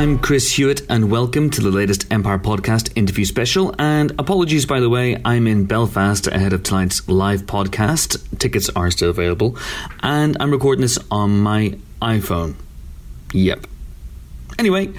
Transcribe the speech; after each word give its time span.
I'm 0.00 0.18
Chris 0.18 0.52
Hewitt, 0.52 0.80
and 0.88 1.10
welcome 1.10 1.50
to 1.50 1.60
the 1.60 1.68
latest 1.70 2.10
Empire 2.10 2.38
Podcast 2.38 2.90
interview 2.96 3.26
special. 3.26 3.74
And 3.78 4.12
apologies, 4.18 4.64
by 4.64 4.80
the 4.80 4.88
way, 4.88 5.20
I'm 5.26 5.46
in 5.46 5.66
Belfast 5.66 6.26
ahead 6.26 6.54
of 6.54 6.62
tonight's 6.62 7.06
live 7.06 7.42
podcast. 7.42 8.38
Tickets 8.38 8.70
are 8.70 8.90
still 8.90 9.10
available, 9.10 9.58
and 10.02 10.38
I'm 10.40 10.52
recording 10.52 10.80
this 10.80 10.98
on 11.10 11.40
my 11.40 11.76
iPhone. 12.00 12.54
Yep. 13.34 13.66
Anyway, 14.58 14.90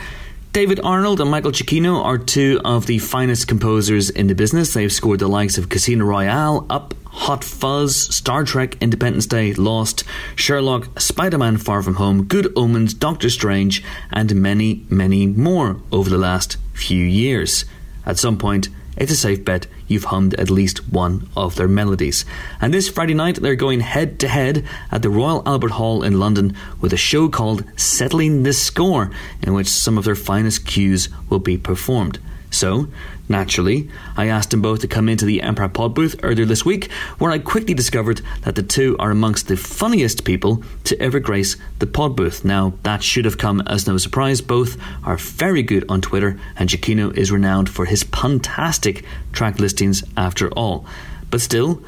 David 0.54 0.82
Arnold 0.84 1.22
and 1.22 1.32
Michael 1.32 1.54
Giacchino 1.54 2.04
are 2.04 2.18
two 2.18 2.60
of 2.66 2.86
the 2.86 3.00
finest 3.00 3.48
composers 3.48 4.10
in 4.10 4.28
the 4.28 4.36
business. 4.36 4.74
They've 4.74 4.92
scored 4.92 5.20
the 5.20 5.30
likes 5.30 5.58
of 5.58 5.70
Casino 5.70 6.04
Royale, 6.04 6.66
Up, 6.70 6.94
Hot 7.06 7.42
Fuzz, 7.42 7.96
Star 8.14 8.44
Trek, 8.44 8.76
Independence 8.82 9.26
Day, 9.26 9.54
Lost, 9.54 10.04
Sherlock, 10.36 11.00
Spider 11.00 11.38
Man 11.38 11.56
Far 11.56 11.82
From 11.82 11.96
Home, 11.96 12.26
Good 12.26 12.52
Omens, 12.58 12.94
Doctor 12.94 13.30
Strange, 13.30 13.82
and 14.12 14.36
many, 14.36 14.86
many 14.90 15.26
more 15.26 15.80
over 15.90 16.10
the 16.10 16.18
last 16.18 16.58
few 16.74 17.06
years. 17.06 17.64
At 18.06 18.20
some 18.20 18.38
point, 18.38 18.68
it's 18.98 19.14
a 19.14 19.16
safe 19.16 19.46
bet 19.46 19.68
you've 19.92 20.06
hummed 20.06 20.34
at 20.36 20.50
least 20.50 20.88
one 20.90 21.30
of 21.36 21.56
their 21.56 21.68
melodies. 21.68 22.26
And 22.60 22.74
this 22.74 22.90
Friday 22.90 23.14
night, 23.14 23.36
they're 23.36 23.56
going 23.56 23.82
head 23.82 24.20
to 24.20 24.28
head 24.28 24.66
at 24.92 25.02
the 25.02 25.10
Royal 25.10 25.44
Albert 25.46 25.72
Hall 25.72 26.02
in 26.02 26.20
London 26.20 26.56
with 26.80 26.94
a 26.94 26.98
show 26.98 27.30
called 27.30 27.64
Settling 27.78 28.44
the 28.44 28.54
Score, 28.54 29.12
in 29.44 29.54
which 29.54 29.68
some 29.68 29.98
of 29.98 30.06
their 30.06 30.16
finest 30.16 30.66
cues 30.66 31.10
will 31.30 31.40
be 31.40 31.58
performed. 31.58 32.20
So, 32.50 32.88
naturally, 33.32 33.90
I 34.16 34.28
asked 34.28 34.52
them 34.52 34.62
both 34.62 34.82
to 34.82 34.88
come 34.88 35.10
into 35.10 35.26
the 35.26 35.42
Empire 35.42 35.70
Pod 35.70 35.96
booth 35.96 36.20
earlier 36.22 36.46
this 36.46 36.64
week, 36.64 36.92
where 37.18 37.32
I 37.32 37.40
quickly 37.40 37.74
discovered 37.74 38.22
that 38.42 38.56
the 38.56 38.62
two 38.62 38.96
are 39.00 39.10
amongst 39.10 39.48
the 39.48 39.58
funniest 39.58 40.24
people 40.24 40.64
to 40.84 41.00
ever 41.02 41.20
grace 41.20 41.58
the 41.80 41.88
pod 41.88 42.16
booth. 42.16 42.46
Now, 42.46 42.74
that 42.84 43.02
should 43.02 43.26
have 43.26 43.38
come 43.38 43.62
as 43.62 43.88
no 43.88 43.98
surprise. 43.98 44.42
Both 44.42 44.78
are 45.04 45.18
very 45.18 45.64
good 45.64 45.86
on 45.90 46.02
Twitter, 46.02 46.40
and 46.56 46.70
Giacchino 46.70 47.18
is 47.18 47.32
renowned 47.32 47.70
for 47.70 47.86
his 47.86 48.04
fantastic 48.04 49.04
track 49.32 49.60
listings 49.60 50.04
after 50.16 50.50
all. 50.52 50.86
But 51.32 51.42
still, 51.42 51.82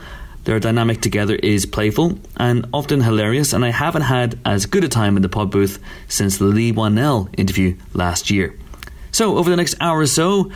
their 0.45 0.59
dynamic 0.59 1.01
together 1.01 1.35
is 1.35 1.65
playful 1.65 2.19
and 2.37 2.67
often 2.73 3.01
hilarious, 3.01 3.53
and 3.53 3.63
I 3.63 3.69
haven't 3.69 4.01
had 4.01 4.39
as 4.45 4.65
good 4.65 4.83
a 4.83 4.89
time 4.89 5.15
in 5.15 5.21
the 5.21 5.29
pod 5.29 5.51
booth 5.51 5.79
since 6.07 6.37
the 6.37 6.45
Leigh 6.45 6.73
Whannell 6.73 7.29
interview 7.37 7.77
last 7.93 8.29
year. 8.29 8.57
So, 9.11 9.37
over 9.37 9.49
the 9.49 9.55
next 9.55 9.75
hour 9.79 9.99
or 9.99 10.07
so, 10.07 10.51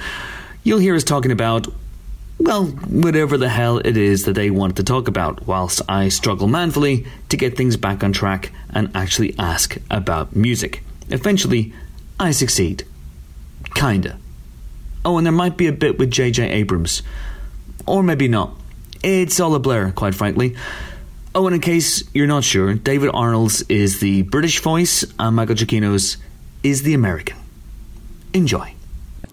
you'll 0.67 0.79
hear 0.79 0.95
us 0.95 1.05
talking 1.05 1.31
about, 1.31 1.65
well, 2.37 2.65
whatever 2.65 3.37
the 3.37 3.47
hell 3.47 3.77
it 3.77 3.95
is 3.95 4.25
that 4.25 4.33
they 4.33 4.49
want 4.49 4.75
to 4.75 4.83
talk 4.83 5.07
about, 5.07 5.47
whilst 5.47 5.81
I 5.87 6.09
struggle 6.09 6.47
manfully 6.47 7.07
to 7.29 7.37
get 7.37 7.55
things 7.55 7.77
back 7.77 8.03
on 8.03 8.11
track 8.11 8.51
and 8.69 8.91
actually 8.93 9.33
ask 9.39 9.77
about 9.89 10.35
music. 10.35 10.83
Eventually, 11.09 11.73
I 12.19 12.31
succeed. 12.31 12.83
Kinda. 13.75 14.17
Oh, 15.05 15.17
and 15.17 15.25
there 15.25 15.31
might 15.31 15.55
be 15.55 15.67
a 15.67 15.71
bit 15.71 15.97
with 15.97 16.11
J.J. 16.11 16.49
Abrams. 16.49 17.01
Or 17.85 18.03
maybe 18.03 18.27
not. 18.27 18.53
It's 19.01 19.39
all 19.39 19.55
a 19.55 19.59
blur, 19.59 19.91
quite 19.91 20.15
frankly. 20.15 20.57
Oh, 21.33 21.47
and 21.47 21.55
in 21.55 21.61
case 21.61 22.03
you're 22.13 22.27
not 22.27 22.43
sure, 22.43 22.73
David 22.73 23.11
Arnold's 23.13 23.61
is 23.69 24.01
the 24.01 24.23
British 24.23 24.59
voice, 24.59 25.05
and 25.17 25.37
Michael 25.37 25.55
Giacchino's 25.55 26.17
is 26.61 26.83
the 26.83 26.93
American. 26.93 27.37
Enjoy. 28.33 28.73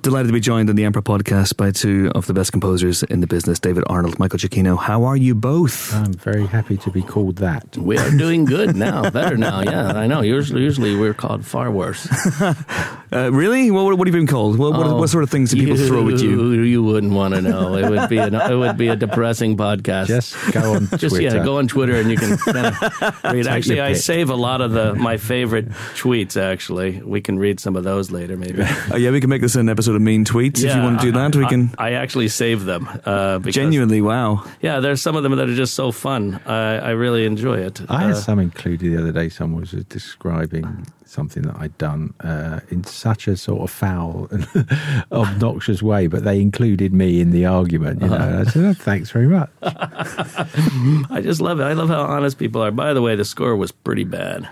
Delighted 0.05 0.29
to 0.29 0.33
be 0.35 0.41
joined 0.41 0.69
on 0.69 0.77
the 0.77 0.85
Empire 0.85 1.01
podcast 1.01 1.57
by 1.57 1.71
two 1.71 2.13
of 2.15 2.27
the 2.27 2.35
best 2.35 2.53
composers 2.53 3.03
in 3.05 3.21
the 3.21 3.27
business, 3.27 3.59
David 3.59 3.85
Arnold, 3.87 4.19
Michael 4.19 4.39
Giacchino. 4.39 4.79
How 4.79 5.05
are 5.05 5.17
you 5.17 5.35
both? 5.35 5.95
I'm 5.95 6.13
very 6.13 6.45
happy 6.47 6.77
to 6.77 6.91
be 6.91 7.01
called 7.01 7.37
that. 7.37 7.79
We 7.79 7.97
are 7.97 8.11
doing 8.11 8.45
good 8.45 8.77
now, 8.77 9.09
better 9.09 9.39
now. 9.39 9.63
Yeah, 9.63 9.93
I 9.93 10.07
know. 10.07 10.21
Usually, 10.21 10.61
usually 10.61 10.95
we're 10.95 11.15
called 11.15 11.47
far 11.47 11.71
worse. 11.71 12.07
Uh, 13.15 13.31
really? 13.33 13.71
What, 13.71 13.97
what 13.97 14.07
have 14.09 14.15
you 14.15 14.21
been 14.21 14.27
called? 14.27 14.59
What, 14.59 14.73
what, 14.73 14.87
Oh, 14.87 14.97
what 14.97 15.09
sort 15.09 15.23
of 15.25 15.31
things 15.31 15.51
do 15.53 15.57
people 15.59 15.77
throw 15.87 16.09
at 16.09 16.21
you? 16.21 16.53
You 16.53 16.83
wouldn't 16.83 17.13
want 17.13 17.35
to 17.35 17.41
know. 17.43 17.75
It 17.77 17.89
would 17.89 18.09
be 18.09 18.19
an, 18.19 18.35
it 18.35 18.57
would 18.57 18.77
be 18.77 18.89
a 18.89 18.97
depressing 18.97 19.57
podcast. 19.57 20.07
Just 20.09 20.35
go 20.53 20.75
on 20.75 20.89
Just 20.99 21.17
Twitter. 21.17 21.37
yeah, 21.39 21.45
go 21.45 21.59
on 21.59 21.69
Twitter 21.69 21.95
and 21.95 22.11
you 22.11 22.17
can 22.17 22.37
kind 22.39 22.67
of 22.67 23.25
read. 23.33 23.47
Actually, 23.47 23.81
I 23.81 23.93
save 23.95 24.31
a 24.31 24.35
lot 24.35 24.61
of 24.61 24.73
the 24.73 24.95
my 24.95 25.17
favorite 25.17 25.69
tweets. 25.95 26.37
Actually, 26.41 27.01
we 27.03 27.21
can 27.21 27.39
read 27.39 27.61
some 27.61 27.77
of 27.77 27.85
those 27.85 28.11
later, 28.11 28.37
maybe. 28.37 28.63
Oh, 28.91 28.97
yeah, 28.97 29.11
we 29.11 29.21
can 29.21 29.31
make 29.31 29.41
this 29.43 29.55
an 29.57 29.69
episode 29.69 29.95
of 29.97 30.03
Mean 30.03 30.25
Tweets 30.25 30.63
if 30.63 30.75
you 30.75 30.83
want 30.83 31.01
to 31.01 31.07
do 31.07 31.13
that. 31.13 31.35
We 31.37 31.47
can. 31.47 31.75
I, 31.79 31.93
actually 31.93 32.29
save 32.29 32.65
them. 32.65 32.89
Uh, 33.05 33.39
because, 33.39 33.55
Genuinely, 33.55 34.01
wow. 34.03 34.45
Yeah, 34.61 34.81
there's 34.81 35.01
some 35.01 35.17
of 35.17 35.23
them 35.23 35.35
that 35.37 35.49
are 35.49 35.55
just 35.55 35.75
so 35.75 35.91
fun. 35.93 36.41
I, 36.47 36.77
I 36.79 36.91
really 36.91 37.25
enjoy 37.25 37.59
it. 37.59 37.81
I 37.89 38.03
had 38.03 38.11
Uh, 38.11 38.15
some 38.15 38.39
included 38.41 38.93
the 38.93 39.01
other 39.01 39.13
day. 39.13 39.29
Someone 39.29 39.61
was 39.63 39.71
describing 39.89 40.87
something 41.15 41.45
that 41.45 41.57
I'd 41.57 41.77
done 41.79 42.13
uh, 42.21 42.61
in 42.71 42.85
such 42.85 43.27
a 43.29 43.37
sort 43.37 43.63
of 43.63 43.71
foul 43.71 44.29
and 44.31 44.47
obnoxious 45.13 45.83
way, 45.83 46.07
but 46.09 46.25
they 46.25 46.41
included 46.41 46.93
me 46.93 47.21
in 47.21 47.31
the 47.31 47.47
argument. 47.47 48.03
You 48.03 48.09
know, 48.09 48.17
Uh-huh. 48.17 48.41
I 48.41 48.45
said, 48.51 48.65
oh, 48.65 48.75
"Thanks 48.75 49.11
very 49.11 49.29
much." 49.29 49.49
I 49.63 51.21
just 51.23 51.41
love 51.41 51.61
it. 51.61 51.65
I 51.65 51.73
love 51.73 51.89
how 51.89 52.03
honest 52.03 52.39
people 52.39 52.63
are. 52.63 52.71
By 52.71 52.93
the 52.93 53.03
way, 53.03 53.15
the 53.17 53.25
score 53.25 53.57
was 53.57 53.73
pretty 53.73 54.05
bad. 54.05 54.49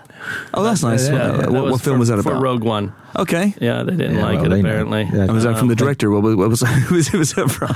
Oh, 0.55 0.63
that's 0.63 0.83
nice. 0.83 1.09
Yeah, 1.09 1.15
Uh, 1.17 1.37
that 1.39 1.51
what, 1.53 1.65
what 1.73 1.81
film 1.81 1.97
for, 1.97 1.99
was 2.01 2.09
that 2.09 2.23
for 2.23 2.31
about? 2.31 2.43
Rogue 2.43 2.63
One. 2.65 2.95
Okay. 3.19 3.55
Yeah, 3.61 3.83
they 3.83 3.93
didn't 3.97 4.17
Yeah, 4.17 4.25
like 4.25 4.41
well, 4.41 4.53
it 4.53 4.61
apparently. 4.61 5.03
Yeah. 5.03 5.23
And 5.25 5.33
was 5.33 5.45
that 5.45 5.59
from 5.59 5.69
the 5.69 5.75
director? 5.77 6.11
What 6.11 6.23
was, 6.23 6.37
what 6.37 6.49
was, 6.49 6.63
was, 6.91 7.09
who 7.09 7.19
was 7.19 7.35
that 7.35 7.51
from? 7.51 7.69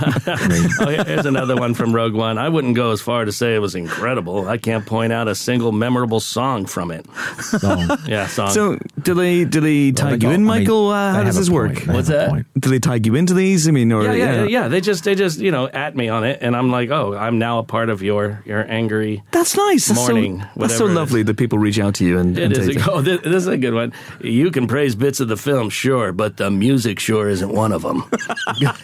Oh, 0.80 0.88
here- 0.90 1.04
here's 1.04 1.26
another 1.26 1.56
one 1.56 1.74
from 1.74 1.94
Rogue 1.94 2.14
One. 2.14 2.38
I 2.38 2.48
wouldn't 2.48 2.74
go 2.76 2.92
as 2.92 3.00
far 3.02 3.24
to 3.24 3.32
say 3.32 3.54
it 3.54 3.58
was 3.58 3.74
incredible. 3.74 4.48
I 4.48 4.56
can't 4.56 4.86
point 4.86 5.12
out 5.12 5.28
a 5.28 5.34
single 5.34 5.72
memorable 5.72 6.20
song 6.20 6.64
from 6.66 6.90
it. 6.90 7.04
song. 7.40 7.98
Yeah, 8.06 8.26
song. 8.28 8.50
so, 8.50 8.75
do 9.02 9.14
they, 9.14 9.44
do 9.44 9.60
they 9.60 9.86
Well, 9.86 9.94
tag 9.94 10.08
they 10.08 10.12
you 10.14 10.18
got- 10.18 10.26
in, 10.28 10.34
I 10.34 10.36
mean, 10.36 10.44
Michael? 10.46 10.88
uh, 10.88 11.12
how 11.12 11.22
does 11.24 11.36
this 11.36 11.50
work? 11.50 11.74
They 11.74 11.92
What's 11.94 12.08
that? 12.08 12.28
point. 12.30 12.46
Do 12.58 12.70
they 12.70 12.78
tag 12.78 13.06
you 13.06 13.14
into 13.14 13.34
these? 13.34 13.68
I 13.68 13.70
mean, 13.70 13.92
or 13.92 14.02
yeah, 14.04 14.12
yeah, 14.12 14.44
yeah, 14.44 14.68
They 14.68 14.80
just, 14.80 15.04
they 15.04 15.14
just, 15.14 15.38
you 15.38 15.50
know, 15.50 15.68
at 15.68 15.96
me 15.96 16.08
on 16.08 16.24
it, 16.24 16.38
and 16.42 16.56
I'm 16.56 16.70
like, 16.70 16.90
oh, 16.90 17.14
I'm 17.16 17.38
now 17.38 17.58
a 17.58 17.62
part 17.64 17.88
of 17.90 18.02
your, 18.02 18.42
your 18.46 18.68
angry. 18.70 19.22
That's 19.32 19.56
nice. 19.56 19.88
That's 19.88 19.98
Morning, 20.00 20.40
so, 20.42 20.48
that's 20.60 20.76
so 20.76 20.86
lovely 20.86 21.22
that 21.22 21.36
people 21.36 21.58
reach 21.58 21.78
out 21.78 21.94
to 21.96 22.04
you 22.04 22.18
and, 22.18 22.36
It 22.38 22.44
and 22.44 22.52
is. 22.56 22.76
A, 22.76 22.90
oh, 22.90 23.00
this, 23.02 23.20
this 23.22 23.34
is 23.34 23.46
a 23.46 23.56
good 23.58 23.74
one. 23.74 23.92
You 24.20 24.50
can 24.50 24.66
praise 24.66 24.94
bits 24.94 25.20
of 25.20 25.28
the 25.28 25.36
film, 25.36 25.70
sure, 25.70 26.12
but 26.12 26.36
the 26.36 26.50
music 26.50 26.98
sure 26.98 27.28
isn't 27.28 27.52
one 27.52 27.72
of 27.72 27.82
them. 27.82 28.04
Yeah, 28.58 28.74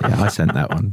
I 0.00 0.28
sent 0.28 0.54
that 0.54 0.70
one. 0.70 0.92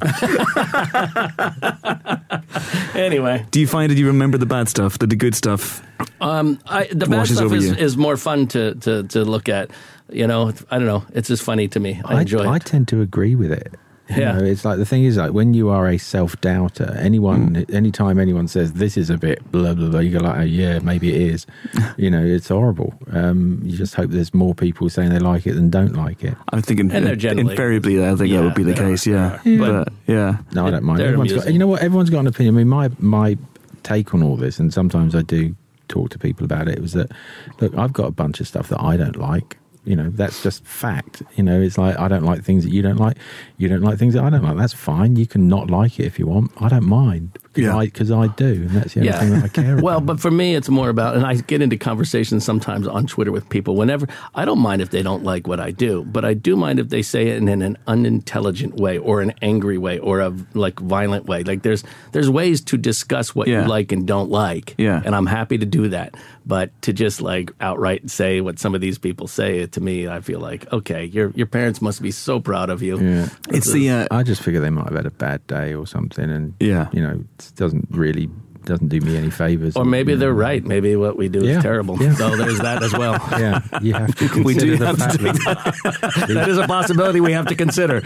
anyway, 2.95 3.45
Do 3.51 3.59
you 3.59 3.67
find 3.67 3.91
that 3.91 3.97
you 3.97 4.07
remember 4.07 4.37
the 4.37 4.45
bad 4.45 4.69
stuff, 4.69 4.99
the, 4.99 5.07
the 5.07 5.15
good 5.15 5.35
stuff? 5.35 5.81
um, 6.19 6.59
I, 6.65 6.85
the 6.85 7.05
bad 7.05 7.27
stuff 7.27 7.51
is, 7.53 7.67
you. 7.67 7.75
is 7.75 7.95
more 7.97 8.17
fun 8.21 8.47
to, 8.47 8.75
to, 8.75 9.03
to 9.03 9.25
look 9.25 9.49
at. 9.49 9.71
You 10.11 10.27
know, 10.27 10.51
I 10.69 10.77
don't 10.77 10.87
know. 10.87 11.03
It's 11.13 11.27
just 11.29 11.43
funny 11.43 11.67
to 11.69 11.79
me. 11.79 12.01
I 12.05 12.21
enjoy 12.21 12.45
I 12.45 12.57
it. 12.57 12.65
tend 12.65 12.87
to 12.89 13.01
agree 13.01 13.35
with 13.35 13.51
it. 13.51 13.73
You 14.09 14.17
Yeah. 14.17 14.31
know, 14.33 14.43
it's 14.43 14.65
like 14.65 14.77
the 14.77 14.85
thing 14.85 15.05
is 15.05 15.15
like 15.15 15.31
when 15.31 15.53
you 15.53 15.69
are 15.69 15.87
a 15.87 15.97
self 15.97 16.35
doubter, 16.41 16.97
anyone, 16.99 17.55
Mm. 17.55 17.73
anytime 17.73 18.19
anyone 18.19 18.49
says 18.49 18.73
this 18.73 18.97
is 18.97 19.09
a 19.09 19.17
bit 19.17 19.39
blah 19.53 19.73
blah 19.73 19.87
blah, 19.87 20.01
you 20.01 20.11
go 20.11 20.19
like, 20.19 20.37
oh, 20.39 20.41
yeah, 20.41 20.79
maybe 20.79 21.15
it 21.15 21.21
is. 21.33 21.45
you 21.97 22.11
know, 22.11 22.21
it's 22.21 22.49
horrible. 22.49 22.93
Um, 23.13 23.61
you 23.63 23.77
just 23.77 23.95
hope 23.95 24.09
there's 24.11 24.33
more 24.33 24.53
people 24.53 24.89
saying 24.89 25.11
they 25.11 25.19
like 25.19 25.47
it 25.47 25.53
than 25.53 25.69
don't 25.69 25.93
like 25.95 26.25
it. 26.25 26.35
I'm 26.51 26.61
thinking 26.61 26.91
And 26.91 27.05
they're 27.05 27.15
generally- 27.15 27.51
invariably, 27.51 28.03
I 28.05 28.13
think 28.17 28.33
that 28.33 28.43
would 28.43 28.53
be 28.55 28.63
the 28.63 28.73
case. 28.73 29.07
are, 29.07 29.11
Yeah, 29.11 29.39
there 29.45 29.63
are. 29.63 29.85
but 29.85 29.93
yeah. 30.07 30.37
No, 30.53 30.67
I 30.67 30.71
don't 30.71 30.83
mind. 30.83 30.99
Everyone's 30.99 31.31
got, 31.31 31.53
you 31.53 31.59
know 31.59 31.67
what? 31.67 31.81
Everyone's 31.81 32.09
got 32.09 32.19
an 32.19 32.27
opinion. 32.27 32.55
I 32.55 32.57
mean, 32.57 32.67
my 32.67 32.89
my 32.99 33.37
take 33.83 34.13
on 34.13 34.21
all 34.23 34.35
this, 34.35 34.59
and 34.59 34.73
sometimes 34.73 35.15
I 35.15 35.21
do 35.21 35.55
talk 35.91 36.09
to 36.11 36.19
people 36.19 36.45
about 36.45 36.67
it. 36.67 36.79
Was 36.79 36.93
that 36.93 37.11
look? 37.59 37.77
I've 37.77 37.93
got 37.93 38.07
a 38.07 38.11
bunch 38.11 38.39
of 38.39 38.47
stuff 38.47 38.69
that 38.69 38.81
I 38.81 38.97
don't 38.97 39.17
like. 39.17 39.57
You 39.83 39.95
know, 39.95 40.09
that's 40.09 40.43
just 40.43 40.63
fact. 40.63 41.23
You 41.35 41.43
know, 41.43 41.59
it's 41.59 41.77
like 41.77 41.97
I 41.97 42.07
don't 42.07 42.23
like 42.23 42.43
things 42.43 42.63
that 42.63 42.71
you 42.71 42.81
don't 42.81 42.97
like. 42.97 43.17
You 43.57 43.67
don't 43.67 43.81
like 43.81 43.97
things 43.97 44.13
that 44.13 44.23
I 44.23 44.29
don't 44.29 44.43
like. 44.43 44.57
That's 44.57 44.73
fine. 44.73 45.15
You 45.15 45.25
can 45.25 45.47
not 45.47 45.71
like 45.71 45.99
it 45.99 46.05
if 46.05 46.19
you 46.19 46.27
want. 46.27 46.51
I 46.59 46.69
don't 46.69 46.85
mind 46.85 47.37
because 47.53 47.67
Yeah. 47.67 47.77
I 47.77 47.85
because 47.85 48.11
I 48.11 48.27
do, 48.27 48.45
and 48.45 48.69
that's 48.69 48.93
the 48.93 48.99
only 49.01 49.09
Yeah. 49.11 49.19
thing 49.19 49.29
that 49.33 49.43
I 49.43 49.47
care 49.49 49.73
about. 49.73 49.83
Well, 49.83 50.01
but 50.01 50.19
for 50.19 50.31
me, 50.31 50.55
it's 50.55 50.69
more 50.69 50.89
about, 50.89 51.15
and 51.15 51.25
I 51.25 51.35
get 51.35 51.61
into 51.61 51.77
conversations 51.77 52.43
sometimes 52.45 52.87
on 52.87 53.07
Twitter 53.07 53.31
with 53.31 53.47
people. 53.49 53.75
Whenever 53.75 54.07
I 54.35 54.45
don't 54.45 54.59
mind 54.59 54.81
if 54.81 54.89
they 54.91 55.01
don't 55.03 55.23
like 55.23 55.47
what 55.47 55.59
I 55.59 55.71
do, 55.71 56.03
but 56.05 56.23
I 56.25 56.33
do 56.33 56.55
mind 56.55 56.79
if 56.79 56.89
they 56.89 57.01
say 57.01 57.27
it 57.27 57.37
in, 57.37 57.47
in 57.47 57.61
an 57.61 57.77
unintelligent 57.87 58.75
way 58.75 58.97
or 58.97 59.21
an 59.21 59.33
angry 59.41 59.77
way 59.77 59.99
or 59.99 60.19
a 60.19 60.33
like 60.53 60.79
violent 60.79 61.25
way. 61.25 61.43
Like 61.43 61.61
there's 61.63 61.83
there's 62.11 62.29
ways 62.29 62.61
to 62.61 62.77
discuss 62.77 63.33
what 63.35 63.47
Yeah. 63.47 63.63
you 63.63 63.67
like 63.67 63.91
and 63.91 64.05
don't 64.07 64.29
like, 64.29 64.75
Yeah. 64.77 65.01
and 65.05 65.15
I'm 65.15 65.25
happy 65.27 65.57
to 65.57 65.65
do 65.65 65.89
that. 65.89 66.15
But 66.45 66.69
to 66.83 66.93
just 66.93 67.21
like 67.21 67.51
outright 67.61 68.09
say 68.09 68.41
what 68.41 68.59
some 68.59 68.73
of 68.75 68.81
these 68.81 68.97
people 68.97 69.27
say 69.27 69.65
to 69.67 69.81
me, 69.81 70.07
I 70.07 70.21
feel 70.21 70.39
like 70.39 70.71
okay, 70.73 71.05
your 71.05 71.31
your 71.35 71.47
parents 71.47 71.81
must 71.81 72.01
be 72.01 72.11
so 72.11 72.39
proud 72.39 72.69
of 72.69 72.81
you. 72.81 72.99
yeah. 72.99 73.29
It's 73.49 73.71
the 73.71 73.89
uh, 73.89 74.07
I 74.11 74.23
just 74.23 74.41
figure 74.41 74.59
they 74.61 74.69
might 74.69 74.85
have 74.87 74.95
had 74.95 75.05
a 75.05 75.11
bad 75.11 75.45
day 75.47 75.73
or 75.73 75.85
something, 75.87 76.29
and 76.29 76.53
Yeah. 76.59 76.87
you 76.93 77.01
know, 77.01 77.11
it 77.37 77.40
doesn't 77.49 77.87
really 77.89 78.29
doesn't 78.65 78.87
do 78.89 78.99
me 79.01 79.17
any 79.17 79.29
favors. 79.29 79.75
Or 79.75 79.85
maybe 79.85 80.15
they're 80.15 80.33
right. 80.33 80.63
Maybe 80.63 80.95
what 80.95 81.17
we 81.17 81.29
do 81.29 81.45
Yeah, 81.45 81.57
is 81.57 81.63
terrible. 81.63 81.97
yeah. 82.01 82.13
So 82.15 82.35
there's 82.35 82.59
that 82.59 82.83
as 82.83 82.93
well. 82.93 83.13
Yeah, 83.41 83.61
you 83.81 83.93
have 83.93 84.13
to 84.15 84.27
consider 84.29 84.43
We 84.43 84.53
do 84.53 84.77
the 84.77 84.85
have 84.85 84.97
to 84.97 85.03
fact 85.03 85.21
that 85.21 86.25
that 86.27 86.49
is 86.49 86.57
a 86.57 86.67
possibility 86.67 87.19
we 87.21 87.31
have 87.33 87.47
to 87.47 87.55
consider. 87.55 88.01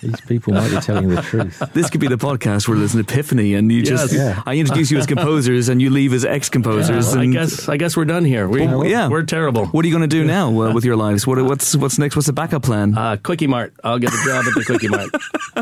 these 0.00 0.20
people 0.22 0.52
might 0.52 0.70
be 0.70 0.76
telling 0.80 1.08
the 1.08 1.22
truth. 1.22 1.62
This 1.72 1.90
could 1.90 2.00
be 2.00 2.06
the 2.08 2.16
podcast 2.18 2.68
where 2.68 2.78
there's 2.78 2.94
an 2.94 3.00
epiphany, 3.00 3.54
and 3.54 3.70
you 3.72 3.82
just 3.82 4.12
yeah. 4.12 4.42
I 4.46 4.56
introduce 4.56 4.90
you 4.90 4.98
as 4.98 5.06
composers, 5.06 5.68
and 5.68 5.80
you 5.82 5.90
leave 5.90 6.12
as 6.12 6.24
ex-composers. 6.24 7.16
I 7.16 7.22
and 7.24 7.32
guess 7.32 7.68
I 7.68 7.76
guess 7.76 7.96
we're 7.96 8.04
done 8.04 8.24
here. 8.24 8.46
We, 8.48 8.66
Well, 8.66 8.84
yeah. 8.84 9.08
we're 9.08 9.22
terrible. 9.24 9.66
What 9.66 9.84
are 9.84 9.88
you 9.88 9.94
going 9.94 10.08
to 10.08 10.16
do 10.16 10.24
now 10.24 10.48
uh, 10.48 10.72
with 10.72 10.84
your 10.84 10.96
lives? 10.96 11.26
What, 11.26 11.42
what's 11.42 11.74
what's 11.74 11.98
next? 11.98 12.14
What's 12.16 12.26
the 12.26 12.32
backup 12.32 12.62
plan? 12.62 12.96
Uh, 12.96 13.16
Quickie 13.16 13.46
Mart. 13.46 13.72
I'll 13.82 13.98
get 13.98 14.12
a 14.12 14.24
job 14.24 14.44
at 14.46 14.54
the 14.54 14.64
Quickie 14.64 14.88
Mart. 14.88 15.10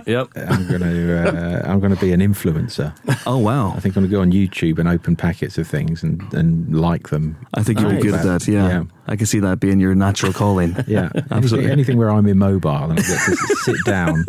Yep. 0.07 0.29
I'm 0.37 0.69
going 0.69 0.83
to 0.83 1.19
uh, 1.19 1.63
I'm 1.71 1.81
going 1.81 1.95
to 1.95 2.01
be 2.01 2.13
an 2.13 2.21
influencer. 2.21 2.93
oh 3.27 3.39
wow, 3.39 3.73
I 3.75 3.81
think 3.87 3.97
I'm 3.97 4.09
going 4.09 4.11
to 4.11 4.17
go 4.17 4.21
on 4.23 4.33
YouTube 4.33 4.79
and 4.79 4.89
open 4.89 5.15
packets 5.15 5.59
of 5.59 5.67
things 5.69 6.03
and, 6.03 6.21
and 6.35 6.79
like 6.79 7.09
them. 7.11 7.37
I 7.55 7.63
think 7.63 7.81
you'll 7.81 7.91
be 7.91 8.01
good 8.01 8.15
at 8.15 8.25
that. 8.25 8.49
Yeah. 8.49 8.69
Yeah. 8.69 8.85
I 9.07 9.15
can 9.17 9.27
see 9.27 9.39
that 9.41 9.61
being 9.61 9.79
your 9.79 9.95
natural 9.95 10.33
calling. 10.33 10.77
Yeah, 10.89 11.11
Absolutely. 11.31 11.59
anything, 11.59 11.71
anything 11.71 11.97
where 11.99 12.11
I'm 12.11 12.27
immobile 12.27 12.71
and 12.91 12.93
I 12.95 12.97
get 12.97 13.07
to 13.07 13.37
sit 13.63 13.77
down 13.85 14.25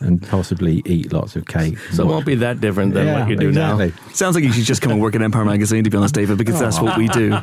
and 0.00 0.22
possibly 0.22 0.82
eat 0.84 1.12
lots 1.12 1.34
of 1.36 1.46
cake. 1.46 1.78
So 1.92 2.04
it 2.04 2.06
won't 2.06 2.26
be 2.26 2.36
that 2.36 2.60
different 2.60 2.94
than 2.94 3.06
yeah, 3.06 3.20
what 3.20 3.28
you 3.28 3.36
do 3.36 3.48
exactly. 3.48 3.88
now. 3.88 4.12
Sounds 4.12 4.34
like 4.34 4.44
you 4.44 4.52
should 4.52 4.64
just 4.64 4.80
come 4.82 4.92
and 4.92 5.00
work 5.00 5.14
at 5.14 5.22
Empire 5.22 5.44
Magazine, 5.44 5.84
to 5.84 5.90
be 5.90 5.96
honest, 5.96 6.14
David, 6.14 6.38
because 6.38 6.58
that's 6.60 6.80
what 6.80 6.96
we 6.96 7.08
do 7.08 7.36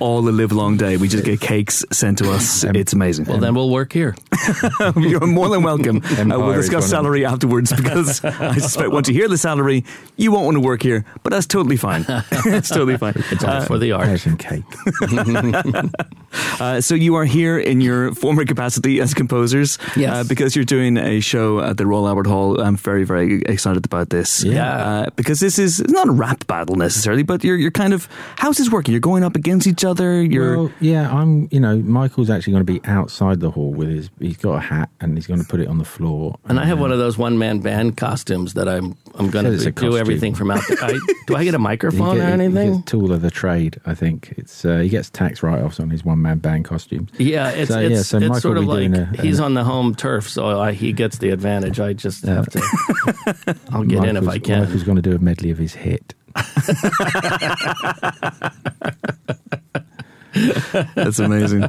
all 0.00 0.22
the 0.22 0.32
live 0.32 0.52
long 0.52 0.76
day. 0.76 0.96
We 0.96 1.08
just 1.08 1.24
get 1.24 1.40
cakes 1.40 1.84
sent 1.92 2.18
to 2.18 2.30
us. 2.32 2.64
It's 2.64 2.92
amazing. 2.92 3.26
Well, 3.26 3.38
then 3.38 3.54
we'll 3.54 3.70
work 3.70 3.92
here. 3.92 4.14
You're 4.96 5.26
more 5.26 5.48
than 5.48 5.62
welcome. 5.62 6.02
Uh, 6.26 6.40
we'll 6.40 6.54
discuss 6.54 6.74
one 6.74 6.82
of- 6.82 6.88
salary 6.90 7.24
afterwards 7.24 7.72
because 7.72 8.24
I 8.24 8.56
suspect 8.58 8.90
once 8.90 9.06
you 9.08 9.14
hear 9.14 9.28
the 9.28 9.38
salary, 9.38 9.84
you 10.16 10.32
won't 10.32 10.44
want 10.46 10.56
to 10.56 10.60
work 10.60 10.82
here, 10.82 11.04
but 11.22 11.30
that's 11.30 11.46
totally 11.46 11.76
fine. 11.76 12.04
it's 12.08 12.68
totally 12.68 12.96
fine. 12.96 13.14
It's 13.30 13.44
all 13.44 13.60
for 13.62 13.78
the 13.78 13.92
art. 13.92 14.06
There's 14.06 14.22
some 14.22 14.36
cake. 14.36 14.64
Uh, 16.60 16.80
so 16.80 16.94
you 16.94 17.14
are 17.14 17.24
here 17.24 17.58
in 17.58 17.80
your 17.80 18.12
former 18.14 18.44
capacity 18.44 19.00
as 19.00 19.14
composers, 19.14 19.78
Yes. 19.96 20.12
uh, 20.12 20.24
because 20.28 20.54
you're 20.56 20.64
doing 20.64 20.96
a 20.96 21.20
show 21.20 21.60
at 21.60 21.76
the 21.76 21.85
Royal 21.86 22.08
Albert 22.08 22.26
Hall. 22.26 22.60
I'm 22.60 22.76
very, 22.76 23.04
very 23.04 23.42
excited 23.42 23.84
about 23.86 24.10
this. 24.10 24.42
Yeah. 24.44 24.76
uh, 24.76 25.10
because 25.16 25.40
this 25.40 25.58
is 25.58 25.80
it's 25.80 25.92
not 25.92 26.08
a 26.08 26.12
rap 26.12 26.46
battle 26.46 26.76
necessarily, 26.76 27.22
but 27.22 27.42
you're 27.44 27.56
you're 27.56 27.70
kind 27.70 27.92
of 27.94 28.08
how's 28.36 28.56
this 28.58 28.70
working? 28.70 28.92
You're 28.92 29.00
going 29.00 29.24
up 29.24 29.36
against 29.36 29.66
each 29.66 29.84
other. 29.84 30.22
You're 30.22 30.56
Well, 30.58 30.72
yeah, 30.80 31.10
I'm. 31.12 31.48
You 31.50 31.60
know, 31.60 31.76
Michael's 31.78 32.30
actually 32.30 32.52
going 32.54 32.66
to 32.66 32.72
be 32.72 32.80
outside 32.84 33.40
the 33.40 33.50
hall 33.50 33.72
with 33.72 33.88
his. 33.88 34.10
He's 34.20 34.36
got 34.36 34.54
a 34.56 34.60
hat 34.60 34.90
and 35.00 35.16
he's 35.16 35.26
going 35.26 35.40
to 35.40 35.46
put 35.46 35.60
it 35.60 35.68
on 35.68 35.78
the 35.78 35.84
floor. 35.84 36.38
And 36.46 36.58
I 36.60 36.64
have 36.64 36.78
one 36.80 36.92
of 36.92 36.98
those 36.98 37.16
one 37.18 37.38
man 37.38 37.60
band 37.60 37.96
costumes 37.96 38.54
that 38.54 38.68
I'm 38.68 38.96
I'm 39.14 39.30
going 39.30 39.44
to 39.46 39.56
do 39.56 39.72
costume. 39.72 39.96
everything 39.96 40.34
from 40.34 40.50
out 40.50 40.62
there. 40.68 40.76
I, 40.82 40.98
do 41.26 41.36
I 41.36 41.44
get 41.44 41.54
a 41.54 41.58
He 41.58 41.62
microphone 41.62 42.16
get- 42.16 42.22
or 42.22 42.36
he- 42.36 42.42
he 42.42 42.44
anything? 42.58 42.82
tool 42.82 43.12
of 43.12 43.22
the 43.22 43.30
trade. 43.30 43.80
I 43.86 43.94
think 43.94 44.34
it's. 44.36 44.64
Uh, 44.64 44.78
he 44.78 44.88
gets 44.88 45.08
tax 45.10 45.42
write-offs 45.42 45.80
on 45.80 45.90
his 45.90 46.04
one-man 46.04 46.38
band 46.38 46.64
costumes. 46.64 47.10
Yeah, 47.18 47.50
it's 47.50 47.70
So, 47.70 47.80
it's, 47.80 47.90
yeah, 47.90 48.02
so 48.02 48.18
it's 48.18 48.40
sort 48.42 48.58
of 48.58 48.64
like 48.64 48.90
doing 48.90 48.94
a- 48.94 49.22
he's 49.22 49.40
on 49.40 49.54
the 49.54 49.64
home 49.64 49.94
turf, 49.94 50.28
so 50.28 50.60
I, 50.60 50.72
he 50.72 50.92
gets 50.92 51.18
the 51.18 51.30
advantage. 51.30 51.75
I 51.80 51.92
just 51.92 52.24
have 52.24 52.46
to. 52.50 52.60
I'll 53.72 53.84
get 53.84 54.04
in 54.04 54.16
if 54.16 54.22
I 54.24 54.26
Michael's- 54.26 54.46
can. 54.46 54.60
Michael's 54.64 54.82
going 54.84 54.96
to 54.96 55.02
do 55.02 55.14
a 55.14 55.18
medley 55.18 55.50
of 55.50 55.58
his 55.58 55.74
hit. 55.74 56.14
that's 60.94 61.18
amazing. 61.18 61.62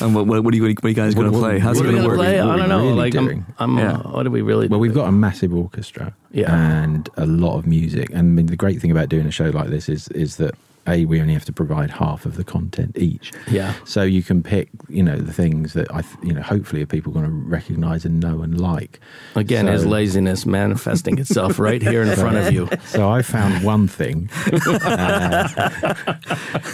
and 0.00 0.14
what, 0.14 0.26
what, 0.26 0.42
what 0.42 0.54
are 0.54 0.56
you 0.56 0.62
what 0.64 0.84
are 0.84 0.88
you 0.88 0.94
guys 0.94 1.14
going 1.14 1.30
to 1.30 1.38
play? 1.38 1.58
How's 1.58 1.76
what 1.78 1.86
it 1.86 1.90
going 1.92 2.02
to 2.02 2.08
work? 2.08 2.16
play? 2.18 2.40
What 2.40 2.50
I 2.50 2.56
don't 2.56 2.68
know. 2.70 2.80
really 2.80 2.92
like 2.94 3.12
doing? 3.12 3.44
I'm, 3.58 3.78
I'm 3.78 3.84
Yeah. 3.84 3.96
what 3.98 4.22
do 4.22 4.30
we 4.30 4.40
really? 4.42 4.68
Well, 4.68 4.78
do? 4.78 4.82
we've 4.82 4.94
got 4.94 5.08
a 5.08 5.12
massive 5.12 5.54
orchestra, 5.54 6.14
Yeah. 6.32 6.54
and 6.82 7.08
a 7.16 7.26
lot 7.26 7.58
of 7.58 7.66
music. 7.66 8.08
And 8.10 8.18
I 8.18 8.22
mean, 8.22 8.46
the 8.46 8.56
great 8.56 8.80
thing 8.80 8.90
about 8.90 9.08
doing 9.10 9.26
a 9.26 9.30
show 9.30 9.50
like 9.50 9.68
this 9.68 9.88
is 9.88 10.08
is 10.08 10.36
that 10.36 10.54
a 10.88 11.04
we 11.04 11.20
only 11.20 11.34
have 11.34 11.44
to 11.46 11.52
provide 11.52 11.90
half 11.90 12.26
of 12.26 12.36
the 12.36 12.44
content 12.44 12.96
each. 12.96 13.32
Yeah. 13.48 13.74
So 13.84 14.02
you 14.02 14.22
can 14.22 14.42
pick, 14.42 14.68
you 14.88 15.02
know, 15.02 15.16
the 15.16 15.32
things 15.32 15.72
that 15.74 15.92
I, 15.92 16.02
th- 16.02 16.14
you 16.22 16.32
know, 16.32 16.42
hopefully 16.42 16.82
are 16.82 16.86
people 16.86 17.12
going 17.12 17.24
to 17.26 17.30
recognise 17.30 18.04
and 18.04 18.20
know 18.20 18.42
and 18.42 18.60
like. 18.60 19.00
Again, 19.34 19.66
So- 19.66 19.72
his 19.72 19.86
laziness 19.86 20.46
manifesting 20.46 21.18
itself 21.18 21.58
right 21.68 21.82
here 21.82 22.02
in 22.02 22.14
front 22.16 22.36
of 22.36 22.52
you. 22.52 22.68
So 22.86 23.08
I 23.10 23.22
found 23.22 23.64
one 23.64 23.88
thing, 23.88 24.28
uh, 24.46 26.14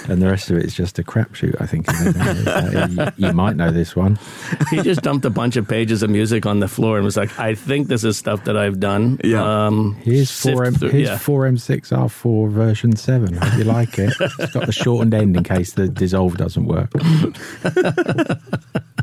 and 0.09 0.21
the 0.23 0.29
rest 0.31 0.51
of 0.51 0.57
it 0.59 0.65
is 0.65 0.75
just 0.75 0.99
a 0.99 1.03
crapshoot. 1.03 1.55
I 1.61 1.67
think 1.67 1.87
Uh, 1.89 2.89
you, 3.17 3.27
you 3.29 3.33
might 3.33 3.57
know 3.57 3.71
this 3.71 3.95
one. 3.97 4.19
He 4.71 4.83
just 4.83 5.03
dumped 5.03 5.25
a 5.25 5.31
bunch 5.31 5.57
of 5.57 5.67
pages 5.69 6.03
of 6.03 6.11
music 6.11 6.47
on 6.47 6.61
the 6.61 6.69
floor 6.69 6.97
and 6.97 7.05
was 7.05 7.17
like, 7.17 7.39
"I 7.39 7.55
think 7.55 7.89
this 7.89 8.05
is 8.05 8.17
stuff 8.17 8.45
that 8.45 8.57
I've 8.57 8.81
done." 8.81 9.21
Yeah. 9.25 9.67
Um, 9.67 9.97
Here's 10.03 10.31
four 10.31 10.65
M. 10.65 10.75
through- 10.75 10.91
Here's 10.91 11.09
yeah. 11.09 11.19
four 11.19 11.47
M 11.47 11.57
six 11.59 11.93
R 11.93 12.09
four 12.09 12.49
version 12.49 12.97
seven. 12.97 13.35
Hope 13.35 13.59
you 13.59 13.65
like 13.65 13.99
it. 13.99 14.02
It's 14.09 14.53
got 14.53 14.67
the 14.67 14.73
shortened 14.73 15.15
end 15.15 15.37
in 15.37 15.45
case 15.45 15.73
the 15.73 15.89
dissolve 15.89 16.37
doesn't 16.37 16.67
work. 16.67 16.93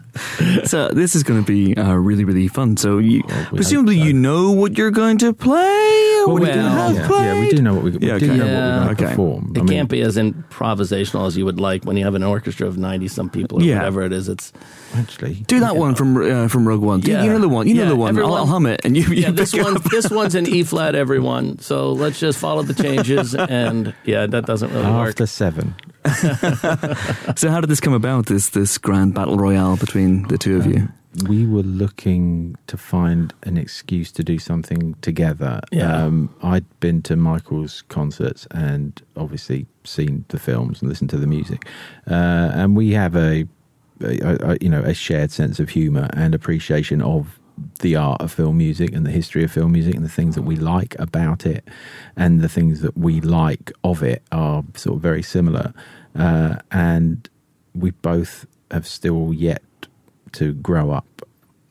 So 0.66 0.89
this 0.89 1.16
is 1.16 1.24
going 1.24 1.44
to 1.44 1.45
be 1.45 1.75
uh, 1.75 1.94
really, 1.95 2.24
really 2.25 2.48
fun. 2.48 2.77
So 2.77 2.98
you, 2.98 3.21
Well, 3.27 3.48
we 3.51 3.57
presumably 3.57 3.98
you 3.98 4.13
know 4.13 4.51
what 4.51 4.77
you're 4.77 4.92
going 4.92 5.18
to 5.19 5.33
play. 5.33 6.16
Or 6.25 6.33
what 6.33 6.42
we 6.42 6.50
are 6.50 6.54
going 6.54 6.66
to 6.66 6.71
well, 6.75 6.88
have 6.89 6.95
yeah, 6.98 7.07
played? 7.07 7.25
yeah, 7.25 7.39
we 7.39 7.50
do 7.50 7.62
know 7.62 7.74
what 7.74 7.83
we, 7.83 7.92
we 7.92 8.07
Yeah, 8.07 8.19
do 8.19 8.25
okay. 8.25 8.38
know 8.38 8.45
Yeah. 8.45 8.51
what 8.51 8.80
we're 8.80 8.86
going 8.86 8.95
to 8.98 9.04
Okay. 9.04 9.12
perform. 9.12 9.54
It 9.56 9.68
can't 9.68 9.89
be 9.89 10.01
as 10.01 10.18
improvisational 10.18 11.27
as 11.27 11.38
you 11.38 11.45
would 11.45 11.60
like 11.60 11.86
when 11.86 11.98
you 11.98 12.04
have 12.06 12.16
an 12.16 12.24
orchestra 12.24 12.68
of 12.68 12.77
ninety 12.77 13.07
some 13.07 13.30
people 13.30 13.60
or 13.60 13.63
Yeah. 13.63 13.77
whatever 13.77 14.01
it 14.04 14.12
is. 14.13 14.27
It's 14.30 14.51
actually. 14.95 15.36
Do 15.48 15.60
that 15.62 15.75
one 15.75 15.95
from 15.95 16.18
uh, 16.18 16.48
from 16.48 16.68
Rogue 16.68 16.81
One. 16.81 17.01
Yeah. 17.01 17.24
You 17.24 17.30
know 17.31 17.39
the 17.39 17.50
one. 17.50 17.68
You 17.68 17.75
know 17.75 17.88
the 17.88 17.95
one. 17.95 18.10
I'll, 18.18 18.22
everyone- 18.24 18.39
I'll 18.39 18.45
hum 18.48 18.65
it, 18.65 18.81
and 18.83 18.95
you. 18.98 19.04
you 19.04 19.13
yeah. 19.24 19.31
This 19.31 19.54
one 19.54 19.77
this 19.92 20.10
one's 20.10 20.36
in 20.36 20.48
E 20.48 20.63
flat. 20.72 20.95
Everyone. 20.95 21.60
So 21.60 21.92
let's 21.94 22.19
just 22.19 22.38
follow 22.39 22.63
the 22.63 22.74
changes. 22.74 23.33
And 23.36 23.94
yeah, 24.06 24.25
that 24.27 24.45
doesn't 24.45 24.72
really 24.74 24.92
work. 24.92 25.10
After 25.10 25.25
seven, 25.25 25.75
So 27.36 27.50
how 27.50 27.62
did 27.62 27.70
this 27.70 27.80
come 27.80 27.94
about? 27.94 28.26
This 28.26 28.50
this 28.50 28.78
grand 28.78 29.14
battle 29.14 29.38
royale 29.38 29.78
between 29.78 30.28
the 30.28 30.38
two 30.38 30.58
of 30.58 30.66
you. 30.66 30.90
we 31.28 31.46
were 31.46 31.64
looking 31.64 32.56
to 32.68 32.78
find 32.78 33.34
an 33.44 33.58
excuse 33.58 34.12
to 34.14 34.24
do 34.24 34.40
something 34.40 34.96
together. 35.02 35.62
Yeah. 35.72 36.04
Um, 36.04 36.34
I'd 36.44 36.66
been 36.80 37.02
to 37.04 37.16
Michael's 37.16 37.82
concerts 37.84 38.48
and 38.52 39.02
obviously 39.16 39.66
seen 39.84 40.26
the 40.30 40.40
films 40.40 40.82
and 40.82 40.90
listened 40.90 41.10
to 41.12 41.18
the 41.18 41.28
music, 41.28 41.66
uh, 42.10 42.52
and 42.54 42.76
we 42.76 42.92
have 42.92 43.16
a, 43.16 43.48
a, 44.02 44.52
a 44.52 44.58
you 44.62 44.70
know 44.70 44.82
a 44.82 44.94
shared 44.94 45.32
sense 45.32 45.60
of 45.60 45.70
humour 45.70 46.10
and 46.14 46.36
appreciation 46.36 47.02
of 47.02 47.40
the 47.80 47.96
art 47.96 48.22
of 48.22 48.32
film 48.32 48.58
music 48.58 48.94
and 48.94 49.06
the 49.06 49.12
history 49.12 49.44
of 49.44 49.52
film 49.52 49.74
music 49.74 49.96
and 49.96 50.06
the 50.06 50.10
things 50.10 50.36
that 50.36 50.44
we 50.44 50.56
like 50.56 50.98
about 51.00 51.46
it 51.46 51.68
and 52.16 52.42
the 52.42 52.50
things 52.50 52.82
that 52.82 52.98
we 52.98 53.20
like 53.22 53.72
of 53.84 54.02
it 54.04 54.24
are 54.32 54.64
sort 54.76 54.96
of 54.96 55.02
very 55.02 55.22
similar 55.22 55.74
uh, 56.16 56.56
and 56.72 57.30
we 57.76 57.92
both 57.92 58.46
have 58.72 58.88
still 58.88 59.34
yet 59.34 59.62
to 60.34 60.54
grow 60.54 60.92
up 60.92 61.06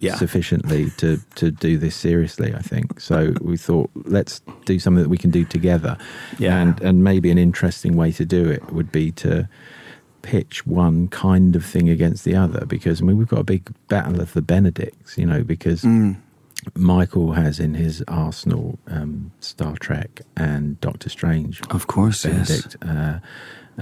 Yeah. 0.00 0.17
sufficiently 0.17 0.90
to 0.99 1.18
to 1.37 1.50
do 1.50 1.76
this 1.78 1.97
seriously 1.97 2.54
i 2.54 2.62
think 2.62 3.00
so 3.00 3.35
we 3.40 3.57
thought 3.57 3.90
let's 4.04 4.40
do 4.64 4.78
something 4.78 5.02
that 5.02 5.09
we 5.11 5.18
can 5.18 5.30
do 5.33 5.45
together 5.45 5.97
Yeah. 6.38 6.61
and 6.61 6.80
and 6.80 7.02
maybe 7.02 7.30
an 7.33 7.38
interesting 7.38 7.97
way 7.97 8.12
to 8.12 8.25
do 8.25 8.49
it 8.49 8.62
would 8.73 8.90
be 8.92 9.11
to 9.25 9.49
pitch 10.23 10.66
one 10.66 11.09
kind 11.09 11.57
of 11.57 11.64
thing 11.64 11.88
against 11.88 12.25
the 12.25 12.35
other 12.37 12.64
because 12.66 13.00
i 13.00 13.04
mean 13.04 13.16
we've 13.18 13.28
got 13.37 13.40
a 13.40 13.45
big 13.54 13.62
battle 13.88 14.21
of 14.21 14.33
the 14.35 14.42
benedicts 14.42 15.18
you 15.18 15.26
know 15.26 15.42
because 15.45 15.83
Mm. 15.83 16.16
michael 16.75 17.33
has 17.33 17.59
in 17.61 17.75
his 17.75 18.02
arsenal 18.09 18.78
um, 18.88 19.30
star 19.40 19.75
trek 19.76 20.21
and 20.37 20.80
doctor 20.80 21.09
strange 21.09 21.61
Of 21.71 21.87
course, 21.87 22.25
yes. 22.25 22.49
Benedict. 22.50 22.76
Uh, 22.83 23.18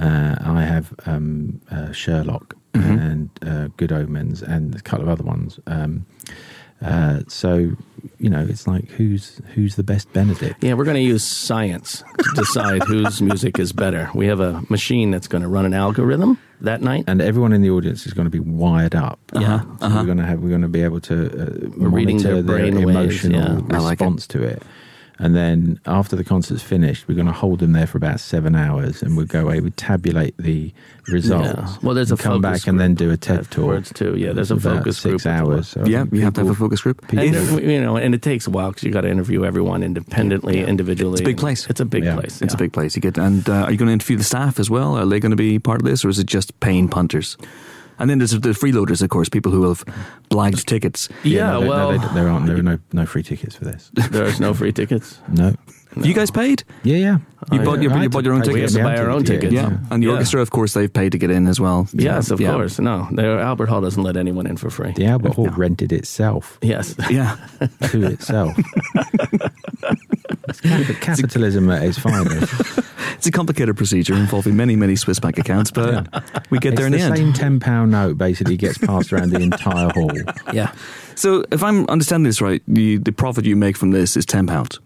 uh, 0.00 0.36
I 0.44 0.62
have 0.62 0.92
um, 1.06 1.60
uh, 1.70 1.92
Sherlock 1.92 2.54
Mhm. 2.74 3.10
and 3.10 3.30
uh, 3.46 3.68
Good 3.78 3.90
Omens 3.92 4.42
and 4.42 4.74
a 4.74 4.80
couple 4.82 5.04
of 5.04 5.08
other 5.08 5.24
ones. 5.24 5.58
Um, 5.66 6.04
uh, 6.82 7.20
so 7.26 7.72
you 8.18 8.28
know, 8.30 8.44
it's 8.48 8.66
like 8.66 8.88
who's 8.90 9.40
who's 9.54 9.76
the 9.76 9.82
best 9.82 10.12
Benedict? 10.12 10.62
Yeah, 10.62 10.74
we're 10.74 10.84
going 10.84 10.96
to 10.96 11.02
use 11.02 11.24
science 11.24 12.04
to 12.18 12.30
decide 12.34 12.82
whose 12.84 13.22
music 13.22 13.58
is 13.58 13.72
better. 13.72 14.10
We 14.14 14.26
have 14.26 14.40
a 14.40 14.62
machine 14.68 15.10
that's 15.10 15.26
going 15.26 15.42
to 15.42 15.48
run 15.48 15.64
an 15.64 15.72
algorithm 15.74 16.38
that 16.60 16.82
night. 16.82 17.04
And 17.06 17.20
everyone 17.22 17.52
in 17.54 17.62
the 17.62 17.70
audience 17.70 18.06
is 18.06 18.12
going 18.12 18.26
to 18.26 18.30
be 18.30 18.40
wired 18.40 18.94
up. 18.94 19.18
Yeah. 19.34 19.60
So 19.62 19.66
Uh-huh. 19.80 19.98
we're 20.00 20.04
going 20.06 20.18
to 20.18 20.24
have 20.26 20.40
we're 20.40 20.50
going 20.50 20.62
to 20.62 20.68
be 20.68 20.82
able 20.82 21.00
to 21.00 21.14
uh, 21.14 21.68
reading 21.88 22.16
monitor 22.16 22.34
their 22.34 22.42
their, 22.42 22.56
brain 22.72 22.74
waves, 22.84 23.24
emotional 23.24 23.64
yeah. 23.70 23.76
I 23.76 23.80
like 23.80 24.00
it. 24.00 24.04
response 24.04 24.26
to 24.28 24.42
it. 24.42 24.62
And 25.18 25.34
then 25.34 25.80
after 25.86 26.14
the 26.14 26.24
concert's 26.24 26.62
finished, 26.62 27.08
we're 27.08 27.14
going 27.14 27.26
to 27.26 27.32
hold 27.32 27.60
them 27.60 27.72
there 27.72 27.86
for 27.86 27.96
about 27.96 28.20
seven 28.20 28.54
hours, 28.54 29.02
and 29.02 29.16
we'll 29.16 29.24
go 29.24 29.42
away. 29.44 29.60
We 29.60 29.70
tabulate 29.70 30.36
the 30.36 30.74
results. 31.08 31.46
Yeah. 31.48 31.76
Well, 31.82 31.94
there's 31.94 32.10
and 32.10 32.20
a 32.20 32.22
come 32.22 32.42
focus 32.42 32.60
back 32.64 32.68
and 32.68 32.78
then 32.78 32.94
do 32.94 33.10
a 33.10 33.16
TED 33.16 33.36
talk. 33.36 33.46
afterwards, 33.46 33.92
too. 33.94 34.14
Yeah, 34.16 34.32
there's 34.32 34.50
a 34.50 34.54
about 34.56 34.78
focus 34.78 34.96
six 34.98 35.02
group 35.04 35.20
Six 35.22 35.26
hours. 35.26 35.68
So 35.68 35.86
yeah, 35.86 36.02
think 36.02 36.14
you 36.14 36.20
have 36.20 36.34
to 36.34 36.42
have 36.42 36.50
a 36.50 36.54
focus 36.54 36.82
group. 36.82 37.00
And 37.12 37.20
If- 37.34 37.62
you 37.62 37.80
know, 37.80 37.96
and 37.96 38.14
it 38.14 38.20
takes 38.20 38.46
a 38.46 38.50
while 38.50 38.68
because 38.70 38.82
you 38.84 38.90
got 38.90 39.02
to 39.02 39.10
interview 39.10 39.44
everyone 39.46 39.82
independently, 39.82 40.62
individually. 40.62 41.12
It's 41.14 41.20
a 41.22 41.24
big 41.24 41.38
place. 41.38 41.66
It's 41.70 41.80
a 41.80 41.86
big 41.86 42.04
Yeah. 42.04 42.16
place. 42.16 42.42
It's 42.42 42.52
a 42.52 42.58
big 42.58 42.72
place. 42.74 42.94
You 42.94 43.00
get, 43.00 43.16
and 43.16 43.48
uh, 43.48 43.52
are 43.64 43.70
you 43.72 43.78
going 43.78 43.86
to 43.86 43.92
interview 43.94 44.18
the 44.18 44.24
staff 44.24 44.60
as 44.60 44.68
well? 44.68 44.98
Are 44.98 45.06
they 45.06 45.18
going 45.18 45.30
to 45.30 45.36
be 45.36 45.58
part 45.58 45.80
of 45.80 45.86
this, 45.86 46.04
or 46.04 46.10
is 46.10 46.18
it 46.18 46.26
just 46.26 46.58
paying 46.60 46.88
punters? 46.88 47.38
And 47.98 48.10
then 48.10 48.18
there's 48.18 48.32
the 48.32 48.50
freeloaders, 48.50 49.02
of 49.02 49.08
course, 49.10 49.28
people 49.28 49.52
who 49.52 49.62
have 49.68 49.84
blagged 50.30 50.64
tickets. 50.66 51.08
Yeah, 51.22 51.52
no, 51.52 51.60
well, 51.66 51.92
no, 51.92 52.08
there 52.14 52.28
aren't. 52.28 52.46
There 52.46 52.58
are 52.58 52.62
no 52.62 52.78
no 52.92 53.06
free 53.06 53.22
tickets 53.22 53.56
for 53.56 53.64
this. 53.64 53.90
there's 54.10 54.38
no 54.40 54.52
free 54.54 54.72
tickets. 54.72 55.18
No, 55.28 55.54
Have 55.94 56.04
you 56.04 56.12
guys 56.12 56.30
paid? 56.30 56.62
Yeah, 56.82 56.96
yeah. 56.98 57.18
You 57.52 57.60
bought 57.62 57.80
your- 57.80 57.96
you 58.02 58.08
bought 58.10 58.24
your 58.24 58.34
own 58.34 58.42
pay 58.42 58.52
We 58.52 58.60
have 58.60 58.70
tickets? 58.70 58.74
to 58.74 58.82
buy 58.82 58.98
our 58.98 59.08
own 59.08 59.24
tickets. 59.24 59.52
Yeah. 59.54 59.78
And 59.90 60.02
the 60.02 60.08
Yeah. 60.08 60.12
orchestra, 60.14 60.42
of 60.42 60.50
course, 60.50 60.74
they've 60.74 60.92
paid 60.92 61.12
to 61.12 61.18
get 61.18 61.30
in 61.30 61.46
as 61.46 61.58
well. 61.58 61.88
Yes, 61.94 62.30
of 62.30 62.38
Yeah. 62.40 62.52
course. 62.52 62.78
No, 62.78 63.08
the 63.12 63.24
Albert 63.40 63.68
Hall 63.70 63.80
doesn't 63.80 64.02
let 64.02 64.16
anyone 64.16 64.46
in 64.46 64.56
for 64.58 64.68
free. 64.68 64.92
The 64.92 65.06
Albert 65.06 65.32
Hall 65.34 65.48
rented 65.56 65.92
itself 65.92 66.58
Yes. 66.60 66.94
Yeah. 67.10 67.36
to 67.90 68.02
itself. 68.06 68.54
it's 70.48 70.60
capitalism 71.00 71.70
at 71.70 71.82
its 71.82 71.98
finest. 71.98 72.52
It's 73.14 73.26
a 73.26 73.30
complicated 73.30 73.76
procedure 73.76 74.14
involving 74.14 74.56
many, 74.56 74.76
many 74.76 74.96
Swiss 74.96 75.18
bank 75.18 75.38
accounts, 75.38 75.70
but 75.70 76.08
we 76.50 76.58
get 76.58 76.72
It's 76.72 76.78
there 76.78 76.86
in 76.86 76.92
the, 76.92 76.98
the, 76.98 77.04
end. 77.04 77.16
same 77.16 77.32
ten 77.32 77.60
pound 77.60 77.90
note 77.90 78.18
basically 78.18 78.56
gets 78.56 78.78
passed 78.78 79.12
around 79.12 79.30
the 79.30 79.40
entire 79.40 79.90
hall. 79.90 80.10
Yeah. 80.52 80.72
So, 81.14 81.44
if 81.50 81.62
I'm 81.62 81.86
understanding 81.88 82.24
this 82.24 82.40
right, 82.40 82.62
the, 82.68 82.98
the 82.98 83.12
profit 83.12 83.44
you 83.44 83.56
make 83.56 83.76
from 83.76 83.90
this 83.90 84.16
is 84.16 84.26
ten 84.26 84.46
pounds, 84.46 84.78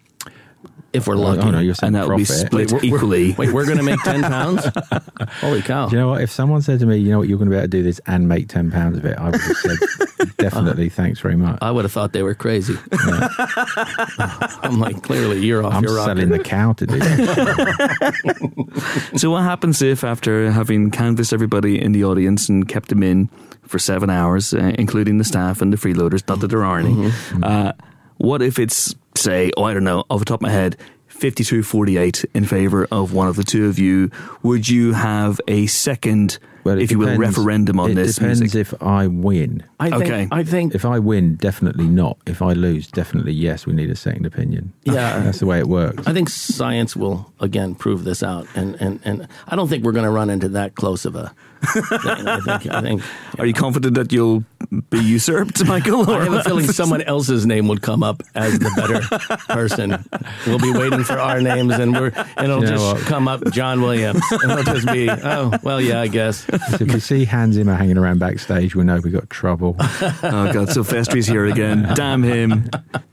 If 0.92 1.06
we're 1.06 1.14
lucky. 1.14 1.42
oh 1.42 1.50
no, 1.52 1.60
you're 1.60 1.74
saying 1.74 1.94
and 1.94 2.02
that 2.02 2.08
will 2.08 2.16
be 2.16 2.24
split 2.24 2.72
Wait, 2.72 2.82
we're- 2.82 2.88
equally. 2.96 3.32
Wait, 3.38 3.52
we're 3.52 3.64
going 3.64 3.76
to 3.78 3.84
make 3.84 4.02
10 4.02 4.22
pounds? 4.22 4.66
Holy 5.40 5.62
cow. 5.62 5.86
Do 5.88 5.94
you 5.94 6.02
know 6.02 6.08
what? 6.08 6.20
If 6.22 6.32
someone 6.32 6.62
said 6.62 6.80
to 6.80 6.86
me, 6.86 6.96
"You 6.96 7.12
know 7.12 7.18
what? 7.20 7.28
You're 7.28 7.38
going 7.38 7.48
to 7.48 7.54
be 7.54 7.58
able 7.58 7.66
to 7.66 7.68
do 7.68 7.82
this 7.84 8.00
and 8.06 8.26
make 8.28 8.48
ten 8.48 8.72
pounds 8.72 8.98
of 8.98 9.04
it," 9.04 9.16
I 9.16 9.26
would 9.30 9.40
have 9.40 9.56
said, 9.56 9.78
"Definitely, 10.38 10.88
thanks 10.88 11.20
very 11.20 11.36
much." 11.36 11.58
I 11.62 11.70
would 11.70 11.84
have 11.84 11.92
thought 11.92 12.12
they 12.12 12.24
were 12.24 12.34
crazy. 12.34 12.76
I'm 14.62 14.78
like, 14.80 15.02
clearly, 15.02 15.44
you're 15.44 15.64
off 15.64 15.74
I'm 15.74 15.82
your 15.84 15.96
rocker. 15.96 16.10
selling 16.16 16.28
the 16.30 16.38
cow 16.38 16.72
to 16.74 16.86
do 16.86 16.98
that. 16.98 19.10
So, 19.16 19.30
what 19.30 19.42
happens 19.42 19.82
if, 19.82 20.04
after 20.04 20.50
having 20.50 20.90
canvassed 20.90 21.32
everybody 21.32 21.80
in 21.80 21.92
the 21.92 22.04
audience 22.04 22.48
and 22.48 22.66
kept 22.68 22.88
them 22.88 23.02
in 23.02 23.28
for 23.66 23.78
seven 23.78 24.10
hours, 24.10 24.54
uh, 24.54 24.72
including 24.78 25.18
the 25.18 25.24
staff 25.24 25.60
and 25.62 25.72
the 25.72 25.76
freeloaders, 25.76 26.26
not 26.28 26.40
that 26.40 26.48
there 26.48 26.64
are 26.64 26.78
any, 26.78 26.90
Mm-hmm. 26.90 27.44
uh, 27.44 27.72
what 28.16 28.42
if 28.42 28.58
it's, 28.58 28.94
say, 29.20 29.50
oh, 29.56 29.64
I 29.64 29.74
don't 29.74 29.84
know, 29.84 30.04
off 30.10 30.18
the 30.18 30.24
top 30.24 30.38
of 30.38 30.42
my 30.42 30.50
head, 30.50 30.76
52 31.08 31.62
48 31.62 32.24
in 32.34 32.44
favour 32.44 32.86
of 32.90 33.12
one 33.12 33.28
of 33.28 33.36
the 33.36 33.44
two 33.44 33.66
of 33.66 33.78
you? 33.78 34.10
Would 34.42 34.68
you 34.68 34.92
have 34.94 35.40
a 35.46 35.66
second, 35.66 36.38
Well, 36.64 36.78
it 36.78 36.82
if 36.82 36.90
you 36.90 36.98
will, 36.98 37.16
referendum 37.16 37.80
on 37.80 37.94
this. 37.94 37.98
it 37.98 38.06
this 38.06 38.14
depends 38.16 38.40
music? 38.40 38.60
if 38.60 38.82
I 38.82 39.06
win. 39.06 39.62
I 39.78 39.90
think, 39.90 40.02
Okay. 40.04 40.28
I 40.30 40.44
think, 40.44 40.74
If 40.74 40.84
I 40.84 40.98
win, 40.98 41.36
definitely 41.36 41.86
not. 41.88 42.18
If 42.26 42.42
I 42.42 42.52
lose, 42.52 42.86
definitely 42.88 43.32
yes. 43.32 43.66
We 43.66 43.72
need 43.72 43.90
a 43.90 43.96
second 43.96 44.26
opinion. 44.26 44.72
Yeah. 44.84 45.20
that's 45.24 45.38
the 45.40 45.46
way 45.46 45.58
it 45.58 45.68
works. 45.68 46.06
I 46.06 46.12
think 46.12 46.28
science 46.28 46.94
will 46.94 47.32
again 47.40 47.74
prove 47.74 48.04
this 48.04 48.22
out, 48.22 48.46
and 48.54 48.74
and, 48.80 49.00
and 49.04 49.28
I 49.48 49.56
don't 49.56 49.68
think 49.68 49.84
we're 49.84 49.92
going 49.92 50.04
to 50.04 50.10
run 50.10 50.28
into 50.30 50.48
that 50.50 50.74
close 50.74 51.04
of 51.06 51.14
a. 51.16 51.32
thing. 51.74 51.82
I 52.26 52.40
think 52.40 52.72
I 52.74 52.80
think 52.80 53.02
Are 53.38 53.44
you 53.44 53.52
confident 53.52 53.94
that 53.94 54.12
you'll 54.12 54.44
be 54.88 54.98
usurped, 54.98 55.62
Michael? 55.66 56.08
I 56.10 56.24
have 56.24 56.32
a 56.32 56.42
feeling 56.42 56.66
someone 56.72 57.02
else's 57.02 57.44
name 57.44 57.68
would 57.68 57.82
come 57.82 58.02
up 58.02 58.22
as 58.34 58.58
the 58.58 58.70
better 58.76 59.00
person. 59.52 60.02
We'll 60.46 60.58
be 60.58 60.72
waiting 60.72 61.04
for 61.04 61.18
our 61.18 61.40
names, 61.42 61.74
and 61.74 61.92
we're 61.92 62.12
and 62.36 62.44
it'll 62.46 62.60
You 62.64 62.70
know 62.70 62.76
just 62.76 62.94
what? 62.94 63.02
come 63.04 63.28
up 63.28 63.44
John 63.52 63.82
Williams, 63.82 64.22
and 64.30 64.52
it'll 64.52 64.74
just 64.74 64.86
be 64.90 65.10
oh 65.10 65.52
well 65.62 65.80
yeah 65.82 66.00
I 66.00 66.06
guess 66.08 66.46
So 66.46 66.49
if 66.80 66.80
we 66.94 67.00
see 67.00 67.24
Hans 67.24 67.54
Zimmer 67.54 67.74
hanging 67.74 67.96
around 67.98 68.18
backstage, 68.18 68.74
we 68.74 68.84
know 68.84 69.00
we've 69.02 69.12
got 69.12 69.28
trouble. 69.30 69.76
Oh 70.22 70.52
god, 70.52 70.68
So 70.70 70.82
Silvestri's 70.82 71.26
here 71.26 71.46
again. 71.46 71.82
Damn 71.94 72.22
him. 72.22 72.68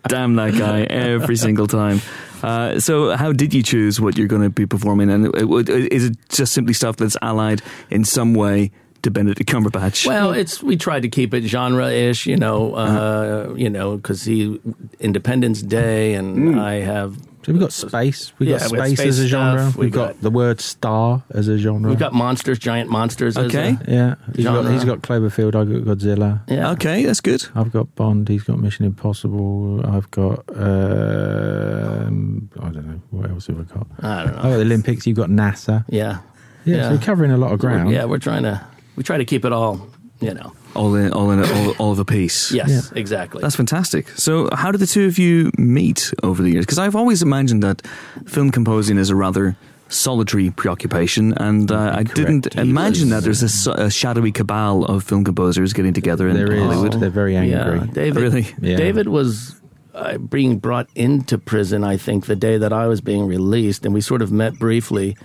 Damn 0.07 0.35
that 0.35 0.57
guy 0.57 0.81
every 0.83 1.35
single 1.35 1.67
time. 1.67 2.01
Uh, 2.43 2.79
so, 2.79 3.15
how 3.15 3.31
did 3.31 3.53
you 3.53 3.63
choose 3.63 3.99
what 3.99 4.17
you're 4.17 4.27
going 4.27 4.43
to 4.43 4.49
be 4.49 4.65
performing? 4.65 5.09
And 5.09 5.25
it- 5.27 5.69
it- 5.69 5.91
is 5.91 6.05
it 6.05 6.17
just 6.29 6.53
simply 6.53 6.73
stuff 6.73 6.95
that's 6.97 7.17
allied 7.21 7.61
in 7.89 8.03
some 8.03 8.33
way 8.35 8.71
to 9.01 9.09
Benedict 9.11 9.49
Cumberbatch? 9.49 10.05
Well, 10.05 10.31
it's 10.33 10.61
we 10.61 10.75
tried 10.77 11.01
to 11.03 11.09
keep 11.09 11.33
it 11.33 11.43
genre-ish, 11.45 12.25
you 12.27 12.35
know, 12.37 12.73
uh, 12.75 13.53
you 13.55 13.69
know, 13.69 13.95
because 13.97 14.23
he 14.23 14.59
Independence 14.99 15.61
Day, 15.61 16.13
and 16.13 16.59
I 16.59 16.75
have 16.81 17.17
So 17.47 17.53
we've 17.53 17.61
got 17.61 17.71
space. 17.71 18.33
We've 18.39 18.49
got 18.49 18.59
Yeah, 18.61 18.67
we 18.73 18.77
have 18.79 18.87
space, 18.89 18.99
space 18.99 19.07
as 19.07 19.19
a 19.19 19.27
genre. 19.29 19.61
stuff. 19.61 19.75
We've 19.77 19.85
We've 19.85 19.93
got, 19.93 20.07
got- 20.15 20.21
the 20.21 20.29
word 20.31 20.59
star 20.59 21.23
as 21.31 21.47
a 21.47 21.57
genre. 21.57 21.89
we've 21.89 21.97
got 21.97 22.13
monsters, 22.13 22.59
giant 22.59 22.89
monsters. 22.89 23.37
as 23.37 23.45
Okay. 23.45 23.77
a- 23.87 23.89
yeah. 23.91 24.15
He's 24.35 24.43
got, 24.43 24.69
he's 24.69 24.83
got 24.83 25.01
Cloverfield. 25.01 25.55
I've 25.55 25.85
got 25.85 25.97
Godzilla. 25.97 26.41
yeah. 26.49 26.71
okay, 26.71 27.05
that's 27.05 27.21
good. 27.21 27.47
I've 27.55 27.71
got 27.71 27.95
Bond. 27.95 28.27
He's 28.27 28.43
got 28.43 28.59
Mission 28.59 28.83
Impossible. 28.83 29.81
I've 29.85 30.11
got. 30.11 30.43
Um, 30.57 32.49
I 32.59 32.69
don't 32.69 32.85
know. 32.85 33.01
What 33.11 33.29
else 33.29 33.47
have 33.47 33.59
I 33.59 33.63
got? 33.63 33.87
I 34.01 34.23
don't 34.25 34.33
know. 34.33 34.37
I've 34.39 34.43
got 34.43 34.49
the 34.57 34.61
Olympics. 34.61 35.07
You've 35.07 35.17
got 35.17 35.29
NASA. 35.29 35.85
Yeah, 35.87 36.17
Yeah, 36.65 36.75
Yeah. 36.77 36.83
so 36.89 36.95
we're 36.95 37.01
covering 37.01 37.31
a 37.31 37.37
lot 37.37 37.53
of 37.53 37.59
ground. 37.59 37.91
yeah. 37.91 38.03
We're 38.05 38.17
trying 38.17 38.43
to 38.43 38.61
we 38.97 39.03
try 39.03 39.17
to 39.17 39.25
keep 39.25 39.45
it 39.45 39.53
all, 39.53 39.87
you 40.19 40.33
know. 40.33 40.51
All 40.77 40.95
in, 40.95 41.11
all 41.11 41.31
in, 41.31 41.43
all, 41.43 41.71
all 41.79 41.91
of 41.91 41.99
a 41.99 42.05
piece. 42.05 42.51
Yes, 42.51 42.91
exactly. 42.93 43.41
That's 43.41 43.55
fantastic. 43.55 44.07
So, 44.09 44.49
how 44.53 44.71
did 44.71 44.79
the 44.79 44.87
two 44.87 45.05
of 45.05 45.17
you 45.17 45.51
meet 45.57 46.13
over 46.23 46.43
the 46.43 46.51
years? 46.51 46.65
Because 46.65 46.77
I've 46.79 46.95
always 46.95 47.21
imagined 47.21 47.63
that 47.63 47.81
film 48.27 48.51
composing 48.51 48.97
is 48.97 49.09
a 49.09 49.15
rather 49.15 49.55
solitary 49.89 50.51
preoccupation, 50.51 51.33
and 51.33 51.71
uh, 51.71 51.93
I 51.95 52.03
didn't 52.03 52.43
Correct. 52.51 52.57
imagine 52.67 53.09
was- 53.09 53.23
that 53.23 53.23
there's 53.23 53.67
a, 53.67 53.71
a 53.85 53.89
shadowy 53.89 54.31
cabal 54.31 54.85
of 54.85 55.03
film 55.03 55.23
composers 55.23 55.73
getting 55.73 55.93
together 55.93 56.27
in 56.27 56.35
There 56.35 56.51
is. 56.51 56.61
Hollywood. 56.61 56.93
They're 56.99 57.09
very 57.09 57.35
angry. 57.35 57.79
Yeah, 57.79 57.85
David. 57.93 58.21
Really? 58.21 58.47
Yeah. 58.61 58.77
David 58.77 59.07
was 59.07 59.59
uh, 59.95 60.17
being 60.17 60.59
brought 60.59 60.89
into 60.95 61.37
prison. 61.37 61.83
I 61.83 61.97
think 61.97 62.25
the 62.25 62.35
day 62.35 62.57
that 62.57 62.71
I 62.73 62.87
was 62.87 63.01
being 63.01 63.25
released, 63.27 63.85
and 63.85 63.93
we 63.93 64.01
sort 64.01 64.21
of 64.21 64.31
met 64.31 64.59
briefly 64.59 65.15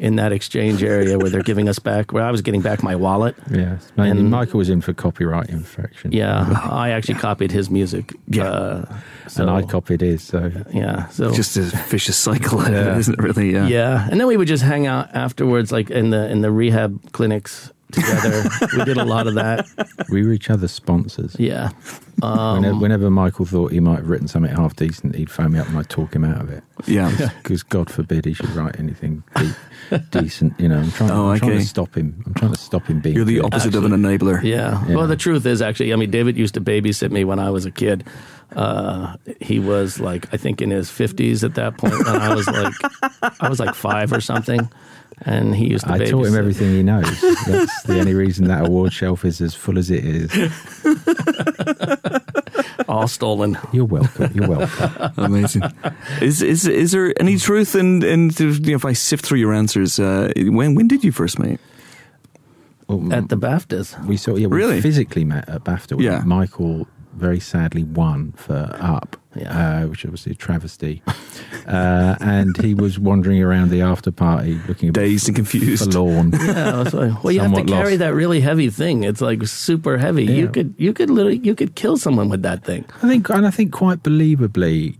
in 0.00 0.16
that 0.16 0.32
exchange 0.32 0.82
area 0.82 1.18
where 1.18 1.28
they're 1.28 1.42
giving 1.42 1.68
us 1.68 1.78
back. 1.78 2.10
Where 2.12 2.24
I 2.24 2.30
was 2.30 2.40
getting 2.40 2.62
back 2.62 2.82
my 2.82 2.96
wallet. 2.96 3.36
Yeah. 3.50 3.78
And- 3.98 4.30
Michael 4.30 4.58
was 4.58 4.70
in 4.70 4.80
for 4.80 4.94
copyright 4.94 5.50
infraction. 5.50 6.12
Yeah, 6.12 6.48
I 6.70 6.90
actually 6.90 7.16
copied 7.20 7.52
his 7.52 7.68
music. 7.68 8.14
Yeah. 8.26 8.44
uh, 8.44 8.98
so, 9.28 9.42
And 9.42 9.50
I 9.50 9.62
copied 9.62 10.00
his. 10.00 10.22
So 10.22 10.50
Yeah, 10.72 11.08
so 11.08 11.32
Just 11.34 11.56
a 11.58 11.62
vicious 11.90 12.16
cycle, 12.16 12.62
Yeah. 12.62 12.96
isn't 13.02 13.14
it? 13.18 13.22
Really? 13.22 13.52
Yeah. 13.52 13.66
yeah, 13.66 14.08
and 14.10 14.18
then 14.18 14.26
we 14.26 14.36
would 14.38 14.48
just 14.48 14.62
hang 14.62 14.86
out 14.86 15.14
afterwards, 15.14 15.70
like 15.70 15.90
in 15.90 16.10
the 16.10 16.30
in 16.30 16.40
the 16.40 16.50
rehab 16.50 17.12
clinics 17.12 17.70
together. 17.92 18.44
we 18.76 18.84
did 18.84 18.96
a 18.96 19.04
lot 19.04 19.26
of 19.26 19.34
that. 19.34 19.66
we 20.10 20.24
were 20.24 20.32
each 20.32 20.50
other's 20.50 20.72
sponsors. 20.72 21.36
Yeah. 21.38 21.70
Um, 22.22 22.56
whenever, 22.56 22.78
whenever 22.78 23.10
Michael 23.10 23.46
thought 23.46 23.72
he 23.72 23.80
might 23.80 23.96
have 23.98 24.08
written 24.08 24.28
something 24.28 24.54
half 24.54 24.76
decent, 24.76 25.14
he'd 25.14 25.30
phone 25.30 25.52
me 25.52 25.58
up 25.58 25.68
and 25.68 25.78
I'd 25.78 25.88
talk 25.88 26.14
him 26.14 26.24
out 26.24 26.40
of 26.40 26.50
it. 26.50 26.62
Yeah. 26.86 27.30
Because 27.42 27.62
God 27.62 27.90
forbid 27.90 28.26
he 28.26 28.34
should 28.34 28.50
write 28.50 28.78
anything 28.78 29.22
de- 29.34 29.98
decent. 30.10 30.58
You 30.60 30.68
know, 30.68 30.78
I'm 30.78 30.90
trying, 30.92 31.10
Oh, 31.10 31.30
I'm 31.30 31.38
trying 31.38 31.58
to 31.58 31.64
stop 31.66 31.94
him. 31.96 32.22
I'm 32.26 32.34
trying 32.34 32.52
to 32.52 32.60
stop 32.60 32.86
him 32.86 33.00
being. 33.00 33.16
You're 33.16 33.24
the 33.24 33.36
good. 33.36 33.46
opposite 33.46 33.74
of 33.74 33.84
an 33.84 33.92
enabler. 33.92 34.42
Yeah. 34.42 34.86
Yeah. 34.86 34.96
Well, 34.96 35.06
the 35.06 35.16
truth 35.16 35.46
is, 35.46 35.60
actually, 35.62 35.92
I 35.92 35.96
mean, 35.96 36.10
David 36.10 36.36
used 36.36 36.54
to 36.54 36.60
babysit 36.60 37.10
me 37.10 37.24
when 37.24 37.38
I 37.38 37.50
was 37.50 37.64
a 37.66 37.70
kid. 37.70 38.04
Uh, 38.54 39.16
he 39.40 39.58
was 39.58 39.98
like, 40.00 40.32
I 40.32 40.36
think 40.36 40.60
in 40.60 40.70
his 40.70 40.90
fifties 40.90 41.42
at 41.44 41.54
that 41.54 41.78
point, 41.78 41.94
and 41.94 42.08
I 42.08 42.34
was 42.34 42.46
like, 42.46 42.74
I 43.40 43.48
was 43.48 43.58
like 43.60 43.74
five 43.74 44.12
or 44.12 44.20
something, 44.20 44.68
and 45.22 45.54
he 45.54 45.68
used 45.68 45.86
to. 45.86 45.92
I 45.92 45.98
babysit. 45.98 46.10
taught 46.10 46.26
him 46.26 46.36
everything 46.36 46.70
he 46.72 46.82
knows. 46.82 47.20
That's 47.46 47.82
the 47.84 47.98
only 48.00 48.14
reason 48.14 48.46
that 48.48 48.66
award 48.66 48.92
shelf 48.92 49.24
is 49.24 49.40
as 49.40 49.54
full 49.54 49.78
as 49.78 49.90
it 49.90 50.04
is. 50.04 50.30
All 52.88 53.06
stolen. 53.08 53.56
You're 53.72 53.84
welcome. 53.84 54.32
You're 54.34 54.48
welcome. 54.48 55.12
Amazing. 55.16 55.62
is 56.20 56.42
is 56.42 56.66
is 56.66 56.92
there 56.92 57.12
any 57.20 57.38
truth 57.38 57.74
in 57.74 58.02
in 58.02 58.30
you 58.38 58.58
know, 58.60 58.74
if 58.74 58.84
I 58.84 58.92
sift 58.94 59.24
through 59.24 59.38
your 59.38 59.52
answers? 59.52 59.98
Uh, 60.00 60.32
when 60.36 60.74
when 60.74 60.88
did 60.88 61.04
you 61.04 61.12
first 61.12 61.38
meet? 61.38 61.60
Well, 62.88 63.12
At 63.12 63.28
the 63.28 63.36
BAFTAs. 63.36 64.04
we 64.06 64.16
saw. 64.16 64.34
Yeah, 64.34 64.48
we 64.48 64.56
Really? 64.58 64.80
physically 64.80 65.24
met 65.24 65.48
at 65.48 65.62
BAFTA. 65.62 66.00
Yeah. 66.00 66.22
Michael 66.26 66.88
very 67.14 67.38
sadly 67.38 67.84
won 67.84 68.32
for 68.32 68.76
Up, 68.80 69.16
Yeah. 69.36 69.82
uh, 69.82 69.86
which 69.86 70.04
was 70.04 70.26
a 70.26 70.34
travesty. 70.34 71.02
uh, 71.66 72.16
and 72.20 72.56
he 72.56 72.74
was 72.74 72.98
wandering 72.98 73.40
around 73.42 73.70
the 73.70 73.80
after 73.80 74.10
party 74.10 74.58
looking 74.66 74.90
Dazed 74.92 75.28
and 75.28 75.36
confused. 75.36 75.92
forlorn. 75.92 76.32
Yeah, 76.40 76.82
like, 76.92 77.22
well, 77.22 77.32
you 77.32 77.40
have 77.40 77.54
to 77.54 77.64
carry 77.64 77.90
lost. 77.90 77.98
that 78.00 78.14
really 78.14 78.40
heavy 78.40 78.70
thing. 78.70 79.04
It's 79.04 79.20
like 79.20 79.46
super 79.46 79.98
heavy. 79.98 80.24
You 80.24 80.48
could, 80.48 80.74
you 80.78 80.92
could 80.92 81.10
literally, 81.10 81.38
you 81.38 81.54
could 81.54 81.74
kill 81.76 81.96
someone 81.96 82.28
with 82.28 82.42
that 82.42 82.64
thing. 82.64 82.84
I 83.02 83.08
think, 83.08 83.28
and 83.30 83.46
I 83.46 83.50
think 83.50 83.72
quite 83.72 84.02
believably, 84.02 84.96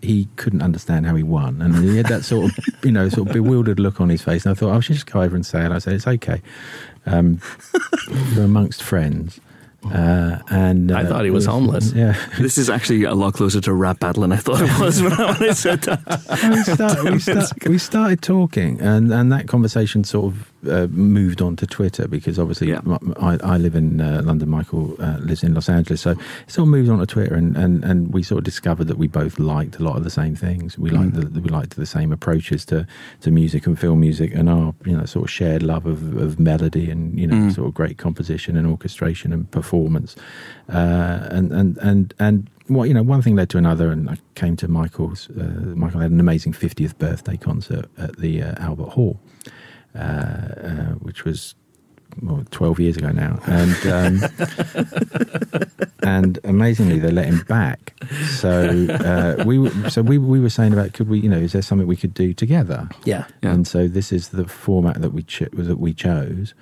he 0.00 0.28
couldn't 0.36 0.62
understand 0.62 1.06
how 1.06 1.14
he 1.14 1.22
won, 1.22 1.60
and 1.62 1.74
he 1.76 1.96
had 1.96 2.06
that 2.06 2.24
sort 2.24 2.50
of, 2.52 2.64
you 2.84 2.92
know, 2.92 3.08
sort 3.08 3.28
of 3.28 3.34
bewildered 3.34 3.80
look 3.80 4.00
on 4.00 4.08
his 4.08 4.22
face. 4.22 4.44
And 4.46 4.52
I 4.52 4.54
thought, 4.58 4.74
I 4.74 4.80
should 4.80 4.94
just 4.94 5.10
go 5.10 5.20
over 5.22 5.34
and 5.34 5.44
say 5.44 5.64
it. 5.64 5.72
I 5.72 5.78
said, 5.78 5.94
it's 5.94 6.06
okay. 6.06 6.40
Um, 7.06 7.40
we're 8.36 8.44
amongst 8.44 8.82
friends, 8.82 9.40
uh, 9.92 10.38
and 10.50 10.90
uh, 10.90 10.96
I 10.96 11.04
thought 11.04 11.24
he 11.24 11.30
was 11.30 11.46
homeless. 11.46 11.92
Yeah, 11.92 12.16
This 12.38 12.58
is 12.58 12.70
actually 12.70 13.04
a 13.04 13.14
lot 13.14 13.34
closer 13.34 13.60
to 13.62 13.72
rap 13.72 14.00
battle 14.00 14.22
than 14.22 14.32
I 14.32 14.36
thought 14.36 14.60
it 14.60 14.80
was 14.80 15.02
when 15.02 15.12
I, 15.12 15.32
when 15.38 15.50
I 15.50 15.52
said 15.52 15.82
that. 15.82 16.00
we, 16.50 16.74
start, 16.74 17.04
we, 17.04 17.18
start, 17.20 17.68
we 17.68 17.78
started 17.78 18.22
talking, 18.22 18.80
and, 18.80 19.12
and 19.12 19.32
that 19.32 19.48
conversation 19.48 20.04
sort 20.04 20.32
of 20.32 20.50
uh, 20.68 20.86
moved 20.90 21.40
on 21.42 21.56
to 21.56 21.66
Twitter 21.66 22.08
because 22.08 22.38
obviously 22.38 22.68
Yeah. 22.70 22.80
I, 23.20 23.38
I 23.42 23.56
live 23.58 23.74
in 23.74 24.00
uh, 24.00 24.22
London. 24.24 24.48
Michael 24.50 24.96
uh, 24.98 25.18
lives 25.20 25.42
in 25.42 25.54
Los 25.54 25.68
Angeles, 25.68 26.00
so 26.02 26.10
it 26.12 26.18
sort 26.46 26.64
of 26.66 26.70
moved 26.70 26.88
on 26.90 26.98
to 26.98 27.06
Twitter, 27.06 27.34
and, 27.34 27.56
and, 27.56 27.84
and 27.84 28.12
we 28.12 28.22
sort 28.22 28.38
of 28.38 28.44
discovered 28.44 28.84
that 28.88 28.98
we 28.98 29.06
both 29.08 29.38
liked 29.38 29.76
a 29.78 29.82
lot 29.82 29.96
of 29.96 30.04
the 30.04 30.10
same 30.10 30.34
things. 30.36 30.78
We 30.78 30.90
liked 30.90 31.14
the, 31.14 31.40
we 31.40 31.48
liked 31.48 31.76
the 31.76 31.86
same 31.86 32.12
approaches 32.12 32.64
to, 32.66 32.86
to 33.22 33.30
music 33.30 33.66
and 33.66 33.78
film 33.78 34.00
music, 34.00 34.34
and 34.34 34.48
our 34.48 34.74
you 34.84 34.96
know 34.96 35.04
sort 35.06 35.24
of 35.24 35.30
shared 35.30 35.62
love 35.62 35.86
of, 35.86 36.16
of 36.16 36.38
melody 36.38 36.90
and 36.90 37.18
you 37.18 37.26
know 37.26 37.34
Mm. 37.34 37.54
sort 37.54 37.66
of 37.68 37.74
great 37.74 37.98
composition 37.98 38.56
and 38.56 38.66
orchestration 38.66 39.32
and 39.32 39.50
performance, 39.50 40.14
uh, 40.68 41.28
and 41.30 41.52
and 41.52 41.76
and 41.78 42.14
and. 42.18 42.50
Well, 42.66 42.86
you 42.86 42.94
know, 42.94 43.02
one 43.02 43.20
thing 43.20 43.36
led 43.36 43.50
to 43.50 43.58
another, 43.58 43.90
and 43.90 44.08
I 44.08 44.16
came 44.36 44.56
to 44.56 44.68
Michael's. 44.68 45.28
Uh, 45.28 45.74
Michael 45.76 46.00
had 46.00 46.10
an 46.10 46.18
amazing 46.18 46.54
50th 46.54 46.96
birthday 46.96 47.36
concert 47.36 47.90
at 47.98 48.16
the 48.16 48.40
uh, 48.42 48.54
Albert 48.56 48.88
Hall, 48.96 49.20
which 51.00 51.24
was 51.24 51.54
well, 52.22 52.44
12 52.50 52.80
years 52.80 52.96
ago 52.96 53.10
now. 53.10 53.40
And 53.46 53.86
um, 53.86 54.30
and 56.02 56.38
amazingly, 56.44 56.98
they 56.98 57.10
let 57.10 57.26
him 57.26 57.42
back. 57.48 57.94
So 58.36 58.86
uh, 58.90 59.42
we 59.44 59.58
were, 59.58 59.90
so 59.90 60.02
we 60.02 60.18
we 60.18 60.40
were 60.40 60.50
saying 60.50 60.72
about 60.72 60.92
could 60.92 61.08
we 61.08 61.20
you 61.20 61.28
know 61.28 61.38
is 61.38 61.52
there 61.52 61.62
something 61.62 61.86
we 61.86 61.96
could 61.96 62.14
do 62.14 62.32
together? 62.34 62.88
Yeah. 63.04 63.26
Yeah. 63.42 63.52
And 63.52 63.66
so 63.66 63.88
this 63.88 64.12
is 64.12 64.28
the 64.28 64.46
format 64.46 65.00
that 65.00 65.10
we 65.10 65.22
cho- 65.22 65.48
that 65.52 65.78
we 65.78 65.92
chose, 65.92 66.54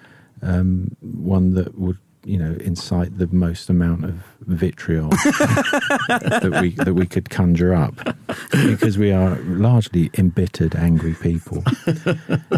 um, 0.42 0.96
one 1.00 1.54
that 1.54 1.78
would 1.78 1.98
you 2.24 2.38
know 2.38 2.56
incite 2.60 3.18
the 3.18 3.26
most 3.28 3.68
amount 3.68 4.04
of 4.04 4.14
vitriol 4.40 5.08
that 6.08 6.58
we 6.60 6.70
that 6.70 6.94
we 6.94 7.06
could 7.06 7.30
conjure 7.30 7.74
up, 7.74 7.94
because 8.50 8.98
we 8.98 9.12
are 9.12 9.36
largely 9.42 10.10
embittered, 10.14 10.74
angry 10.74 11.14
people 11.14 11.62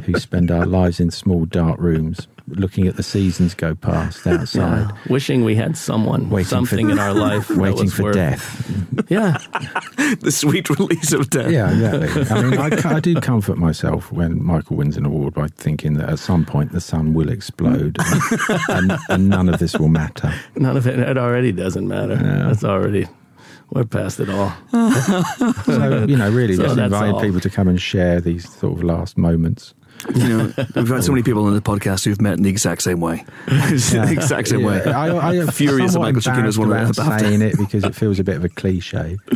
who 0.05 0.19
spend 0.19 0.51
our 0.51 0.67
lives 0.67 1.01
in 1.01 1.11
small 1.11 1.45
dark 1.47 1.79
rooms 1.79 2.27
looking 2.47 2.87
at 2.87 2.97
the 2.97 3.03
seasons 3.03 3.55
go 3.55 3.75
past 3.75 4.27
outside. 4.27 4.93
Wishing 5.09 5.45
we 5.45 5.55
had 5.55 5.77
someone, 5.77 6.29
Waiting 6.31 6.45
for- 6.45 6.51
something 6.51 6.91
in 6.91 6.99
our 6.99 7.15
life, 7.29 7.49
that 7.49 7.57
Waiting 7.59 7.85
was 7.85 7.95
for 7.95 8.03
worth- 8.05 8.15
death. 8.15 8.81
Yeah, 9.11 9.37
the 10.21 10.31
sweet 10.31 10.71
release 10.71 11.13
of 11.13 11.29
death. 11.29 11.51
Yeah, 11.51 11.71
exactly. 11.71 12.37
I 12.37 12.43
mean, 12.43 12.59
I, 12.59 12.95
I 12.97 13.01
do 13.01 13.17
comfort 13.21 13.59
myself 13.59 14.11
when 14.13 14.43
Michael 14.43 14.77
wins 14.77 14.97
an 14.97 15.05
award 15.05 15.35
by 15.35 15.49
thinking 15.49 15.95
that 15.95 16.09
at 16.09 16.19
some 16.21 16.45
point 16.45 16.73
the 16.73 16.81
sun 16.81 17.13
will 17.13 17.29
explode 17.29 17.97
and, 17.99 18.61
and, 18.69 18.99
and 19.09 19.29
none 19.29 19.49
of 19.49 19.59
this 19.59 19.77
will 19.79 19.89
matter. 19.89 20.33
none 20.57 20.77
of 20.77 20.87
it. 20.87 20.99
It 20.99 21.19
already 21.19 21.51
doesn't 21.53 21.87
matter. 21.89 22.15
Yeah. 22.15 22.47
That's 22.49 22.65
already. 22.65 23.07
We're 23.71 23.85
past 23.85 24.21
it 24.21 24.29
all. 24.31 24.53
So, 25.65 26.05
you 26.09 26.17
know, 26.17 26.31
really 26.31 26.55
So 26.57 26.63
just 26.65 26.77
that's 26.77 26.93
inviting 26.93 27.21
people 27.21 27.41
to 27.41 27.51
come 27.51 27.69
and 27.69 27.81
share 27.81 28.21
these 28.21 28.49
sort 28.49 28.79
of 28.79 28.85
last 28.85 29.19
moments. 29.19 29.75
You 30.15 30.29
know, 30.29 30.53
we've 30.75 30.89
had 30.89 31.03
so 31.03 31.13
many 31.13 31.23
people 31.23 31.47
on 31.47 31.55
the 31.55 31.63
podcast 31.63 32.05
who've 32.05 32.21
met 32.21 32.35
in 32.35 32.43
the 32.43 32.51
exact 32.51 32.83
same 32.83 33.01
way. 33.01 33.25
the 33.47 34.09
exact 34.11 34.49
same 34.49 34.63
way. 34.63 34.83
I, 34.85 35.09
I 35.09 35.35
am 35.37 35.49
Furious 35.53 35.95
that 35.95 36.01
Michael 36.01 36.21
Giacchino 36.21 36.47
is 36.47 36.59
one 36.59 36.73
of 36.73 36.95
saying 36.95 37.41
it 37.41 37.57
because 37.57 37.85
it 37.85 37.95
feels 37.95 38.19
a 38.19 38.25
bit 38.25 38.37
of 38.37 38.45
a 38.45 38.51
cliche. 38.51 39.17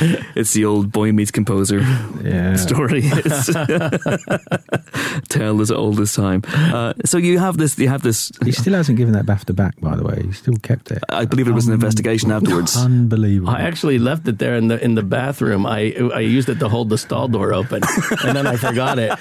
It's 0.34 0.52
the 0.52 0.64
old 0.64 0.90
boy 0.92 1.12
meets 1.12 1.30
composer 1.30 1.80
Yeah. 2.24 2.56
story. 2.68 3.02
It's 3.04 3.46
tale 5.28 5.60
as 5.60 5.70
old 5.70 6.00
as 6.00 6.14
time. 6.14 6.42
Uh, 6.46 6.94
so 7.04 7.18
you 7.18 7.38
have 7.38 7.56
this. 7.58 7.78
You 7.78 7.88
have 7.88 8.02
this. 8.02 8.30
He 8.44 8.52
still 8.52 8.74
hasn't 8.74 8.96
given 8.98 9.12
that 9.14 9.26
BAFTA 9.26 9.54
back, 9.54 9.78
by 9.80 9.96
the 9.96 10.02
way. 10.04 10.22
He 10.26 10.32
still 10.32 10.56
kept 10.62 10.90
it. 10.90 11.02
I 11.08 11.24
believe 11.26 11.48
it 11.48 11.52
was 11.54 11.66
an 11.66 11.74
investigation 11.74 12.30
afterwards. 12.32 12.76
Unbelievable. 12.76 13.50
I 13.50 13.60
actually 13.62 13.98
left 13.98 14.26
it 14.28 14.38
there 14.38 14.56
in 14.56 14.68
the 14.68 14.82
in 14.82 14.94
the 14.94 15.02
bathroom. 15.02 15.66
I 15.66 15.92
I 16.14 16.20
used 16.20 16.48
it 16.48 16.58
to 16.60 16.68
hold 16.68 16.88
the 16.90 16.98
stall 16.98 17.28
door 17.28 17.52
open, 17.52 17.82
and 18.24 18.36
then 18.36 18.46
I 18.46 18.56
forgot 18.56 18.98
it. 18.98 19.12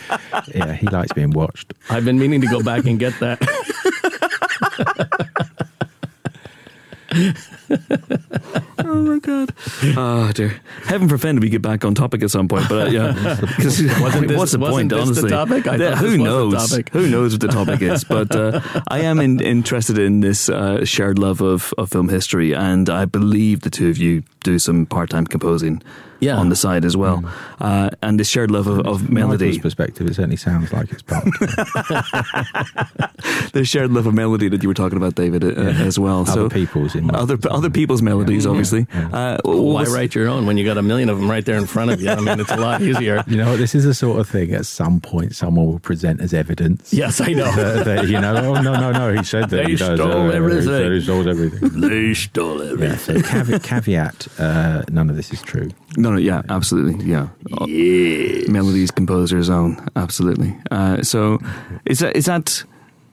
yeah, 0.56 0.74
he 0.74 0.88
likes 0.88 1.14
being 1.14 1.32
watched. 1.32 1.74
I've 1.90 2.06
been 2.06 2.20
meaning 2.20 2.42
to 2.42 2.48
go 2.48 2.62
back 2.64 2.86
and 2.86 3.00
get 3.00 3.14
that. 3.20 3.40
Oh 9.10 9.14
my 9.14 9.20
god! 9.20 9.56
Oh 9.98 10.32
dear! 10.34 10.62
Heaven 10.84 11.10
forfend 11.10 11.40
we 11.42 11.50
get 11.50 11.64
back 11.64 11.84
on 11.84 11.96
topic 11.96 12.22
at 12.22 12.30
some 12.30 12.48
point, 12.48 12.70
but 12.70 12.90
uh, 12.90 12.92
yeah, 12.92 13.38
because 13.58 13.82
what's 14.00 14.52
the 14.52 14.60
wasn't 14.60 14.62
point? 14.62 14.90
the 14.90 15.02
honestly, 15.02 15.30
topic? 15.32 15.68
I 15.68 15.78
Yeah, 15.78 15.96
who 15.96 16.12
the 16.12 16.18
knows? 16.20 16.80
Who 16.92 17.10
knows 17.10 17.32
what 17.34 17.42
the 17.42 17.48
topic 17.48 17.82
is? 17.82 18.04
But 18.10 18.36
uh, 18.36 18.62
I 18.88 19.00
am 19.00 19.20
in, 19.20 19.40
interested 19.40 19.98
in 19.98 20.20
this 20.20 20.48
uh, 20.48 20.86
shared 20.86 21.18
love 21.18 21.42
of, 21.42 21.74
of 21.80 21.90
film 21.90 22.10
history, 22.10 22.54
and 22.54 22.88
I 22.88 23.06
believe 23.06 23.62
the 23.62 23.72
two 23.72 23.90
of 23.90 23.98
you 23.98 24.22
do 24.44 24.60
some 24.60 24.86
part 24.86 25.10
time 25.10 25.26
composing 25.26 25.82
Yeah. 26.20 26.38
on 26.38 26.50
the 26.50 26.56
side 26.56 26.86
as 26.86 26.96
well, 26.98 27.24
uh, 27.60 27.90
and 28.02 28.20
this 28.20 28.28
shared 28.30 28.52
love 28.52 28.68
of, 28.68 28.86
of 28.86 29.02
From 29.06 29.14
melody. 29.14 29.46
Michael's 29.46 29.62
perspective, 29.62 30.08
it 30.08 30.16
certainly 30.16 30.36
sounds 30.38 30.72
like 30.74 30.92
it's 30.92 31.02
part. 31.02 31.24
the 33.54 33.64
shared 33.66 33.92
love 33.92 34.06
of 34.06 34.14
melody 34.14 34.50
that 34.50 34.62
you 34.64 34.70
were 34.70 34.74
talking 34.76 34.98
about, 34.98 35.16
David, 35.16 35.44
uh, 35.44 35.48
as 35.62 35.98
well. 36.00 36.22
Other 36.22 36.32
so 36.32 36.50
people's 36.50 36.96
in 36.96 37.14
other 37.16 37.38
other 37.50 37.70
people's 37.70 38.02
melodies, 38.02 38.46
Yeah. 38.46 38.52
obviously. 38.52 38.88
Yeah. 38.94 39.10
Uh, 39.10 39.38
Why 39.46 39.84
write 39.86 40.16
your 40.16 40.28
own 40.28 40.46
when 40.46 40.58
you 40.58 40.66
got 40.66 40.78
a 40.78 40.82
million 40.82 41.10
of 41.10 41.20
them 41.20 41.30
right 41.30 41.46
there 41.46 41.58
in 41.58 41.66
front 41.66 41.92
of 41.92 42.02
you? 42.02 42.10
I 42.10 42.20
mean, 42.20 42.40
it's 42.40 42.52
a 42.52 42.58
lot 42.58 42.82
easier. 42.82 43.24
You 43.30 43.38
know, 43.38 43.58
this 43.58 43.76
is 43.76 43.84
the 43.84 43.94
sort 43.94 44.20
of 44.20 44.28
thing 44.28 44.54
at 44.54 44.66
some 44.66 45.00
point 45.00 45.36
someone 45.36 45.68
will 45.68 45.80
present 45.80 46.20
as 46.20 46.34
evidence. 46.34 46.92
Yes, 46.94 47.22
I 47.22 47.34
know. 47.34 47.50
That, 47.60 47.86
that, 47.86 48.08
you 48.08 48.20
know, 48.20 48.36
oh, 48.36 48.62
no, 48.62 48.74
no, 48.80 48.92
no, 48.92 49.14
he 49.14 49.24
said 49.24 49.50
that. 49.50 49.66
They 49.66 49.72
he 49.72 49.76
does, 49.76 50.00
stole 50.00 50.30
uh, 50.30 50.32
everything. 50.32 50.92
He, 50.94 51.02
stole 51.02 51.28
everything. 51.30 51.82
They 51.82 52.14
stole 52.14 52.64
Yeah, 52.64 52.72
everything. 52.72 53.22
so 53.24 53.30
caveat, 53.30 53.64
caveat 53.64 54.28
uh, 54.40 54.84
none 54.90 55.10
of 55.10 55.16
this 55.16 55.32
is 55.34 55.42
true. 55.42 55.70
No, 55.98 56.09
no, 56.12 56.18
yeah, 56.18 56.42
absolutely, 56.50 57.06
yeah. 57.06 57.28
Melodies, 58.48 58.92
composer's 58.92 59.50
own, 59.50 59.78
absolutely. 59.96 60.56
Uh, 60.72 61.02
so, 61.04 61.40
is 61.86 62.00
that 62.00 62.16
is 62.16 62.26
that 62.26 62.64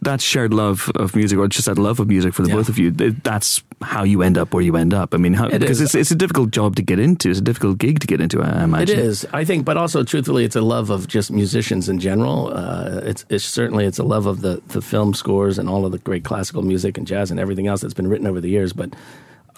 that 0.02 0.20
shared 0.20 0.52
love 0.52 0.90
of 0.94 1.16
music, 1.16 1.38
or 1.38 1.48
just 1.48 1.66
that 1.66 1.78
love 1.78 1.98
of 2.00 2.06
music 2.06 2.34
for 2.34 2.42
the 2.42 2.48
Yeah. 2.50 2.54
both 2.56 2.68
of 2.68 2.78
you? 2.78 2.90
That's 2.90 3.62
how 3.82 4.04
you 4.04 4.22
end 4.22 4.36
up 4.38 4.52
where 4.54 4.62
you 4.62 4.76
end 4.76 4.92
up. 4.94 5.14
I 5.14 5.16
mean, 5.16 5.32
how, 5.34 5.46
It 5.46 5.58
because 5.60 5.80
it's 5.80 5.94
it's 5.94 6.10
a 6.10 6.14
difficult 6.14 6.50
job 6.50 6.76
to 6.76 6.82
get 6.82 6.98
into. 6.98 7.30
It's 7.30 7.38
a 7.40 7.42
difficult 7.42 7.78
gig 7.78 7.98
to 8.00 8.06
get 8.06 8.20
into. 8.20 8.40
I 8.42 8.60
It 8.60 8.64
imagine 8.64 8.98
is, 8.98 9.26
I 9.32 9.44
think, 9.44 9.64
but 9.64 9.76
also 9.76 10.04
truthfully, 10.04 10.44
it's 10.44 10.56
a 10.56 10.60
love 10.60 10.90
of 10.90 11.08
just 11.08 11.30
musicians 11.32 11.88
in 11.88 11.98
general. 11.98 12.52
Uh, 12.54 13.00
it's, 13.04 13.24
it's 13.30 13.44
certainly 13.44 13.84
it's 13.86 13.98
a 13.98 14.04
love 14.04 14.26
of 14.26 14.42
the 14.42 14.60
the 14.68 14.80
film 14.82 15.14
scores 15.14 15.58
and 15.58 15.68
all 15.68 15.84
of 15.86 15.92
the 15.92 15.98
great 15.98 16.24
classical 16.24 16.62
music 16.62 16.98
and 16.98 17.06
jazz 17.06 17.30
and 17.30 17.40
everything 17.40 17.66
else 17.66 17.80
that's 17.80 17.94
been 17.94 18.08
written 18.08 18.26
over 18.26 18.40
the 18.40 18.50
years. 18.50 18.72
But 18.72 18.94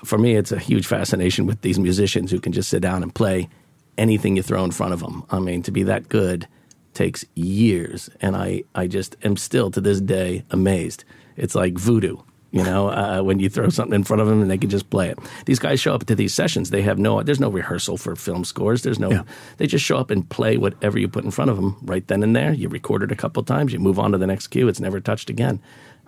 for 0.04 0.18
me, 0.18 0.36
it's 0.36 0.52
a 0.52 0.58
huge 0.58 0.86
fascination 0.86 1.46
with 1.46 1.60
these 1.62 1.78
musicians 1.78 2.30
who 2.30 2.40
can 2.40 2.52
just 2.52 2.68
sit 2.68 2.82
down 2.82 3.02
and 3.02 3.14
play 3.14 3.48
anything 3.96 4.36
you 4.36 4.42
throw 4.42 4.64
in 4.64 4.70
front 4.70 4.92
of 4.94 5.00
them. 5.00 5.24
I 5.30 5.38
mean, 5.40 5.62
to 5.62 5.70
be 5.72 5.82
that 5.84 6.08
good 6.08 6.46
takes 6.94 7.24
years, 7.34 8.08
and 8.20 8.36
I 8.36 8.64
I 8.74 8.86
just 8.86 9.16
am 9.22 9.36
still 9.36 9.70
to 9.72 9.80
this 9.80 10.00
day 10.00 10.44
amazed. 10.50 11.04
It's 11.36 11.54
like 11.54 11.74
voodoo. 11.78 12.16
You 12.50 12.64
know, 12.64 12.88
uh, 13.02 13.20
when 13.22 13.40
you 13.40 13.50
throw 13.50 13.68
something 13.68 13.94
in 13.94 14.04
front 14.04 14.22
of 14.22 14.26
them 14.28 14.40
and 14.40 14.50
they 14.50 14.56
can 14.56 14.70
just 14.70 14.88
play 14.88 15.10
it. 15.10 15.18
These 15.44 15.58
guys 15.58 15.80
show 15.80 15.94
up 15.94 16.06
to 16.06 16.14
these 16.14 16.32
sessions. 16.32 16.70
They 16.70 16.80
have 16.82 16.98
no, 16.98 17.22
there's 17.22 17.38
no 17.40 17.50
rehearsal 17.50 17.98
for 17.98 18.16
film 18.16 18.42
scores. 18.44 18.82
There's 18.82 18.98
no, 18.98 19.10
Yeah. 19.10 19.22
they 19.58 19.66
just 19.66 19.84
show 19.84 19.98
up 19.98 20.10
and 20.10 20.26
play 20.30 20.56
whatever 20.56 20.98
you 20.98 21.08
put 21.08 21.24
in 21.24 21.30
front 21.30 21.50
of 21.50 21.56
them 21.56 21.76
right 21.82 22.06
then 22.08 22.22
and 22.22 22.34
there. 22.34 22.54
You 22.54 22.70
record 22.70 23.02
it 23.02 23.12
a 23.12 23.16
couple 23.16 23.42
times, 23.42 23.72
you 23.74 23.78
move 23.78 23.98
on 23.98 24.12
to 24.12 24.18
the 24.18 24.26
next 24.26 24.46
cue. 24.46 24.66
It's 24.66 24.80
never 24.80 24.98
touched 24.98 25.28
again. 25.28 25.60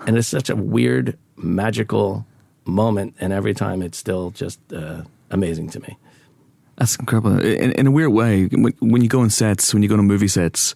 And 0.06 0.16
it's 0.16 0.28
such 0.28 0.48
a 0.48 0.56
weird, 0.56 1.18
magical 1.36 2.24
moment. 2.64 3.14
And 3.20 3.32
every 3.32 3.54
time 3.54 3.82
it's 3.82 3.98
still 3.98 4.30
just 4.30 4.60
uh, 4.72 5.02
amazing 5.30 5.70
to 5.70 5.80
me. 5.80 5.96
that's 6.76 6.96
incredible. 6.96 7.38
In, 7.44 7.72
in 7.72 7.86
a 7.86 7.90
weird 7.90 8.12
way, 8.12 8.46
when, 8.80 9.02
you 9.02 9.08
go 9.08 9.20
on 9.20 9.30
sets, 9.30 9.72
when 9.74 9.82
you 9.82 9.88
go 9.88 9.96
on 9.96 10.06
movie 10.06 10.28
sets. 10.28 10.74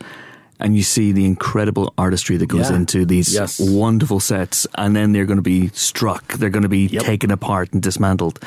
And 0.61 0.77
you 0.77 0.85
see 0.85 1.11
the 1.11 1.25
incredible 1.25 1.93
artistry 1.99 2.37
that 2.37 2.47
goes 2.47 2.71
Yeah. 2.71 2.77
into 2.77 3.05
these 3.05 3.35
Yes. 3.35 3.59
wonderful 3.59 4.21
sets, 4.21 4.69
and 4.77 4.95
then 4.95 5.11
they're 5.11 5.25
going 5.27 5.39
to 5.39 5.43
be 5.43 5.67
struck. 5.75 6.35
They're 6.35 6.49
going 6.49 6.63
to 6.63 6.69
be 6.69 6.87
Yep. 6.87 7.03
taken 7.03 7.33
apart 7.33 7.73
and 7.73 7.83
dismantled. 7.83 8.39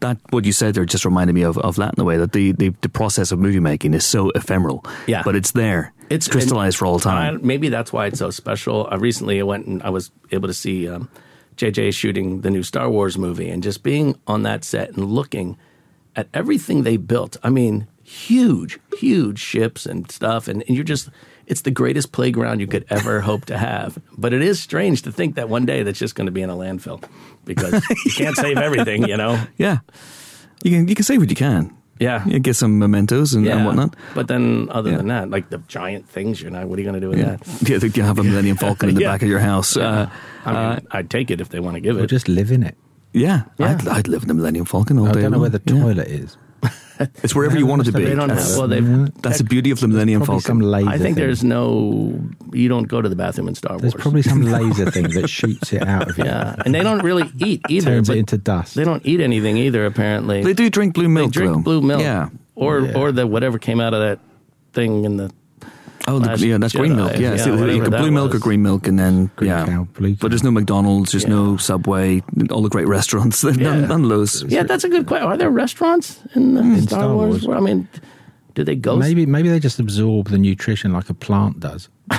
That 0.00 0.18
what 0.28 0.44
you 0.44 0.52
said 0.52 0.74
there 0.74 0.84
just 0.84 1.06
reminded 1.06 1.32
me 1.32 1.40
of, 1.42 1.56
of 1.56 1.76
that 1.76 1.94
in 1.96 2.00
a 2.02 2.04
way 2.04 2.18
that 2.18 2.32
the, 2.32 2.52
the, 2.52 2.74
the 2.82 2.90
process 2.90 3.32
of 3.32 3.38
movie 3.38 3.60
making 3.60 3.94
is 3.94 4.04
so 4.04 4.28
ephemeral. 4.34 4.84
Yeah. 5.06 5.22
but 5.24 5.34
it's 5.36 5.52
there. 5.52 5.94
It's 6.10 6.28
crystallized 6.28 6.76
for 6.76 6.84
all 6.84 7.00
time. 7.00 7.36
I- 7.36 7.38
maybe 7.42 7.70
that's 7.70 7.94
why 7.94 8.06
it's 8.08 8.18
so 8.18 8.28
special. 8.28 8.86
Uh, 8.92 8.98
recently, 8.98 9.40
I 9.40 9.44
went 9.44 9.66
and 9.66 9.82
I 9.82 9.88
was 9.88 10.10
able 10.32 10.48
to 10.48 10.54
see 10.54 10.86
um, 10.86 11.08
JJ 11.56 11.94
shooting 11.94 12.40
the 12.40 12.50
new 12.50 12.62
Star 12.62 12.90
Wars 12.90 13.16
movie, 13.16 13.50
and 13.50 13.62
just 13.62 13.82
being 13.82 14.18
on 14.26 14.42
that 14.42 14.64
set 14.64 14.90
and 14.90 15.04
looking 15.06 15.56
at 16.16 16.28
everything 16.34 16.82
they 16.82 16.96
built. 16.96 17.36
I 17.42 17.50
mean, 17.50 17.86
huge, 18.02 18.78
huge 18.98 19.38
ships 19.38 19.86
and 19.86 20.10
stuff, 20.10 20.48
and, 20.48 20.62
and 20.66 20.76
you're 20.76 20.84
just. 20.84 21.10
It's 21.46 21.60
the 21.60 21.70
greatest 21.70 22.10
playground 22.12 22.60
you 22.60 22.66
could 22.66 22.86
ever 22.88 23.20
hope 23.20 23.44
to 23.46 23.58
have. 23.58 23.98
But 24.16 24.32
it 24.32 24.40
is 24.40 24.62
strange 24.62 25.02
to 25.02 25.12
think 25.12 25.34
that 25.34 25.50
one 25.50 25.66
day 25.66 25.82
that's 25.82 25.98
just 25.98 26.14
going 26.14 26.24
to 26.24 26.32
be 26.32 26.40
in 26.40 26.48
a 26.48 26.56
landfill 26.56 27.04
because 27.44 27.86
you 28.06 28.12
can't 28.12 28.34
save 28.34 28.56
everything, 28.56 29.06
you 29.06 29.18
know? 29.18 29.38
yeah, 29.58 29.80
you 30.62 30.70
can 30.70 30.88
you 30.88 30.94
can 30.94 31.04
say 31.04 31.18
what 31.18 31.28
you 31.28 31.36
can. 31.36 31.76
Yeah. 32.00 32.26
You 32.26 32.38
get 32.40 32.56
some 32.56 32.78
mementos 32.78 33.34
and, 33.34 33.46
and 33.46 33.64
whatnot. 33.64 33.94
But 34.14 34.26
then, 34.28 34.68
other 34.70 34.90
Yeah. 34.90 34.96
than 34.98 35.08
that, 35.08 35.30
like 35.30 35.50
the 35.50 35.58
giant 35.68 36.08
things, 36.08 36.42
you're 36.42 36.50
not. 36.50 36.66
What 36.68 36.78
are 36.78 36.82
you 36.82 36.88
going 36.90 37.00
to 37.00 37.06
do 37.06 37.10
with 37.10 37.18
Yeah, 37.18 37.36
that? 37.36 37.68
yeah. 37.84 37.88
You 37.94 38.02
have 38.02 38.18
a 38.18 38.24
Millennium 38.24 38.56
Falcon 38.56 38.88
in 38.88 38.94
the 38.96 39.00
Yeah. 39.06 39.12
back 39.12 39.22
of 39.22 39.28
your 39.28 39.38
house. 39.38 39.76
Uh, 39.76 40.10
I 40.44 40.48
mean, 40.52 40.56
uh, 40.60 40.80
I'd 40.90 41.08
take 41.10 41.30
it 41.30 41.40
if 41.40 41.50
they 41.50 41.60
want 41.60 41.74
to 41.76 41.80
give 41.80 41.96
Or 41.96 42.04
it. 42.04 42.08
just 42.08 42.28
live 42.28 42.50
in 42.50 42.62
it. 42.64 42.76
yeah, 43.12 43.44
Yeah. 43.58 43.70
I'd, 43.78 43.86
I'd 43.88 44.08
live 44.08 44.22
in 44.22 44.28
the 44.28 44.34
Millennium 44.34 44.66
Falcon 44.66 44.98
all 44.98 45.08
I 45.08 45.12
day 45.12 45.22
don't 45.22 45.30
know 45.30 45.38
long. 45.38 45.40
where 45.42 45.50
the 45.50 45.62
Yeah. 45.72 45.80
toilet 45.80 46.08
is. 46.08 46.36
It's 47.22 47.34
wherever 47.34 47.58
you 47.58 47.66
want 47.66 47.82
it 47.82 47.84
to 47.86 47.92
be. 47.92 48.04
They 48.04 48.14
don't 48.14 48.28
That's, 48.28 48.50
have. 48.50 48.58
Well, 48.58 48.68
they've. 48.68 49.14
that's 49.22 49.38
the 49.38 49.44
beauty 49.44 49.70
of 49.70 49.80
the 49.80 49.88
Millennium 49.88 50.24
Falcon. 50.24 50.40
some 50.40 50.60
laser. 50.60 50.88
I 50.88 50.92
think 50.92 51.02
thing. 51.02 51.14
there's 51.26 51.42
no. 51.42 52.20
You 52.52 52.68
don't 52.68 52.84
go 52.88 53.02
to 53.02 53.08
the 53.08 53.16
bathroom 53.16 53.48
in 53.48 53.54
Star 53.54 53.72
Wars. 53.72 53.82
There's 53.82 53.94
probably 53.94 54.22
some 54.22 54.42
laser 54.58 54.90
thing 54.90 55.08
that 55.10 55.28
shoots 55.28 55.72
it 55.72 55.82
out 55.82 56.08
of 56.10 56.18
you. 56.18 56.24
Yeah, 56.24 56.54
and 56.64 56.74
they 56.74 56.82
don't 56.82 57.02
really 57.02 57.30
eat 57.38 57.62
either. 57.68 57.90
Turns 57.92 58.10
it 58.10 58.18
into 58.18 58.38
dust. 58.38 58.74
They 58.76 58.84
don't 58.84 59.04
eat 59.04 59.20
anything 59.20 59.56
either. 59.56 59.86
Apparently, 59.86 60.42
They 60.42 60.52
do 60.54 60.70
drink 60.70 60.94
blue 60.94 61.04
They 61.04 61.08
milk. 61.08 61.32
drink 61.32 61.52
though. 61.54 61.60
blue 61.62 61.80
milk. 61.82 62.00
Yeah. 62.00 62.28
or 62.54 62.80
Yeah. 62.80 62.94
or 62.96 63.10
the 63.12 63.26
whatever 63.26 63.58
came 63.58 63.80
out 63.80 63.94
of 63.94 64.00
that 64.00 64.20
thing 64.72 65.04
in 65.04 65.16
the. 65.16 65.30
Oh, 66.06 66.18
the, 66.18 66.46
yeah, 66.46 66.58
that's 66.58 66.74
green 66.74 66.96
milk. 66.96 67.12
Yeah, 67.12 67.18
Yeah, 67.32 67.36
so 67.36 67.52
whatever 67.52 67.72
you 67.72 67.82
got 67.88 67.98
blue 68.00 68.10
milk 68.10 68.34
or 68.34 68.38
green 68.38 68.62
milk, 68.62 68.86
and 68.86 68.98
then 68.98 69.30
Green 69.36 69.50
yeah. 69.50 69.64
cow, 69.66 69.84
blue 69.94 70.12
But 70.14 70.20
cow. 70.20 70.28
there's 70.28 70.42
no 70.44 70.50
McDonald's, 70.50 71.12
there's 71.12 71.26
no 71.26 71.56
Subway, 71.56 72.22
all 72.50 72.62
the 72.62 72.68
great 72.68 72.86
restaurants. 72.88 73.42
None, 73.44 73.58
Yeah. 73.58 73.86
none 73.86 74.04
of 74.04 74.08
those. 74.10 74.42
Yeah, 74.44 74.64
that's 74.64 74.84
a 74.84 74.88
good 74.88 75.06
question. 75.06 75.26
Are 75.28 75.36
there 75.36 75.50
restaurants 75.50 76.20
in, 76.34 76.54
the 76.54 76.82
Star, 76.82 77.00
Star 77.00 77.14
Wars? 77.14 77.46
Wars. 77.46 77.56
I 77.56 77.60
mean, 77.60 77.88
do 78.54 78.64
they 78.64 78.76
go? 78.76 78.96
Maybe 78.96 79.24
maybe 79.26 79.48
they 79.48 79.58
just 79.58 79.78
absorb 79.80 80.28
the 80.28 80.38
nutrition 80.38 80.92
like 80.92 81.08
a 81.10 81.14
plant 81.14 81.60
does. 81.60 81.88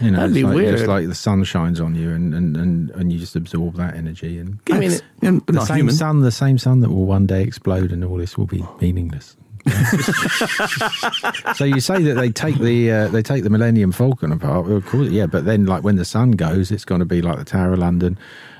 You 0.00 0.10
know, 0.10 0.18
That'd 0.18 0.30
it's 0.30 0.34
be 0.34 0.42
like, 0.42 0.54
weird. 0.56 0.76
Just 0.76 0.88
like 0.88 1.06
the 1.08 1.14
sun 1.14 1.42
shines 1.44 1.80
on 1.80 1.94
you, 1.94 2.10
and, 2.10 2.34
and, 2.34 2.54
and, 2.56 2.90
and 2.90 3.10
you 3.10 3.18
just 3.18 3.34
absorb 3.34 3.76
that 3.76 3.94
energy. 3.94 4.38
And 4.38 4.58
I 4.70 4.78
mean, 4.78 4.90
Yes. 4.90 5.02
Yeah, 5.22 5.30
but 5.30 5.46
the 5.46 5.52
not 5.54 5.68
same 5.68 5.76
human. 5.78 5.94
sun, 5.94 6.20
the 6.20 6.32
same 6.32 6.58
sun 6.58 6.80
that 6.80 6.90
will 6.90 7.06
one 7.06 7.24
day 7.24 7.42
explode, 7.42 7.90
and 7.90 8.04
all 8.04 8.18
this 8.18 8.36
will 8.36 8.46
be 8.46 8.62
meaningless. 8.82 9.36
so 11.54 11.64
you 11.64 11.80
say 11.80 12.02
that 12.02 12.14
they 12.16 12.30
take 12.30 12.56
the 12.58 12.90
uh, 12.90 13.08
they 13.08 13.22
take 13.22 13.44
the 13.44 13.50
Millennium 13.50 13.92
Falcon 13.92 14.32
apart? 14.32 14.70
Of 14.70 14.86
course, 14.86 15.08
yeah, 15.08 15.26
but 15.26 15.44
then 15.44 15.66
like 15.66 15.82
when 15.84 15.96
the 15.96 16.04
sun 16.04 16.32
goes, 16.32 16.70
it's 16.70 16.84
going 16.84 16.98
to 17.00 17.04
be 17.04 17.22
like 17.22 17.38
the 17.38 17.44
Tower 17.44 17.72
of 17.72 17.78
London, 17.78 18.18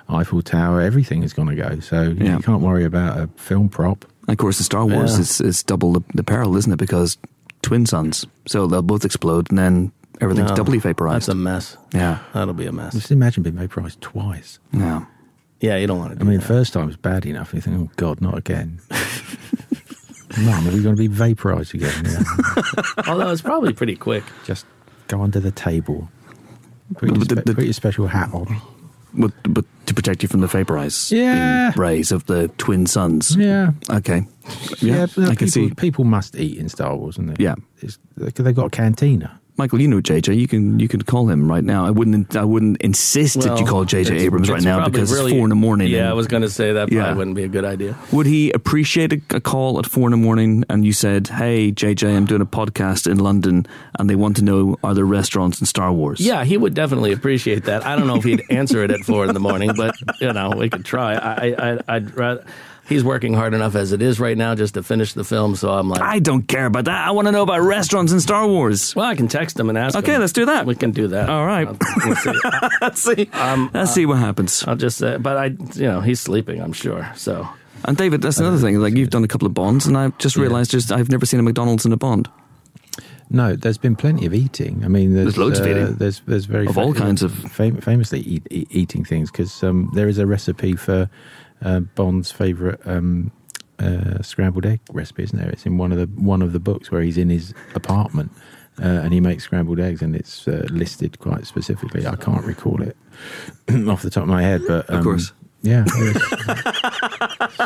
Eiffel 0.08 0.42
Tower. 0.42 0.80
Everything 0.80 1.22
is 1.22 1.32
going 1.32 1.48
to 1.48 1.54
go. 1.56 1.80
So 1.80 2.02
you, 2.02 2.24
Yeah. 2.24 2.36
you 2.36 2.42
can't 2.42 2.62
worry 2.62 2.84
about 2.84 3.18
a 3.18 3.26
film 3.36 3.68
prop. 3.68 4.04
Of 4.28 4.36
course, 4.38 4.58
the 4.58 4.64
Star 4.64 4.86
Wars 4.86 5.14
Yeah. 5.14 5.20
is, 5.20 5.40
is 5.40 5.62
double 5.62 5.92
the, 5.92 6.02
the 6.14 6.24
peril, 6.24 6.56
isn't 6.56 6.72
it? 6.72 6.78
Because 6.78 7.18
twin 7.62 7.84
suns, 7.86 8.26
so 8.46 8.66
they'll 8.66 8.82
both 8.82 9.04
explode, 9.04 9.50
and 9.50 9.58
then 9.58 9.92
everything's 10.20 10.50
no, 10.50 10.56
doubly 10.56 10.78
vaporized. 10.78 11.26
That's 11.26 11.28
a 11.28 11.34
mess. 11.34 11.76
yeah, 11.92 12.18
That'll 12.32 12.54
be 12.54 12.66
a 12.66 12.72
mess. 12.72 12.94
Just 12.94 13.10
imagine 13.10 13.42
being 13.42 13.56
vaporized 13.56 14.00
twice. 14.00 14.58
yeah. 14.72 15.04
Yeah, 15.60 15.76
you 15.76 15.86
don't 15.86 15.98
want 15.98 16.18
to. 16.18 16.20
I 16.22 16.28
mean, 16.28 16.40
that. 16.40 16.46
first 16.46 16.74
time 16.74 16.88
was 16.88 16.96
bad 16.98 17.24
enough. 17.24 17.54
You 17.54 17.60
think, 17.62 17.80
oh 17.80 17.90
God, 17.96 18.20
not 18.20 18.36
again. 18.36 18.80
Mum, 20.38 20.66
are 20.68 20.72
we 20.72 20.82
going 20.82 20.96
to 20.96 21.00
be 21.00 21.06
vaporized 21.06 21.74
again? 21.74 22.04
Yeah. 22.04 22.22
although 23.08 23.30
it's 23.30 23.42
probably 23.42 23.72
pretty 23.72 23.96
quick. 23.96 24.24
Just 24.44 24.66
go 25.08 25.20
under 25.22 25.40
the 25.40 25.50
table. 25.52 26.08
Put 26.96 27.08
your, 27.10 27.18
But 27.18 27.28
the- 27.28 27.36
spe- 27.36 27.44
the- 27.46 27.54
put 27.54 27.64
your 27.64 27.72
special 27.72 28.06
hat 28.08 28.30
on. 28.32 28.60
But, 29.16 29.32
but 29.48 29.64
to 29.86 29.94
protect 29.94 30.22
you 30.24 30.28
from 30.28 30.40
the 30.40 30.48
vaporized 30.48 31.12
Yeah. 31.12 31.72
rays 31.76 32.10
of 32.10 32.26
the 32.26 32.48
twin 32.58 32.86
suns. 32.86 33.36
Yeah. 33.36 33.70
Okay. 33.88 34.26
Yeah, 34.80 35.06
but 35.14 35.28
I 35.30 35.34
can 35.36 35.48
see. 35.48 35.70
people 35.70 36.02
must 36.04 36.34
eat 36.36 36.58
in 36.58 36.68
Star 36.68 36.96
Wars, 36.96 37.16
and 37.16 37.30
they? 37.30 37.42
Yeah. 37.44 37.54
it's, 37.80 37.96
they've 38.16 38.54
got 38.56 38.66
a 38.66 38.70
cantina. 38.70 39.40
Michael, 39.56 39.80
you 39.80 39.86
know 39.86 40.00
JJ. 40.00 40.36
You 40.36 40.48
can 40.48 40.80
you 40.80 40.88
can 40.88 41.02
call 41.02 41.28
him 41.30 41.48
right 41.48 41.62
now. 41.62 41.86
I 41.86 41.90
wouldn't 41.92 42.34
I 42.34 42.42
wouldn't 42.42 42.78
insist 42.82 43.40
that 43.42 43.56
you 43.60 43.64
call 43.64 43.84
JJ 43.84 44.18
Abrams 44.22 44.50
right 44.50 44.60
now 44.62 44.88
because 44.88 45.12
really- 45.12 45.30
it's 45.30 45.38
four 45.38 45.44
in 45.44 45.48
the 45.48 45.54
morning. 45.54 45.88
Yeah, 45.92 46.00
and- 46.00 46.08
I 46.08 46.12
was 46.14 46.26
going 46.26 46.42
to 46.42 46.50
say 46.50 46.72
that 46.72 46.88
probably 46.88 46.96
Yeah. 46.96 47.14
wouldn't 47.14 47.36
be 47.36 47.44
a 47.44 47.48
good 47.48 47.64
idea. 47.64 47.96
Would 48.10 48.26
he 48.26 48.50
appreciate 48.50 49.12
a, 49.12 49.20
a 49.36 49.40
call 49.40 49.78
at 49.78 49.86
four 49.86 50.08
in 50.08 50.10
the 50.10 50.16
morning 50.16 50.64
and 50.68 50.84
you 50.84 50.92
said, 50.92 51.28
"Hey 51.28 51.70
JJ, 51.70 52.16
I'm 52.16 52.26
doing 52.26 52.40
a 52.42 52.46
podcast 52.46 53.08
in 53.08 53.18
London 53.18 53.66
and 53.96 54.10
they 54.10 54.16
want 54.16 54.36
to 54.38 54.44
know 54.44 54.76
are 54.82 54.92
there 54.92 55.04
restaurants 55.04 55.60
in 55.60 55.66
Star 55.66 55.92
Wars?" 55.92 56.18
Yeah, 56.20 56.42
he 56.44 56.56
would 56.56 56.74
definitely 56.74 57.12
appreciate 57.12 57.64
that. 57.64 57.86
I 57.86 57.94
don't 57.94 58.08
know 58.08 58.16
if 58.16 58.24
he'd 58.24 58.42
answer 58.50 58.82
it 58.82 58.90
at 58.90 59.00
four 59.00 59.24
in 59.24 59.34
the 59.34 59.40
morning, 59.40 59.70
but 59.76 59.94
you 60.20 60.32
know, 60.32 60.50
we 60.56 60.68
could 60.68 60.84
try. 60.84 61.14
I, 61.14 61.54
I, 61.74 61.78
I'd 61.86 62.16
rather. 62.16 62.44
He's 62.88 63.02
working 63.02 63.32
hard 63.34 63.54
enough 63.54 63.74
as 63.76 63.92
it 63.92 64.02
is 64.02 64.20
right 64.20 64.36
now 64.36 64.54
just 64.54 64.74
to 64.74 64.82
finish 64.82 65.14
the 65.14 65.24
film. 65.24 65.56
So 65.56 65.70
I'm 65.70 65.88
like, 65.88 66.02
I 66.02 66.18
don't 66.18 66.46
care 66.46 66.66
about 66.66 66.84
that. 66.84 67.06
I 67.08 67.12
want 67.12 67.26
to 67.28 67.32
know 67.32 67.42
about 67.42 67.62
restaurants 67.62 68.12
in 68.12 68.20
Star 68.20 68.46
Wars. 68.46 68.94
well, 68.94 69.06
I 69.06 69.14
can 69.14 69.26
text 69.26 69.58
him 69.58 69.68
and 69.70 69.78
ask. 69.78 69.96
Okay, 69.96 70.14
him. 70.14 70.20
let's 70.20 70.32
do 70.34 70.44
that. 70.46 70.66
We 70.66 70.74
can 70.74 70.90
do 70.90 71.08
that. 71.08 71.30
All 71.30 71.46
right. 71.46 71.66
We'll 72.04 72.16
see. 72.16 72.32
Let's 72.82 73.02
see. 73.02 73.28
Um, 73.32 73.70
Let's 73.72 73.94
see 73.94 74.04
what 74.06 74.18
happens. 74.18 74.64
I'll 74.66 74.76
just 74.76 74.98
say, 74.98 75.16
but 75.16 75.36
I, 75.36 75.46
you 75.74 75.86
know, 75.86 76.00
he's 76.02 76.20
sleeping. 76.20 76.60
I'm 76.60 76.72
sure. 76.74 77.10
So 77.16 77.48
And 77.84 77.96
David, 77.96 78.20
that's 78.20 78.38
another 78.38 78.58
thing. 78.58 78.78
Like 78.78 78.94
you've 78.96 79.10
done 79.10 79.24
a 79.24 79.28
couple 79.28 79.46
of 79.46 79.54
bonds, 79.54 79.86
and 79.86 79.96
I've 79.96 80.16
just 80.18 80.36
realised 80.36 80.70
just 80.70 80.92
I've 80.92 81.08
never 81.10 81.24
seen 81.24 81.40
a 81.40 81.42
McDonald's 81.42 81.86
in 81.86 81.92
a 81.92 81.96
bond. 81.96 82.28
No, 83.30 83.56
there's 83.56 83.78
been 83.78 83.96
plenty 83.96 84.26
of 84.26 84.34
eating. 84.34 84.84
I 84.84 84.88
mean, 84.88 85.14
there's, 85.14 85.24
There's 85.34 85.38
loads 85.38 85.58
of 85.58 85.66
uh, 85.66 85.70
eating. 85.70 85.94
There's 85.94 86.20
there's 86.26 86.44
very 86.44 86.66
Of 86.66 86.76
all 86.76 86.92
kinds 86.92 87.22
of- 87.22 87.32
fam- 87.32 87.80
famously 87.80 88.20
eat, 88.20 88.46
eat, 88.50 88.68
eating 88.70 89.04
things 89.04 89.30
because 89.30 89.62
um, 89.64 89.90
there 89.94 90.08
is 90.08 90.18
a 90.18 90.26
recipe 90.26 90.76
for 90.76 91.08
uh, 91.64 91.80
Bond's 91.80 92.30
favourite 92.30 92.78
um, 92.86 93.32
uh, 93.78 94.22
scrambled 94.22 94.66
egg 94.66 94.80
recipe, 94.92 95.24
isn't 95.24 95.38
there? 95.38 95.50
It's 95.50 95.66
in 95.66 95.78
one 95.78 95.90
of 95.90 95.98
the 95.98 96.06
one 96.20 96.42
of 96.42 96.52
the 96.52 96.60
books 96.60 96.90
where 96.92 97.02
he's 97.02 97.18
in 97.18 97.30
his 97.30 97.52
apartment 97.74 98.30
uh, 98.80 98.86
and 98.86 99.12
he 99.12 99.20
makes 99.20 99.44
scrambled 99.44 99.80
eggs, 99.80 100.02
and 100.02 100.14
it's 100.14 100.46
uh, 100.46 100.66
listed 100.70 101.18
quite 101.18 101.46
specifically. 101.46 102.06
I 102.06 102.16
can't 102.16 102.44
recall 102.44 102.82
it 102.82 102.96
off 103.88 104.02
the 104.02 104.10
top 104.10 104.24
of 104.24 104.28
my 104.28 104.42
head, 104.42 104.62
but 104.68 104.88
um, 104.90 104.98
Of 104.98 105.04
course. 105.04 105.32
yeah, 105.62 105.84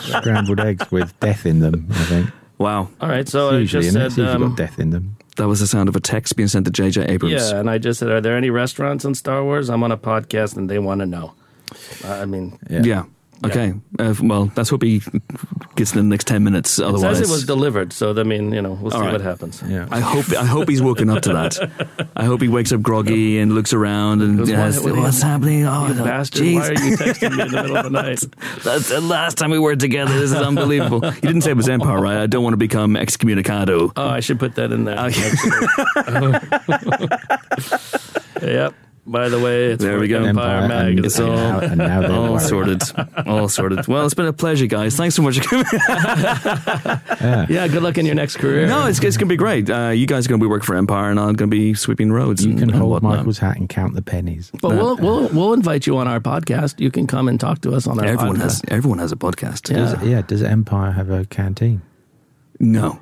scrambled 0.01 0.61
eggs 0.61 0.91
with 0.91 1.19
death 1.21 1.47
in 1.47 1.61
them. 1.61 1.87
I 1.91 2.05
think 2.05 2.31
Wow, 2.59 2.91
all 3.01 3.09
right. 3.09 3.29
So 3.29 3.51
I 3.51 3.59
usually, 3.59 3.85
just 3.85 3.97
innit? 3.97 4.07
It's 4.07 4.15
said, 4.17 4.29
um, 4.29 4.49
got 4.49 4.57
death 4.57 4.79
in 4.81 4.91
them. 4.91 5.17
that 5.37 5.47
was 5.47 5.61
the 5.61 5.67
sound 5.69 5.89
of 5.89 5.95
a 5.97 6.01
text 6.01 6.35
being 6.37 6.49
sent 6.49 6.67
to 6.67 6.73
JJ 6.73 7.09
Abrams. 7.09 7.35
yeah, 7.53 7.59
and 7.61 7.71
I 7.71 7.79
just 7.79 8.01
said, 8.01 8.09
are 8.11 8.21
there 8.21 8.37
any 8.37 8.51
restaurants 8.51 9.05
in 9.05 9.15
Star 9.15 9.45
Wars? 9.45 9.71
I'm 9.71 9.83
on 9.85 9.93
a 9.93 9.97
podcast, 9.97 10.57
and 10.57 10.69
they 10.69 10.79
want 10.81 11.01
to 11.01 11.07
know. 11.07 11.35
I 12.05 12.25
mean, 12.25 12.59
Yeah. 12.69 13.05
Okay. 13.45 13.73
Uh, 14.01 14.15
well, 14.21 14.51
let's 14.57 14.69
hope 14.69 14.83
he 14.83 15.01
gets 15.77 15.93
in 15.93 15.99
the 15.99 16.03
next 16.03 16.27
ten 16.27 16.43
minutes. 16.43 16.81
it 16.81 16.85
Otherwise, 16.85 17.19
says 17.19 17.31
it 17.31 17.33
was 17.33 17.45
delivered. 17.47 17.93
So 17.93 18.11
I 18.19 18.25
mean, 18.25 18.53
you 18.53 18.61
know, 18.61 18.73
we'll 18.73 18.91
see 18.91 18.97
All 18.97 19.05
right. 19.05 19.13
what 19.13 19.21
happens. 19.21 19.63
Yeah. 19.67 19.87
I 19.93 20.01
hope 20.01 20.29
I 20.37 20.45
hope 20.45 20.69
he's 20.69 20.83
woken 20.83 21.09
up 21.09 21.23
to 21.23 21.33
that. 21.35 22.09
I 22.17 22.25
hope 22.25 22.43
he 22.43 22.49
wakes 22.49 22.73
up 22.73 22.83
groggy 22.83 23.39
and 23.39 23.55
looks 23.55 23.73
around 23.73 24.23
and 24.23 24.39
Goes, 24.39 24.51
yes, 24.51 24.81
"Why- 24.81 24.91
what 24.91 25.01
what's 25.01 25.23
happening? 25.23 25.65
Oh, 25.67 25.87
You 25.87 25.95
bastard! 25.95 26.43
jeez. 26.43 26.55
Why 26.57 26.69
are 26.69 26.73
you 26.73 26.97
texting 26.97 27.37
me 27.37 27.43
in 27.43 27.49
the 27.51 27.63
middle 27.63 27.77
of 27.77 27.85
the 27.85 27.91
night? 27.91 28.25
That's 28.65 28.89
the 28.89 29.01
last 29.01 29.39
time 29.39 29.51
we 29.51 29.59
were 29.61 29.77
together. 29.77 30.13
This 30.15 30.33
is 30.33 30.37
unbelievable. 30.37 31.05
You 31.05 31.21
didn't 31.21 31.43
say 31.43 31.53
it 31.53 31.57
was 31.57 31.69
Empire, 31.69 32.01
right? 32.01 32.17
I 32.19 32.27
don't 32.27 32.43
want 32.43 32.55
to 32.55 32.59
become 32.59 32.95
excommunicado. 32.95 33.93
Oh, 33.97 34.09
I 34.09 34.19
should 34.21 34.41
put 34.41 34.57
that 34.57 34.73
in 34.73 34.85
there. 34.85 34.99
yep. 38.43 38.75
By 39.11 39.29
the 39.31 39.41
way, 39.41 39.73
it's 39.73 39.83
There 39.83 39.99
we 39.99 40.07
go. 40.09 40.23
Empire, 40.23 40.63
Empire 40.65 40.69
Mag. 40.69 40.97
and- 40.99 41.07
It's 41.07 41.19
and 41.19 41.29
all, 41.31 41.37
now- 41.37 41.59
and 41.61 41.79
now 41.79 42.13
all 42.33 42.39
sorted. 42.39 42.83
All 43.27 43.49
sorted. 43.49 43.87
Well, 43.89 44.05
it's 44.05 44.15
been 44.15 44.27
a 44.27 44.33
pleasure, 44.35 44.67
guys. 44.67 44.97
Thanks 44.97 45.15
so 45.15 45.23
much 45.23 45.39
for 45.39 45.45
coming. 45.49 45.65
Yeah. 45.73 47.47
yeah, 47.49 47.69
good 47.69 47.83
luck 47.83 47.97
in 47.99 48.07
your 48.07 48.15
next 48.15 48.37
career. 48.37 48.67
No, 48.67 48.87
it's, 48.87 48.99
it's 49.03 49.17
going 49.17 49.29
to 49.29 49.33
be 49.33 49.37
great. 49.37 49.71
Uh, 49.71 49.89
you 49.89 50.07
guys 50.07 50.27
are 50.27 50.29
going 50.29 50.41
to 50.41 50.45
be 50.45 50.49
working 50.49 50.67
for 50.67 50.77
Empire, 50.77 51.11
and 51.11 51.19
I'm 51.19 51.35
going 51.35 51.51
to 51.51 51.57
be 51.57 51.75
sweeping 51.75 52.13
roads. 52.13 52.45
You 52.45 52.51
and, 52.51 52.59
can 52.61 52.71
and 52.71 52.79
hold 52.79 52.91
whatnot. 52.91 53.17
Michael's 53.19 53.39
hat 53.39 53.57
and 53.57 53.69
count 53.69 53.95
the 53.95 54.03
pennies. 54.03 54.51
but 54.61 54.71
we'll 54.71 54.97
we'll 54.97 55.29
we'll 55.29 55.53
invite 55.55 55.87
you 55.87 55.97
on 55.97 56.07
our 56.07 56.21
podcast. 56.21 56.79
You 56.79 56.91
can 56.91 57.07
come 57.07 57.29
and 57.29 57.41
talk 57.41 57.61
to 57.63 57.73
us 57.75 57.87
on 57.87 57.99
our 57.99 58.05
Everyone 58.05 58.37
podcast. 58.37 58.43
has 58.43 58.63
everyone 58.69 58.99
has 58.99 59.13
a 59.13 59.17
podcast. 59.17 59.71
Yeah. 59.71 59.77
Does, 59.95 60.03
yeah, 60.07 60.23
does 60.23 60.43
Empire 60.43 60.93
have 60.93 61.11
a 61.11 61.25
canteen? 61.27 61.83
No, 62.61 63.01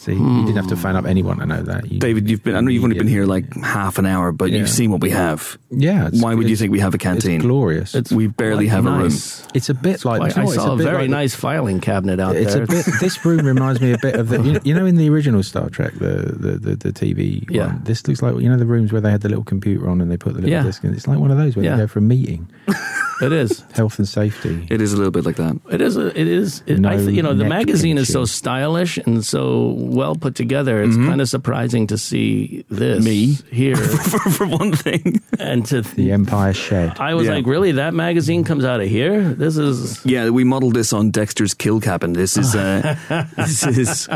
See, 0.00 0.14
you 0.14 0.18
didn't 0.46 0.56
have 0.56 0.68
to 0.68 0.76
phone 0.76 0.96
up 0.96 1.04
anyone 1.04 1.40
to 1.40 1.46
know 1.46 1.60
that. 1.62 1.92
You, 1.92 1.98
David, 2.00 2.30
you've 2.30 2.42
been. 2.42 2.56
I 2.56 2.60
know 2.60 2.70
you've 2.70 2.82
only 2.84 2.96
been 2.96 3.06
here 3.06 3.26
like 3.26 3.54
half 3.56 3.98
an 3.98 4.06
hour, 4.06 4.32
but 4.32 4.50
Yeah. 4.50 4.60
you've 4.60 4.70
seen 4.70 4.90
what 4.90 5.02
we 5.02 5.10
have. 5.10 5.58
yeah. 5.70 6.06
it's- 6.06 6.22
Why 6.22 6.34
would 6.34 6.48
you 6.48 6.56
think 6.56 6.72
we 6.72 6.80
have 6.80 6.94
a 6.94 6.98
canteen? 6.98 7.36
It's 7.36 7.44
glorious. 7.44 7.94
It's, 7.94 8.10
It's 8.10 8.12
we 8.12 8.26
barely 8.26 8.66
have 8.68 8.86
a 8.86 8.90
room. 8.90 9.12
It's 9.54 9.68
a 9.68 9.74
bit 9.74 10.06
like. 10.06 10.20
Quite- 10.32 10.38
I 10.38 10.46
saw 10.46 10.72
a 10.72 10.76
bit 10.76 10.84
very 10.84 11.02
like- 11.02 11.10
nice 11.10 11.34
filing 11.34 11.80
cabinet 11.80 12.18
out 12.18 12.34
It's 12.34 12.54
there. 12.54 12.62
a 12.62 12.66
bit. 12.66 12.86
This 12.98 13.22
room 13.26 13.44
reminds 13.44 13.82
me 13.82 13.92
a 13.92 13.98
bit 13.98 14.14
of 14.14 14.30
the. 14.30 14.40
You 14.42 14.52
know, 14.54 14.60
you 14.64 14.74
know 14.74 14.86
in 14.86 14.96
the 14.96 15.10
original 15.10 15.42
Star 15.42 15.68
Trek, 15.68 15.92
the 15.98 16.34
the 16.34 16.52
the, 16.58 16.76
the 16.76 16.92
TV. 16.92 17.44
Yeah. 17.50 17.66
One, 17.66 17.82
this 17.84 18.08
looks 18.08 18.22
like 18.22 18.34
you 18.40 18.48
know 18.48 18.56
the 18.56 18.64
rooms 18.64 18.92
where 18.92 19.02
they 19.02 19.10
had 19.10 19.20
the 19.20 19.28
little 19.28 19.44
computer 19.44 19.86
on 19.90 20.00
and 20.00 20.10
they 20.10 20.16
put 20.16 20.32
the 20.32 20.40
little 20.40 20.50
Yeah. 20.50 20.62
disc 20.62 20.82
in. 20.82 20.94
It's 20.94 21.06
like 21.06 21.18
one 21.18 21.30
of 21.30 21.36
those 21.36 21.56
where 21.56 21.64
Yeah. 21.66 21.72
you 21.76 21.82
go 21.82 21.86
for 21.88 21.98
a 21.98 22.02
meeting, 22.02 22.48
It 23.20 23.32
is. 23.32 23.62
health 23.74 23.98
and 23.98 24.08
safety. 24.08 24.66
It 24.70 24.80
is 24.80 24.94
a 24.94 24.96
little 24.96 25.10
bit 25.10 25.26
like 25.26 25.36
that. 25.36 25.58
It 25.70 25.82
is. 25.82 25.98
A, 25.98 26.06
it 26.18 26.26
is. 26.26 26.62
It, 26.66 26.76
I 26.76 26.80
No 26.80 26.96
th- 26.96 27.10
you 27.14 27.22
know, 27.22 27.34
the 27.34 27.44
magazine 27.44 27.98
is 27.98 28.10
so 28.10 28.24
stylish 28.24 28.96
and 28.96 29.22
so 29.22 29.74
well 29.90 30.14
put 30.16 30.34
together. 30.34 30.82
It's 30.82 30.96
kind 30.96 31.20
of 31.20 31.28
surprising 31.28 31.86
to 31.88 31.98
see 31.98 32.64
this 32.68 33.04
Me? 33.04 33.34
here 33.52 33.76
for, 34.10 34.18
for 34.30 34.46
one 34.46 34.72
thing. 34.72 35.20
and 35.38 35.66
to. 35.66 35.82
the 35.82 36.12
Empire 36.12 36.52
Shed. 36.52 36.98
I 37.00 37.14
was 37.14 37.26
Yeah. 37.26 37.34
like, 37.34 37.46
really? 37.46 37.72
That 37.72 37.92
magazine 37.94 38.44
comes 38.44 38.64
out 38.64 38.80
of 38.80 38.88
here? 38.88 39.20
This 39.34 39.56
is. 39.56 40.04
Yeah, 40.06 40.30
we 40.30 40.44
modeled 40.44 40.74
this 40.74 40.92
on 40.92 41.10
Dexter's 41.10 41.54
Kill 41.54 41.80
Cabin. 41.80 42.12
This 42.12 42.36
is 42.36 42.54
uh, 42.54 42.96
this 43.36 43.66
is 43.66 44.08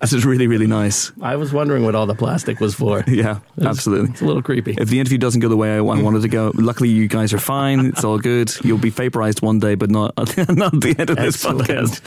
this 0.00 0.12
is 0.12 0.24
really 0.24 0.46
really 0.46 0.66
nice. 0.66 1.12
I 1.20 1.36
was 1.36 1.52
wondering 1.52 1.84
what 1.84 1.94
all 1.94 2.06
the 2.06 2.14
plastic 2.14 2.60
was 2.60 2.74
for. 2.74 3.04
Yeah, 3.06 3.40
absolutely. 3.62 4.10
It's 4.10 4.22
a 4.22 4.24
little 4.26 4.42
creepy. 4.42 4.74
If 4.78 4.88
the 4.88 5.00
interview 5.00 5.18
doesn't 5.18 5.40
go 5.40 5.48
the 5.48 5.56
way 5.56 5.74
I, 5.74 5.78
I 5.78 5.80
wanted 6.02 6.22
to 6.22 6.28
go, 6.28 6.52
luckily 6.54 6.88
you 6.88 7.08
guys 7.08 7.32
are 7.32 7.38
fine. 7.38 7.86
It's 7.86 8.04
all 8.04 8.18
good. 8.18 8.52
You'll 8.64 8.78
be 8.78 8.90
vaporized 8.90 9.42
one 9.42 9.58
day, 9.58 9.74
but 9.74 9.90
not 9.90 10.14
not 10.16 10.28
at 10.74 10.80
the 10.80 10.94
end 10.98 11.10
of 11.10 11.16
this 11.16 11.44
podcast. 11.44 12.00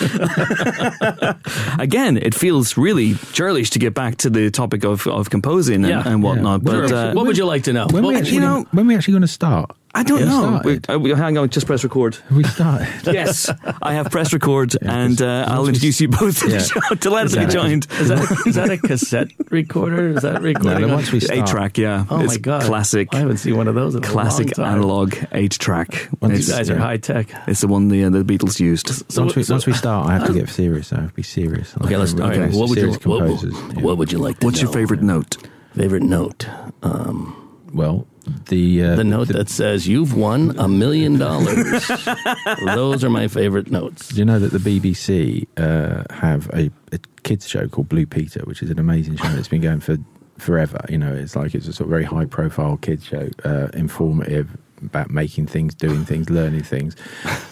Again, 1.80 2.17
it 2.17 2.34
feels 2.36 2.70
really 2.77 3.15
churlish 3.34 3.69
to 3.71 3.79
get 3.79 3.93
back 3.93 4.17
to 4.17 4.29
the 4.29 4.49
topic 4.51 4.84
of, 4.84 5.05
of 5.07 5.29
composing 5.29 5.84
and, 5.84 5.88
Yeah. 5.88 6.03
and 6.05 6.21
whatnot. 6.23 6.62
Yeah. 6.63 6.71
But 6.71 6.91
uh, 6.91 7.13
what 7.13 7.25
would 7.25 7.38
you 7.38 7.45
like 7.45 7.63
to 7.63 7.73
know? 7.73 7.88
When 7.89 8.03
Well, 8.03 8.13
we 8.13 8.17
actually, 8.19 8.36
you 8.36 8.41
know- 8.41 8.65
when 8.71 8.88
we 8.88 8.95
actually 8.95 9.13
going 9.13 9.21
to 9.21 9.27
start? 9.27 9.71
I 9.93 10.04
don't 10.04 10.21
know. 10.21 10.60
Started. 10.62 10.88
We, 10.88 10.93
uh, 10.93 10.99
we- 10.99 11.10
hang 11.12 11.38
on, 11.38 11.49
just 11.49 11.67
press 11.67 11.84
record. 11.84 12.17
We 12.32 12.43
started? 12.45 12.88
yes, 13.13 13.49
I 13.82 13.93
have 13.93 14.10
pressed 14.10 14.32
record, 14.32 14.75
and 14.82 15.21
uh, 15.21 15.45
I'll 15.49 15.67
introduce 15.67 15.99
you 15.99 16.08
both 16.08 16.39
to 16.39 16.49
Yeah. 16.49 16.58
the 16.60 16.63
show. 16.89 16.95
Delighted 16.95 17.32
to 17.34 17.38
be 17.39 17.43
Exactly. 17.45 17.69
joined. 17.69 17.88
Is 17.99 18.08
that 18.08 18.45
a, 18.47 18.51
that 18.54 18.69
a 18.71 18.77
cassette 18.77 19.32
recorder? 19.49 20.10
Is 20.10 20.21
that 20.21 20.41
recording? 20.41 20.82
no, 20.82 20.88
on- 20.88 20.93
once 20.93 21.12
we 21.12 21.19
start, 21.19 21.39
Eight 21.39 21.45
track, 21.47 21.77
yeah. 21.77 22.06
oh 22.10 22.21
it's 22.21 22.34
my 22.36 22.38
god, 22.39 22.62
classic, 22.63 23.10
I 23.13 23.17
haven't 23.19 23.38
seen 23.38 23.58
one 23.58 23.67
of 23.67 23.75
those 23.75 23.95
in 23.95 24.04
a 24.04 24.08
classic 24.08 24.58
long 24.58 24.65
time. 24.67 24.75
analog 24.77 25.15
eight 25.34 25.51
track. 25.51 26.08
Once 26.21 26.39
It's, 26.39 26.47
You 26.47 26.54
guys 26.56 26.69
are 26.69 26.77
high 26.77 26.97
tech. 26.97 27.27
it's 27.47 27.60
the 27.62 27.67
one 27.67 27.89
the, 27.89 28.06
uh, 28.06 28.10
the 28.10 28.23
Beatles 28.23 28.60
used. 28.60 28.88
So, 29.12 29.23
once, 29.23 29.36
we, 29.36 29.43
so- 29.43 29.56
once 29.56 29.65
we 29.67 29.73
start, 29.73 30.08
I 30.08 30.13
have 30.17 30.27
to 30.27 30.34
get 30.34 30.47
serious. 30.49 30.93
I 30.93 31.01
have 31.01 31.10
to 31.10 31.15
be 31.15 31.23
serious. 31.23 31.75
okay, 31.84 31.97
let's. 31.97 32.13
All 32.13 32.19
right, 32.30 32.39
Okay, 32.39 32.58
what 32.58 32.69
would 32.69 32.77
you 32.77 32.84
serious 32.93 33.06
what, 33.06 33.19
composers. 33.19 33.54
what, 33.54 33.77
what 33.84 33.97
would 33.97 34.12
you 34.12 34.19
like? 34.19 34.39
To 34.39 34.45
What's 34.45 34.62
your 34.62 34.71
favorite 34.71 35.01
note? 35.01 35.36
favorite 35.75 36.04
note? 36.04 36.47
Um, 36.84 37.36
Well, 37.73 38.08
the 38.49 38.84
uh, 38.84 38.95
the 38.95 39.03
note 39.03 39.29
that 39.29 39.49
says 39.49 39.88
you've 39.88 40.15
won 40.15 40.57
a 40.57 40.67
million 40.67 41.17
dollars. 41.17 41.88
Those 42.65 43.03
are 43.03 43.10
my 43.10 43.27
favorite 43.27 43.71
notes. 43.71 44.10
Do 44.10 44.15
you 44.17 44.25
know 44.25 44.39
that 44.39 44.51
the 44.51 44.60
BBC 44.60 45.47
uh, 45.57 46.03
have 46.13 46.49
a, 46.49 46.69
a 46.91 46.99
kids 47.23 47.47
show 47.47 47.67
called 47.67 47.89
Blue 47.89 48.05
Peter, 48.05 48.41
which 48.45 48.62
is 48.62 48.69
an 48.69 48.79
amazing 48.79 49.15
show 49.15 49.29
that's 49.29 49.47
been 49.47 49.62
going 49.62 49.79
for 49.79 49.97
forever. 50.38 50.84
You 50.89 50.97
know, 50.97 51.13
it's 51.13 51.36
like 51.36 51.55
it's 51.55 51.67
a 51.67 51.73
sort 51.73 51.86
of 51.86 51.89
very 51.91 52.03
high 52.03 52.25
profile 52.25 52.77
kids 52.77 53.05
show, 53.05 53.29
uh, 53.45 53.67
informative 53.73 54.57
about 54.84 55.12
making 55.12 55.47
things, 55.47 55.75
doing 55.75 56.03
things, 56.05 56.29
learning 56.29 56.63
things. 56.63 56.95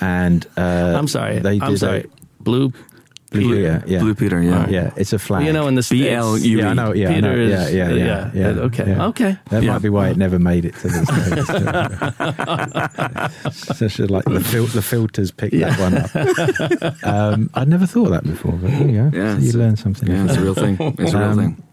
And 0.02 0.46
uh, 0.58 0.96
I'm 0.98 1.08
sorry. 1.08 1.40
they 1.40 1.60
I'm 1.60 1.78
sorry. 1.78 2.02
A, 2.02 2.44
Blue. 2.44 2.74
Blue 3.32 3.56
Peter, 3.56 3.84
yeah, 3.86 4.00
Blue 4.00 4.16
Peter, 4.16 4.42
yeah. 4.42 4.68
yeah, 4.70 4.92
it's 4.96 5.14
a 5.14 5.20
flag. 5.20 5.46
You 5.46 5.54
know, 5.54 5.68
in 5.68 5.76
the 5.76 5.84
States, 5.84 6.04
BLU. 6.20 6.40
yeah, 6.58 6.70
I 6.70 6.74
know, 6.74 6.94
yeah, 6.94 7.10
I 7.10 7.20
know, 7.20 7.30
Peter 7.30 7.44
yeah, 7.44 7.66
is- 7.68 7.74
yeah, 7.76 7.90
yeah, 7.92 8.32
yeah, 8.34 8.48
uh, 8.48 8.66
okay, 8.66 8.88
yeah. 8.88 9.06
okay. 9.08 9.38
That 9.52 9.62
Yeah. 9.64 9.74
might 9.74 9.82
be 9.84 9.90
why 9.90 10.10
it 10.10 10.18
never 10.18 10.40
made 10.40 10.66
it 10.66 10.74
to 10.78 10.88
the 10.88 11.06
States. 13.54 13.68
so 13.78 13.88
sort 13.88 14.00
of 14.00 14.10
like 14.12 14.26
the, 14.26 14.40
fil- 14.44 14.66
the 14.68 14.82
filters 14.82 15.32
picked 15.32 15.58
that 15.60 15.80
one 15.80 15.98
up. 15.98 17.04
Um, 17.04 17.50
I'd 17.54 17.68
never 17.68 17.86
thought 17.86 18.06
of 18.08 18.12
that 18.14 18.24
before, 18.24 18.54
but 18.54 18.72
there 18.72 18.88
you 18.88 19.10
go. 19.12 19.18
Yeah, 19.18 19.36
So 19.38 19.42
you 19.44 19.52
learn 19.54 19.76
something. 19.76 20.10
Yeah, 20.10 20.26
it's 20.26 20.36
a 20.38 20.42
real 20.42 20.56
thing. 20.56 20.78
It's 20.98 21.14
a 21.14 21.18
real 21.20 21.28
Um, 21.30 21.38
thing. 21.38 21.64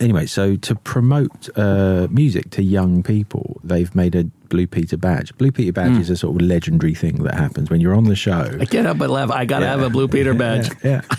Anyway, 0.00 0.24
so 0.24 0.56
to 0.56 0.74
promote 0.76 1.50
uh, 1.58 2.06
music 2.10 2.48
to 2.52 2.62
young 2.62 3.02
people, 3.02 3.60
they've 3.62 3.94
made 3.94 4.14
a 4.14 4.24
Blue 4.50 4.66
Peter 4.66 4.98
badge. 4.98 5.34
Blue 5.38 5.50
Peter 5.50 5.72
badge 5.72 5.92
Mm. 5.92 6.00
is 6.00 6.10
a 6.10 6.16
sort 6.16 6.36
of 6.36 6.46
legendary 6.46 6.94
thing 6.94 7.22
that 7.22 7.34
happens 7.34 7.70
when 7.70 7.80
you're 7.80 7.94
on 7.94 8.04
the 8.04 8.14
show. 8.14 8.50
I 8.60 8.66
can't 8.66 8.84
help 8.84 8.98
but 8.98 9.08
laugh. 9.08 9.30
I 9.30 9.46
gotta 9.46 9.64
Yeah. 9.64 9.70
have 9.70 9.82
a 9.82 9.88
Blue 9.90 10.08
Peter 10.08 10.34
badge. 10.44 10.68
Yeah. 10.84 11.00
yeah. 11.10 11.16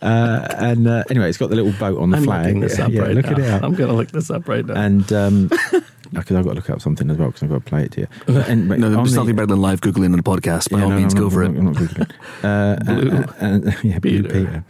Uh, 0.00 0.48
and 0.58 0.88
uh, 0.88 1.04
anyway, 1.10 1.28
it's 1.28 1.38
got 1.38 1.50
the 1.50 1.54
little 1.56 1.72
boat 1.72 1.96
on 2.00 2.10
the 2.10 2.16
I'm 2.16 2.24
flag. 2.24 2.56
up 2.56 2.90
yeah, 2.90 3.02
right 3.02 3.14
look 3.14 3.26
now. 3.26 3.32
at 3.32 3.38
it 3.38 3.50
up. 3.50 3.62
I'm 3.62 3.74
gonna 3.74 3.92
look 3.92 4.10
this 4.10 4.30
up 4.30 4.48
right 4.48 4.66
now. 4.66 4.74
And 4.74 5.12
um, 5.12 5.46
because 6.12 6.36
I've 6.36 6.44
got 6.44 6.50
to 6.50 6.54
look 6.56 6.70
up 6.70 6.80
something 6.82 7.08
as 7.08 7.16
well 7.18 7.28
because 7.28 7.44
I've 7.44 7.50
got 7.50 7.64
to 7.64 7.70
play 7.70 7.84
it 7.84 7.92
to 7.92 8.00
you. 8.02 8.06
And, 8.40 8.68
No, 8.68 8.90
there's 8.90 9.12
the- 9.12 9.20
nothing 9.20 9.36
better 9.36 9.46
than 9.46 9.60
live 9.60 9.80
Googling 9.80 10.12
on 10.12 10.18
a 10.18 10.22
podcast. 10.22 10.70
By 10.70 10.78
Yeah, 10.78 10.84
all 10.84 10.90
no, 10.90 10.96
means, 10.96 11.14
I'm 11.14 11.18
go 11.20 11.24
not- 11.26 11.32
for 11.32 11.42
I'm 11.44 11.56
it. 11.56 11.62
not 11.62 11.74
Googling. 11.74 12.10
Uh, 12.42 12.76
Blue 12.84 13.10
and, 13.38 13.64
and- 13.64 13.84
yeah, 13.84 13.98
Blue 14.00 14.22
Peter. 14.22 14.28
Peter. 14.28 14.64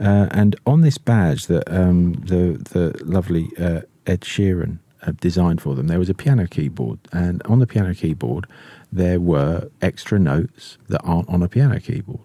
Uh, 0.00 0.26
and 0.32 0.54
on 0.66 0.82
this 0.82 0.98
badge 0.98 1.46
that 1.46 1.64
um, 1.72 2.12
the 2.14 2.58
the 2.72 2.94
lovely 3.04 3.48
uh, 3.58 3.80
Ed 4.06 4.20
Sheeran 4.20 4.78
uh, 4.78 4.83
designed 5.12 5.60
for 5.60 5.74
them, 5.74 5.86
there 5.86 5.98
was 5.98 6.10
a 6.10 6.14
piano 6.14 6.46
keyboard, 6.46 6.98
and 7.12 7.42
on 7.44 7.58
the 7.58 7.66
piano 7.66 7.94
keyboard 7.94 8.46
there 8.92 9.20
were 9.20 9.68
extra 9.82 10.18
notes 10.18 10.78
that 10.88 11.00
aren't 11.02 11.28
on 11.28 11.42
a 11.42 11.48
piano 11.48 11.80
keyboard. 11.80 12.20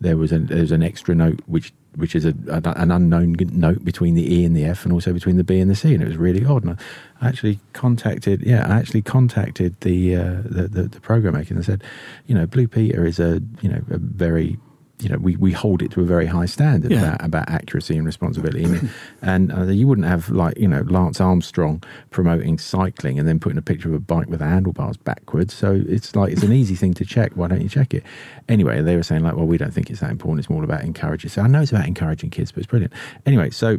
There 0.00 0.16
was 0.16 0.32
an 0.32 0.46
there's 0.46 0.72
an 0.72 0.82
extra 0.82 1.14
note 1.14 1.40
which 1.46 1.72
which 1.94 2.14
is 2.14 2.24
a, 2.24 2.34
an 2.48 2.90
unknown 2.90 3.36
note 3.52 3.84
between 3.84 4.14
the 4.14 4.34
E 4.34 4.44
and 4.44 4.56
the 4.56 4.64
F, 4.64 4.84
and 4.84 4.92
also 4.92 5.12
between 5.12 5.36
the 5.36 5.44
B 5.44 5.60
and 5.60 5.70
the 5.70 5.74
C, 5.74 5.94
and 5.94 6.02
it 6.02 6.06
was 6.06 6.16
really 6.16 6.44
odd. 6.44 6.64
And 6.64 6.78
I 7.20 7.28
actually 7.28 7.60
contacted, 7.72 8.42
yeah, 8.42 8.66
I 8.66 8.78
actually 8.78 9.02
contacted 9.02 9.78
the 9.80 10.16
uh, 10.16 10.42
the, 10.44 10.68
the 10.68 10.82
the 10.84 11.00
program 11.00 11.34
maker 11.34 11.54
and 11.54 11.64
said, 11.64 11.84
you 12.26 12.34
know, 12.34 12.46
Blue 12.46 12.68
Peter 12.68 13.04
is 13.04 13.20
a 13.20 13.42
you 13.60 13.68
know 13.68 13.82
a 13.90 13.98
very 13.98 14.58
you 15.02 15.08
know, 15.08 15.18
we, 15.18 15.36
we 15.36 15.52
hold 15.52 15.82
it 15.82 15.90
to 15.92 16.00
a 16.00 16.04
very 16.04 16.26
high 16.26 16.46
standard 16.46 16.90
Yeah. 16.92 17.02
about, 17.14 17.24
about 17.24 17.48
accuracy 17.50 17.96
and 17.96 18.06
responsibility. 18.06 18.64
And, 18.64 18.90
and 19.20 19.52
uh, 19.52 19.64
you 19.64 19.86
wouldn't 19.88 20.06
have, 20.06 20.30
like, 20.30 20.56
you 20.58 20.68
know, 20.68 20.82
Lance 20.82 21.20
Armstrong 21.20 21.82
promoting 22.10 22.58
cycling 22.58 23.18
and 23.18 23.26
then 23.26 23.40
putting 23.40 23.58
a 23.58 23.62
picture 23.62 23.88
of 23.88 23.94
a 23.94 23.98
bike 23.98 24.28
with 24.28 24.38
the 24.38 24.46
handlebars 24.46 24.96
backwards. 24.96 25.52
So 25.54 25.82
it's 25.88 26.14
like, 26.14 26.32
it's 26.32 26.42
an 26.44 26.52
easy 26.52 26.76
thing 26.76 26.94
to 26.94 27.04
check. 27.04 27.32
Why 27.34 27.48
don't 27.48 27.60
you 27.62 27.68
check 27.68 27.92
it? 27.94 28.04
Anyway, 28.48 28.80
they 28.82 28.96
were 28.96 29.02
saying, 29.02 29.22
like, 29.22 29.34
well, 29.36 29.46
we 29.46 29.58
don't 29.58 29.72
think 29.74 29.90
it's 29.90 30.00
that 30.00 30.10
important. 30.10 30.40
It's 30.40 30.50
more 30.50 30.62
about 30.64 30.82
encouraging. 30.84 31.30
So 31.30 31.42
I 31.42 31.48
know 31.48 31.60
it's 31.62 31.72
about 31.72 31.86
encouraging 31.86 32.30
kids, 32.30 32.52
but 32.52 32.58
it's 32.58 32.68
brilliant. 32.70 32.92
Anyway, 33.26 33.50
so 33.50 33.78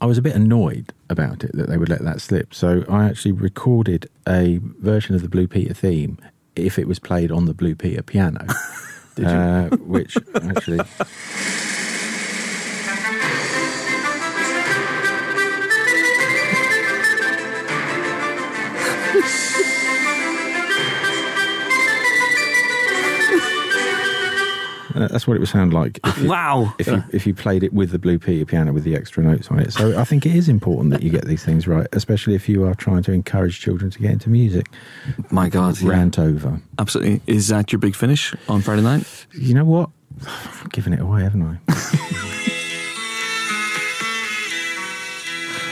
I 0.00 0.06
was 0.06 0.18
a 0.18 0.22
bit 0.22 0.34
annoyed 0.36 0.92
about 1.08 1.44
it 1.44 1.52
that 1.56 1.68
they 1.68 1.78
would 1.78 1.88
let 1.88 2.02
that 2.04 2.20
slip. 2.20 2.52
So 2.52 2.84
I 2.88 3.06
actually 3.06 3.32
recorded 3.32 4.06
a 4.28 4.58
version 4.80 5.14
of 5.14 5.22
the 5.22 5.28
Blue 5.28 5.46
Peter 5.48 5.72
theme 5.72 6.18
if 6.56 6.78
it 6.78 6.86
was 6.86 6.98
played 6.98 7.32
on 7.32 7.46
the 7.46 7.54
Blue 7.54 7.74
Peter 7.74 8.02
piano. 8.02 8.46
Did 9.14 9.26
you? 9.26 9.30
Uh, 9.30 9.68
which 9.76 10.16
actually. 10.34 10.80
Uh, 24.94 25.08
that's 25.08 25.26
what 25.26 25.34
it 25.36 25.40
would 25.40 25.48
sound 25.48 25.74
like 25.74 25.98
if 26.04 26.18
you, 26.18 26.28
Wow. 26.28 26.72
if 26.78 26.86
you 26.86 27.02
if 27.12 27.26
you 27.26 27.34
played 27.34 27.62
it 27.64 27.72
with 27.72 27.90
the 27.90 27.98
Blue 27.98 28.18
Peter 28.18 28.44
piano 28.44 28.72
with 28.72 28.84
the 28.84 28.94
extra 28.94 29.22
notes 29.24 29.48
on 29.48 29.58
it. 29.58 29.72
So 29.72 29.98
I 29.98 30.04
think 30.04 30.24
it 30.24 30.34
is 30.36 30.48
important 30.48 30.90
that 30.92 31.02
you 31.02 31.10
get 31.10 31.24
these 31.26 31.42
things 31.44 31.66
right, 31.66 31.86
especially 31.92 32.34
if 32.34 32.48
you 32.48 32.64
are 32.64 32.74
trying 32.74 33.02
to 33.04 33.12
encourage 33.12 33.58
children 33.60 33.90
to 33.90 33.98
get 33.98 34.12
into 34.12 34.30
music. 34.30 34.66
My 35.30 35.48
God. 35.48 35.80
yeah. 35.80 35.90
Rant 35.90 36.18
over. 36.18 36.60
Absolutely. 36.78 37.20
Is 37.26 37.48
that 37.48 37.72
your 37.72 37.80
big 37.80 37.96
finish 37.96 38.34
on 38.48 38.60
Friday 38.62 38.82
night? 38.82 39.26
You 39.32 39.54
know 39.54 39.64
what? 39.64 39.90
I've 40.26 40.70
given 40.70 40.92
it 40.92 41.00
away, 41.00 41.22
haven't 41.22 41.42
I? 41.42 41.58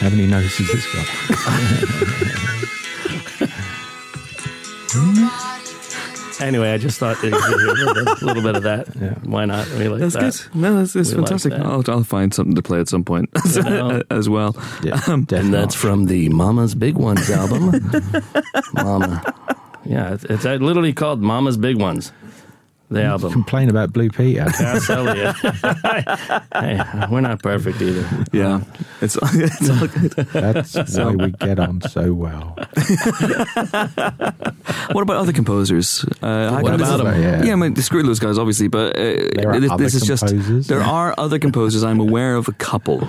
How 0.01 0.11
many 0.11 0.27
notes 0.27 0.57
has 0.59 0.67
this 0.67 0.87
got? 0.93 1.07
anyway, 6.41 6.73
I 6.73 6.79
just 6.79 6.99
thought 6.99 7.21
that 7.21 7.29
you 7.29 7.39
could 7.39 7.61
a 7.61 7.73
little 7.73 7.95
bit, 7.95 8.23
little 8.23 8.43
bit 8.43 8.57
of 8.57 8.63
that. 8.65 8.89
Yeah. 9.01 9.15
Why 9.25 9.45
not? 9.45 9.69
We 9.73 9.89
like 9.89 10.01
That's 10.01 10.15
that. 10.15 10.49
good. 10.53 10.61
No, 10.61 10.77
that's, 10.79 10.93
that's 10.93 11.11
We 11.11 11.17
like 11.19 11.27
fantastic. 11.29 11.53
that. 11.53 11.61
I'll, 11.63 11.85
I'll 11.89 12.05
find 12.05 12.33
something 12.33 12.55
to 12.55 12.63
play 12.63 12.81
at 12.81 12.89
some 12.89 13.05
point 13.05 13.29
You 13.55 13.63
know. 13.63 14.03
as 14.11 14.29
well. 14.29 14.57
Yeah, 14.83 15.01
Um, 15.09 15.27
And 15.33 15.53
that's 15.53 15.75
from 15.75 16.07
the 16.07 16.29
Mama's 16.31 16.75
Big 16.75 16.97
Ones 16.97 17.29
album. 17.31 17.73
Mama. 18.75 19.23
Yeah, 19.85 20.15
it's, 20.15 20.25
it's 20.25 20.45
literally 20.45 20.93
called 20.93 21.21
Mama's 21.21 21.57
Big 21.57 21.77
Ones, 21.81 22.13
the 22.93 23.03
album. 23.05 23.33
Complain 23.33 23.69
about 23.71 23.93
Blue 23.93 24.09
Peter. 24.11 24.47
I'll 24.59 24.81
tell 24.81 25.17
you. 25.17 25.33
hey, 26.55 26.83
we're 27.11 27.21
not 27.21 27.43
perfect 27.43 27.81
either. 27.83 28.07
Yeah, 28.33 28.63
it's, 29.01 29.17
it's 29.23 29.71
all 29.71 29.87
good. 29.87 30.13
That's 30.33 30.97
why 30.99 31.11
we 31.13 31.31
get 31.33 31.59
on 31.59 31.81
so 31.83 32.13
well. 32.13 32.57
What 34.93 35.03
about 35.03 35.17
other 35.17 35.33
composers? 35.33 36.05
Uh, 36.23 36.61
What 36.61 36.77
this 36.79 36.89
about 36.89 37.05
them? 37.05 37.23
Yeah. 37.23 37.43
Yeah, 37.45 37.53
I 37.53 37.57
mean, 37.57 37.77
screw 37.77 38.03
those 38.03 38.19
guys, 38.21 38.39
obviously, 38.39 38.69
but 38.69 38.97
uh, 38.97 39.01
There 39.35 39.51
are 39.51 39.61
this, 39.61 39.71
other 39.71 39.85
this 39.85 39.95
is 39.95 40.03
just 40.03 40.27
composers. 40.27 40.67
there 40.67 40.83
are 40.83 41.15
other 41.19 41.39
composers. 41.39 41.83
I'm 41.85 42.01
aware 42.01 42.37
of 42.37 42.49
a 42.49 42.53
couple. 42.53 43.09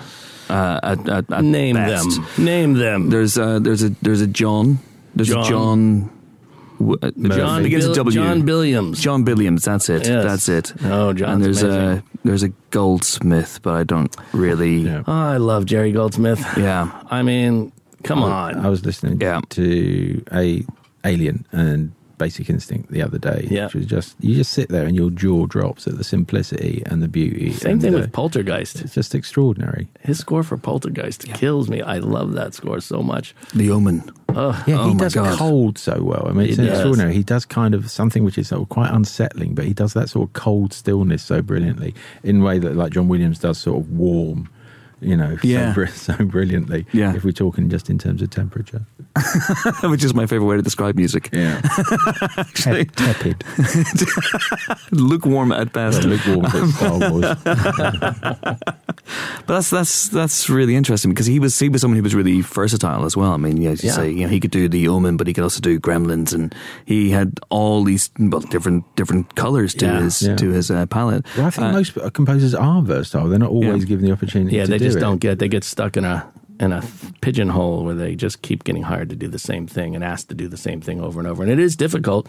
Uh, 0.50 0.80
at, 0.84 1.10
at, 1.10 1.32
at 1.32 1.44
Name 1.44 1.76
best. 1.76 2.10
them. 2.36 2.46
Name 2.46 2.74
them. 2.74 3.10
There's 3.10 3.38
a 3.38 3.60
there's 3.62 3.82
a 3.82 3.90
there's 4.02 4.20
a 4.22 4.28
John. 4.28 4.80
There's 5.16 5.30
John. 5.30 5.46
a 5.46 5.50
John. 5.50 6.10
W- 6.86 6.98
uh, 7.02 7.12
John, 7.36 7.64
begins 7.64 7.86
with 7.88 7.96
Bill- 7.96 8.04
W. 8.06 8.16
John 8.22 8.44
Billiams. 8.44 9.00
John 9.00 9.26
Billiams. 9.26 9.64
That's 9.64 9.90
it. 9.90 10.06
Yes. 10.08 10.24
That's 10.24 10.50
it. 10.50 10.74
Oh, 10.86 11.14
John. 11.14 11.30
and 11.36 11.44
there's 11.44 11.64
amazing. 11.64 11.82
a 11.82 12.04
there's 12.24 12.44
a 12.44 12.50
Goldsmith, 12.72 13.60
but 13.64 13.74
I 13.76 13.84
don't 13.84 14.16
really. 14.34 14.78
Yeah. 14.82 15.04
Oh, 15.08 15.12
I 15.12 15.38
love 15.38 15.66
Jerry 15.66 15.92
Goldsmith. 15.92 16.44
Yeah. 16.58 16.90
I 17.10 17.22
mean, 17.24 17.72
come 18.04 18.22
on. 18.24 18.56
I 18.66 18.70
was 18.70 18.86
listening 18.86 19.20
Yeah. 19.22 19.42
to 19.50 20.24
a 20.34 20.64
Alien 21.06 21.46
and 21.52 21.92
Basic 22.24 22.50
Instinct 22.50 22.90
the 22.92 23.02
other 23.02 23.18
day. 23.18 23.48
Yeah. 23.52 23.66
Which 23.66 23.76
was 23.76 23.86
just 23.86 24.16
you 24.22 24.34
just 24.36 24.52
sit 24.54 24.70
there 24.70 24.86
and 24.86 24.96
your 24.96 25.10
jaw 25.10 25.46
drops 25.46 25.88
at 25.88 25.98
the 25.98 26.04
simplicity 26.04 26.82
and 26.86 27.02
the 27.04 27.08
beauty. 27.10 27.52
Same 27.52 27.80
thing 27.80 27.94
uh, 27.96 28.00
with 28.00 28.12
Poltergeist. 28.14 28.82
It's 28.82 28.94
just 28.94 29.14
extraordinary. 29.14 29.88
His 30.00 30.20
score 30.20 30.44
for 30.44 30.58
Poltergeist 30.58 31.26
kills 31.34 31.70
me. 31.70 31.82
I 31.82 31.98
love 31.98 32.34
that 32.34 32.54
score 32.54 32.80
so 32.80 33.04
much. 33.04 33.36
The 33.54 33.70
Omen. 33.72 34.04
Oh, 34.36 34.64
Yeah, 34.66 34.80
Oh 34.80 34.90
he 34.90 34.96
does 34.96 35.14
God. 35.14 35.38
cold 35.38 35.78
so 35.78 36.02
well. 36.02 36.26
I 36.28 36.32
mean, 36.32 36.48
it's 36.48 36.58
He 36.58 36.66
does. 36.66 36.78
extraordinary. 36.80 37.14
He 37.14 37.24
does 37.24 37.46
kind 37.46 37.76
of 37.76 37.92
something 37.92 38.24
which 38.24 38.38
is 38.38 38.48
sort 38.48 38.62
of 38.64 38.70
quite 38.70 38.92
unsettling, 38.92 39.54
but 39.54 39.66
he 39.66 39.74
does 39.74 39.94
that 39.94 40.10
sort 40.10 40.28
of 40.30 40.34
cold 40.34 40.74
stillness 40.74 41.22
so 41.24 41.42
brilliantly 41.42 41.94
in 42.24 42.42
a 42.42 42.44
way 42.44 42.58
that 42.58 42.76
like 42.76 42.94
John 42.94 43.08
Williams 43.10 43.38
does 43.40 43.58
sort 43.58 43.80
of 43.82 43.92
warm, 43.92 44.50
you 45.04 45.16
know, 45.18 45.38
Yeah. 45.44 45.72
so, 45.72 45.76
br- 45.76 45.86
so 45.88 46.14
brilliantly. 46.26 46.86
Yeah. 46.94 47.16
If 47.16 47.24
we're 47.24 47.32
talking 47.32 47.70
just 47.70 47.90
in 47.90 47.98
terms 47.98 48.22
of 48.22 48.30
temperature. 48.30 48.86
which 49.84 50.04
is 50.04 50.14
my 50.16 50.26
favorite 50.26 50.48
way 50.48 50.56
to 50.56 50.62
describe 50.64 50.96
music. 50.96 51.30
Yeah. 51.32 51.62
Actually, 52.38 52.86
tepid. 52.86 53.44
lukewarm 54.92 55.52
at 55.52 55.72
best. 55.74 56.04
Lukewarm, 56.04 56.42
but 56.42 56.68
Star 56.70 57.12
Wars. 57.12 57.26
But 59.46 59.56
that's 59.56 59.70
that's 59.70 60.08
that's 60.10 60.50
really 60.50 60.76
interesting 60.76 61.12
because 61.12 61.26
he 61.26 61.38
was 61.40 61.60
he 61.60 61.68
was 61.70 61.82
someone 61.82 61.98
who 61.98 62.04
was 62.04 62.16
really 62.16 62.42
versatile 62.42 63.06
as 63.06 63.18
well. 63.18 63.34
I 63.34 63.38
mean, 63.38 63.58
yeah, 63.58 63.72
as 63.72 63.84
you 63.84 63.90
Yeah. 63.90 63.96
say, 63.96 64.10
you 64.12 64.22
know, 64.22 64.28
he 64.30 64.40
could 64.40 64.52
do 64.52 64.70
the 64.70 64.88
Omen, 64.88 65.18
but 65.18 65.28
he 65.28 65.34
could 65.34 65.44
also 65.44 65.60
do 65.60 65.80
Gremlins, 65.80 66.34
and 66.34 66.56
he 66.86 67.10
had 67.12 67.40
all 67.50 67.84
these 67.84 68.10
well, 68.18 68.40
different 68.40 68.84
different 68.96 69.36
colors 69.36 69.74
to 69.76 69.86
Yeah. 69.86 70.02
his 70.02 70.22
Yeah. 70.22 70.36
to 70.38 70.50
his 70.52 70.72
uh, 70.72 70.86
palette. 70.86 71.26
Well, 71.38 71.48
I 71.48 71.50
think 71.50 71.68
Uh, 71.68 71.72
most 71.74 71.98
composers 72.14 72.56
are 72.56 72.82
versatile. 72.82 73.28
They're 73.30 73.38
not 73.40 73.50
always 73.52 73.84
Yeah. 73.84 73.90
given 73.90 74.06
the 74.06 74.12
opportunity. 74.14 74.56
Yeah, 74.56 74.66
to 74.66 74.72
they 74.72 74.78
do 74.78 74.86
just 74.94 75.02
don't 75.02 75.20
get. 75.20 75.40
They 75.40 75.48
get 75.48 75.64
stuck 75.64 75.98
in 75.98 76.06
a 76.06 76.32
in 76.60 76.72
a 76.72 76.84
pigeonhole 77.22 77.84
where 77.84 77.96
they 77.96 78.16
just 78.16 78.42
keep 78.42 78.64
getting 78.64 78.84
hired 78.84 79.10
to 79.10 79.16
do 79.16 79.28
the 79.28 79.40
same 79.40 79.68
thing 79.68 79.96
and 79.96 80.04
asked 80.04 80.30
to 80.30 80.36
do 80.36 80.48
the 80.48 80.58
same 80.58 80.82
thing 80.82 81.02
over 81.02 81.20
and 81.20 81.28
over, 81.28 81.44
and 81.44 81.52
it 81.52 81.60
is 81.60 81.76
difficult. 81.76 82.28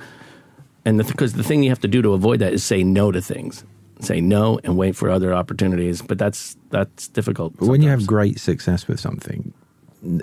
And 0.87 0.99
because 0.99 1.33
the, 1.33 1.43
thing 1.43 1.63
you 1.63 1.71
have 1.71 1.81
to 1.81 1.89
do 1.89 2.03
to 2.03 2.13
avoid 2.13 2.41
that 2.41 2.53
is 2.53 2.63
say 2.63 2.83
no 2.85 3.11
to 3.11 3.23
things, 3.23 3.65
say 4.01 4.21
no 4.21 4.61
and 4.65 4.77
wait 4.77 4.97
for 4.97 5.09
other 5.09 5.33
opportunities. 5.33 6.03
But 6.03 6.19
that's 6.19 6.57
that's 6.71 7.09
difficult. 7.09 7.57
But 7.59 7.69
when 7.69 7.81
you 7.83 7.89
have 7.91 8.07
great 8.07 8.39
success 8.39 8.87
with 8.87 9.01
something, 9.01 9.53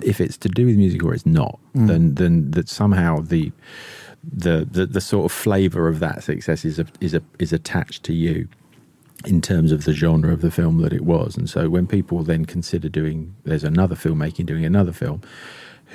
if 0.04 0.20
it's 0.20 0.36
to 0.38 0.48
do 0.48 0.66
with 0.66 0.76
music 0.76 1.02
or 1.02 1.14
it's 1.14 1.26
not, 1.26 1.58
Mm. 1.74 1.86
then 1.88 2.14
then 2.14 2.50
that 2.52 2.68
somehow 2.68 3.20
the 3.20 3.50
the 4.22 4.68
the, 4.70 4.86
the 4.86 5.00
sort 5.00 5.24
of 5.24 5.32
flavour 5.32 5.88
of 5.88 5.98
that 5.98 6.22
success 6.22 6.64
is 6.64 6.78
a, 6.78 6.86
is 7.00 7.12
a, 7.14 7.22
is 7.40 7.52
attached 7.52 8.04
to 8.04 8.12
you 8.12 8.46
in 9.26 9.40
terms 9.40 9.72
of 9.72 9.84
the 9.84 9.92
genre 9.92 10.32
of 10.32 10.40
the 10.40 10.50
film 10.50 10.80
that 10.82 10.92
it 10.92 11.02
was. 11.04 11.36
And 11.36 11.48
so 11.48 11.68
when 11.68 11.86
people 11.86 12.22
then 12.22 12.44
consider 12.44 12.88
doing, 12.88 13.34
there's 13.44 13.64
another 13.64 13.94
filmmaking 13.94 14.46
doing 14.46 14.64
another 14.64 14.92
film. 14.92 15.22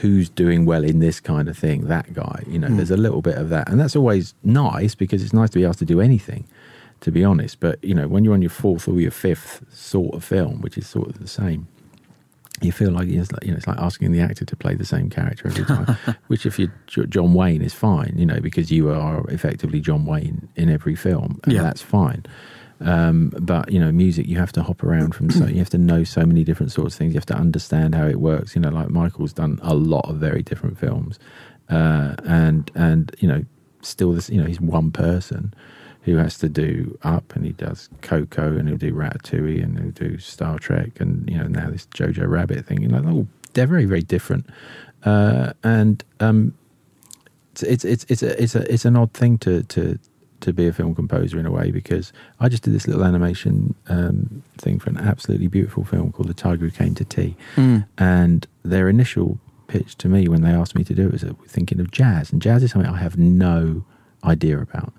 Who's 0.01 0.29
doing 0.29 0.65
well 0.65 0.83
in 0.83 0.99
this 0.99 1.19
kind 1.19 1.47
of 1.49 1.57
thing? 1.57 1.87
That 1.87 2.13
guy, 2.13 2.43
you 2.47 2.59
know. 2.59 2.67
Hmm. 2.67 2.77
There's 2.77 2.91
a 2.91 2.97
little 2.97 3.21
bit 3.23 3.35
of 3.37 3.49
that, 3.49 3.67
and 3.69 3.79
that's 3.79 3.95
always 3.95 4.35
nice 4.43 4.93
because 4.93 5.23
it's 5.23 5.33
nice 5.33 5.49
to 5.51 5.59
be 5.59 5.65
asked 5.65 5.79
to 5.79 5.85
do 5.85 5.99
anything 6.01 6.45
to 7.01 7.11
be 7.11 7.23
honest. 7.23 7.59
But 7.59 7.83
you 7.83 7.93
know, 7.93 8.07
when 8.07 8.23
you're 8.23 8.33
on 8.33 8.41
your 8.41 8.49
fourth 8.49 8.87
or 8.87 8.99
your 8.99 9.11
fifth 9.11 9.63
sort 9.71 10.15
of 10.15 10.23
film, 10.23 10.61
which 10.61 10.77
is 10.79 10.87
sort 10.87 11.09
of 11.09 11.19
the 11.19 11.27
same, 11.27 11.67
you 12.61 12.71
feel 12.71 12.91
like 12.91 13.07
it's 13.07 13.31
like 13.31 13.43
you 13.43 13.51
know 13.51 13.57
it's 13.57 13.67
like 13.67 13.77
asking 13.77 14.11
the 14.11 14.19
actor 14.21 14.45
to 14.45 14.55
play 14.55 14.73
the 14.75 14.85
same 14.85 15.09
character 15.09 15.47
every 15.47 15.63
time. 15.65 15.95
which, 16.27 16.45
if 16.47 16.57
you're 16.57 16.71
John 16.87 17.33
Wayne, 17.35 17.61
is 17.61 17.73
fine, 17.73 18.13
you 18.17 18.25
know, 18.25 18.39
because 18.39 18.71
you 18.71 18.89
are 18.89 19.27
effectively 19.29 19.79
John 19.79 20.05
Wayne 20.05 20.47
in 20.55 20.69
every 20.69 20.95
film, 20.95 21.39
and 21.43 21.53
Yeah. 21.53 21.61
that's 21.63 21.81
fine. 21.83 22.25
Um, 22.79 23.33
but 23.39 23.71
you 23.71 23.79
know, 23.79 23.91
music 23.91 24.27
you 24.27 24.37
have 24.37 24.51
to 24.53 24.63
hop 24.63 24.83
around 24.83 25.15
from 25.15 25.29
so 25.29 25.45
you 25.45 25.57
have 25.59 25.69
to 25.71 25.77
know 25.77 26.03
so 26.03 26.25
many 26.25 26.43
different 26.43 26.71
sorts 26.71 26.95
of 26.95 26.99
things. 26.99 27.13
You 27.13 27.17
have 27.17 27.25
to 27.27 27.35
understand 27.35 27.95
how 27.95 28.07
it 28.07 28.19
works. 28.19 28.55
You 28.55 28.61
know, 28.61 28.69
like 28.69 28.89
Michael's 28.89 29.33
done 29.33 29.59
a 29.63 29.73
lot 29.73 30.07
of 30.09 30.17
very 30.17 30.43
different 30.43 30.77
films, 30.77 31.17
uh, 31.69 32.15
and 32.23 32.69
and 32.75 33.15
you 33.19 33.27
know, 33.27 33.43
still 33.81 34.13
this 34.13 34.29
you 34.29 34.39
know 34.39 34.47
he's 34.47 34.61
one 34.61 34.91
person 34.91 35.53
who 36.03 36.15
has 36.17 36.37
to 36.37 36.47
do 36.47 36.97
Up 37.03 37.35
and 37.35 37.45
he 37.45 37.51
does 37.51 37.89
Coco 38.01 38.57
and 38.57 38.69
he'll 38.69 38.77
do 38.77 38.93
Ratatouille 38.93 39.61
and 39.61 39.77
he'll 39.77 39.91
do 39.91 40.17
Star 40.19 40.57
Trek 40.57 41.01
and 41.01 41.29
you 41.29 41.37
know 41.37 41.47
now 41.47 41.69
this 41.69 41.85
Jojo 41.87 42.29
Rabbit 42.29 42.65
thing. 42.65 42.81
You 42.81 42.87
know, 42.87 43.01
they're, 43.01 43.11
all, 43.11 43.27
they're 43.53 43.67
very 43.67 43.85
very 43.85 44.03
different, 44.03 44.45
uh, 45.03 45.53
and 45.63 46.03
um, 46.19 46.53
it's 47.61 47.83
it's 47.83 48.05
it's 48.07 48.21
a, 48.21 48.41
it's 48.41 48.55
a 48.55 48.71
it's 48.71 48.85
an 48.85 48.95
odd 48.95 49.13
thing 49.13 49.37
to 49.39 49.63
to 49.63 49.97
to 50.41 50.53
be 50.53 50.67
a 50.67 50.73
film 50.73 50.93
composer 50.95 51.39
in 51.39 51.45
a 51.45 51.51
way 51.51 51.71
because 51.71 52.13
I 52.39 52.47
just 52.49 52.63
did 52.63 52.73
this 52.73 52.87
little 52.87 53.03
animation 53.03 53.75
um, 53.89 54.43
thing 54.57 54.79
for 54.79 54.89
an 54.89 54.97
absolutely 54.97 55.47
beautiful 55.47 55.83
film 55.83 56.11
called 56.11 56.27
The 56.29 56.33
Tiger 56.33 56.65
Who 56.65 56.71
Came 56.71 56.93
to 56.95 57.05
Tea, 57.05 57.35
Mm. 57.55 57.85
and 57.97 58.47
their 58.63 58.87
initial 58.89 59.39
pitch 59.67 59.97
to 59.97 60.07
me 60.07 60.27
when 60.27 60.41
they 60.43 60.51
asked 60.51 60.75
me 60.75 60.83
to 60.85 60.93
do 60.93 61.07
it 61.07 61.11
was 61.11 61.23
thinking 61.47 61.79
of 61.79 61.91
jazz, 61.91 62.31
and 62.31 62.41
jazz 62.41 62.63
is 62.63 62.71
something 62.71 62.89
I 62.91 62.97
have 62.97 63.17
no 63.17 63.83
idea 64.23 64.59
about. 64.59 64.93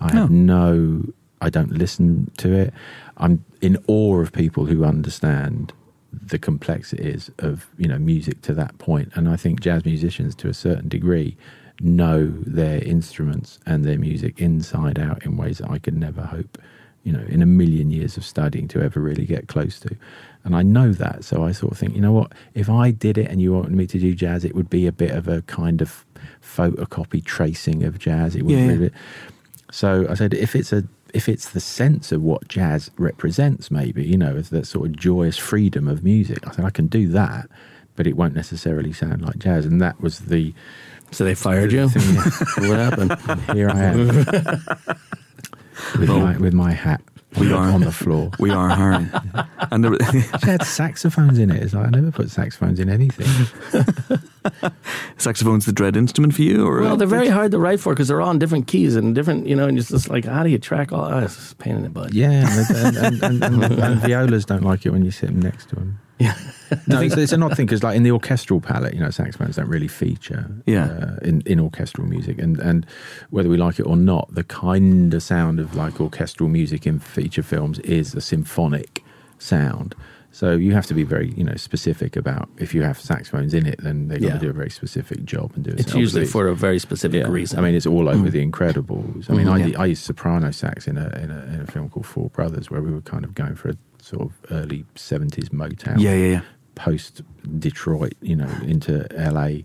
I 0.00 0.12
have 0.12 0.30
no, 0.30 1.02
I 1.40 1.50
don't 1.50 1.72
listen 1.72 2.30
to 2.38 2.52
it. 2.52 2.74
I'm 3.16 3.44
in 3.60 3.78
awe 3.86 4.20
of 4.20 4.32
people 4.32 4.66
who 4.66 4.84
understand 4.84 5.72
the 6.12 6.38
complexities 6.38 7.30
of 7.38 7.66
you 7.76 7.88
know 7.88 7.98
music 7.98 8.40
to 8.42 8.54
that 8.54 8.76
point, 8.78 9.10
and 9.14 9.28
I 9.28 9.36
think 9.36 9.60
jazz 9.60 9.84
musicians 9.84 10.34
to 10.36 10.48
a 10.48 10.54
certain 10.54 10.88
degree 10.88 11.36
know 11.80 12.26
their 12.46 12.82
instruments 12.82 13.58
and 13.66 13.84
their 13.84 13.98
music 13.98 14.40
inside 14.40 14.98
out 14.98 15.24
in 15.24 15.36
ways 15.36 15.58
that 15.58 15.70
I 15.70 15.78
could 15.78 15.96
never 15.96 16.22
hope, 16.22 16.58
you 17.02 17.12
know, 17.12 17.24
in 17.28 17.42
a 17.42 17.46
million 17.46 17.90
years 17.90 18.16
of 18.16 18.24
studying 18.24 18.68
to 18.68 18.82
ever 18.82 19.00
really 19.00 19.26
get 19.26 19.48
close 19.48 19.80
to. 19.80 19.96
And 20.44 20.54
I 20.54 20.62
know 20.62 20.92
that, 20.92 21.24
so 21.24 21.44
I 21.44 21.52
sort 21.52 21.72
of 21.72 21.78
think, 21.78 21.94
you 21.94 22.00
know 22.00 22.12
what, 22.12 22.32
if 22.54 22.68
I 22.68 22.90
did 22.90 23.18
it 23.18 23.30
and 23.30 23.40
you 23.40 23.52
wanted 23.52 23.72
me 23.72 23.86
to 23.86 23.98
do 23.98 24.14
jazz, 24.14 24.44
it 24.44 24.54
would 24.54 24.70
be 24.70 24.86
a 24.86 24.92
bit 24.92 25.10
of 25.10 25.26
a 25.26 25.42
kind 25.42 25.80
of 25.80 26.04
photocopy 26.42 27.24
tracing 27.24 27.82
of 27.82 27.98
jazz. 27.98 28.36
It 28.36 28.44
wouldn't 28.44 28.66
Yeah, 28.66 28.72
really. 28.72 28.90
So 29.70 30.06
I 30.08 30.14
said, 30.14 30.34
if 30.34 30.54
it's 30.54 30.72
a 30.72 30.84
if 31.14 31.28
it's 31.28 31.50
the 31.50 31.60
sense 31.60 32.10
of 32.10 32.22
what 32.22 32.48
jazz 32.48 32.90
represents, 32.98 33.70
maybe 33.70 34.04
you 34.04 34.18
know, 34.18 34.36
as 34.36 34.50
that 34.50 34.66
sort 34.66 34.86
of 34.86 34.96
joyous 34.96 35.38
freedom 35.38 35.88
of 35.88 36.04
music, 36.04 36.46
I 36.46 36.52
said 36.52 36.64
I 36.64 36.70
can 36.70 36.88
do 36.88 37.08
that, 37.08 37.48
but 37.96 38.06
it 38.06 38.16
won't 38.16 38.34
necessarily 38.34 38.92
sound 38.92 39.22
like 39.22 39.38
jazz. 39.38 39.64
And 39.64 39.80
that 39.80 40.00
was 40.00 40.20
the 40.20 40.52
so 41.14 41.24
they 41.24 41.34
fired 41.34 41.72
you. 41.72 41.88
what 42.58 42.78
happened? 42.78 43.16
Here 43.56 43.70
I 43.70 43.82
am 43.84 43.98
with, 45.98 46.08
my, 46.08 46.36
with 46.38 46.52
my 46.54 46.72
hat 46.72 47.00
We 47.38 47.52
are. 47.52 47.70
on 47.70 47.80
the 47.82 47.92
floor. 47.92 48.30
We 48.38 48.50
are 48.50 48.68
hiring, 48.68 49.10
and 49.70 49.84
there, 49.84 49.94
It 49.94 50.42
had 50.42 50.62
saxophones 50.64 51.38
in 51.38 51.50
it. 51.50 51.62
It's 51.62 51.72
like 51.74 51.86
I 51.86 51.90
never 51.90 52.10
put 52.10 52.30
saxophones 52.30 52.80
in 52.80 52.88
anything. 52.90 53.26
saxophone's 55.18 55.64
the 55.66 55.72
dread 55.72 55.96
instrument 55.96 56.34
for 56.34 56.42
you, 56.42 56.66
or 56.66 56.80
uh, 56.80 56.82
Well, 56.84 56.96
they're 56.96 57.06
very 57.06 57.28
hard 57.28 57.50
to 57.52 57.58
write 57.58 57.80
for 57.80 57.92
because 57.94 58.08
they're 58.08 58.20
all 58.20 58.30
in 58.32 58.38
different 58.38 58.66
keys 58.66 58.96
and 58.96 59.14
different, 59.14 59.46
you 59.46 59.56
know, 59.56 59.66
and 59.68 59.78
it's 59.78 59.88
just 59.90 60.08
like, 60.10 60.24
how 60.24 60.42
do 60.42 60.50
you 60.50 60.58
track 60.58 60.92
all? 60.92 61.06
Oh, 61.06 61.18
it's 61.20 61.52
a 61.52 61.56
pain 61.56 61.76
in 61.76 61.82
the 61.82 61.88
butt. 61.90 62.12
Yeah, 62.12 62.30
and, 62.70 62.96
and, 62.96 63.22
and, 63.22 63.44
and, 63.44 63.72
and 63.80 64.00
violas 64.00 64.44
don't 64.44 64.62
like 64.64 64.84
it 64.86 64.90
when 64.90 65.04
you 65.04 65.10
sit 65.10 65.26
them 65.26 65.40
next 65.40 65.68
to 65.70 65.76
them. 65.76 65.98
Yeah. 66.18 66.36
No, 66.88 67.00
it's, 67.00 67.16
it's 67.16 67.32
an 67.32 67.42
odd 67.42 67.56
thing 67.56 67.66
because, 67.66 67.84
like 67.84 67.94
in 67.96 68.02
the 68.02 68.10
orchestral 68.10 68.60
palette, 68.60 68.94
you 68.94 69.00
know, 69.00 69.10
saxophones 69.10 69.56
don't 69.56 69.68
really 69.68 69.86
feature 69.86 70.50
Yeah. 70.66 70.86
uh, 70.86 71.16
in 71.22 71.42
in 71.42 71.60
orchestral 71.60 72.04
music, 72.06 72.38
and 72.40 72.58
and 72.58 72.84
whether 73.30 73.48
we 73.48 73.56
like 73.56 73.78
it 73.78 73.84
or 73.86 73.96
not, 73.96 74.34
the 74.34 74.42
kind 74.42 75.14
of 75.14 75.22
sound 75.22 75.60
of 75.60 75.76
like 75.76 76.00
orchestral 76.00 76.48
music 76.48 76.84
in 76.84 76.98
feature 76.98 77.44
films 77.44 77.78
is 77.80 78.14
a 78.14 78.20
symphonic 78.20 79.04
sound. 79.38 79.94
So 80.32 80.52
you 80.52 80.72
have 80.72 80.86
to 80.86 80.94
be 80.94 81.04
very, 81.04 81.32
you 81.36 81.44
know, 81.44 81.54
specific 81.54 82.16
about 82.16 82.48
if 82.58 82.74
you 82.74 82.82
have 82.82 82.98
saxophones 82.98 83.54
in 83.54 83.66
it, 83.66 83.80
then 83.80 84.08
they're 84.08 84.18
going 84.18 84.32
Yeah. 84.32 84.38
to 84.40 84.44
do 84.46 84.50
a 84.50 84.54
very 84.54 84.70
specific 84.70 85.24
job 85.24 85.52
and 85.54 85.62
do 85.64 85.70
it. 85.70 85.80
It's 85.80 85.92
So 85.92 85.98
usually 85.98 86.26
for 86.26 86.48
a 86.48 86.56
very 86.56 86.80
specific 86.80 87.22
yeah. 87.22 87.28
reason. 87.30 87.58
I 87.60 87.62
mean, 87.62 87.76
it's 87.76 87.86
all 87.86 88.08
over 88.08 88.30
the 88.30 88.44
Incredibles. 88.44 89.30
I 89.30 89.34
mean, 89.34 89.46
I, 89.46 89.60
Mhm. 89.60 89.72
Yeah. 89.72 89.80
I 89.80 89.86
used 89.86 90.02
soprano 90.02 90.50
sax 90.50 90.88
in 90.88 90.96
a, 90.96 91.06
in 91.22 91.30
a 91.30 91.44
in 91.54 91.60
a 91.60 91.66
film 91.70 91.88
called 91.88 92.06
Four 92.06 92.30
Brothers, 92.30 92.68
where 92.68 92.82
we 92.82 92.90
were 92.90 93.02
kind 93.02 93.24
of 93.24 93.34
going 93.34 93.54
for 93.54 93.68
a 93.68 93.76
sort 94.04 94.22
of 94.22 94.32
early 94.50 94.84
seventies 94.94 95.48
Motown, 95.50 95.98
yeah, 95.98 96.14
yeah, 96.14 96.30
yeah. 96.36 96.40
post 96.74 97.22
Detroit, 97.58 98.14
you 98.20 98.36
know, 98.36 98.50
into 98.66 99.06
LA 99.16 99.62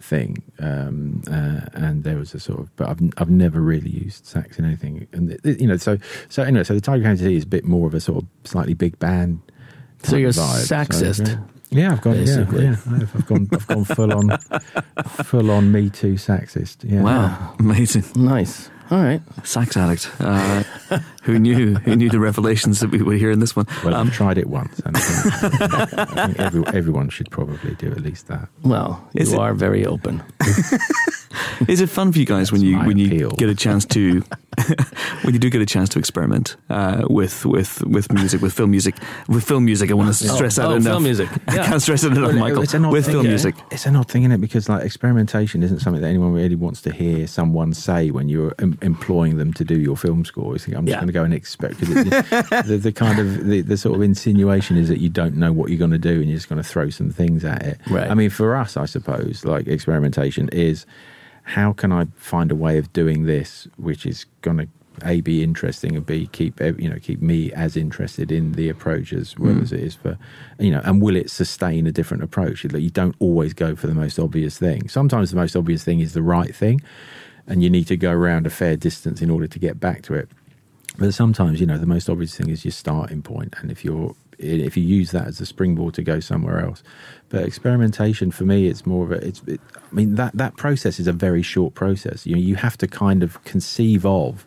thing. 0.00 0.42
Um, 0.58 1.22
uh, 1.30 1.60
and 1.72 2.04
there 2.04 2.16
was 2.18 2.34
a 2.34 2.40
sort 2.40 2.60
of, 2.60 2.74
but 2.76 2.88
I've 2.88 3.00
I've 3.18 3.30
never 3.30 3.60
really 3.60 3.90
used 3.90 4.26
sax 4.26 4.58
in 4.58 4.64
anything, 4.64 5.06
and 5.12 5.30
it- 5.32 5.40
it- 5.44 5.60
you 5.60 5.66
know, 5.68 5.76
so 5.76 5.98
so 6.28 6.42
anyway, 6.42 6.64
so 6.64 6.74
the 6.74 6.80
Tiger 6.80 7.04
County 7.04 7.36
is 7.36 7.44
a 7.44 7.46
bit 7.46 7.64
more 7.64 7.86
of 7.86 7.94
a 7.94 8.00
sort 8.00 8.22
of 8.22 8.28
slightly 8.44 8.74
big 8.74 8.98
band. 8.98 9.40
So 10.02 10.16
you're 10.16 10.30
a 10.30 10.32
vibe. 10.32 10.66
saxist. 10.66 11.26
yeah. 11.28 11.38
Yeah, 11.70 11.92
I've 11.92 12.00
gone. 12.00 12.14
Yeah, 12.14 12.24
Basically. 12.24 12.64
yeah, 12.64 12.76
I 12.86 12.98
have. 13.00 13.16
I've 13.16 13.26
gone. 13.26 13.48
I've 13.52 13.66
gone 13.66 13.84
full 13.84 14.12
on, 14.12 14.38
full 15.24 15.50
on 15.50 15.72
Me 15.72 15.90
Too 15.90 16.16
saxist. 16.16 16.84
Yeah. 16.84 17.02
Wow, 17.02 17.56
amazing. 17.58 18.04
nice. 18.14 18.70
All 18.90 19.02
right. 19.02 19.20
Sax 19.42 19.76
addict. 19.76 20.08
Uh, 20.20 20.62
who 21.26 21.38
knew? 21.38 21.74
Who 21.74 21.96
knew 21.96 22.08
the 22.08 22.18
revelations 22.20 22.80
that 22.80 22.90
we 22.90 23.02
would 23.02 23.18
hear 23.18 23.30
in 23.30 23.40
this 23.40 23.54
one? 23.54 23.66
Well, 23.84 23.94
Um, 23.94 24.06
I've 24.08 24.14
tried 24.14 24.38
it 24.38 24.46
once, 24.48 24.78
and 24.80 24.96
I 24.96 25.00
think, 25.00 26.00
I 26.08 26.26
think 26.26 26.38
every, 26.40 26.64
everyone 26.74 27.08
should 27.10 27.30
probably 27.30 27.74
do 27.74 27.90
at 27.90 28.00
least 28.00 28.28
that. 28.28 28.48
Well, 28.62 29.06
Is 29.14 29.30
you 29.32 29.36
it- 29.38 29.40
are 29.40 29.54
very 29.54 29.84
open. 29.84 30.22
Is 31.68 31.80
it 31.80 31.88
fun 31.90 32.12
for 32.12 32.18
you 32.18 32.24
guys 32.24 32.50
when 32.52 32.62
you 32.62 32.76
my 32.76 32.86
when 32.86 32.96
you 32.98 33.28
get 33.36 33.48
a 33.50 33.54
chance 33.54 33.84
to 33.86 34.22
when 35.22 35.34
you 35.34 35.38
do 35.38 35.50
get 35.50 35.60
a 35.60 35.66
chance 35.66 35.88
to 35.90 35.98
experiment 35.98 36.56
uh, 36.70 37.06
with 37.10 37.44
with 37.44 37.82
with 37.84 38.10
music 38.12 38.40
with 38.40 38.52
film 38.54 38.70
music 38.70 38.94
with 39.28 39.44
film 39.44 39.64
music? 39.64 39.90
I 39.90 39.94
want 39.94 40.14
to 40.14 40.28
stress 40.28 40.56
that 40.56 40.66
oh, 40.66 40.72
enough. 40.76 40.84
film 40.84 41.02
music. 41.02 41.28
I 41.48 41.56
can't 41.58 41.82
stress 41.82 42.04
it 42.04 42.12
enough, 42.12 42.32
Michael. 42.34 42.62
it's 42.62 42.72
an 42.74 42.84
odd 42.86 42.92
With 42.92 43.04
thing, 43.04 43.12
film 43.14 43.24
yeah. 43.26 43.30
music, 43.32 43.54
It's 43.70 43.84
an 43.86 43.96
odd 43.96 44.08
thing, 44.10 44.24
is 44.24 44.32
it? 44.32 44.40
Because 44.40 44.68
like 44.68 44.82
experimentation 44.84 45.62
isn't 45.62 45.80
something 45.80 46.00
that 46.02 46.08
anyone 46.08 46.32
really 46.32 46.56
wants 46.56 46.80
to 46.82 46.92
hear 46.92 47.26
someone 47.26 47.74
say 47.74 48.10
when 48.10 48.28
you're 48.28 48.54
em- 48.58 48.78
employing 48.82 49.36
them 49.36 49.52
to 49.54 49.64
do 49.64 49.78
your 49.78 49.96
film 49.96 50.24
score. 50.24 50.52
You 50.54 50.58
think 50.58 50.76
I'm 50.76 50.86
just 50.86 50.94
Yeah. 50.94 51.00
going 51.00 51.08
to 51.08 51.12
go 51.18 51.24
and 51.28 51.34
expect 51.34 51.74
because 51.80 52.04
the, 52.68 52.78
the 52.82 52.92
kind 53.04 53.18
of 53.18 53.26
the, 53.46 53.60
the 53.62 53.76
sort 53.76 53.94
of 53.96 54.02
insinuation 54.02 54.76
is 54.82 54.88
that 54.88 55.00
you 55.04 55.08
don't 55.20 55.36
know 55.42 55.52
what 55.58 55.66
you're 55.70 55.84
going 55.86 55.98
to 56.02 56.06
do 56.12 56.16
and 56.20 56.26
you're 56.28 56.36
just 56.40 56.48
going 56.52 56.62
to 56.62 56.68
throw 56.74 56.88
some 56.90 57.10
things 57.20 57.44
at 57.44 57.62
it. 57.70 57.76
Right. 57.90 58.10
I 58.10 58.14
mean, 58.14 58.30
for 58.30 58.56
us, 58.56 58.76
I 58.76 58.86
suppose, 58.86 59.44
like 59.44 59.66
experimentation 59.66 60.48
is 60.50 60.86
how 61.56 61.72
can 61.72 61.90
I 61.92 62.06
find 62.32 62.50
a 62.50 62.58
way 62.66 62.76
of 62.78 62.92
doing 62.92 63.24
this 63.34 63.68
which 63.76 64.02
is 64.06 64.26
going 64.42 64.58
to 64.58 64.68
a 65.04 65.20
be 65.20 65.42
interesting 65.42 65.94
and 65.94 66.06
b 66.06 66.26
keep 66.32 66.58
you 66.84 66.88
know 66.88 66.98
keep 67.08 67.20
me 67.20 67.52
as 67.52 67.76
interested 67.76 68.32
in 68.32 68.52
the 68.52 68.66
approach 68.74 69.12
as 69.12 69.38
well 69.38 69.52
Mm. 69.54 69.62
as 69.64 69.70
it 69.70 69.80
is 69.80 69.94
for 69.94 70.16
you 70.58 70.70
know 70.74 70.80
and 70.86 71.02
will 71.02 71.16
it 71.22 71.28
sustain 71.30 71.86
a 71.86 71.92
different 71.92 72.22
approach 72.22 72.62
that 72.62 72.80
you 72.80 72.88
don't 73.02 73.14
always 73.18 73.52
go 73.52 73.76
for 73.76 73.88
the 73.92 73.94
most 74.04 74.18
obvious 74.18 74.54
thing 74.58 74.88
sometimes 74.88 75.26
the 75.30 75.36
most 75.44 75.54
obvious 75.54 75.84
thing 75.84 76.00
is 76.00 76.14
the 76.14 76.22
right 76.36 76.54
thing 76.64 76.80
and 77.46 77.62
you 77.62 77.68
need 77.76 77.86
to 77.92 77.96
go 78.08 78.10
around 78.10 78.46
a 78.46 78.50
fair 78.62 78.74
distance 78.88 79.20
in 79.20 79.28
order 79.30 79.46
to 79.54 79.58
get 79.66 79.78
back 79.78 80.00
to 80.08 80.14
it 80.14 80.30
but 80.98 81.12
sometimes 81.14 81.60
you 81.60 81.66
know 81.66 81.78
the 81.78 81.86
most 81.86 82.08
obvious 82.08 82.36
thing 82.36 82.48
is 82.48 82.64
your 82.64 82.72
starting 82.72 83.22
point 83.22 83.54
and 83.60 83.70
if 83.70 83.84
you're 83.84 84.14
if 84.38 84.76
you 84.76 84.82
use 84.82 85.12
that 85.12 85.26
as 85.26 85.40
a 85.40 85.46
springboard 85.46 85.94
to 85.94 86.02
go 86.02 86.20
somewhere 86.20 86.60
else. 86.60 86.82
But 87.28 87.44
experimentation 87.44 88.30
for 88.30 88.44
me, 88.44 88.66
it's 88.66 88.86
more 88.86 89.04
of 89.04 89.12
a. 89.12 89.26
It's. 89.26 89.42
It, 89.46 89.60
I 89.74 89.94
mean 89.94 90.16
that 90.16 90.36
that 90.36 90.56
process 90.56 91.00
is 91.00 91.06
a 91.06 91.12
very 91.12 91.42
short 91.42 91.74
process. 91.74 92.26
You 92.26 92.34
know, 92.34 92.40
you 92.40 92.56
have 92.56 92.76
to 92.78 92.86
kind 92.86 93.22
of 93.22 93.42
conceive 93.44 94.04
of 94.04 94.46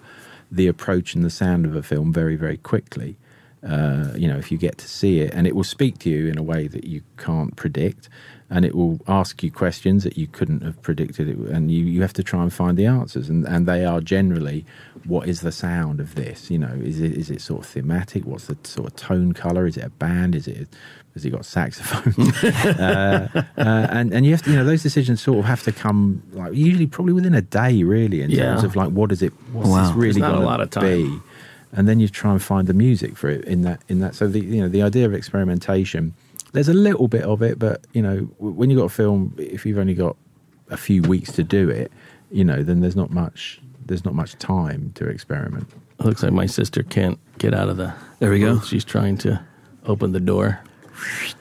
the 0.52 0.68
approach 0.68 1.16
and 1.16 1.24
the 1.24 1.30
sound 1.30 1.66
of 1.66 1.76
a 1.76 1.84
film 1.84 2.14
very 2.14 2.36
very 2.36 2.58
quickly. 2.58 3.18
Uh, 3.62 4.14
you 4.16 4.28
know, 4.28 4.38
if 4.38 4.52
you 4.54 4.58
get 4.58 4.78
to 4.78 4.88
see 4.88 5.20
it, 5.20 5.34
and 5.34 5.46
it 5.46 5.54
will 5.56 5.66
speak 5.66 6.00
to 6.00 6.10
you 6.10 6.28
in 6.28 6.38
a 6.38 6.44
way 6.44 6.68
that 6.68 6.86
you 6.86 7.02
can't 7.18 7.56
predict, 7.58 8.08
and 8.50 8.64
it 8.64 8.74
will 8.74 9.00
ask 9.06 9.44
you 9.44 9.52
questions 9.52 10.04
that 10.06 10.18
you 10.18 10.28
couldn't 10.28 10.64
have 10.64 10.82
predicted, 10.82 11.28
it, 11.28 11.38
and 11.38 11.70
you, 11.70 11.84
you 11.84 12.02
have 12.02 12.14
to 12.14 12.24
try 12.24 12.42
and 12.42 12.54
find 12.54 12.78
the 12.78 12.86
answers, 12.86 13.28
and, 13.30 13.46
and 13.46 13.68
they 13.68 13.84
are 13.84 14.00
generally, 14.00 14.66
what 15.04 15.28
is 15.28 15.42
the 15.42 15.52
sound 15.52 16.00
of 16.00 16.16
this? 16.16 16.50
You 16.50 16.58
know, 16.60 16.74
is 16.82 17.02
it 17.02 17.12
is 17.18 17.30
it 17.30 17.42
sort 17.42 17.66
of 17.66 17.70
thematic? 17.70 18.26
What's 18.26 18.46
the 18.48 18.58
sort 18.64 18.88
of 18.88 18.96
tone 18.96 19.34
color? 19.34 19.66
Is 19.68 19.76
it 19.76 19.84
a 19.84 19.90
band? 19.90 20.36
Is 20.36 20.48
it 20.48 20.70
has 21.14 21.24
he 21.24 21.30
got 21.30 21.44
saxophone? 21.46 22.32
uh, 22.80 23.28
uh, 23.58 23.88
and 23.92 24.14
and 24.14 24.26
you 24.26 24.32
have 24.32 24.44
to, 24.44 24.52
you 24.52 24.56
know, 24.56 24.64
those 24.64 24.84
decisions 24.84 25.22
sort 25.22 25.40
of 25.40 25.46
have 25.46 25.64
to 25.64 25.72
come 25.74 26.24
like 26.32 26.54
usually 26.54 26.88
probably 26.88 27.14
within 27.14 27.34
a 27.34 27.42
day, 27.42 27.84
really, 27.84 28.22
in 28.22 28.32
Yeah. 28.32 28.46
terms 28.46 28.64
of 28.64 28.76
like 28.78 28.90
what 28.92 29.12
is 29.12 29.22
it? 29.22 29.34
What's 29.52 29.68
Wow. 29.70 29.88
this 29.88 29.96
really 29.98 30.22
not 30.22 30.36
a 30.36 30.40
lot 30.40 30.62
of 30.62 30.70
time. 30.70 30.84
be? 30.86 31.20
And 31.74 31.88
then 31.88 32.00
you 32.00 32.08
try 32.08 32.32
and 32.32 32.42
find 32.42 32.68
the 32.68 32.74
music 32.74 33.16
for 33.18 33.30
it 33.30 33.46
in 33.46 33.62
that 33.62 33.82
in 33.88 34.00
that 34.00 34.16
so 34.16 34.28
the 34.28 34.40
you 34.40 34.62
know 34.62 34.70
the 34.70 34.82
idea 34.82 35.06
of 35.06 35.14
experimentation 35.14 36.14
there's 36.54 36.70
a 36.70 36.74
little 36.74 37.08
bit 37.08 37.24
of 37.24 37.42
it 37.42 37.60
but 37.60 37.86
you 37.94 38.02
know 38.02 38.18
when 38.40 38.70
you've 38.70 38.80
got 38.80 38.86
a 38.86 38.90
film 38.90 39.34
if 39.38 39.66
you've 39.66 39.78
only 39.78 39.94
got 39.94 40.16
a 40.70 40.78
few 40.78 41.02
weeks 41.04 41.32
to 41.32 41.44
do 41.44 41.70
it 41.70 41.92
you 42.32 42.44
know 42.44 42.64
then 42.64 42.80
there's 42.82 42.96
not 42.96 43.12
much 43.12 43.60
there's 43.86 44.06
not 44.06 44.14
much 44.14 44.34
time 44.38 44.92
to 44.96 45.08
experiment 45.08 45.68
It 46.00 46.06
looks 46.06 46.24
like 46.24 46.32
my 46.32 46.46
sister 46.46 46.84
can't 46.84 47.20
get 47.40 47.54
out 47.54 47.70
of 47.70 47.78
the. 47.78 47.94
There 48.20 48.30
we 48.30 48.40
go. 48.40 48.62
She's 48.62 48.86
trying 48.86 49.18
to 49.20 49.42
open 49.86 50.14
the 50.14 50.20
door. 50.20 50.62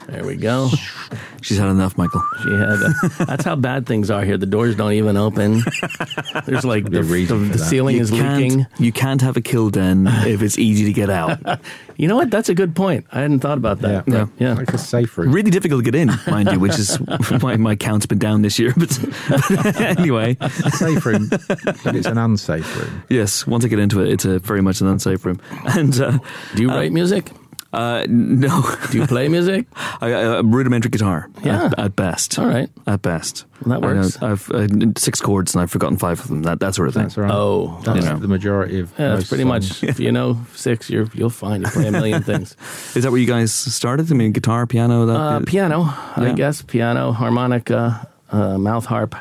There 0.07 0.25
we 0.25 0.35
go. 0.35 0.69
She's 1.41 1.57
had 1.57 1.69
enough, 1.69 1.97
Michael. 1.97 2.21
She 2.43 2.49
had. 2.49 2.81
A, 2.81 3.25
that's 3.25 3.45
how 3.45 3.55
bad 3.55 3.85
things 3.85 4.09
are 4.09 4.23
here. 4.23 4.37
The 4.37 4.45
doors 4.45 4.75
don't 4.75 4.93
even 4.93 5.17
open. 5.17 5.61
There's 6.45 6.65
like 6.65 6.85
the, 6.85 7.01
Be 7.03 7.25
the, 7.25 7.35
the 7.35 7.57
ceiling 7.59 7.95
You 7.95 8.01
is 8.01 8.09
can't, 8.11 8.41
leaking. 8.41 8.67
you 8.77 8.91
can't 8.91 9.21
have 9.21 9.37
a 9.37 9.41
kill 9.41 9.69
den 9.69 10.07
if 10.07 10.41
it's 10.41 10.57
easy 10.57 10.85
to 10.85 10.93
get 10.93 11.09
out. 11.09 11.39
You 11.99 12.07
know 12.07 12.15
what? 12.15 12.31
That's 12.31 12.47
a 12.47 12.55
good 12.55 12.77
point. 12.77 13.05
I 13.11 13.19
hadn't 13.19 13.41
thought 13.41 13.57
about 13.57 13.79
that. 13.79 14.07
yeah 14.07 14.23
but 14.23 14.29
yeah. 14.41 14.53
like 14.53 14.69
a 14.73 14.77
safe 14.77 15.17
room 15.17 15.33
Really 15.33 15.51
difficult 15.51 15.83
to 15.83 15.91
get 15.91 15.99
in, 15.99 16.09
mind 16.31 16.49
you, 16.49 16.57
which 16.57 16.79
is 16.79 16.95
why 17.41 17.57
my 17.57 17.75
count's 17.75 18.05
been 18.05 18.19
down 18.19 18.41
this 18.41 18.57
year. 18.57 18.73
But, 18.77 18.97
but 19.49 19.81
anyway, 19.81 20.37
a 20.39 20.49
safe 20.71 21.05
room 21.05 21.27
but 21.27 21.97
it's 21.97 22.07
an 22.07 22.17
unsafe 22.17 22.73
room 22.79 23.03
yes, 23.09 23.45
once 23.45 23.65
I 23.65 23.67
get 23.67 23.79
into 23.79 23.99
it, 24.01 24.13
it's 24.13 24.23
a 24.23 24.39
very 24.39 24.61
much 24.61 24.79
an 24.79 24.87
unsafe 24.87 25.25
room. 25.25 25.41
And 25.75 25.99
uh, 25.99 26.19
Do 26.55 26.61
you 26.61 26.69
write 26.69 26.93
music? 26.93 27.33
Uh, 27.71 28.05
no, 28.09 28.63
Do 28.91 28.97
you 28.97 29.05
play 29.07 29.27
music? 29.27 29.67
I, 29.75 30.11
I, 30.11 30.39
rudimentary 30.41 30.89
guitar. 30.89 31.29
Yeah. 31.43 31.65
at, 31.65 31.79
at 31.79 31.95
best. 31.95 32.39
All 32.39 32.47
right. 32.47 32.69
at 32.87 33.01
best. 33.01 33.45
That 33.65 33.83
I 33.83 33.93
know, 33.93 34.01
works. 34.01 34.21
I've 34.23 34.49
uh, 34.51 34.67
six 34.97 35.21
chords 35.21 35.53
and 35.53 35.61
I've 35.61 35.69
forgotten 35.69 35.97
five 35.97 36.19
of 36.19 36.27
them. 36.29 36.41
That 36.43 36.59
that 36.61 36.73
sort 36.75 36.87
of 36.87 36.93
thing. 36.95 37.03
that's 37.03 37.17
right 37.17 37.29
Oh, 37.31 37.79
that's 37.83 37.99
you 38.05 38.11
know. 38.11 38.17
the 38.17 38.27
majority 38.27 38.79
of 38.79 38.91
Yeah, 38.97 39.15
that's 39.15 39.27
pretty 39.29 39.43
songs. 39.43 39.81
much. 39.81 39.89
If 39.89 39.99
you 39.99 40.11
know 40.11 40.37
six, 40.55 40.89
you're 40.89 41.07
you'll 41.13 41.29
find 41.29 41.63
you 41.63 41.69
play 41.69 41.87
a 41.87 41.91
million 41.91 42.23
things. 42.23 42.55
Is 42.95 43.03
that 43.03 43.11
where 43.11 43.19
you 43.21 43.27
guys 43.27 43.51
started? 43.53 44.11
I 44.11 44.15
mean, 44.15 44.31
guitar, 44.31 44.65
piano. 44.65 45.05
That 45.05 45.15
Uh, 45.15 45.39
piano, 45.45 45.83
I 46.15 46.33
guess. 46.35 46.61
Piano, 46.63 47.11
harmonica, 47.11 48.07
uh, 48.31 48.57
mouth 48.57 48.85
harp. 48.85 49.15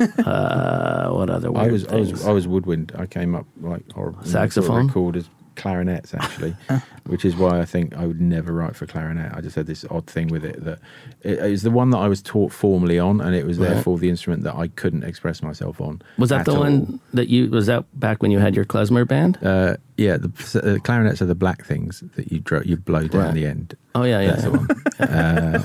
Uh, 0.00 1.08
what 1.10 1.30
other 1.30 1.50
weird 1.52 1.68
I 1.68 1.72
was, 1.72 1.86
I 1.86 1.96
was 1.96 2.26
I 2.26 2.32
was 2.32 2.48
woodwind. 2.48 2.92
I 2.98 3.06
came 3.06 3.34
up 3.34 3.46
like 3.60 3.90
horrible. 3.92 4.24
Saxophone? 4.24 4.86
recorded 4.88 5.26
clarinets 5.56 6.14
actually, 6.14 6.54
which 7.06 7.24
is 7.24 7.34
why 7.36 7.60
I 7.60 7.64
think 7.64 7.96
I 7.96 8.06
would 8.06 8.20
never 8.20 8.52
write 8.52 8.76
for 8.76 8.86
clarinet. 8.86 9.32
I 9.34 9.40
just 9.40 9.56
had 9.56 9.66
this 9.66 9.84
odd 9.90 10.06
thing 10.06 10.28
with 10.28 10.44
it 10.44 10.62
that 10.64 10.78
it, 11.22 11.38
it 11.38 11.50
was 11.50 11.62
the 11.62 11.70
one 11.70 11.90
that 11.90 11.98
I 11.98 12.08
was 12.08 12.22
taught 12.22 12.52
formally 12.52 12.98
on, 12.98 13.20
and 13.20 13.34
it 13.34 13.44
was 13.46 13.58
Right. 13.58 13.70
therefore 13.70 13.98
the 13.98 14.08
instrument 14.08 14.42
that 14.44 14.54
I 14.56 14.68
couldn't 14.68 15.02
express 15.04 15.42
myself 15.42 15.80
on. 15.80 16.00
was 16.18 16.28
that 16.30 16.44
the 16.44 16.52
all. 16.52 16.60
one 16.60 17.00
that 17.14 17.28
you 17.28 17.48
was 17.50 17.66
that 17.66 17.84
back 17.98 18.22
when 18.22 18.30
you 18.30 18.38
had 18.38 18.54
your 18.54 18.64
klezmer 18.64 19.06
band? 19.08 19.38
Uh, 19.42 19.76
yeah, 19.96 20.16
the 20.18 20.30
uh, 20.62 20.78
clarinets 20.84 21.20
are 21.22 21.26
the 21.26 21.34
black 21.34 21.64
things 21.64 22.02
that 22.16 22.30
you 22.30 22.40
dro- 22.40 22.62
you 22.64 22.76
blow 22.76 23.06
down 23.08 23.20
Right. 23.26 23.34
the 23.34 23.46
end. 23.46 23.74
Oh 23.94 24.02
yeah, 24.04 24.20
yeah. 24.20 24.30
That's 24.32 24.42
the 24.44 24.50
one. 24.50 24.68
uh, 25.10 25.64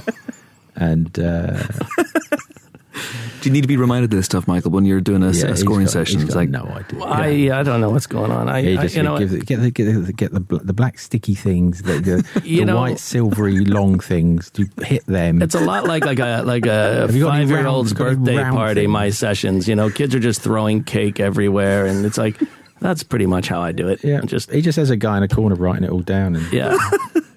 and 0.76 1.20
uh, 1.20 1.62
Do 2.94 3.50
you 3.50 3.54
need 3.54 3.62
to 3.62 3.68
be 3.68 3.78
reminded 3.78 4.12
of 4.14 4.18
this 4.18 4.26
stuff, 4.26 4.48
Michael, 4.48 4.72
when 4.72 4.86
you're 4.86 5.02
doing 5.02 5.24
a, 5.24 5.32
yeah, 5.32 5.48
a 5.48 5.56
scoring 5.58 5.86
got- 5.86 5.92
session? 5.94 6.16
he's 6.20 6.26
It's 6.26 6.34
got 6.34 6.40
like, 6.42 6.50
no 6.50 6.64
idea. 6.66 7.00
Well, 7.00 7.08
I 7.08 7.60
I 7.60 7.64
don't 7.64 7.80
know 7.82 7.90
what's 7.90 8.06
going 8.06 8.32
on. 8.32 8.50
I, 8.50 8.60
Yeah, 8.60 8.70
you 8.72 8.80
I 8.80 8.82
just 8.84 8.96
you 8.96 9.04
know 9.04 9.18
give 9.18 9.30
the, 9.32 9.40
get 9.40 9.62
the 9.62 9.72
get 9.72 9.86
the 10.06 10.14
get 10.14 10.32
the, 10.34 10.40
the 10.64 10.74
black 10.74 11.00
sticky 11.00 11.34
things, 11.36 11.82
the, 11.84 11.94
the, 12.00 12.40
the 12.44 12.66
know- 12.66 12.76
white 12.76 13.00
silvery 13.14 13.64
long 13.66 14.00
things. 14.00 14.52
You 14.58 14.68
hit 14.84 15.06
them. 15.06 15.42
It's 15.42 15.56
a 15.56 15.60
lot 15.62 15.86
like 15.86 16.06
like 16.06 16.20
a 16.20 16.44
like 16.44 16.66
a 16.66 16.72
Have 17.08 17.16
you 17.16 17.24
got 17.24 17.36
any 17.36 17.46
five 17.46 17.50
year 17.50 17.66
old's 17.68 17.94
round- 18.00 18.26
got 18.26 18.30
any 18.32 18.38
birthday 18.38 18.52
party. 18.56 18.82
things? 18.82 18.90
My 18.92 19.10
sessions, 19.10 19.68
you 19.68 19.76
know, 19.76 19.90
kids 19.90 20.14
are 20.14 20.20
just 20.20 20.42
throwing 20.42 20.84
cake 20.84 21.20
everywhere, 21.20 21.86
and 21.86 22.06
it's 22.06 22.18
like 22.18 22.38
that's 22.82 23.04
pretty 23.04 23.26
much 23.26 23.48
how 23.48 23.62
I 23.62 23.72
do 23.72 23.88
it. 23.88 24.04
Yeah, 24.04 24.22
just 24.22 24.52
he 24.52 24.62
just 24.62 24.76
has 24.78 24.90
a 24.90 24.98
guy 24.98 25.18
in 25.18 25.24
a 25.24 25.28
corner 25.28 25.56
writing 25.56 25.84
it 25.86 25.92
all 25.92 26.02
down. 26.02 26.36
And 26.36 26.52
yeah. 26.52 26.78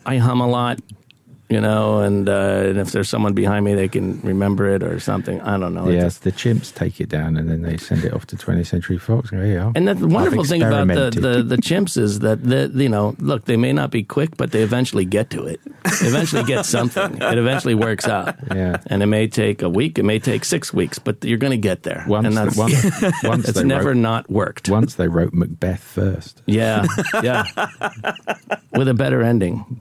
I 0.07 0.19
hum 0.19 0.41
a 0.41 0.47
lot, 0.49 0.81
you 1.49 1.61
know, 1.61 2.01
and, 2.01 2.29
uh, 2.29 2.65
and 2.67 2.79
if 2.79 2.93
there's 2.93 3.09
someone 3.09 3.35
behind 3.35 3.65
me, 3.65 3.75
they 3.75 3.89
can 3.89 4.21
remember 4.23 4.69
it 4.69 4.83
or 4.83 4.99
something. 4.99 5.41
I 5.43 5.59
don't 5.59 5.75
know. 5.75 5.89
Yes, 5.89 6.19
the 6.19 6.33
chimps 6.33 6.75
take 6.75 7.01
it 7.01 7.09
down 7.09 7.37
and 7.37 7.51
then 7.51 7.63
they 7.63 7.77
send 7.77 8.05
it 8.05 8.13
off 8.13 8.27
to 8.27 8.37
20th 8.37 8.67
Century 8.67 8.99
Fox. 8.99 9.31
Go, 9.31 9.37
Here 9.37 9.47
you 9.47 9.59
are. 9.61 9.73
and 9.75 9.87
the 9.87 10.09
wonderful 10.09 10.45
thing 10.45 10.63
about 10.63 10.89
the, 10.89 11.11
the, 11.11 11.43
the 11.43 11.57
chimps 11.57 11.97
is 11.99 12.21
that 12.21 12.43
the, 12.43 12.71
you 12.75 12.89
know, 12.89 13.15
look, 13.19 13.45
they 13.45 13.57
may 13.57 13.73
not 13.73 13.91
be 13.91 14.03
quick, 14.03 14.37
but 14.37 14.53
they 14.53 14.63
eventually 14.63 15.05
get 15.05 15.31
to 15.31 15.45
it. 15.45 15.61
They 16.01 16.09
eventually 16.09 16.45
get 16.45 16.65
something. 16.77 17.21
It 17.21 17.39
eventually 17.39 17.75
works 17.75 18.07
out. 18.09 18.37
Yeah. 18.55 18.79
And 18.87 19.03
it 19.03 19.07
may 19.07 19.29
take 19.29 19.63
a 19.63 19.69
week, 19.69 19.99
it 19.99 20.05
may 20.05 20.19
take 20.19 20.45
six 20.45 20.73
weeks, 20.73 20.99
but 20.99 21.23
you're 21.25 21.39
going 21.39 21.51
to 21.51 21.57
get 21.59 21.83
there. 21.83 22.05
Once, 22.09 22.27
and 22.27 22.37
that's 22.37 22.57
once, 22.57 22.75
once 23.25 23.49
it's 23.49 23.61
never 23.61 23.89
wrote, 23.89 23.97
not 23.97 24.31
worked. 24.31 24.69
once 24.69 24.95
they 24.95 25.09
wrote 25.09 25.33
Macbeth 25.35 25.83
first. 25.83 26.43
Yeah, 26.47 26.87
yeah. 27.23 27.45
With 28.73 28.89
a 28.89 28.95
better 28.95 29.23
ending. 29.23 29.81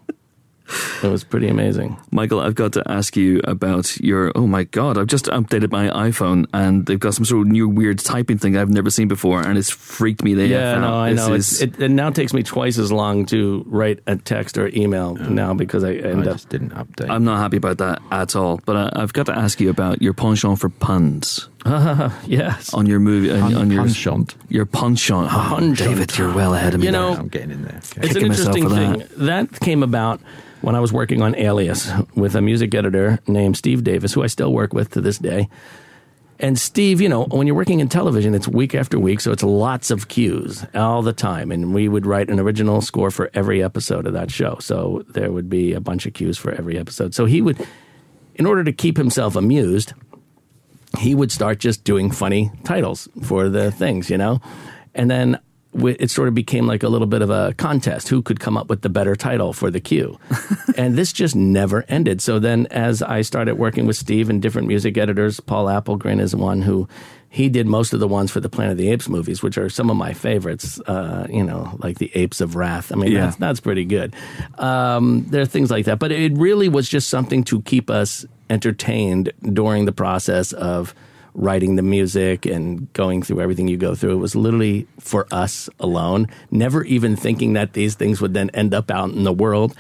It 1.04 1.08
was 1.08 1.24
pretty 1.24 1.48
amazing. 1.48 1.98
Michael, 2.12 2.40
I've 2.40 2.56
got 2.56 2.74
to 2.74 2.84
ask 2.90 3.16
you 3.18 3.42
about 3.44 3.98
your. 4.00 4.32
Oh 4.36 4.48
my 4.48 4.64
God! 4.66 4.98
I've 4.98 5.08
just 5.08 5.26
updated 5.26 5.72
my 5.72 5.88
iPhone, 5.90 6.46
and 6.54 6.86
they've 6.86 7.00
got 7.00 7.14
some 7.14 7.26
sort 7.26 7.46
of 7.46 7.52
new 7.52 7.68
weird 7.70 8.00
typing 8.00 8.38
thing 8.38 8.58
I've 8.58 8.70
never 8.70 8.90
seen 8.90 9.08
before, 9.08 9.42
and 9.42 9.58
it's 9.58 9.70
freaked 9.70 10.24
me 10.24 10.34
the 10.34 10.48
Yeah, 10.48 10.80
no, 10.80 10.94
I 10.94 11.14
know. 11.14 11.34
is- 11.34 11.62
It's, 11.62 11.78
it, 11.78 11.82
it 11.84 11.90
now 11.90 12.10
takes 12.10 12.34
me 12.34 12.44
twice 12.44 12.78
as 12.78 12.92
long 12.92 13.26
to 13.28 13.64
write 13.68 14.00
a 14.08 14.16
text 14.16 14.58
or 14.58 14.68
email 14.76 15.16
now 15.16 15.54
because 15.54 15.84
I 15.84 15.90
I 15.90 15.96
end 15.96 16.28
up. 16.28 16.36
just 16.36 16.50
didn't 16.50 16.72
update. 16.72 17.10
I'm 17.10 17.24
not 17.24 17.38
happy 17.40 17.58
about 17.58 17.78
that 17.80 18.02
at 18.12 18.36
all. 18.36 18.60
But 18.66 18.76
uh, 18.76 18.90
I've 18.94 19.14
got 19.14 19.26
to 19.28 19.38
ask 19.38 19.60
you 19.60 19.70
about 19.70 20.02
your 20.02 20.14
penchant 20.14 20.60
for 20.60 20.70
puns 20.70 21.50
Yes. 22.28 22.74
on 22.74 22.86
your 22.86 22.99
movie, 22.99 23.32
uh, 23.32 23.45
on, 23.45 23.55
on 23.55 23.72
your 23.72 23.84
penchant. 23.84 24.36
your 24.49 24.66
penchant. 24.66 25.28
Oh, 25.32 25.55
Penchant. 25.57 25.78
David, 25.78 26.18
you're 26.18 26.34
well 26.34 26.53
ahead 26.53 26.74
of 26.74 26.80
me. 26.80 26.88
You 26.88 26.91
there. 26.91 27.01
know, 27.01 27.14
I'm 27.16 27.28
getting 27.28 27.51
in 27.51 27.64
there. 27.64 27.78
Okay. 27.97 28.07
It's 28.07 28.16
an 28.16 28.26
interesting 28.26 28.70
for 28.70 28.76
thing. 28.76 29.03
That. 29.18 29.59
came 29.59 29.84
about 29.84 30.20
when 30.61 30.76
I 30.76 30.80
was 30.80 30.91
working 30.93 31.22
on 31.22 31.36
Alias 31.36 31.91
with 32.16 32.36
a 32.36 32.41
music 32.41 32.74
editor 32.74 33.20
named 33.28 33.57
Steve 33.57 33.84
Davis, 33.84 34.14
who 34.14 34.24
I 34.24 34.28
still 34.28 34.53
work 34.53 34.74
with 34.74 34.91
to 34.91 35.01
this 35.01 35.18
day. 35.18 35.49
And 36.39 36.59
Steve, 36.59 36.99
you 36.99 37.07
know, 37.07 37.26
when 37.26 37.47
you're 37.47 37.55
working 37.55 37.80
in 37.80 37.88
television, 37.88 38.34
it's 38.34 38.47
week 38.47 38.76
after 38.76 38.99
week, 38.99 39.22
so 39.22 39.32
it's 39.32 39.43
lots 39.43 39.91
of 39.91 40.07
cues 40.09 40.66
all 40.74 41.01
the 41.01 41.14
time. 41.14 41.51
And 41.51 41.74
we 41.74 41.88
would 41.88 42.05
write 42.05 42.30
an 42.30 42.39
original 42.39 42.82
score 42.82 43.11
for 43.11 43.30
every 43.34 43.64
episode 43.64 44.07
of 44.07 44.14
that 44.14 44.32
show. 44.32 44.57
So 44.59 45.05
there 45.09 45.32
would 45.32 45.49
be 45.49 45.74
a 45.74 45.80
bunch 45.80 46.05
of 46.05 46.14
cues 46.14 46.38
for 46.38 46.51
every 46.51 46.78
episode. 46.78 47.14
So 47.14 47.26
he 47.26 47.41
would, 47.41 47.66
in 48.36 48.45
order 48.45 48.64
to 48.64 48.74
keep 48.74 48.97
himself 48.97 49.36
amused, 49.38 49.93
he 50.98 51.16
would 51.16 51.32
start 51.32 51.60
just 51.60 51.84
doing 51.84 52.12
funny 52.12 52.52
titles 52.64 53.08
for 53.24 53.50
the 53.50 53.72
things, 53.72 54.10
you 54.10 54.18
know? 54.18 54.41
And 54.96 55.10
then 55.10 55.39
it 55.76 56.12
sort 56.12 56.28
of 56.28 56.36
became 56.36 56.68
like 56.68 56.84
a 56.84 56.88
little 56.88 57.08
bit 57.08 57.24
of 57.24 57.32
a 57.32 57.54
contest 57.58 58.08
who 58.10 58.22
could 58.22 58.39
come 58.39 58.56
up 58.58 58.70
with 58.70 58.84
the 58.84 58.89
better 58.89 59.16
title 59.16 59.54
for 59.54 59.72
the 59.72 59.80
cue. 59.80 60.20
and 60.78 60.96
this 60.96 61.12
just 61.12 61.36
never 61.36 61.84
ended. 61.88 62.22
So 62.22 62.38
then, 62.38 62.68
as 62.70 63.02
I 63.02 63.22
started 63.24 63.56
working 63.58 63.88
with 63.88 63.96
Steve 63.96 64.30
and 64.30 64.39
different 64.39 64.68
music 64.68 64.98
editors, 65.00 65.39
Paul 65.39 65.66
Apelgren 65.66 66.22
is 66.22 66.36
one 66.36 66.62
who 66.62 66.88
he 67.30 67.50
did 67.50 67.66
most 67.66 67.91
of 67.94 68.00
the 68.00 68.08
ones 68.08 68.30
for 68.30 68.39
the 68.39 68.50
Planet 68.50 68.74
of 68.74 68.78
the 68.78 68.91
Apes 68.91 69.10
movies, 69.10 69.41
which 69.41 69.58
are 69.58 69.68
some 69.68 69.89
of 69.89 69.98
my 69.98 70.14
favorites, 70.14 70.80
uh, 70.82 71.26
you 71.28 71.41
know, 71.44 71.76
like 71.80 71.98
the 71.98 72.12
Apes 72.14 72.39
of 72.39 72.56
Wrath. 72.56 72.91
I 72.91 72.96
mean, 72.96 73.12
Yeah. 73.12 73.22
that's, 73.22 73.38
that's 73.38 73.60
pretty 73.60 73.86
good. 73.86 74.16
Um, 74.60 75.26
there 75.30 75.41
are 75.41 75.48
things 75.48 75.72
like 75.72 75.86
that. 75.86 75.98
But 75.98 76.12
it 76.12 76.34
really 76.38 76.70
was 76.70 76.88
just 76.88 77.10
something 77.10 77.44
to 77.46 77.64
keep 77.64 77.89
us 77.89 78.24
entertained 78.54 79.34
during 79.41 79.86
the 79.86 79.91
process 79.91 80.54
of 80.54 80.95
writing 81.34 81.76
the 81.76 81.82
music 81.82 82.45
and 82.45 82.91
going 82.93 83.24
through 83.24 83.41
everything 83.41 83.68
you 83.68 83.78
go 83.78 83.95
through. 83.95 84.12
It 84.14 84.22
was 84.22 84.36
literally 84.36 84.88
for 84.99 85.28
us 85.32 85.70
alone, 85.80 86.28
never 86.51 86.84
even 86.84 87.16
thinking 87.16 87.54
that 87.54 87.74
these 87.74 87.95
things 87.95 88.22
would 88.22 88.34
then 88.34 88.51
end 88.51 88.74
up 88.74 88.91
out 88.91 89.10
in 89.10 89.24
the 89.24 89.34
world. 89.34 89.76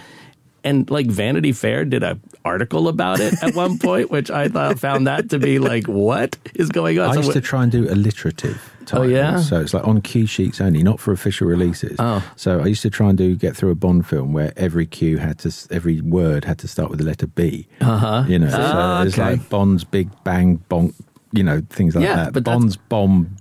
And 0.63 0.89
like 0.89 1.07
Vanity 1.07 1.51
Fair 1.51 1.85
did 1.85 2.03
a 2.03 2.19
article 2.45 2.87
about 2.87 3.19
it 3.19 3.33
at 3.43 3.55
one 3.55 3.77
point, 3.79 4.09
which 4.11 4.29
I 4.31 4.47
thought 4.47 4.79
found 4.79 5.07
that 5.07 5.29
to 5.31 5.39
be 5.39 5.59
like, 5.59 5.87
what 5.87 6.37
is 6.55 6.69
going 6.69 6.99
on? 6.99 7.09
I 7.11 7.15
used 7.15 7.31
to 7.33 7.41
try 7.41 7.63
and 7.63 7.71
do 7.71 7.87
alliterative 7.89 8.59
titles. 8.85 9.11
yeah? 9.11 9.39
So 9.39 9.61
it's 9.61 9.73
like 9.73 9.85
on 9.87 10.01
cue 10.01 10.25
sheets 10.25 10.59
only, 10.61 10.83
not 10.83 10.99
for 10.99 11.11
official 11.11 11.47
releases. 11.47 11.95
Oh. 11.99 12.23
So 12.35 12.59
I 12.61 12.65
used 12.65 12.81
to 12.83 12.89
try 12.89 13.09
and 13.09 13.17
do 13.17 13.35
get 13.35 13.55
through 13.55 13.71
a 13.71 13.75
Bond 13.75 14.05
film 14.07 14.33
where 14.33 14.51
every 14.57 14.85
cue 14.85 15.17
had 15.17 15.39
to, 15.39 15.51
every 15.71 16.01
word 16.01 16.45
had 16.45 16.59
to 16.59 16.67
start 16.67 16.89
with 16.89 16.99
the 16.99 17.05
letter 17.05 17.27
B. 17.27 17.67
Uh 17.81 17.97
huh. 17.97 18.23
You 18.27 18.39
know, 18.39 18.49
Ah, 18.51 18.99
so 19.01 19.07
it's 19.07 19.17
okay. 19.19 19.31
like 19.37 19.49
Bond's 19.49 19.83
Big 19.83 20.09
Bang 20.23 20.63
Bonk, 20.69 20.93
you 21.31 21.43
know, 21.43 21.61
things 21.69 21.95
like 21.95 22.03
Yeah, 22.03 22.15
that. 22.25 22.33
but 22.33 22.43
Bond's 22.43 22.75
Bomb 22.77 23.37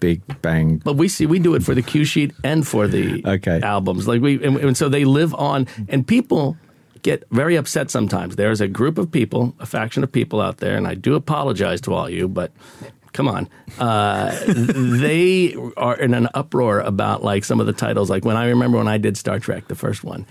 Big 0.00 0.20
Bang. 0.42 0.78
But 0.84 0.94
we 0.96 1.08
see 1.08 1.24
we 1.26 1.38
do 1.38 1.54
it 1.54 1.62
for 1.62 1.74
the 1.74 1.82
cue 1.82 2.04
sheet 2.04 2.32
and 2.44 2.66
for 2.66 2.86
the 2.86 3.22
Okay. 3.26 3.60
albums. 3.62 4.06
Like 4.06 4.20
we 4.20 4.42
and, 4.44 4.56
and 4.58 4.76
so 4.76 4.88
they 4.88 5.04
live 5.04 5.34
on 5.34 5.66
and 5.88 6.06
people 6.06 6.56
get 7.04 7.22
very 7.30 7.54
upset 7.54 7.90
sometimes. 7.90 8.34
There's 8.34 8.60
a 8.60 8.66
group 8.66 8.98
of 8.98 9.12
people, 9.12 9.54
a 9.60 9.66
faction 9.66 10.02
of 10.02 10.10
people 10.10 10.40
out 10.40 10.56
there, 10.56 10.76
and 10.76 10.88
I 10.88 10.94
do 10.94 11.14
apologize 11.14 11.80
to 11.82 11.94
all 11.94 12.10
you, 12.10 12.26
but 12.26 12.50
come 13.12 13.28
on. 13.28 13.48
Uh, 13.78 14.36
they 14.46 15.54
are 15.76 15.96
in 15.96 16.14
an 16.14 16.28
uproar 16.34 16.80
about 16.80 17.22
like 17.22 17.44
some 17.44 17.60
of 17.60 17.66
the 17.66 17.72
titles. 17.72 18.10
Like 18.10 18.24
when 18.24 18.36
I 18.36 18.46
remember 18.48 18.78
when 18.78 18.88
I 18.88 18.98
did 18.98 19.16
Star 19.16 19.38
Trek, 19.38 19.68
the 19.68 19.76
first 19.76 20.02
one. 20.02 20.26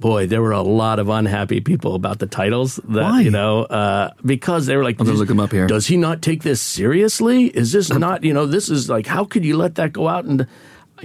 Boy, 0.00 0.26
there 0.26 0.42
were 0.42 0.52
a 0.52 0.60
lot 0.62 0.98
of 0.98 1.08
unhappy 1.08 1.60
people 1.60 1.94
about 1.94 2.18
the 2.18 2.26
titles. 2.26 2.80
That 2.88 3.02
Why? 3.02 3.20
you 3.20 3.30
know, 3.30 3.62
uh, 3.62 4.10
because 4.26 4.66
they 4.66 4.76
were 4.76 4.82
like, 4.82 5.00
I'll 5.00 5.06
just 5.06 5.18
look 5.18 5.30
'em 5.30 5.38
up 5.38 5.52
here. 5.52 5.68
Does 5.68 5.86
he 5.86 5.96
not 5.96 6.20
take 6.20 6.42
this 6.42 6.60
seriously? 6.60 7.46
Is 7.46 7.70
this 7.70 7.90
not, 8.06 8.24
you 8.24 8.34
know, 8.34 8.44
this 8.44 8.68
is 8.68 8.90
like, 8.90 9.06
how 9.06 9.24
could 9.24 9.44
you 9.44 9.56
let 9.56 9.76
that 9.76 9.92
go 9.92 10.08
out 10.08 10.24
and, 10.24 10.48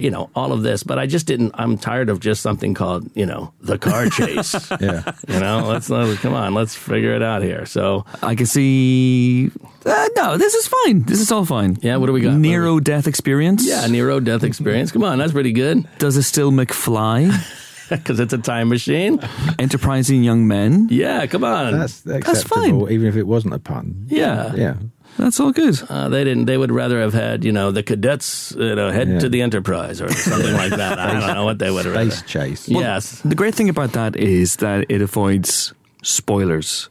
you 0.00 0.10
know, 0.10 0.30
all 0.34 0.52
of 0.52 0.62
this? 0.62 0.82
But 0.82 0.98
I 0.98 1.06
just 1.06 1.26
didn't. 1.26 1.52
I'm 1.54 1.76
tired 1.78 2.08
of 2.08 2.20
just 2.20 2.42
something 2.42 2.74
called, 2.74 3.10
you 3.14 3.26
know, 3.26 3.52
the 3.60 3.78
car 3.78 4.08
chase. 4.10 4.54
Yeah. 4.80 5.12
You 5.28 5.40
know, 5.40 5.64
let's 5.66 5.88
not, 5.90 6.16
come 6.18 6.34
on, 6.34 6.54
let's 6.54 6.74
figure 6.74 7.14
it 7.14 7.22
out 7.22 7.42
here. 7.42 7.66
So, 7.66 8.04
I 8.22 8.34
can 8.34 8.46
see. 8.46 9.50
Uh, 9.84 10.08
no, 10.16 10.36
this 10.36 10.54
is 10.54 10.66
fine. 10.68 11.02
This 11.02 11.20
is 11.20 11.32
all 11.32 11.44
fine. 11.44 11.78
Yeah, 11.82 11.96
what 11.96 12.06
do 12.06 12.12
we 12.12 12.20
got? 12.20 12.34
Nero 12.34 12.80
death 12.80 13.06
experience. 13.06 13.66
yeah, 13.66 13.86
Nero 13.86 14.20
Death 14.20 14.44
Experience. 14.44 14.92
Come 14.92 15.04
on, 15.04 15.18
that's 15.18 15.32
pretty 15.32 15.52
good 15.52 15.86
Does 15.98 16.16
it 16.16 16.24
still 16.24 16.50
McFly? 16.50 17.30
because 17.90 18.20
it's 18.20 18.32
a 18.32 18.38
time 18.38 18.68
machine. 18.68 19.20
Enterprising 19.58 20.22
young 20.22 20.46
men. 20.46 20.88
Yeah, 20.90 21.26
come 21.26 21.44
on. 21.44 21.78
That's 21.78 22.06
acceptable, 22.06 22.32
that's 22.32 22.42
fine. 22.44 22.92
even 22.92 23.06
if 23.06 23.16
it 23.16 23.26
wasn't 23.26 23.54
a 23.54 23.58
pun. 23.58 24.06
Yeah. 24.08 24.54
Yeah. 24.54 24.74
That's 25.18 25.38
all 25.38 25.52
good. 25.52 25.80
Uh, 25.88 26.08
they 26.08 26.24
didn't. 26.24 26.46
They 26.46 26.56
would 26.56 26.72
rather 26.72 27.00
have 27.00 27.12
had, 27.12 27.44
you 27.44 27.52
know, 27.52 27.70
the 27.70 27.82
cadets, 27.82 28.54
you 28.58 28.74
know, 28.74 28.90
head 28.90 29.08
Yeah. 29.08 29.18
to 29.20 29.28
the 29.28 29.42
Enterprise 29.42 30.00
or 30.00 30.10
something 30.12 30.54
like 30.54 30.70
that. 30.70 30.98
I 30.98 31.12
don't 31.12 31.34
know 31.34 31.44
what 31.44 31.58
they 31.58 31.70
would 31.70 31.84
have. 31.84 31.94
Space 31.94 32.16
rather. 32.22 32.26
chase. 32.48 32.68
Yes. 32.68 33.20
The 33.24 33.34
great 33.34 33.54
thing 33.54 33.68
about 33.68 33.92
that 33.92 34.16
is 34.16 34.56
that 34.56 34.86
it 34.88 35.02
avoids 35.02 35.74
spoilers. 36.02 36.88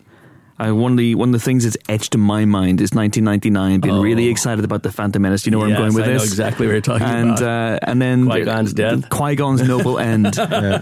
Uh, 0.60 0.72
one 0.76 0.92
of 0.92 0.98
the 0.98 1.16
one 1.16 1.30
of 1.30 1.34
the 1.34 1.40
things 1.40 1.64
that's 1.64 1.78
etched 1.88 2.14
in 2.16 2.22
my 2.22 2.44
mind 2.46 2.82
is 2.82 2.92
1999, 2.94 3.80
being 3.80 4.02
really 4.02 4.28
excited 4.28 4.66
about 4.66 4.84
the 4.84 4.92
Phantom 4.92 5.22
Menace. 5.22 5.46
You 5.46 5.52
know 5.52 5.60
where 5.60 5.68
Oh. 5.68 5.70
Yes, 5.72 5.78
I'm 5.78 5.84
going 5.84 5.94
with 5.96 6.04
I 6.04 6.08
know 6.08 6.14
this? 6.20 6.24
exactly 6.30 6.66
what 6.68 6.74
you're 6.74 6.82
talking 6.82 7.08
and, 7.08 7.30
about. 7.38 7.44
Uh, 7.44 7.80
and 7.84 8.02
then 8.02 8.26
Qui-Gon's 8.26 8.74
death. 8.74 9.10
Qui 9.10 9.36
Gon's 9.36 9.62
noble 9.68 10.00
end, 10.12 10.36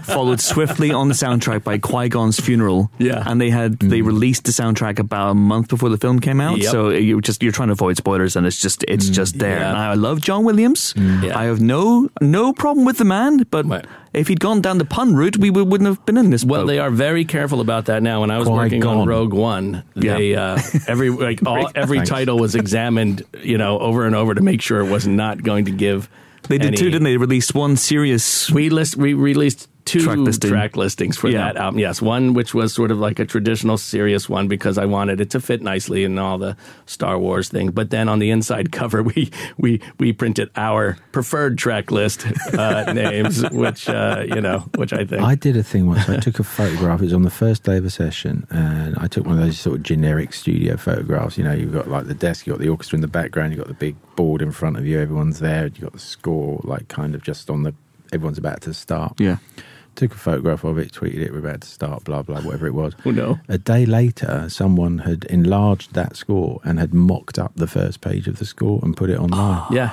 followed 0.04 0.40
swiftly 0.40 0.90
on 0.92 1.08
the 1.08 1.14
soundtrack 1.14 1.62
by 1.62 1.78
Qui 1.78 2.08
Gon's 2.08 2.40
funeral. 2.40 2.90
Yeah. 2.98 3.22
and 3.26 3.40
they 3.40 3.50
had 3.50 3.78
they 3.78 4.02
released 4.02 4.44
the 4.44 4.52
soundtrack 4.52 4.98
about 4.98 5.30
a 5.30 5.34
month 5.34 5.68
before 5.68 5.88
the 5.90 5.98
film 5.98 6.20
came 6.20 6.40
out. 6.40 6.58
Yep. 6.58 6.70
So 6.70 6.90
you 6.90 7.20
just 7.20 7.42
you're 7.42 7.52
trying 7.52 7.68
to 7.68 7.72
avoid 7.72 7.96
spoilers, 7.96 8.36
and 8.36 8.46
it's 8.46 8.60
just 8.60 8.84
it's 8.88 9.08
just 9.08 9.38
there. 9.38 9.58
Yeah. 9.60 9.68
And 9.70 9.78
I 9.78 9.94
love 9.94 10.20
John 10.20 10.44
Williams. 10.44 10.94
Yeah. 10.96 11.38
I 11.38 11.44
have 11.44 11.60
no 11.60 12.08
no 12.20 12.52
problem 12.52 12.84
with 12.86 12.98
the 12.98 13.04
man, 13.04 13.44
but. 13.50 13.66
Right. 13.66 13.86
If 14.12 14.28
he'd 14.28 14.40
gone 14.40 14.60
down 14.60 14.78
the 14.78 14.84
pun 14.84 15.14
route, 15.14 15.36
we 15.36 15.50
would, 15.50 15.68
wouldn't 15.68 15.88
have 15.88 16.04
been 16.06 16.16
in 16.16 16.30
this. 16.30 16.44
Well, 16.44 16.62
boat. 16.62 16.66
they 16.66 16.78
are 16.78 16.90
very 16.90 17.24
careful 17.24 17.60
about 17.60 17.86
that 17.86 18.02
now. 18.02 18.22
When 18.22 18.30
I 18.30 18.38
was 18.38 18.48
working 18.48 18.84
on 18.84 19.06
Rogue 19.06 19.34
One, 19.34 19.84
they 19.94 20.34
uh, 20.34 20.58
every 20.86 21.10
like 21.10 21.44
all 21.46 21.70
every 21.74 21.98
Thanks. 21.98 22.10
title 22.10 22.38
was 22.38 22.54
examined, 22.54 23.24
you 23.42 23.58
know, 23.58 23.78
over 23.78 24.06
and 24.06 24.14
over 24.14 24.34
to 24.34 24.40
make 24.40 24.62
sure 24.62 24.80
it 24.80 24.90
was 24.90 25.06
not 25.06 25.42
going 25.42 25.66
to 25.66 25.70
give. 25.70 26.08
They 26.48 26.56
did 26.58 26.68
any- 26.68 26.76
too, 26.76 26.90
didn't 26.90 27.04
they? 27.04 27.10
They 27.12 27.16
released 27.18 27.54
one 27.54 27.76
serious. 27.76 28.50
We 28.50 28.70
list 28.70 28.96
we 28.96 29.12
released 29.14 29.68
two 29.88 30.00
Track 30.02 30.18
listing. 30.18 30.50
track 30.50 30.76
listings 30.76 31.16
for 31.16 31.28
Yeah. 31.28 31.38
that 31.52 31.56
album. 31.56 31.80
Yes, 31.80 32.00
one 32.02 32.34
which 32.34 32.54
was 32.54 32.72
sort 32.74 32.90
of 32.90 32.98
like 32.98 33.18
a 33.18 33.24
traditional 33.24 33.78
serious 33.78 34.28
one 34.28 34.48
because 34.48 34.78
I 34.78 34.84
wanted 34.84 35.20
it 35.20 35.30
to 35.30 35.40
fit 35.40 35.62
nicely 35.62 36.04
in 36.04 36.18
all 36.18 36.38
the 36.38 36.56
Star 36.86 37.18
Wars 37.18 37.48
thing. 37.48 37.70
But 37.70 37.90
then 37.90 38.08
on 38.08 38.18
the 38.18 38.30
inside 38.30 38.70
cover, 38.80 39.02
we 39.02 39.30
we 39.58 39.80
we 39.98 40.12
printed 40.12 40.50
our 40.56 40.96
preferred 41.12 41.58
track 41.58 41.90
list 41.90 42.26
uh, 42.54 42.92
names, 43.04 43.42
which 43.50 43.88
uh, 43.88 44.24
you 44.26 44.40
know, 44.40 44.60
which 44.76 44.92
I 44.92 45.04
think 45.04 45.22
I 45.22 45.34
did 45.34 45.56
a 45.56 45.62
thing 45.62 45.86
once. 45.86 46.08
I 46.08 46.18
took 46.18 46.38
a 46.38 46.44
photograph. 46.44 47.00
It 47.00 47.04
was 47.04 47.12
on 47.14 47.22
the 47.22 47.30
first 47.30 47.62
day 47.64 47.76
of 47.78 47.84
a 47.84 47.90
session, 47.90 48.46
and 48.50 48.96
I 48.98 49.06
took 49.08 49.24
one 49.26 49.38
of 49.38 49.44
those 49.44 49.58
sort 49.58 49.76
of 49.76 49.82
generic 49.82 50.32
studio 50.32 50.76
photographs. 50.76 51.38
You 51.38 51.44
know, 51.44 51.52
you've 51.52 51.72
got 51.72 51.88
like 51.88 52.06
the 52.06 52.14
desk, 52.14 52.46
you've 52.46 52.54
got 52.56 52.62
the 52.62 52.68
orchestra 52.68 52.96
in 52.96 53.00
the 53.02 53.08
background, 53.08 53.52
you've 53.52 53.58
got 53.60 53.68
the 53.68 53.74
big 53.74 53.96
board 54.16 54.42
in 54.42 54.50
front 54.52 54.76
of 54.76 54.86
you, 54.86 54.98
everyone's 55.00 55.38
there, 55.38 55.64
you've 55.66 55.80
got 55.80 55.92
the 55.92 55.98
score, 55.98 56.60
like 56.64 56.88
kind 56.88 57.14
of 57.14 57.22
just 57.22 57.48
on 57.50 57.62
the, 57.62 57.72
everyone's 58.12 58.38
about 58.38 58.60
to 58.62 58.74
start. 58.74 59.20
Yeah. 59.20 59.36
Took 59.98 60.12
a 60.14 60.16
photograph 60.18 60.62
of 60.62 60.78
it, 60.78 60.92
tweeted 60.92 61.16
it, 61.18 61.32
we're 61.32 61.40
about 61.40 61.62
to 61.62 61.68
start, 61.68 62.04
blah, 62.04 62.22
blah, 62.22 62.40
whatever 62.42 62.68
it 62.68 62.72
was. 62.74 62.94
Oh, 63.04 63.10
no. 63.10 63.40
A 63.48 63.58
day 63.58 63.84
later, 63.84 64.46
someone 64.48 64.98
had 64.98 65.24
enlarged 65.24 65.92
that 65.94 66.14
score 66.16 66.60
and 66.62 66.78
had 66.78 66.94
mocked 66.94 67.36
up 67.36 67.52
the 67.56 67.66
first 67.66 68.00
page 68.00 68.28
of 68.28 68.38
the 68.38 68.44
score 68.46 68.78
and 68.84 68.96
put 68.96 69.10
it 69.10 69.18
online. 69.18 69.64
yeah. 69.72 69.90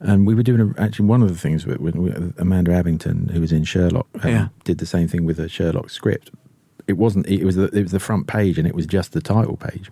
And 0.00 0.26
we 0.26 0.34
were 0.34 0.42
doing 0.42 0.74
a, 0.76 0.80
actually 0.80 1.06
one 1.06 1.22
of 1.22 1.28
the 1.30 1.38
things 1.38 1.64
with, 1.64 1.78
with, 1.78 1.94
with 1.96 2.34
Amanda 2.38 2.72
Abbington, 2.72 3.30
who 3.30 3.40
was 3.40 3.52
in 3.52 3.64
Sherlock, 3.64 4.06
um, 4.22 4.30
Yeah. 4.30 4.48
did 4.64 4.76
the 4.78 4.86
same 4.86 5.08
thing 5.08 5.24
with 5.24 5.38
a 5.40 5.48
Sherlock 5.48 5.88
script. 5.88 6.30
It 6.86 6.94
wasn't. 6.98 7.26
It 7.26 7.44
was 7.44 7.56
the, 7.56 7.68
it 7.68 7.82
was 7.84 7.92
the 7.92 8.00
front 8.00 8.26
page, 8.26 8.58
and 8.58 8.66
it 8.68 8.74
was 8.74 8.84
just 8.86 9.12
the 9.14 9.20
title 9.22 9.56
page. 9.56 9.90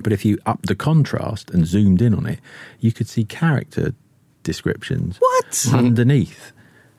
But 0.00 0.12
if 0.12 0.24
you 0.24 0.38
upped 0.44 0.66
the 0.66 0.74
contrast 0.74 1.50
and 1.50 1.66
zoomed 1.66 2.02
in 2.02 2.14
on 2.14 2.26
it, 2.26 2.40
you 2.80 2.90
could 2.90 3.06
see 3.06 3.24
character 3.24 3.94
descriptions 4.42 5.18
What? 5.18 5.66
underneath. 5.72 6.52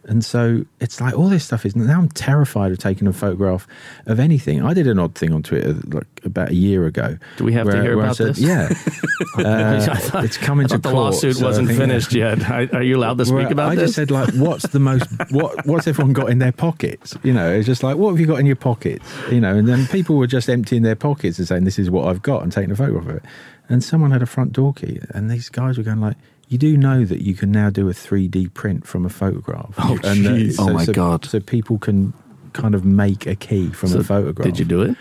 And 0.08 0.24
so 0.24 0.64
it's 0.80 1.02
like 1.02 1.14
all 1.18 1.28
this 1.28 1.44
stuff 1.44 1.66
is 1.66 1.76
now 1.76 2.00
I'm 2.00 2.08
terrified 2.10 2.72
of 2.72 2.78
taking 2.78 3.08
a 3.08 3.14
photograph 3.14 3.68
of 4.06 4.20
anything. 4.22 4.64
I 4.64 4.74
did 4.74 4.88
an 4.88 5.00
odd 5.00 5.16
thing 5.16 5.34
on 5.34 5.44
Twitter 5.44 5.74
like 5.88 6.08
about 6.24 6.50
a 6.50 6.56
year 6.56 6.86
ago. 6.86 7.18
Do 7.36 7.44
we 7.44 7.52
have 7.54 7.68
to 7.70 7.82
hear 7.82 8.00
about 8.00 8.16
said- 8.16 8.36
this? 8.36 8.40
Yeah, 8.40 8.70
uh, 9.38 9.96
thought- 9.98 10.24
it's 10.24 10.38
coming 10.38 10.68
to 10.70 10.78
the 10.78 10.90
court, 10.90 10.96
lawsuit 10.96 11.36
so 11.38 11.46
wasn't 11.46 11.68
think- 11.68 11.80
finished 11.80 12.14
yet. 12.14 12.50
Are 12.50 12.68
are 12.78 12.84
you 12.84 12.96
allowed 12.98 13.18
to 13.18 13.26
speak 13.26 13.50
about 13.50 13.72
I 13.72 13.76
this? 13.76 13.84
just 13.86 13.96
said 13.96 14.10
like, 14.12 14.34
what's 14.36 14.68
the 14.70 14.80
most 14.80 15.06
what 15.32 15.66
what's 15.66 15.88
everyone 15.88 16.14
got 16.14 16.30
in 16.30 16.40
their 16.40 16.54
pockets? 16.54 17.18
You 17.24 17.34
know, 17.34 17.52
it's 17.52 17.66
just 17.66 17.84
like, 17.84 17.98
what 17.98 18.12
have 18.12 18.20
you 18.20 18.26
got 18.28 18.40
in 18.40 18.46
your 18.46 18.56
pockets? 18.56 19.06
You 19.32 19.42
know, 19.42 19.56
and 19.56 19.68
then 19.68 19.88
people 19.88 20.16
were 20.16 20.28
just 20.28 20.50
emptying 20.50 20.84
their 20.84 20.96
pockets 20.96 21.38
and 21.38 21.48
saying, 21.48 21.66
this 21.66 21.78
is 21.78 21.90
what 21.90 22.08
I've 22.08 22.22
got, 22.22 22.44
and 22.44 22.52
taking 22.52 22.72
a 22.72 22.76
photograph 22.76 23.08
of 23.08 23.16
it. 23.18 23.24
And 23.70 23.84
someone 23.84 24.12
had 24.12 24.22
a 24.22 24.26
front 24.26 24.54
door 24.54 24.74
key, 24.74 25.00
and 25.10 25.30
these 25.30 25.50
guys 25.50 25.78
were 25.78 25.84
going 25.84 26.00
like. 26.00 26.16
You 26.50 26.58
do 26.58 26.78
know 26.78 27.04
that 27.04 27.22
you 27.22 27.34
can 27.36 27.52
now 27.52 27.70
do 27.70 27.90
a 27.90 27.94
3D 27.94 28.54
print 28.54 28.88
from 28.88 29.06
a 29.06 29.10
photograph. 29.10 29.74
Oh, 29.78 30.00
and 30.04 30.26
that- 30.26 30.32
jeez. 30.38 30.56
Oh, 30.60 30.70
my 30.72 30.86
so, 30.86 30.94
God. 30.94 31.26
So 31.26 31.40
people 31.42 31.78
can 31.78 32.14
kind 32.54 32.74
of 32.74 32.86
make 32.86 33.28
a 33.28 33.36
key 33.36 33.70
from 33.72 33.90
So 33.90 34.00
a 34.00 34.04
photograph. 34.04 34.46
Did 34.46 34.58
you 34.60 34.66
do 34.66 34.82
it? 34.82 34.96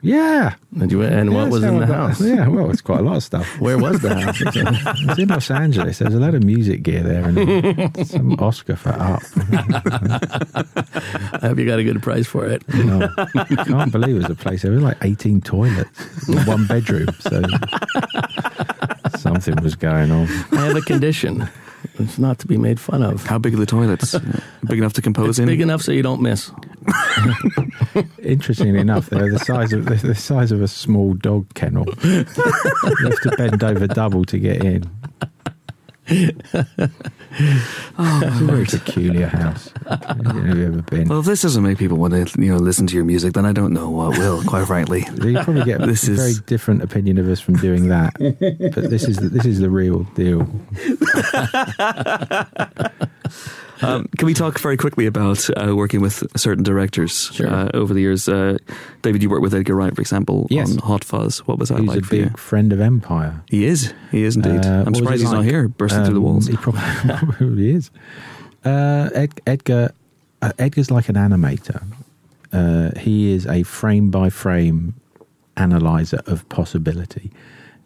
Yeah. 0.00 0.54
Did 0.78 0.92
you? 0.92 1.02
And 1.02 1.34
what 1.34 1.50
was 1.50 1.62
so 1.62 1.68
in 1.68 1.76
I 1.76 1.80
the 1.80 1.86
got- 1.86 1.96
house? 2.10 2.20
Yeah, 2.22 2.46
well, 2.48 2.70
it's 2.70 2.80
quite 2.80 3.00
a 3.00 3.02
lot 3.02 3.16
of 3.16 3.22
stuff. 3.24 3.60
Where 3.60 3.76
was 3.76 4.00
the 4.00 4.14
house? 4.18 4.40
It's 5.10 5.18
in 5.18 5.28
Los 5.28 5.50
Angeles. 5.50 5.98
There's 5.98 6.14
a 6.14 6.20
lot 6.20 6.34
of 6.34 6.42
music 6.44 6.84
gear 6.84 7.02
there 7.02 7.24
and 7.24 8.06
some 8.06 8.32
Oscar 8.38 8.76
for 8.76 8.90
Up. 8.90 9.20
I 11.42 11.48
hope 11.48 11.58
you 11.58 11.66
got 11.66 11.80
a 11.80 11.84
good 11.84 12.00
price 12.02 12.26
for 12.28 12.46
it. 12.46 12.62
No, 12.72 13.08
I 13.18 13.64
can't 13.64 13.90
believe 13.92 14.14
it 14.16 14.18
was 14.20 14.30
a 14.30 14.34
place. 14.36 14.62
There 14.62 14.70
were 14.72 14.78
like 14.78 14.98
18 15.02 15.40
toilets 15.42 16.28
in 16.28 16.38
one 16.46 16.66
bedroom. 16.68 17.08
So 17.18 17.42
something 19.18 19.56
was 19.62 19.74
going 19.74 20.10
on. 20.10 20.26
I 20.52 20.66
have 20.66 20.76
a 20.76 20.80
condition. 20.80 21.48
It's 21.98 22.18
not 22.18 22.38
to 22.40 22.46
be 22.46 22.56
made 22.56 22.80
fun 22.80 23.02
of. 23.02 23.24
How 23.26 23.38
big 23.38 23.54
are 23.54 23.56
the 23.58 23.66
toilets? 23.66 24.16
big 24.66 24.78
enough 24.78 24.94
to 24.94 25.02
compose 25.02 25.30
It's 25.30 25.38
in? 25.40 25.46
big 25.46 25.60
enough 25.60 25.82
so 25.82 25.92
you 25.92 26.02
don't 26.02 26.20
miss. 26.22 26.50
Interestingly 28.22 28.78
enough, 28.80 29.10
they're 29.10 29.30
the 29.30 29.38
size 29.38 29.72
of 29.72 29.84
they're 29.86 29.96
the 29.96 30.14
size 30.14 30.52
of 30.52 30.60
a 30.62 30.68
small 30.68 31.14
dog 31.14 31.52
kennel. 31.54 31.86
you 32.02 32.24
have 32.24 33.20
to 33.22 33.34
bend 33.36 33.62
over 33.62 33.86
double 33.86 34.24
to 34.24 34.38
get 34.38 34.64
in. 34.64 34.88
Oh, 36.10 36.24
it's 38.24 38.40
a 38.40 38.44
very 38.44 38.64
peculiar 38.64 39.26
house. 39.26 39.70
Have 39.86 40.56
you 40.56 40.66
ever 40.66 40.82
been? 40.82 41.08
Well, 41.08 41.20
if 41.20 41.26
this 41.26 41.42
doesn't 41.42 41.62
make 41.62 41.78
people 41.78 41.98
want 41.98 42.14
to, 42.14 42.40
you 42.40 42.52
know, 42.52 42.58
listen 42.58 42.86
to 42.86 42.94
your 42.94 43.04
music, 43.04 43.34
then 43.34 43.44
I 43.44 43.52
don't 43.52 43.72
know 43.72 43.90
what 43.90 44.16
will. 44.18 44.42
Quite 44.44 44.66
frankly, 44.66 45.04
You 45.22 45.34
probably 45.42 45.64
get 45.64 45.80
This 45.82 46.08
a 46.08 46.12
is- 46.12 46.18
very 46.18 46.34
different 46.46 46.82
opinion 46.82 47.18
of 47.18 47.28
us 47.28 47.40
from 47.40 47.54
doing 47.56 47.88
that, 47.88 48.14
but 48.18 48.90
this 48.90 49.04
is 49.06 49.16
the, 49.18 49.28
this 49.28 49.44
is 49.46 49.58
the 49.60 49.70
real 49.70 50.04
deal. 50.14 50.48
um, 53.82 54.06
can 54.16 54.26
we 54.26 54.34
talk 54.34 54.58
very 54.58 54.76
quickly 54.76 55.06
about 55.06 55.48
uh, 55.56 55.74
working 55.76 56.00
with 56.00 56.22
certain 56.36 56.64
directors 56.64 57.30
Sure. 57.32 57.48
uh, 57.48 57.70
over 57.74 57.94
the 57.94 58.00
years? 58.00 58.28
Uh, 58.28 58.58
David, 59.02 59.22
you 59.22 59.30
worked 59.30 59.42
with 59.42 59.54
Edgar 59.54 59.74
Wright, 59.76 59.94
for 59.94 60.00
example, 60.00 60.46
Yes. 60.50 60.72
on 60.72 60.78
Hot 60.78 61.04
Fuzz. 61.04 61.38
What 61.46 61.58
was 61.58 61.68
that 61.68 61.80
He's 61.80 61.88
like 61.88 61.98
a 62.00 62.02
for 62.06 62.16
you? 62.16 62.22
big 62.24 62.38
friend 62.38 62.72
of 62.72 62.80
Empire. 62.80 63.42
He 63.48 63.64
is. 63.64 63.92
He 64.10 64.22
is 64.24 64.36
indeed. 64.36 64.64
Uh, 64.64 64.84
I'm 64.86 64.94
surprised 64.94 65.20
he 65.20 65.26
he's 65.26 65.32
not 65.32 65.44
here, 65.44 65.68
bursting 65.68 66.04
through 66.04 66.14
the 66.14 66.20
Um, 66.20 66.24
walls. 66.24 66.46
He 66.46 66.56
probably, 66.56 66.82
probably 67.36 67.70
is. 67.74 67.90
Uh, 68.64 69.08
Ed, 69.14 69.40
Edgar, 69.46 69.92
uh, 70.42 70.52
Edgar's 70.58 70.90
like 70.90 71.08
an 71.08 71.14
animator, 71.16 71.82
uh, 72.52 72.90
he 72.98 73.32
is 73.32 73.46
a 73.46 73.62
frame 73.62 74.10
by 74.10 74.30
frame 74.30 74.94
analyzer 75.56 76.20
of 76.26 76.48
possibility. 76.48 77.30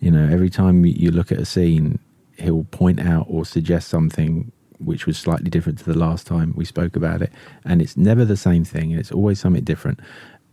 You 0.01 0.11
know, 0.11 0.29
every 0.33 0.51
time 0.51 0.85
you 0.85 1.11
look 1.11 1.31
at 1.33 1.39
a 1.39 1.45
scene, 1.45 1.99
he'll 2.39 2.65
point 2.65 3.01
out 3.01 3.27
or 3.29 3.45
suggest 3.45 3.89
something 3.89 4.51
which 4.85 5.07
was 5.07 5.19
slightly 5.19 5.51
different 5.51 5.79
to 5.79 5.85
the 5.85 5.99
last 5.99 6.27
time 6.27 6.53
we 6.57 6.65
spoke 6.65 6.97
about 6.97 7.23
it. 7.23 7.33
And 7.65 7.81
it's 7.83 7.97
never 7.97 8.25
the 8.25 8.37
same 8.37 8.65
thing, 8.65 8.91
and 8.93 9.01
it's 9.01 9.13
always 9.13 9.41
something 9.41 9.65
different. 9.65 10.01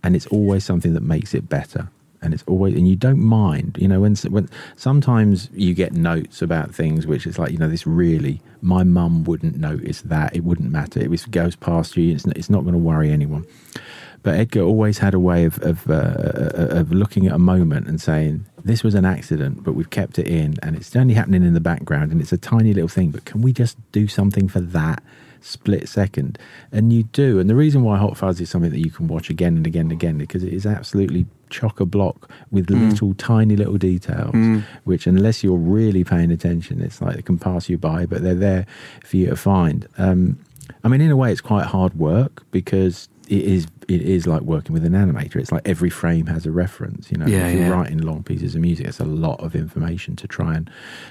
And 0.04 0.16
it's 0.16 0.28
always 0.28 0.64
something 0.64 0.94
that 0.94 1.04
makes 1.04 1.34
it 1.34 1.50
better. 1.50 1.90
And 2.22 2.34
it's 2.34 2.44
always, 2.48 2.76
and 2.76 2.88
you 2.88 2.96
don't 2.98 3.20
mind, 3.20 3.78
you 3.80 3.88
know, 3.88 4.02
when, 4.02 4.16
when 4.30 4.50
sometimes 4.76 5.50
you 5.54 5.74
get 5.74 5.94
notes 5.94 6.42
about 6.42 6.76
things 6.76 7.08
which 7.08 7.26
is 7.26 7.40
like, 7.40 7.52
you 7.52 7.58
know, 7.58 7.70
this 7.70 7.88
really, 7.88 8.42
my 8.62 8.84
mum 8.84 9.24
wouldn't 9.24 9.58
notice 9.58 10.02
that. 10.02 10.36
It 10.36 10.44
wouldn't 10.44 10.72
matter. 10.72 11.00
It 11.00 11.10
was, 11.10 11.26
goes 11.26 11.56
past 11.56 11.96
you. 11.96 12.14
It's, 12.14 12.26
it's 12.26 12.50
not 12.50 12.64
going 12.64 12.74
to 12.74 12.80
worry 12.80 13.12
anyone. 13.12 13.46
But 14.22 14.36
Edgar 14.36 14.64
always 14.64 14.98
had 14.98 15.14
a 15.14 15.20
way 15.20 15.46
of 15.46 15.60
of, 15.60 15.90
uh, 15.90 16.52
of 16.54 16.92
looking 16.92 17.28
at 17.28 17.34
a 17.34 17.40
moment 17.40 17.88
and 17.88 18.02
saying, 18.02 18.46
"This 18.64 18.84
was 18.84 18.96
an 18.96 19.06
accident, 19.06 19.64
but 19.64 19.74
we've 19.74 19.90
kept 19.90 20.20
it 20.20 20.28
in, 20.28 20.56
and 20.64 20.76
it's 20.76 20.96
only 20.96 21.14
happening 21.14 21.44
in 21.44 21.54
the 21.54 21.62
background, 21.62 22.12
and 22.12 22.22
it's 22.22 22.34
a 22.34 22.38
tiny 22.38 22.74
little 22.74 22.90
thing. 22.90 23.12
But 23.12 23.26
can 23.26 23.42
we 23.42 23.54
just 23.54 23.78
do 23.92 24.08
something 24.08 24.48
for 24.48 24.60
that?" 24.60 25.04
split 25.42 25.88
second 25.88 26.38
and 26.72 26.92
you 26.92 27.04
do 27.04 27.40
and 27.40 27.50
the 27.50 27.56
reason 27.56 27.84
why 27.84 27.98
hot 27.98 28.18
fuzz 28.18 28.42
is 28.42 28.50
something 28.50 28.72
that 28.72 28.80
you 28.80 28.92
can 28.92 29.08
watch 29.08 29.30
again 29.30 29.56
and 29.56 29.66
again 29.66 29.84
and 29.84 29.92
again 29.92 30.18
because 30.18 30.44
it 30.44 30.54
is 30.54 30.66
absolutely 30.66 31.26
chock 31.50 31.80
a 31.80 31.86
block 31.86 32.30
with 32.52 32.68
mm. 32.68 32.90
little 32.90 33.14
tiny 33.16 33.56
little 33.56 33.78
details 33.78 34.32
mm. 34.32 34.64
which 34.84 35.08
unless 35.08 35.44
you're 35.44 35.58
really 35.58 36.04
paying 36.04 36.32
attention 36.32 36.82
it's 36.82 37.02
like 37.02 37.16
they 37.16 37.22
can 37.22 37.38
pass 37.38 37.70
you 37.70 37.78
by 37.78 38.06
but 38.06 38.22
they're 38.22 38.36
there 38.36 38.66
for 39.04 39.18
you 39.18 39.28
to 39.28 39.36
find 39.36 39.88
um, 39.98 40.38
i 40.84 40.88
mean 40.88 41.02
in 41.02 41.12
a 41.12 41.16
way 41.16 41.32
it's 41.32 41.42
quite 41.42 41.66
hard 41.66 41.94
work 41.98 42.44
because 42.52 43.10
it 43.30 43.44
is 43.44 43.68
it 43.88 44.02
is 44.02 44.26
like 44.26 44.42
working 44.42 44.74
with 44.74 44.84
an 44.84 44.94
animator. 44.94 45.36
It's 45.36 45.52
like 45.52 45.68
every 45.68 45.90
frame 45.90 46.26
has 46.26 46.46
a 46.46 46.52
reference. 46.52 47.12
You 47.12 47.20
know, 47.20 47.28
yeah, 47.28 47.48
if 47.48 47.54
you're 47.54 47.68
yeah. 47.68 47.70
writing 47.70 48.00
long 48.00 48.24
pieces 48.24 48.56
of 48.56 48.62
music, 48.62 48.88
it's 48.88 49.00
a 49.00 49.06
lot 49.06 49.40
of 49.40 49.56
information 49.56 50.16
to 50.18 50.28
try 50.28 50.56
and 50.56 50.70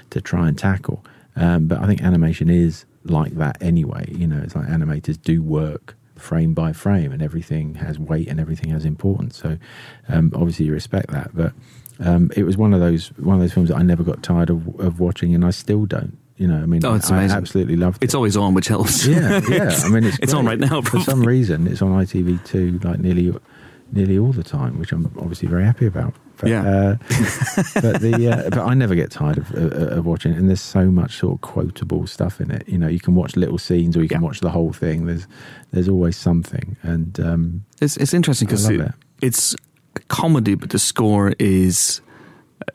to 0.09 0.19
try 0.21 0.47
and 0.49 0.57
tackle. 0.57 1.03
Um, 1.37 1.67
but 1.67 1.79
I 1.79 1.87
think 1.87 2.03
animation 2.03 2.49
is 2.49 2.85
like 3.05 3.35
that 3.37 3.57
anyway. 3.61 4.05
You 4.09 4.27
know, 4.27 4.41
it's 4.43 4.53
like 4.53 4.67
animators 4.67 5.19
do 5.21 5.41
work 5.41 5.95
frame 6.17 6.53
by 6.53 6.73
frame, 6.73 7.13
and 7.13 7.21
everything 7.21 7.75
has 7.75 7.97
weight 7.97 8.27
and 8.27 8.39
everything 8.39 8.71
has 8.71 8.83
importance. 8.83 9.37
So 9.37 9.57
um, 10.09 10.31
obviously 10.35 10.65
you 10.65 10.73
respect 10.73 11.09
that, 11.11 11.31
but. 11.33 11.53
Um, 12.01 12.31
it 12.33 12.43
was 12.43 12.55
one 12.55 12.73
of 12.73 12.79
those 12.79 13.09
one 13.17 13.35
of 13.35 13.41
those 13.41 13.51
films 13.51 13.67
that 13.67 13.75
I 13.75 13.81
never 13.81 14.03
got 14.03 14.23
tired 14.23 14.49
of, 14.49 14.79
of 14.79 15.01
watching, 15.01 15.35
and 15.35 15.43
I 15.43 15.49
still 15.49 15.85
don't. 15.85 16.17
You 16.39 16.47
know, 16.47 16.55
I 16.55 16.65
mean, 16.65 16.83
oh, 16.85 16.95
it's 16.95 17.11
I 17.11 17.17
amazing. 17.19 17.37
absolutely 17.37 17.75
loved 17.75 17.97
it. 18.01 18.05
It's 18.05 18.15
always 18.15 18.35
on, 18.37 18.53
which 18.55 18.67
helps. 18.69 19.05
Yeah, 19.05 19.41
yeah. 19.49 19.77
I 19.83 19.89
mean, 19.89 20.05
it's 20.05 20.17
it's 20.23 20.33
on 20.33 20.45
right 20.45 20.57
now. 20.59 20.81
For 20.81 20.99
some 21.01 21.21
reason, 21.23 21.67
it's 21.67 21.81
on 21.81 21.91
ITV2 21.91 22.83
like 22.83 22.99
nearly 22.99 23.35
nearly 23.91 24.17
all 24.17 24.31
the 24.31 24.43
time, 24.43 24.79
which 24.79 24.91
I'm 24.91 25.05
obviously 25.19 25.47
very 25.49 25.65
happy 25.65 25.85
about. 25.85 26.13
But, 26.37 26.49
Yeah. 26.49 26.61
Uh, 26.63 26.95
but 27.81 27.99
the 28.01 28.29
uh, 28.45 28.49
but 28.51 28.59
I 28.59 28.73
never 28.73 28.95
get 28.95 29.11
tired 29.11 29.37
of, 29.39 29.51
uh, 29.53 29.97
of 29.97 30.05
watching 30.05 30.31
it, 30.31 30.37
and 30.37 30.47
there's 30.47 30.61
so 30.61 30.85
much 30.89 31.17
sort 31.17 31.33
of 31.33 31.41
quotable 31.41 32.07
stuff 32.07 32.39
in 32.39 32.51
it. 32.51 32.67
You 32.69 32.77
know, 32.77 32.87
you 32.87 32.99
can 33.01 33.15
watch 33.15 33.35
little 33.35 33.57
scenes 33.57 33.97
or 33.97 34.01
you 34.01 34.07
can 34.07 34.21
Yeah. 34.21 34.27
watch 34.27 34.39
the 34.39 34.51
whole 34.51 34.71
thing. 34.71 35.05
There's 35.07 35.27
there's 35.71 35.89
always 35.89 36.15
something, 36.15 36.77
and 36.83 37.19
um, 37.19 37.65
It's 37.81 37.97
it's 37.97 38.13
interesting 38.13 38.47
because 38.47 38.69
it, 38.69 38.79
it. 38.79 38.91
it's 39.21 39.55
a 39.97 39.99
comedy, 40.07 40.55
but 40.55 40.69
the 40.69 40.79
score 40.79 41.33
is 41.39 41.99
uh, 42.07 42.08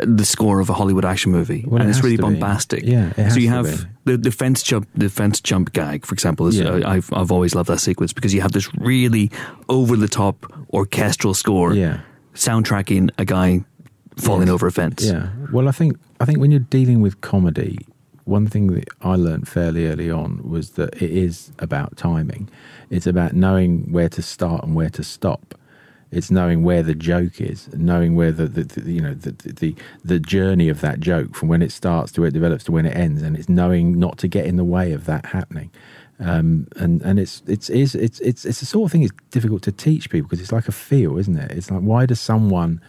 the 0.00 0.24
score 0.24 0.60
of 0.60 0.70
a 0.70 0.72
Hollywood 0.74 1.04
action 1.04 1.30
movie, 1.32 1.64
Well, 1.66 1.80
it 1.80 1.82
and 1.82 1.90
it's 1.90 2.02
really 2.02 2.16
to 2.16 2.22
be. 2.22 2.28
bombastic. 2.30 2.84
Yeah, 2.84 3.12
it 3.16 3.30
so 3.32 3.38
you 3.38 3.48
have 3.50 3.86
the, 4.04 4.16
the 4.16 4.30
fence 4.30 4.62
jump, 4.62 4.88
the 4.94 5.08
fence 5.10 5.40
jump 5.40 5.72
gag, 5.72 6.04
for 6.06 6.14
example. 6.14 6.46
Is, 6.46 6.58
Yeah. 6.58 6.70
uh, 6.70 6.90
I've 6.90 7.12
I've 7.12 7.30
always 7.30 7.54
loved 7.54 7.68
that 7.68 7.80
sequence 7.80 8.12
because 8.12 8.32
you 8.34 8.40
have 8.42 8.52
this 8.52 8.68
really 8.78 9.30
over 9.68 9.96
the 9.96 10.08
top 10.08 10.36
orchestral 10.72 11.34
score, 11.34 11.74
yeah, 11.74 12.00
soundtracking 12.34 13.10
a 13.18 13.24
guy 13.24 13.64
falling 14.16 14.48
Yes. 14.48 14.54
over 14.54 14.66
a 14.66 14.72
fence. 14.72 15.04
Yeah. 15.04 15.28
Well, 15.52 15.68
I 15.68 15.72
think 15.72 15.96
I 16.20 16.24
think 16.24 16.38
when 16.38 16.50
you're 16.50 16.60
dealing 16.70 17.00
with 17.02 17.20
comedy, 17.20 17.78
one 18.24 18.46
thing 18.46 18.68
that 18.74 18.88
I 19.02 19.16
learned 19.16 19.48
fairly 19.48 19.86
early 19.86 20.10
on 20.10 20.40
was 20.48 20.70
that 20.70 20.94
it 21.02 21.10
is 21.10 21.52
about 21.58 21.96
timing. 21.96 22.48
It's 22.90 23.06
about 23.06 23.32
knowing 23.34 23.92
where 23.92 24.08
to 24.10 24.22
start 24.22 24.64
and 24.64 24.74
where 24.74 24.90
to 24.90 25.02
stop. 25.04 25.54
It's 26.14 26.30
knowing 26.30 26.62
where 26.62 26.82
the 26.82 26.94
joke 26.94 27.40
is, 27.40 27.68
knowing 27.74 28.14
where 28.14 28.32
the, 28.32 28.46
the, 28.46 28.64
the 28.64 28.92
you 28.92 29.00
know 29.00 29.14
the, 29.14 29.32
the 29.32 29.74
the 30.04 30.18
journey 30.18 30.68
of 30.68 30.80
that 30.80 31.00
joke 31.00 31.34
from 31.34 31.48
when 31.48 31.62
it 31.62 31.72
starts 31.72 32.12
to 32.12 32.20
where 32.20 32.28
it 32.28 32.34
develops 32.34 32.64
to 32.64 32.72
when 32.72 32.86
it 32.86 32.96
ends, 32.96 33.22
and 33.22 33.36
it's 33.36 33.48
knowing 33.48 33.98
not 33.98 34.18
to 34.18 34.28
get 34.28 34.46
in 34.46 34.56
the 34.56 34.64
way 34.64 34.92
of 34.92 35.06
that 35.06 35.26
happening. 35.26 35.70
Um, 36.20 36.68
and 36.76 37.02
and 37.02 37.18
it's 37.18 37.42
it's 37.46 37.68
it's 37.68 37.94
it's 37.94 38.20
it's 38.20 38.44
it's 38.44 38.60
the 38.60 38.66
sort 38.66 38.88
of 38.88 38.92
thing 38.92 39.02
it's 39.02 39.12
difficult 39.30 39.62
to 39.62 39.72
teach 39.72 40.10
people 40.10 40.28
because 40.28 40.40
it's 40.40 40.52
like 40.52 40.68
a 40.68 40.72
feel, 40.72 41.18
isn't 41.18 41.36
it? 41.36 41.50
It's 41.50 41.70
like 41.70 41.80
why 41.80 42.06
does 42.06 42.20
someone 42.20 42.80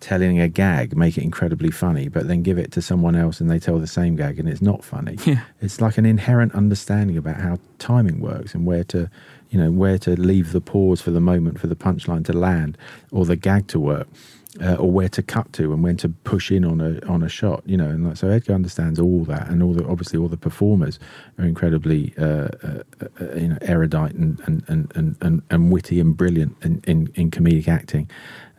telling 0.00 0.40
a 0.40 0.48
gag 0.48 0.96
make 0.96 1.16
it 1.16 1.24
incredibly 1.24 1.70
funny, 1.70 2.08
but 2.08 2.28
then 2.28 2.42
give 2.42 2.58
it 2.58 2.70
to 2.72 2.82
someone 2.82 3.16
else 3.16 3.40
and 3.40 3.50
they 3.50 3.58
tell 3.58 3.78
the 3.78 3.86
same 3.86 4.16
gag 4.16 4.38
and 4.38 4.48
it's 4.48 4.62
not 4.62 4.84
funny. 4.84 5.16
Yeah. 5.24 5.40
It's 5.60 5.80
like 5.80 5.98
an 5.98 6.06
inherent 6.06 6.54
understanding 6.54 7.16
about 7.16 7.36
how 7.36 7.58
timing 7.78 8.20
works 8.20 8.54
and 8.54 8.66
where 8.66 8.84
to, 8.84 9.10
you 9.50 9.58
know, 9.58 9.70
where 9.70 9.98
to 9.98 10.20
leave 10.20 10.52
the 10.52 10.60
pause 10.60 11.00
for 11.00 11.10
the 11.10 11.20
moment 11.20 11.58
for 11.60 11.66
the 11.66 11.76
punchline 11.76 12.24
to 12.26 12.32
land 12.32 12.76
or 13.10 13.24
the 13.24 13.36
gag 13.36 13.68
to 13.68 13.80
work. 13.80 14.08
Uh, 14.58 14.74
or 14.76 14.90
where 14.90 15.08
to 15.08 15.22
cut 15.22 15.52
to 15.52 15.74
and 15.74 15.82
when 15.82 15.98
to 15.98 16.08
push 16.08 16.50
in 16.50 16.64
on 16.64 16.80
a 16.80 16.98
on 17.06 17.22
a 17.22 17.28
shot, 17.28 17.62
you 17.66 17.76
know, 17.76 17.88
and 17.90 18.06
like, 18.06 18.16
so 18.16 18.28
Edgar 18.28 18.54
understands 18.54 18.98
all 18.98 19.22
that, 19.24 19.48
and 19.48 19.62
all 19.62 19.74
the 19.74 19.86
obviously 19.86 20.18
all 20.18 20.28
the 20.28 20.36
performers 20.36 20.98
are 21.38 21.44
incredibly 21.44 22.14
uh, 22.18 22.48
uh, 22.62 22.82
uh, 23.20 23.34
you 23.34 23.48
know 23.48 23.58
erudite 23.60 24.14
and 24.14 24.40
and, 24.46 24.64
and, 24.68 25.16
and, 25.20 25.42
and 25.50 25.70
witty 25.70 26.00
and 26.00 26.16
brilliant 26.16 26.56
in, 26.62 26.80
in, 26.86 27.12
in 27.14 27.30
comedic 27.30 27.68
acting 27.68 28.08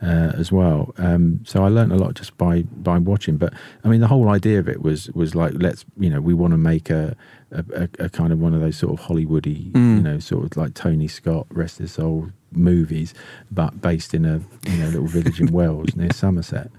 uh, 0.02 0.32
as 0.34 0.52
well. 0.52 0.94
Um, 0.98 1.40
so 1.44 1.64
I 1.64 1.68
learned 1.68 1.92
a 1.92 1.96
lot 1.96 2.14
just 2.14 2.36
by 2.36 2.62
by 2.62 2.98
watching. 2.98 3.36
But 3.36 3.52
I 3.84 3.88
mean, 3.88 4.00
the 4.00 4.08
whole 4.08 4.28
idea 4.28 4.58
of 4.58 4.68
it 4.68 4.82
was 4.82 5.10
was 5.10 5.34
like 5.34 5.52
let's 5.56 5.84
you 5.98 6.10
know 6.10 6.20
we 6.20 6.34
want 6.34 6.52
to 6.52 6.58
make 6.58 6.90
a 6.90 7.16
a, 7.52 7.64
a 7.74 8.04
a 8.06 8.08
kind 8.08 8.32
of 8.32 8.38
one 8.38 8.54
of 8.54 8.60
those 8.60 8.76
sort 8.76 8.98
of 8.98 9.06
Hollywoody 9.06 9.72
Mm. 9.72 9.96
you 9.96 10.02
know 10.02 10.18
sort 10.18 10.44
of 10.44 10.56
like 10.56 10.74
Tony 10.74 11.08
Scott 11.08 11.46
rest 11.50 11.78
his 11.78 11.92
soul 11.92 12.28
movies, 12.52 13.14
but 13.50 13.80
based 13.80 14.14
in 14.14 14.24
a 14.24 14.40
you 14.66 14.76
know 14.78 14.86
little 14.88 15.06
village 15.06 15.40
in 15.40 15.46
Wales 15.52 15.94
near 15.96 16.12
Somerset. 16.12 16.70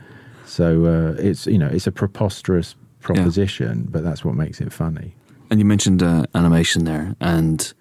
So 0.46 0.86
uh, 0.86 1.22
it's 1.22 1.46
you 1.48 1.58
know 1.58 1.68
it's 1.68 1.88
a 1.88 1.92
preposterous 1.92 2.76
proposition, 3.02 3.88
but 3.90 4.04
that's 4.04 4.24
what 4.26 4.36
makes 4.36 4.60
it 4.62 4.72
funny. 4.74 5.14
And 5.50 5.60
you 5.60 5.66
mentioned 5.66 6.04
uh, 6.04 6.26
animation 6.36 6.86
there, 6.86 7.16
and 7.20 7.74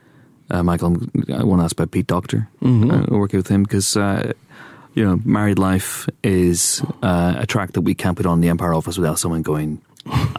uh, 0.50 0.62
Michael, 0.62 0.88
I'm- 0.88 1.48
want 1.48 1.60
to 1.60 1.64
ask 1.64 1.72
about 1.72 1.90
Pete 1.90 2.06
Docter, 2.06 2.48
Mhm. 2.62 2.90
uh, 3.12 3.16
working 3.18 3.38
with 3.38 3.48
him 3.48 3.62
because 3.64 3.96
uh, 3.96 4.32
you 4.94 5.04
know, 5.04 5.20
Married 5.24 5.58
Life 5.58 6.08
is 6.24 6.82
uh, 7.02 7.34
a 7.38 7.46
track 7.46 7.72
that 7.72 7.82
we 7.82 7.94
can't 7.94 8.16
put 8.16 8.26
on 8.26 8.40
the 8.40 8.48
Empire 8.48 8.74
office 8.74 8.96
without 8.98 9.18
someone 9.18 9.42
going. 9.42 9.80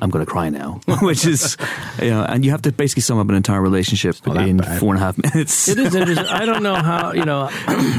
I'm 0.02 0.10
going 0.10 0.26
to 0.26 0.32
cry 0.32 0.50
now, 0.50 0.80
which 1.02 1.26
is, 1.26 1.58
you 2.02 2.10
know, 2.10 2.24
and 2.24 2.44
you 2.46 2.52
have 2.52 2.62
to 2.64 2.72
basically 2.72 3.02
sum 3.02 3.18
up 3.20 3.30
an 3.30 3.36
entire 3.36 3.62
relationship 3.62 4.16
in 4.28 4.58
bad. 4.58 4.80
four 4.80 4.94
and 4.94 5.02
a 5.02 5.06
half 5.06 5.18
minutes. 5.34 5.68
It 5.68 5.78
is 5.80 5.96
interesting. 5.96 6.28
I 6.28 6.46
don't 6.46 6.64
know 6.64 6.76
how 6.76 7.12
you 7.14 7.26
know. 7.26 7.50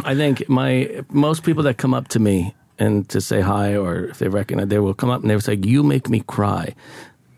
I 0.04 0.14
think 0.14 0.48
my 0.48 1.02
most 1.10 1.42
people 1.44 1.62
that 1.64 1.76
come 1.78 1.94
up 1.94 2.08
to 2.08 2.18
me 2.18 2.54
and 2.78 3.08
to 3.10 3.20
say 3.20 3.40
hi 3.40 3.76
or 3.76 4.04
if 4.06 4.18
they 4.18 4.28
recognize, 4.28 4.68
they 4.68 4.78
will 4.78 4.94
come 4.94 5.10
up 5.10 5.20
and 5.22 5.30
they 5.30 5.34
will 5.34 5.40
say, 5.42 5.54
"You 5.62 5.82
make 5.82 6.08
me 6.08 6.20
cry." 6.26 6.74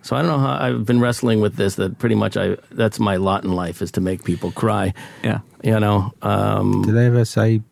So 0.04 0.16
I 0.16 0.22
don't 0.22 0.30
know 0.32 0.38
how 0.38 0.54
I've 0.54 0.84
been 0.84 1.00
wrestling 1.00 1.40
with 1.40 1.54
this. 1.56 1.76
That 1.76 1.98
pretty 1.98 2.16
much 2.16 2.36
I 2.36 2.56
that's 2.72 2.98
my 2.98 3.16
lot 3.16 3.44
in 3.44 3.52
life 3.52 3.82
is 3.82 3.92
to 3.92 4.00
make 4.00 4.24
people 4.24 4.50
cry. 4.50 4.94
Yeah, 5.22 5.40
You 5.62 5.78
know, 5.78 6.12
um, 6.22 6.82
Do 6.82 6.90
they 6.92 7.06
ever 7.06 7.24
say 7.24 7.58
b- 7.58 7.64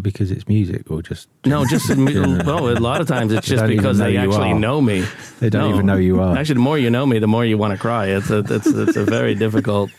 because 0.00 0.30
it's 0.30 0.46
music 0.48 0.90
or 0.90 1.02
just 1.02 1.28
no, 1.44 1.64
just 1.66 1.88
well, 1.96 2.68
a 2.68 2.78
lot 2.80 3.00
of 3.00 3.06
times 3.08 3.32
it's 3.32 3.46
just 3.54 3.66
because 3.66 3.98
they 3.98 4.16
actually 4.16 4.52
are. 4.52 4.58
know 4.58 4.80
me. 4.80 5.04
they 5.40 5.50
don't 5.50 5.68
No. 5.70 5.74
even 5.74 5.86
know 5.86 5.96
you 5.96 6.20
are? 6.20 6.36
Actually, 6.36 6.54
the 6.54 6.60
more 6.60 6.78
you 6.78 6.90
know 6.90 7.04
me, 7.06 7.18
the 7.18 7.26
more 7.28 7.44
you 7.44 7.58
want 7.58 7.72
to 7.72 7.78
cry. 7.78 8.06
It's 8.06 8.30
a 8.30 8.38
it's, 8.38 8.66
it's 8.66 8.96
a 8.96 9.04
very 9.04 9.34
difficult 9.34 9.90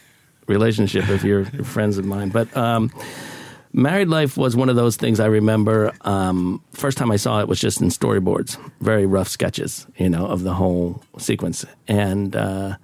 relationship 0.47 1.07
if 1.09 1.23
you're 1.23 1.45
friends 1.63 1.97
of 1.97 2.05
mine. 2.05 2.29
But 2.29 2.55
um, 2.57 2.91
married 3.71 4.07
life 4.09 4.35
was 4.37 4.55
one 4.55 4.69
of 4.69 4.75
those 4.75 4.95
things 4.97 5.19
I 5.19 5.25
remember. 5.27 5.93
Um, 6.01 6.61
first 6.73 6.97
time 6.97 7.11
I 7.11 7.15
saw 7.17 7.39
it 7.39 7.47
was 7.47 7.59
just 7.59 7.81
in 7.81 7.89
storyboards, 7.89 8.57
very 8.81 9.05
rough 9.05 9.27
sketches, 9.29 9.87
you 9.97 10.09
know, 10.09 10.25
of 10.25 10.43
the 10.43 10.53
whole 10.53 11.01
sequence, 11.17 11.65
and 11.87 12.35
uh, 12.35 12.75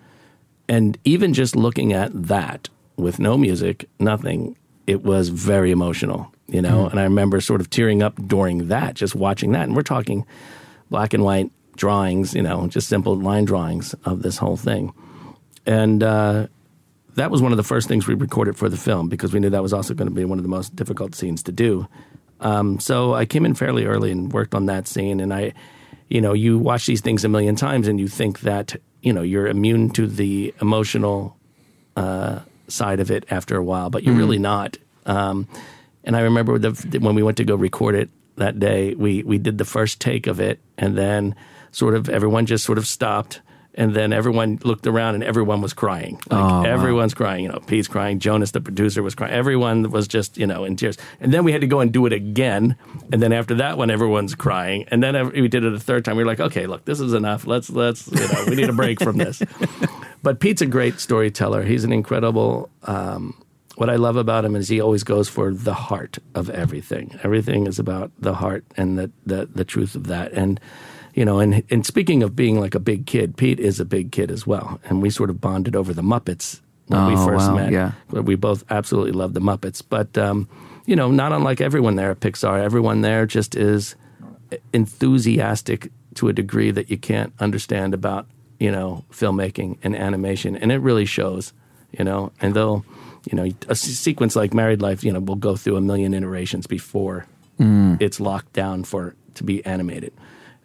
and 0.67 0.97
even 1.03 1.33
just 1.33 1.55
looking 1.55 1.93
at 1.93 2.11
that 2.13 2.69
with 2.95 3.19
no 3.19 3.37
music, 3.37 3.89
nothing, 3.99 4.55
it 4.87 5.03
was 5.03 5.29
very 5.29 5.71
emotional, 5.71 6.31
you 6.51 6.61
know. 6.61 6.87
And 6.87 6.99
I 6.99 7.03
remember 7.03 7.41
sort 7.41 7.61
of 7.61 7.69
tearing 7.69 8.03
up 8.03 8.15
during 8.27 8.67
that, 8.67 8.95
just 8.95 9.15
watching 9.15 9.51
that. 9.53 9.63
And 9.63 9.75
we're 9.75 9.81
talking 9.81 10.25
black 10.89 11.13
and 11.13 11.23
white 11.23 11.51
drawings, 11.75 12.33
you 12.33 12.41
know, 12.41 12.67
just 12.67 12.87
simple 12.87 13.15
line 13.15 13.45
drawings 13.45 13.95
of 14.05 14.21
this 14.21 14.37
whole 14.37 14.57
thing. 14.57 14.93
And 15.65 16.03
uh, 16.03 16.47
that 17.15 17.31
was 17.31 17.41
one 17.41 17.51
of 17.51 17.57
the 17.57 17.63
first 17.63 17.87
things 17.87 18.07
we 18.07 18.13
recorded 18.13 18.57
for 18.57 18.69
the 18.69 18.77
film 18.77 19.09
because 19.09 19.33
we 19.33 19.39
knew 19.39 19.49
that 19.49 19.63
was 19.63 19.73
also 19.73 19.93
going 19.93 20.09
to 20.09 20.13
be 20.13 20.25
one 20.25 20.39
of 20.39 20.43
the 20.43 20.49
most 20.49 20.75
difficult 20.75 21.15
scenes 21.15 21.43
to 21.43 21.51
do. 21.51 21.87
Um, 22.41 22.79
so 22.79 23.13
I 23.13 23.25
came 23.25 23.45
in 23.45 23.53
fairly 23.53 23.85
early 23.85 24.11
and 24.11 24.31
worked 24.31 24.55
on 24.55 24.65
that 24.67 24.87
scene. 24.87 25.19
And 25.19 25.33
I, 25.33 25.53
you 26.07 26.21
know, 26.21 26.33
you 26.33 26.57
watch 26.57 26.85
these 26.85 27.01
things 27.01 27.23
a 27.23 27.29
million 27.29 27.55
times 27.55 27.87
and 27.87 27.99
you 27.99 28.07
think 28.07 28.41
that, 28.41 28.75
you 29.01 29.13
know, 29.13 29.21
you're 29.21 29.47
immune 29.47 29.89
to 29.91 30.07
the 30.07 30.53
emotional 30.61 31.37
uh, 31.95 32.39
side 32.67 32.99
of 32.99 33.11
it 33.11 33.25
after 33.29 33.57
a 33.57 33.63
while, 33.63 33.89
but 33.89 34.03
you're 34.03 34.15
really 34.15 34.39
not. 34.39 34.77
Um, 35.05 35.47
And 36.09 36.17
I 36.17 36.21
remember 36.21 36.57
the, 36.57 36.97
when 36.97 37.13
we 37.13 37.21
went 37.21 37.37
to 37.37 37.43
go 37.43 37.53
record 37.53 37.93
it 37.93 38.09
that 38.37 38.57
day, 38.59 38.95
we 38.95 39.21
we 39.21 39.37
did 39.37 39.59
the 39.59 39.63
first 39.65 40.01
take 40.01 40.25
of 40.25 40.39
it, 40.39 40.57
and 40.75 40.97
then 40.97 41.35
sort 41.71 41.93
of 41.93 42.09
everyone 42.09 42.47
just 42.47 42.63
sort 42.65 42.79
of 42.79 42.87
stopped. 42.87 43.41
And 43.75 43.93
then 43.93 44.11
everyone 44.11 44.57
looked 44.63 44.87
around 44.87 45.13
and 45.15 45.23
everyone 45.23 45.61
was 45.61 45.73
crying. 45.73 46.15
Like 46.31 46.31
Oh, 46.31 46.63
wow. 46.63 46.63
everyone's 46.63 47.13
crying. 47.13 47.43
You 47.43 47.49
know, 47.51 47.59
Pete's 47.67 47.87
crying. 47.87 48.17
Jonas, 48.17 48.51
the 48.51 48.59
producer, 48.59 49.03
was 49.03 49.13
crying. 49.13 49.31
Everyone 49.33 49.91
was 49.91 50.07
just, 50.07 50.37
you 50.39 50.47
know, 50.47 50.65
in 50.65 50.75
tears. 50.75 50.97
And 51.21 51.31
then 51.31 51.43
we 51.43 51.51
had 51.51 51.61
to 51.61 51.67
go 51.67 51.79
and 51.79 51.91
do 51.93 52.07
it 52.07 52.11
again. 52.11 52.75
And 53.13 53.21
then 53.21 53.31
after 53.31 53.53
that 53.55 53.77
one, 53.77 53.91
everyone's 53.91 54.33
crying. 54.33 54.85
And 54.89 55.03
then 55.03 55.13
we 55.31 55.47
did 55.47 55.63
it 55.63 55.73
a 55.73 55.79
third 55.79 56.03
time. 56.03 56.17
We 56.17 56.23
were 56.23 56.29
like, 56.29 56.39
okay, 56.41 56.65
look, 56.65 56.83
this 56.85 56.99
is 56.99 57.13
enough. 57.13 57.45
Let's 57.45 57.69
let's 57.69 58.07
you 58.11 58.27
know, 58.27 58.45
we 58.49 58.55
need 58.55 58.69
a 58.69 58.73
break 58.73 58.99
from 58.99 59.17
this. 59.17 59.41
But 60.23 60.39
Pete's 60.41 60.61
a 60.61 60.65
great 60.65 60.99
storyteller. 60.99 61.63
He's 61.63 61.85
an 61.85 61.93
incredible. 61.93 62.69
Um, 62.83 63.35
what 63.79 63.89
I 63.89 63.95
love 63.95 64.17
about 64.17 64.43
him 64.45 64.55
is 64.55 64.67
he 64.67 64.81
always 64.81 65.03
goes 65.03 65.29
for 65.29 65.53
the 65.53 65.73
heart 65.73 66.19
of 66.35 66.49
everything. 66.49 67.17
Everything 67.23 67.65
is 67.65 67.79
about 67.79 68.11
the 68.19 68.33
heart 68.33 68.63
and 68.77 68.97
the 68.99 69.09
the, 69.25 69.45
the 69.55 69.63
truth 69.65 69.95
of 69.95 70.07
that. 70.07 70.33
And 70.33 70.59
you 71.13 71.23
know, 71.25 71.39
and 71.39 71.63
and 71.71 71.85
speaking 71.85 72.21
of 72.23 72.35
being 72.35 72.59
like 72.59 72.75
a 72.75 72.79
big 72.79 73.05
kid, 73.05 73.37
Pete 73.37 73.59
is 73.59 73.79
a 73.79 73.85
big 73.85 74.11
kid 74.11 74.31
as 74.31 74.45
well. 74.45 74.79
And 74.83 75.01
we 75.01 75.09
sort 75.09 75.29
of 75.29 75.39
bonded 75.39 75.75
over 75.75 75.93
the 75.93 76.01
Muppets 76.03 76.59
when 76.87 77.05
we 77.07 77.13
Oh, 77.13 77.25
first 77.25 77.47
wow, 77.47 77.55
met. 77.55 77.71
yeah. 77.71 77.91
we 78.11 78.35
both 78.35 78.63
absolutely 78.69 79.13
love 79.13 79.33
the 79.33 79.41
Muppets. 79.41 79.81
But 79.87 80.17
um, 80.17 80.47
you 80.85 80.95
know, 80.97 81.09
not 81.11 81.31
unlike 81.31 81.61
everyone 81.61 81.95
there 81.95 82.11
at 82.11 82.19
Pixar, 82.19 82.61
everyone 82.61 83.01
there 83.01 83.25
just 83.25 83.55
is 83.55 83.95
enthusiastic 84.73 85.91
to 86.15 86.27
a 86.27 86.33
degree 86.33 86.71
that 86.71 86.89
you 86.89 86.97
can't 86.97 87.31
understand 87.39 87.93
about 87.93 88.25
you 88.59 88.71
know 88.71 89.05
filmmaking 89.11 89.77
and 89.83 89.95
animation, 89.95 90.55
and 90.57 90.71
it 90.71 90.79
really 90.79 91.05
shows. 91.05 91.53
You 91.97 92.03
know, 92.05 92.31
and 92.41 92.53
they'll 92.53 92.85
you 93.25 93.35
know 93.35 93.49
a 93.67 93.75
sequence 93.75 94.35
like 94.35 94.53
Married 94.53 94.81
Life, 94.81 95.03
you 95.03 95.11
know, 95.11 95.19
will 95.19 95.35
go 95.35 95.55
through 95.55 95.77
a 95.77 95.81
million 95.81 96.13
iterations 96.13 96.67
before 96.67 97.25
it's 97.99 98.19
locked 98.19 98.53
down 98.53 98.83
for 98.85 99.15
to 99.35 99.43
be 99.43 99.65
animated. 99.65 100.13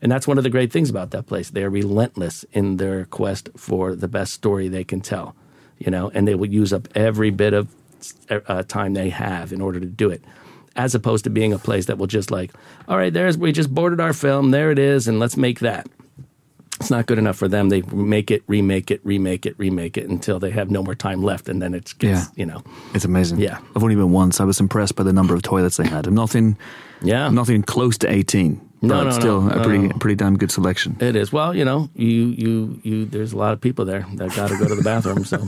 And 0.01 0.13
that's 0.13 0.29
one 0.29 0.39
of 0.39 0.45
the 0.45 0.51
great 0.51 0.71
things 0.71 0.91
about 0.91 1.11
that 1.11 1.27
place. 1.27 1.51
They 1.51 1.65
are 1.65 1.71
relentless 1.71 2.45
in 2.53 2.77
their 2.77 3.07
quest 3.07 3.49
for 3.57 3.97
the 3.97 4.07
best 4.07 4.33
story 4.35 4.69
they 4.69 4.85
can 4.85 5.01
tell, 5.01 5.35
you 5.79 5.91
know, 5.91 6.11
and 6.15 6.29
they 6.29 6.35
will 6.35 6.49
use 6.49 6.73
up 6.73 6.87
every 6.95 7.31
bit 7.31 7.53
of 7.55 7.69
uh, 8.31 8.63
time 8.65 8.95
they 8.95 9.09
have 9.11 9.53
in 9.53 9.61
order 9.61 9.81
to 9.81 9.87
do 9.87 10.11
it. 10.11 10.23
As 10.77 10.95
opposed 10.95 11.25
to 11.25 11.31
being 11.31 11.53
a 11.53 11.59
place 11.59 11.87
that 11.87 11.99
will 11.99 12.07
just 12.07 12.31
like, 12.31 12.53
all 12.87 12.97
right, 12.97 13.13
there's 13.13 13.39
we 13.39 13.51
just 13.53 13.75
boarded 13.75 14.01
our 14.01 14.13
film, 14.13 14.51
there 14.51 14.71
it 14.71 14.79
is, 14.79 15.09
and 15.09 15.19
let's 15.19 15.37
make 15.37 15.61
that. 15.61 15.89
It's 16.85 16.91
not 16.91 17.07
good 17.07 17.19
enough 17.19 17.37
for 17.39 17.49
them. 17.49 17.71
They 17.71 17.81
make 17.81 18.31
it, 18.31 18.43
remake 18.47 18.91
it, 18.91 19.01
remake 19.05 19.47
it, 19.47 19.55
remake 19.59 19.97
it 19.97 20.07
until 20.07 20.39
they 20.39 20.51
have 20.51 20.71
no 20.71 20.83
more 20.83 20.95
time 20.95 21.23
left, 21.23 21.49
and 21.49 21.63
then 21.63 21.73
it's 21.73 21.95
gets, 21.95 22.27
Yeah. 22.27 22.27
you 22.37 22.45
know, 22.45 22.63
It's 22.93 23.07
amazing. 23.07 23.41
Yeah. 23.41 23.57
I've 23.75 23.83
only 23.83 23.95
been 23.95 24.13
once. 24.13 24.39
I 24.39 24.45
was 24.45 24.61
impressed 24.61 24.95
by 24.95 25.03
the 25.03 25.13
number 25.13 25.35
of 25.35 25.41
toilets 25.41 25.79
they 25.79 25.87
had. 25.89 26.13
Nothing, 26.13 26.59
yeah, 27.03 27.31
nothing 27.31 27.63
close 27.63 27.97
to 27.99 28.11
18. 28.11 28.61
No, 28.87 28.99
but 28.99 29.05
no, 29.05 29.11
still 29.11 29.41
no, 29.41 29.51
a 29.53 29.57
no, 29.57 29.63
pretty, 29.63 29.89
no. 29.89 29.97
pretty 29.99 30.15
damn 30.17 30.37
good 30.37 30.51
selection. 30.51 30.97
It 31.01 31.17
is. 31.17 31.33
Well, 31.33 31.55
you 31.55 31.65
know, 31.65 31.89
you 31.95 32.27
you 32.27 32.81
you. 32.83 33.05
There's 33.07 33.33
a 33.33 33.37
lot 33.37 33.53
of 33.53 33.61
people 33.61 33.85
there 33.85 34.07
that 34.15 34.35
got 34.35 34.49
to 34.51 34.59
go 34.59 34.69
to 34.69 34.75
the 34.75 34.83
bathroom. 34.83 35.25
So 35.25 35.39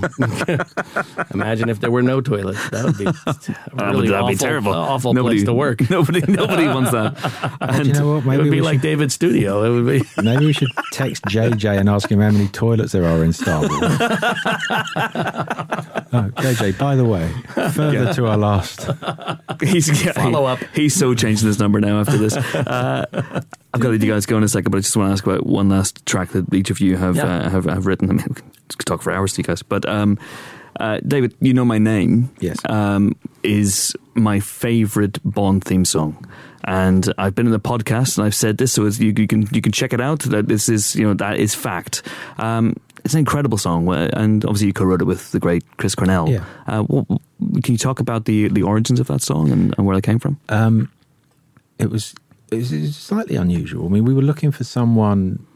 imagine 1.35 1.69
if 1.69 1.81
there 1.81 1.91
were 1.91 2.03
no 2.03 2.21
toilets. 2.21 2.69
That 2.71 2.85
would 2.85 2.99
be 2.99 3.05
really 3.85 4.09
that'd 4.09 4.23
awful, 4.23 4.29
be 4.29 4.37
terrible. 4.37 4.73
awful 4.73 5.15
nobody, 5.15 5.37
place 5.37 5.47
to 5.47 5.55
work. 5.55 5.89
Nobody, 5.91 6.21
nobody 6.31 6.67
wants 6.67 6.91
that. 6.91 7.15
Do 7.83 7.89
you 7.89 7.93
know 7.95 8.15
what? 8.15 8.27
Maybe 8.27 8.43
would 8.43 8.51
be 8.51 8.57
we 8.57 8.61
like 8.61 8.75
should, 8.77 8.83
David's 8.83 9.15
studio. 9.15 9.63
It 9.65 9.71
would 9.71 9.87
be. 9.87 10.03
maybe 10.23 10.47
we 10.47 10.53
should 10.53 10.69
text 10.93 11.25
JJ 11.25 11.79
and 11.79 11.89
ask 11.89 12.11
him 12.11 12.21
how 12.21 12.31
many 12.31 12.49
toilets 12.49 12.93
there 12.93 13.05
are 13.05 13.25
in 13.25 13.33
Star 13.33 13.61
Wars. 13.61 13.73
oh, 16.13 16.31
JJ, 16.37 16.79
by 16.79 16.97
the 16.97 17.05
way, 17.05 17.31
further 17.73 18.13
to 18.15 18.27
our 18.27 18.37
last. 18.37 18.89
He's 19.61 20.05
yeah, 20.05 20.13
Follow 20.13 20.45
up. 20.45 20.59
He's 20.75 20.95
so 20.95 21.15
changing 21.15 21.47
his 21.47 21.59
number 21.59 21.81
now 21.81 22.01
after 22.01 22.19
this. 22.19 22.37
Uh, 22.37 23.07
I've 23.33 23.81
got 23.81 23.89
to 23.89 23.91
let 23.91 24.03
you 24.03 24.11
guys 24.13 24.27
go 24.27 24.37
in 24.37 24.43
a 24.43 24.49
second, 24.49 24.71
but 24.71 24.79
I 24.79 24.81
just 24.81 24.97
want 24.97 25.09
to 25.09 25.13
ask 25.13 25.27
about 25.27 25.47
one 25.47 25.69
last 25.69 26.05
track 26.07 26.31
that 26.31 26.53
each 26.55 26.71
of 26.71 26.81
you 26.81 26.97
have 26.97 27.17
Yeah. 27.17 27.25
uh, 27.25 27.51
have, 27.51 27.65
have 27.67 27.87
written. 27.87 28.11
I 28.11 28.15
mean, 28.15 28.25
we 28.29 28.35
can 28.35 28.85
talk 28.85 29.03
for 29.03 29.13
hours 29.13 29.35
to 29.35 29.41
you 29.41 29.45
guys, 29.45 29.63
but 29.63 29.87
um, 29.89 30.19
uh, 30.81 31.01
David, 31.07 31.35
you 31.41 31.53
know 31.55 31.65
my 31.65 31.79
name. 31.79 32.31
Yes. 32.41 32.59
um, 32.69 33.17
is 33.43 33.95
my 34.15 34.41
favorite 34.41 35.19
Bond 35.25 35.63
theme 35.65 35.85
song. 35.85 36.27
And 36.65 37.13
I've 37.17 37.35
been 37.35 37.47
in 37.47 37.53
the 37.53 37.61
podcast, 37.61 38.19
and 38.19 38.27
I've 38.27 38.35
said 38.35 38.59
this, 38.59 38.73
so 38.73 38.85
you, 38.87 39.15
you 39.17 39.27
can 39.29 39.47
you 39.53 39.61
can 39.63 39.71
check 39.71 39.93
it 39.93 40.01
out. 40.01 40.21
That 40.21 40.49
this 40.49 40.69
is 40.69 40.97
you 40.97 41.07
know 41.07 41.15
that 41.15 41.37
is 41.39 41.55
fact. 41.55 42.03
Um, 42.39 42.75
it's 43.05 43.15
an 43.15 43.21
incredible 43.21 43.57
song, 43.57 43.87
and 43.93 44.45
obviously 44.45 44.67
you 44.67 44.73
co-wrote 44.73 45.01
it 45.01 45.05
with 45.05 45.31
the 45.31 45.39
great 45.39 45.63
Chris 45.77 45.95
Cornell. 45.95 46.29
Yeah. 46.29 46.45
Uh, 46.67 46.83
what, 46.83 47.07
can 47.63 47.73
you 47.75 47.79
talk 47.79 48.01
about 48.01 48.25
the 48.25 48.49
the 48.49 48.63
origins 48.65 48.99
of 48.99 49.07
that 49.07 49.23
song 49.23 49.53
and, 49.53 49.75
and 49.79 49.87
where 49.87 49.97
it 49.97 50.03
came 50.03 50.19
from? 50.19 50.41
Um, 50.49 50.91
it 51.79 51.89
was 51.89 52.15
it 52.51 52.57
was 52.57 52.97
slightly 52.97 53.37
unusual. 53.37 53.87
I 53.87 53.89
mean, 53.89 54.05
we 54.05 54.15
were 54.15 54.23
looking 54.23 54.51
for 54.53 54.65
someone 54.65 55.47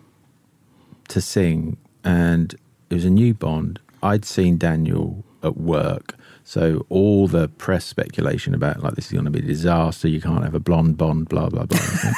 to 1.09 1.21
sing, 1.21 1.77
and 2.05 2.55
it 2.89 2.95
was 2.95 3.05
a 3.05 3.11
new 3.11 3.35
Bond. 3.35 3.81
I'd 4.03 4.25
seen 4.25 4.57
Daniel 4.59 5.25
at 5.43 5.57
work, 5.57 6.17
so 6.45 6.87
all 6.89 7.29
the 7.29 7.49
press 7.49 7.85
speculation 7.85 8.55
about 8.55 8.83
like 8.83 8.95
this 8.95 9.07
is 9.07 9.13
going 9.13 9.25
to 9.25 9.31
be 9.31 9.41
a 9.41 9.43
disaster. 9.43 10.09
You 10.09 10.21
can't 10.21 10.43
have 10.43 10.55
a 10.55 10.61
blonde 10.61 10.97
Bond, 10.97 11.29
blah 11.29 11.49
blah 11.49 11.67
blah. 11.67 11.79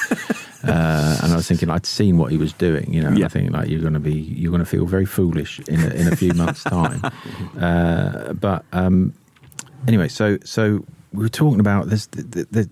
uh, 0.65 1.19
and 1.23 1.33
I 1.33 1.37
was 1.37 1.47
thinking 1.47 1.71
I'd 1.71 1.87
seen 1.87 2.19
what 2.19 2.31
he 2.31 2.39
was 2.39 2.53
doing. 2.53 2.93
You 2.93 3.03
know, 3.03 3.11
Yeah. 3.11 3.27
I 3.27 3.29
think 3.29 3.51
like 3.51 3.69
you're 3.69 3.81
going 3.81 3.95
to 3.95 4.01
be 4.01 4.15
you're 4.15 4.51
going 4.51 4.65
to 4.65 4.67
feel 4.71 4.87
very 4.87 5.07
foolish 5.07 5.61
in 5.61 5.81
a, 5.81 5.89
in 5.89 6.09
a 6.13 6.17
few 6.17 6.33
months' 6.35 6.65
time. 6.65 7.03
Uh, 7.61 8.33
but 8.33 8.65
um, 8.73 9.13
anyway, 9.87 10.09
so 10.09 10.39
so 10.45 10.85
we 11.13 11.23
were 11.23 11.29
talking 11.29 11.61
about 11.61 11.89
this 11.89 12.07
the 12.07 12.47
the, 12.51 12.71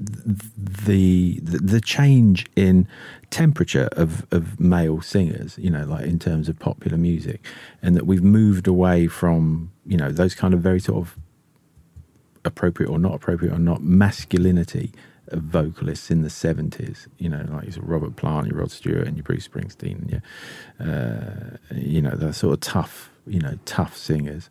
the 0.00 1.38
the 1.42 1.80
change 1.80 2.46
in 2.56 2.88
temperature 3.30 3.88
of 3.92 4.26
of 4.30 4.58
male 4.58 5.00
singers, 5.00 5.58
you 5.58 5.70
know, 5.70 5.84
like 5.84 6.06
in 6.06 6.18
terms 6.18 6.48
of 6.48 6.58
popular 6.58 6.96
music, 6.96 7.44
and 7.82 7.96
that 7.96 8.06
we've 8.06 8.22
moved 8.22 8.66
away 8.66 9.06
from 9.06 9.70
you 9.86 9.96
know 9.96 10.10
those 10.10 10.34
kind 10.34 10.54
of 10.54 10.60
very 10.60 10.80
sort 10.80 10.98
of 10.98 11.16
appropriate 12.44 12.88
or 12.88 12.98
not 12.98 13.14
appropriate 13.14 13.52
or 13.52 13.58
not 13.58 13.82
masculinity 13.82 14.92
of 15.28 15.42
vocalists 15.42 16.10
in 16.10 16.22
the 16.22 16.28
70s 16.28 17.06
you 17.18 17.28
know 17.28 17.44
like 17.50 17.66
you 17.66 17.72
your 17.72 17.84
Robert 17.84 18.16
Plant 18.16 18.48
your 18.48 18.56
Rod 18.56 18.70
Stewart 18.70 19.06
and 19.06 19.16
your 19.16 19.22
Bruce 19.22 19.46
Springsteen 19.46 20.00
and 20.00 20.10
your 20.10 20.22
uh, 20.80 21.56
you 21.74 22.00
know 22.00 22.10
the 22.10 22.32
sort 22.32 22.54
of 22.54 22.60
tough 22.60 23.10
you 23.26 23.40
know 23.40 23.58
tough 23.64 23.96
singers. 23.96 24.48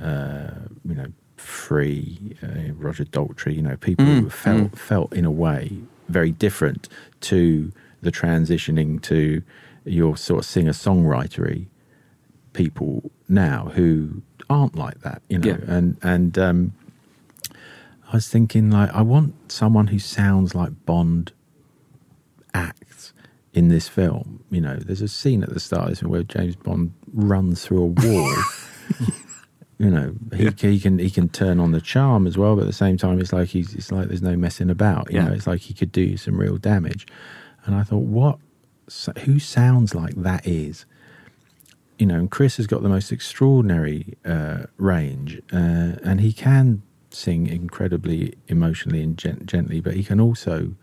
Uh, 0.00 0.50
you 0.84 0.94
know 0.94 1.06
Free 1.42 2.36
uh, 2.42 2.72
Roger 2.74 3.04
Daltrey 3.04 3.54
you 3.56 3.62
know 3.62 3.76
people 3.76 4.04
who 4.04 4.30
felt 4.30 4.78
felt 4.78 5.12
in 5.12 5.24
a 5.24 5.30
way 5.30 5.78
very 6.08 6.32
different 6.32 6.88
to 7.22 7.72
the 8.00 8.10
transitioning 8.12 9.00
to 9.02 9.42
your 9.84 10.16
sort 10.16 10.40
of 10.40 10.44
singer 10.46 10.72
songwritery 10.72 11.66
people 12.52 13.10
now 13.28 13.70
who 13.74 14.22
aren't 14.50 14.76
like 14.76 15.00
that 15.00 15.22
you 15.28 15.38
know 15.38 15.48
Yeah. 15.48 15.58
and 15.76 15.96
and 16.02 16.38
um 16.38 16.72
I 18.10 18.16
was 18.16 18.28
thinking, 18.28 18.70
like, 18.70 18.90
I 18.92 19.00
want 19.00 19.50
someone 19.50 19.86
who 19.86 19.98
sounds 19.98 20.54
like 20.54 20.84
Bond 20.84 21.32
acts 22.52 23.14
in 23.54 23.68
this 23.68 23.88
film. 23.88 24.44
You 24.50 24.60
know, 24.60 24.76
there's 24.76 25.00
a 25.00 25.08
scene 25.08 25.42
at 25.42 25.48
the 25.48 25.58
start 25.58 25.84
of 25.84 25.88
this 25.92 26.02
where 26.02 26.22
James 26.22 26.54
Bond 26.56 26.92
runs 27.14 27.64
through 27.64 27.82
a 27.82 27.86
wall. 27.86 28.34
you 29.82 29.90
know, 29.90 30.14
he, 30.34 30.48
he 30.72 30.80
can 30.80 30.98
he 31.00 31.10
can 31.10 31.28
turn 31.28 31.60
on 31.60 31.72
the 31.72 31.80
charm 31.80 32.26
as 32.26 32.38
well, 32.38 32.54
but 32.56 32.62
at 32.62 32.66
the 32.68 32.72
same 32.86 32.96
time, 32.96 33.20
it's 33.20 33.32
like 33.32 33.48
he's 33.50 33.74
it's 33.74 33.92
like 33.92 34.08
there's 34.08 34.22
no 34.22 34.36
messing 34.36 34.70
about. 34.70 35.10
You 35.12 35.18
Yeah. 35.18 35.28
know, 35.28 35.34
it's 35.34 35.48
like 35.48 35.62
he 35.62 35.74
could 35.74 35.92
do 35.92 36.16
some 36.16 36.38
real 36.40 36.56
damage. 36.58 37.06
And 37.66 37.74
I 37.74 37.82
thought, 37.84 38.04
what? 38.20 38.38
Who 39.26 39.38
sounds 39.40 39.94
like 39.94 40.14
that 40.16 40.46
is? 40.46 40.86
you 41.98 42.06
know, 42.06 42.16
and 42.16 42.30
Chris 42.30 42.56
has 42.56 42.66
got 42.66 42.82
the 42.82 42.88
most 42.88 43.12
extraordinary 43.12 44.16
uh, 44.24 44.64
range, 44.76 45.40
uh, 45.52 45.92
and 46.02 46.20
he 46.20 46.32
can 46.32 46.82
sing 47.10 47.46
incredibly 47.46 48.34
emotionally 48.48 49.02
and 49.02 49.16
gent- 49.16 49.46
gently, 49.46 49.80
but 49.80 49.94
he 49.94 50.02
can 50.02 50.20
also 50.20 50.74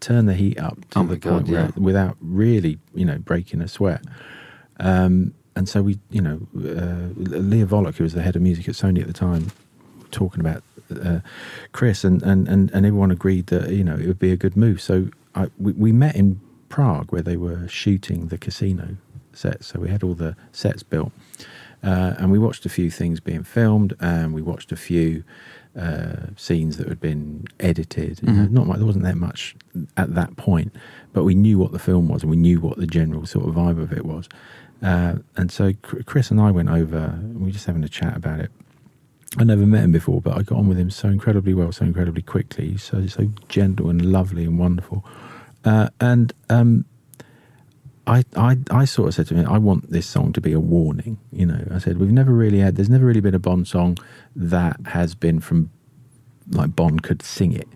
turn 0.00 0.26
the 0.26 0.34
heat 0.34 0.58
up 0.60 0.78
to 0.90 1.00
Oh 1.00 1.04
the 1.04 1.16
God, 1.16 1.46
point 1.46 1.48
where, 1.48 1.72
without 1.76 2.16
really, 2.20 2.78
you 2.94 3.04
know, 3.04 3.18
breaking 3.18 3.60
a 3.60 3.68
sweat. 3.68 4.02
Um, 4.78 5.34
and 5.56 5.68
so 5.68 5.82
we, 5.82 5.98
you 6.10 6.20
know, 6.20 6.38
uh, 6.56 7.08
Lia 7.16 7.66
Vollack, 7.66 7.96
who 7.96 8.04
was 8.04 8.12
the 8.12 8.22
head 8.22 8.36
of 8.36 8.42
music 8.42 8.68
at 8.68 8.74
Sony 8.74 9.00
at 9.00 9.06
the 9.06 9.12
time, 9.12 9.50
talking 10.10 10.40
about 10.40 10.62
uh, 11.02 11.20
Chris, 11.72 12.04
and, 12.04 12.22
and, 12.22 12.46
and, 12.46 12.70
and 12.72 12.86
everyone 12.86 13.10
agreed 13.10 13.46
that 13.48 13.70
you 13.70 13.82
know 13.82 13.94
it 13.96 14.06
would 14.06 14.18
be 14.18 14.30
a 14.32 14.36
good 14.36 14.56
move. 14.56 14.80
So 14.80 15.08
I, 15.34 15.48
we, 15.58 15.72
we 15.72 15.92
met 15.92 16.14
in 16.14 16.40
Prague 16.68 17.10
where 17.10 17.22
they 17.22 17.36
were 17.36 17.66
shooting 17.68 18.28
the 18.28 18.38
casino 18.38 18.96
sets. 19.32 19.66
So 19.68 19.80
we 19.80 19.88
had 19.88 20.02
all 20.02 20.14
the 20.14 20.36
sets 20.52 20.82
built, 20.82 21.12
uh, 21.82 22.14
and 22.18 22.30
we 22.30 22.38
watched 22.38 22.64
a 22.66 22.68
few 22.68 22.90
things 22.90 23.18
being 23.20 23.42
filmed, 23.42 23.94
and 24.00 24.34
we 24.34 24.42
watched 24.42 24.70
a 24.72 24.76
few 24.76 25.24
uh, 25.78 26.28
scenes 26.36 26.76
that 26.78 26.88
had 26.88 27.00
been 27.00 27.44
edited. 27.60 28.20
You 28.22 28.32
know, 28.32 28.46
Mhm. 28.46 28.50
not 28.50 28.66
much, 28.66 28.76
there 28.78 28.86
wasn't 28.86 29.04
that 29.04 29.16
much 29.18 29.54
at 29.98 30.14
that 30.14 30.36
point, 30.36 30.74
but 31.12 31.24
we 31.24 31.34
knew 31.34 31.58
what 31.58 31.72
the 31.72 31.78
film 31.78 32.08
was, 32.08 32.22
and 32.22 32.30
we 32.30 32.36
knew 32.36 32.60
what 32.60 32.78
the 32.78 32.86
general 32.86 33.26
sort 33.26 33.46
of 33.48 33.54
vibe 33.54 33.78
of 33.82 33.92
it 33.92 34.06
was. 34.06 34.26
Uh, 34.82 35.16
and 35.36 35.50
so 35.50 35.72
Chris 36.04 36.30
and 36.30 36.40
I 36.40 36.50
went 36.50 36.68
over, 36.68 37.18
we 37.34 37.46
were 37.46 37.50
just 37.50 37.66
having 37.66 37.84
a 37.84 37.88
chat 37.88 38.16
about 38.16 38.40
it. 38.40 38.50
I 39.38 39.44
never 39.44 39.66
met 39.66 39.84
him 39.84 39.92
before, 39.92 40.20
but 40.20 40.36
I 40.36 40.42
got 40.42 40.58
on 40.58 40.68
with 40.68 40.78
him 40.78 40.90
so 40.90 41.08
incredibly 41.08 41.52
well, 41.52 41.72
so 41.72 41.84
incredibly 41.84 42.22
quickly. 42.22 42.70
He's 42.70 42.82
so 42.82 43.06
so 43.06 43.30
gentle 43.48 43.90
and 43.90 44.12
lovely 44.12 44.44
and 44.44 44.58
wonderful. 44.58 45.04
Uh, 45.64 45.88
and 46.00 46.32
um, 46.48 46.84
I, 48.06 48.24
I 48.36 48.58
I 48.70 48.84
sort 48.84 49.08
of 49.08 49.14
said 49.14 49.26
to 49.28 49.34
him, 49.34 49.48
I 49.48 49.58
want 49.58 49.90
this 49.90 50.06
song 50.06 50.32
to 50.34 50.40
be 50.40 50.52
a 50.52 50.60
warning. 50.60 51.18
You 51.32 51.46
know, 51.46 51.66
I 51.70 51.78
said 51.78 51.98
we've 51.98 52.12
never 52.12 52.32
really 52.32 52.60
had. 52.60 52.76
There's 52.76 52.88
never 52.88 53.04
really 53.04 53.20
been 53.20 53.34
a 53.34 53.40
Bond 53.40 53.66
song 53.66 53.98
that 54.36 54.78
has 54.86 55.14
been 55.14 55.40
from 55.40 55.70
like 56.50 56.74
Bond 56.74 57.02
could 57.02 57.22
sing 57.22 57.52
it. 57.52 57.68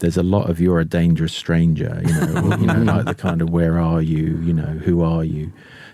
There's 0.00 0.16
a 0.16 0.22
lot 0.22 0.50
of 0.50 0.60
"You're 0.60 0.80
a 0.80 0.84
Dangerous 0.84 1.32
Stranger," 1.32 2.02
you 2.04 2.12
know, 2.12 2.50
or, 2.50 2.58
you 2.58 2.66
know, 2.66 2.82
like 2.94 3.06
the 3.06 3.14
kind 3.14 3.40
of 3.40 3.50
"Where 3.50 3.78
are 3.78 4.02
you?" 4.02 4.38
You 4.42 4.52
know, 4.52 4.66
"Who 4.66 5.02
are 5.02 5.24
you?" 5.24 5.52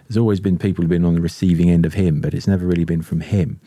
There's 0.09 0.17
always 0.17 0.41
been 0.41 0.59
people 0.59 0.83
who've 0.83 0.91
been 0.91 1.05
on 1.05 1.15
the 1.15 1.21
receiving 1.21 1.71
end 1.71 1.87
of 1.87 1.95
him, 1.95 2.21
but 2.21 2.35
it's 2.35 2.47
never 2.47 2.67
really 2.67 2.85
been 2.85 3.03
from 3.03 3.21
him. 3.21 3.61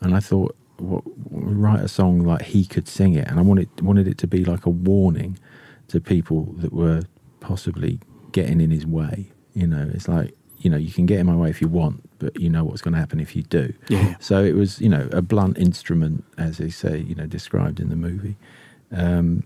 And 0.00 0.14
I 0.14 0.20
thought, 0.20 0.56
what, 0.78 1.04
write 1.30 1.80
a 1.80 1.88
song 1.88 2.20
like 2.20 2.42
he 2.42 2.64
could 2.64 2.88
sing 2.88 3.14
it, 3.14 3.28
and 3.28 3.38
I 3.38 3.42
wanted 3.42 3.68
wanted 3.80 4.08
it 4.08 4.18
to 4.18 4.26
be 4.26 4.44
like 4.44 4.66
a 4.66 4.70
warning 4.70 5.38
to 5.88 6.00
people 6.00 6.54
that 6.58 6.72
were 6.72 7.02
possibly 7.40 8.00
getting 8.32 8.60
in 8.60 8.70
his 8.70 8.86
way. 8.86 9.26
You 9.54 9.66
know, 9.66 9.90
it's 9.92 10.08
like 10.08 10.34
you 10.58 10.70
know 10.70 10.76
you 10.76 10.90
can 10.90 11.06
get 11.06 11.20
in 11.20 11.26
my 11.26 11.36
way 11.36 11.50
if 11.50 11.60
you 11.60 11.68
want, 11.68 12.08
but 12.18 12.38
you 12.40 12.48
know 12.48 12.64
what's 12.64 12.82
going 12.82 12.94
to 12.94 12.98
happen 13.00 13.20
if 13.20 13.36
you 13.36 13.42
do. 13.42 13.74
Yeah. 13.88 14.16
So 14.18 14.42
it 14.42 14.54
was 14.54 14.80
you 14.80 14.88
know 14.88 15.08
a 15.12 15.22
blunt 15.22 15.58
instrument, 15.58 16.24
as 16.38 16.58
they 16.58 16.70
say, 16.70 16.98
you 16.98 17.14
know, 17.14 17.26
described 17.26 17.78
in 17.78 17.88
the 17.88 17.96
movie, 17.96 18.36
um, 18.90 19.44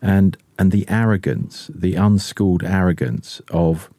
and 0.00 0.36
and 0.58 0.72
the 0.72 0.88
arrogance, 0.88 1.70
the 1.74 1.96
unschooled 1.96 2.62
arrogance 2.64 3.42
of. 3.50 3.90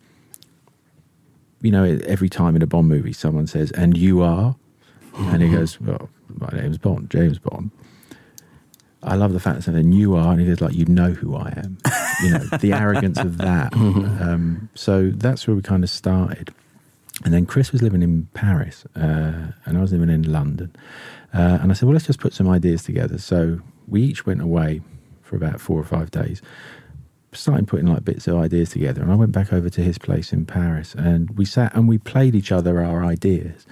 You 1.63 1.71
know, 1.71 1.83
every 2.05 2.29
time 2.29 2.55
in 2.55 2.61
a 2.61 2.67
Bond 2.67 2.87
movie, 2.87 3.13
someone 3.13 3.47
says, 3.47 3.71
"And 3.71 3.97
you 3.97 4.21
are," 4.21 4.55
and 5.17 5.41
he 5.41 5.49
goes, 5.49 5.81
"Well, 5.81 6.09
my 6.37 6.49
name's 6.53 6.77
Bond, 6.77 7.09
James 7.09 7.39
Bond." 7.39 7.71
I 9.01 9.15
love 9.15 9.33
the 9.33 9.39
fact 9.39 9.57
that 9.57 9.63
something 9.63 9.91
you 9.91 10.15
are, 10.15 10.31
and 10.31 10.39
he 10.39 10.47
goes 10.47 10.61
like, 10.61 10.75
"You 10.75 10.85
know 10.85 11.11
who 11.11 11.35
I 11.35 11.53
am." 11.57 11.77
You 12.23 12.29
know, 12.31 12.39
the 12.59 12.73
arrogance 12.83 13.17
of 13.19 13.37
that. 13.39 13.73
Um, 13.73 14.69
so 14.75 15.09
that's 15.09 15.47
where 15.47 15.55
we 15.55 15.61
kind 15.61 15.83
of 15.83 15.89
started. 15.89 16.53
And 17.23 17.33
then 17.33 17.45
Chris 17.45 17.71
was 17.71 17.81
living 17.81 18.01
in 18.01 18.27
Paris, 18.33 18.85
uh, 18.95 19.51
and 19.65 19.77
I 19.77 19.81
was 19.81 19.91
living 19.91 20.09
in 20.09 20.31
London. 20.31 20.75
Uh, 21.33 21.59
and 21.61 21.71
I 21.71 21.75
said, 21.75 21.87
"Well, 21.87 21.93
let's 21.93 22.07
just 22.07 22.19
put 22.19 22.33
some 22.33 22.47
ideas 22.49 22.83
together." 22.83 23.17
So 23.17 23.59
we 23.87 24.01
each 24.03 24.25
went 24.25 24.41
away 24.41 24.81
for 25.21 25.35
about 25.37 25.59
four 25.61 25.79
or 25.79 25.83
five 25.83 26.11
days, 26.11 26.41
started 27.33 27.67
putting 27.67 27.87
like 27.87 28.05
bits 28.05 28.27
of 28.27 28.35
ideas 28.37 28.69
together. 28.71 29.01
And 29.01 29.11
I 29.11 29.15
went 29.15 29.31
back 29.31 29.51
over 29.53 29.69
to 29.69 29.81
his 29.81 29.97
place 29.97 30.33
in 30.33 30.45
Paris, 30.45 30.95
and 30.95 31.29
we 31.37 31.45
sat 31.45 31.75
and 31.75 31.87
we 31.87 31.97
played 31.97 32.35
each 32.35 32.51
other 32.51 32.83
our 32.83 33.03
ideas, 33.03 33.65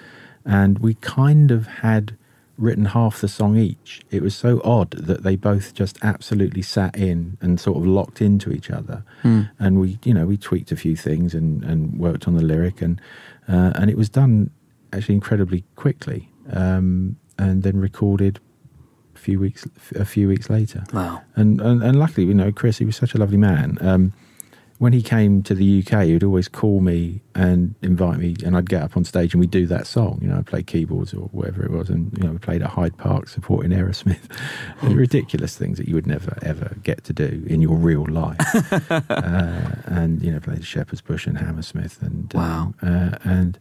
and 0.46 0.80
we 0.80 0.96
kind 0.96 1.52
of 1.52 1.68
had 1.68 2.18
written 2.58 2.86
half 2.86 3.22
the 3.22 3.28
song 3.28 3.58
each. 3.58 4.02
It 4.12 4.22
was 4.22 4.36
so 4.36 4.62
odd 4.64 4.92
that 4.92 5.24
they 5.24 5.36
both 5.36 5.74
just 5.74 5.98
absolutely 6.04 6.62
sat 6.62 6.96
in 6.96 7.38
and 7.42 7.60
sort 7.60 7.78
of 7.78 7.88
locked 7.88 8.22
into 8.22 8.52
each 8.52 8.70
other. 8.70 9.04
And 9.58 9.80
we, 9.80 9.98
you 10.04 10.14
know, 10.14 10.26
we 10.28 10.38
tweaked 10.38 10.72
a 10.72 10.76
few 10.76 10.96
things 10.96 11.34
and, 11.34 11.64
and 11.64 11.98
worked 11.98 12.28
on 12.28 12.36
the 12.36 12.44
lyric, 12.44 12.82
and 12.82 13.02
uh, 13.48 13.72
and 13.76 13.90
it 13.90 13.98
was 13.98 14.10
done 14.10 14.52
actually 14.94 15.16
incredibly 15.16 15.64
quickly, 15.76 16.30
um, 16.52 17.16
and 17.40 17.64
then 17.64 17.80
recorded 17.80 18.40
few 19.22 19.40
weeks 19.40 19.68
a 19.96 20.06
few 20.06 20.28
weeks 20.28 20.50
later. 20.50 20.84
Wow. 20.94 21.22
And, 21.36 21.62
and 21.62 21.84
and 21.84 22.00
luckily, 22.00 22.28
you 22.28 22.34
know, 22.34 22.52
Chris, 22.52 22.80
he 22.80 22.86
was 22.86 22.96
such 22.96 23.14
a 23.14 23.18
lovely 23.18 23.38
man. 23.38 23.78
Um, 23.82 24.14
when 24.82 24.94
he 24.94 25.04
came 25.04 25.44
to 25.44 25.54
the 25.54 25.84
UK, 25.86 26.06
he 26.06 26.14
would 26.14 26.24
always 26.24 26.48
call 26.48 26.82
me 26.82 27.22
and 27.36 27.76
invite 27.84 28.18
me, 28.18 28.36
and 28.44 28.58
I'd 28.58 28.68
get 28.68 28.82
up 28.82 28.98
on 28.98 29.06
stage 29.06 29.36
and 29.36 29.40
we'd 29.40 29.52
do 29.52 29.68
that 29.68 29.86
song. 29.86 30.18
You 30.24 30.30
know, 30.30 30.40
I'd 30.40 30.48
play 30.48 30.64
keyboards 30.64 31.14
or 31.14 31.28
whatever 31.28 31.64
it 31.64 31.70
was, 31.70 31.92
and 31.92 32.12
you 32.18 32.24
know, 32.24 32.32
we 32.32 32.40
played 32.40 32.64
at 32.64 32.72
Hyde 32.72 32.98
Park 32.98 33.28
supporting 33.28 33.72
Aerosmith. 33.72 34.28
Ridiculous 34.82 35.56
things 35.56 35.78
that 35.78 35.88
you 35.88 35.94
would 35.94 36.08
never 36.08 36.36
ever 36.42 36.78
get 36.82 37.04
to 37.04 37.14
do 37.14 37.44
in 37.46 37.62
your 37.62 37.76
real 37.76 38.08
life. 38.10 38.40
uh, 38.92 39.70
and 39.86 40.24
you 40.24 40.32
know, 40.32 40.40
played 40.40 40.66
Shepherd's 40.66 41.02
Bush 41.02 41.28
and 41.28 41.38
Hammersmith, 41.38 42.02
and 42.02 42.36
um, 42.36 42.74
uh, 42.82 43.20
and 43.24 43.60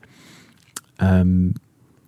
um, 1.01 1.55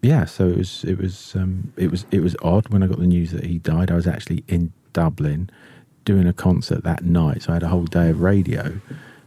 yeah, 0.03 0.25
so 0.25 0.49
it 0.49 0.59
was 0.59 0.85
it 0.85 0.99
was 0.99 1.37
um, 1.37 1.73
it 1.77 1.91
was 1.91 2.05
it 2.11 2.21
was 2.21 2.35
odd 2.43 2.69
when 2.71 2.83
I 2.83 2.89
got 2.89 2.99
the 2.99 3.07
news 3.07 3.31
that 3.31 3.45
he 3.45 3.59
died. 3.59 3.91
I 3.91 3.95
was 3.95 4.09
actually 4.09 4.43
in 4.49 4.73
Dublin 4.93 5.49
doing 6.05 6.27
a 6.27 6.33
concert 6.33 6.83
that 6.83 7.05
night, 7.05 7.43
so 7.43 7.51
I 7.51 7.55
had 7.55 7.63
a 7.63 7.69
whole 7.69 7.85
day 7.85 8.11
of 8.11 8.21
radio, 8.21 8.81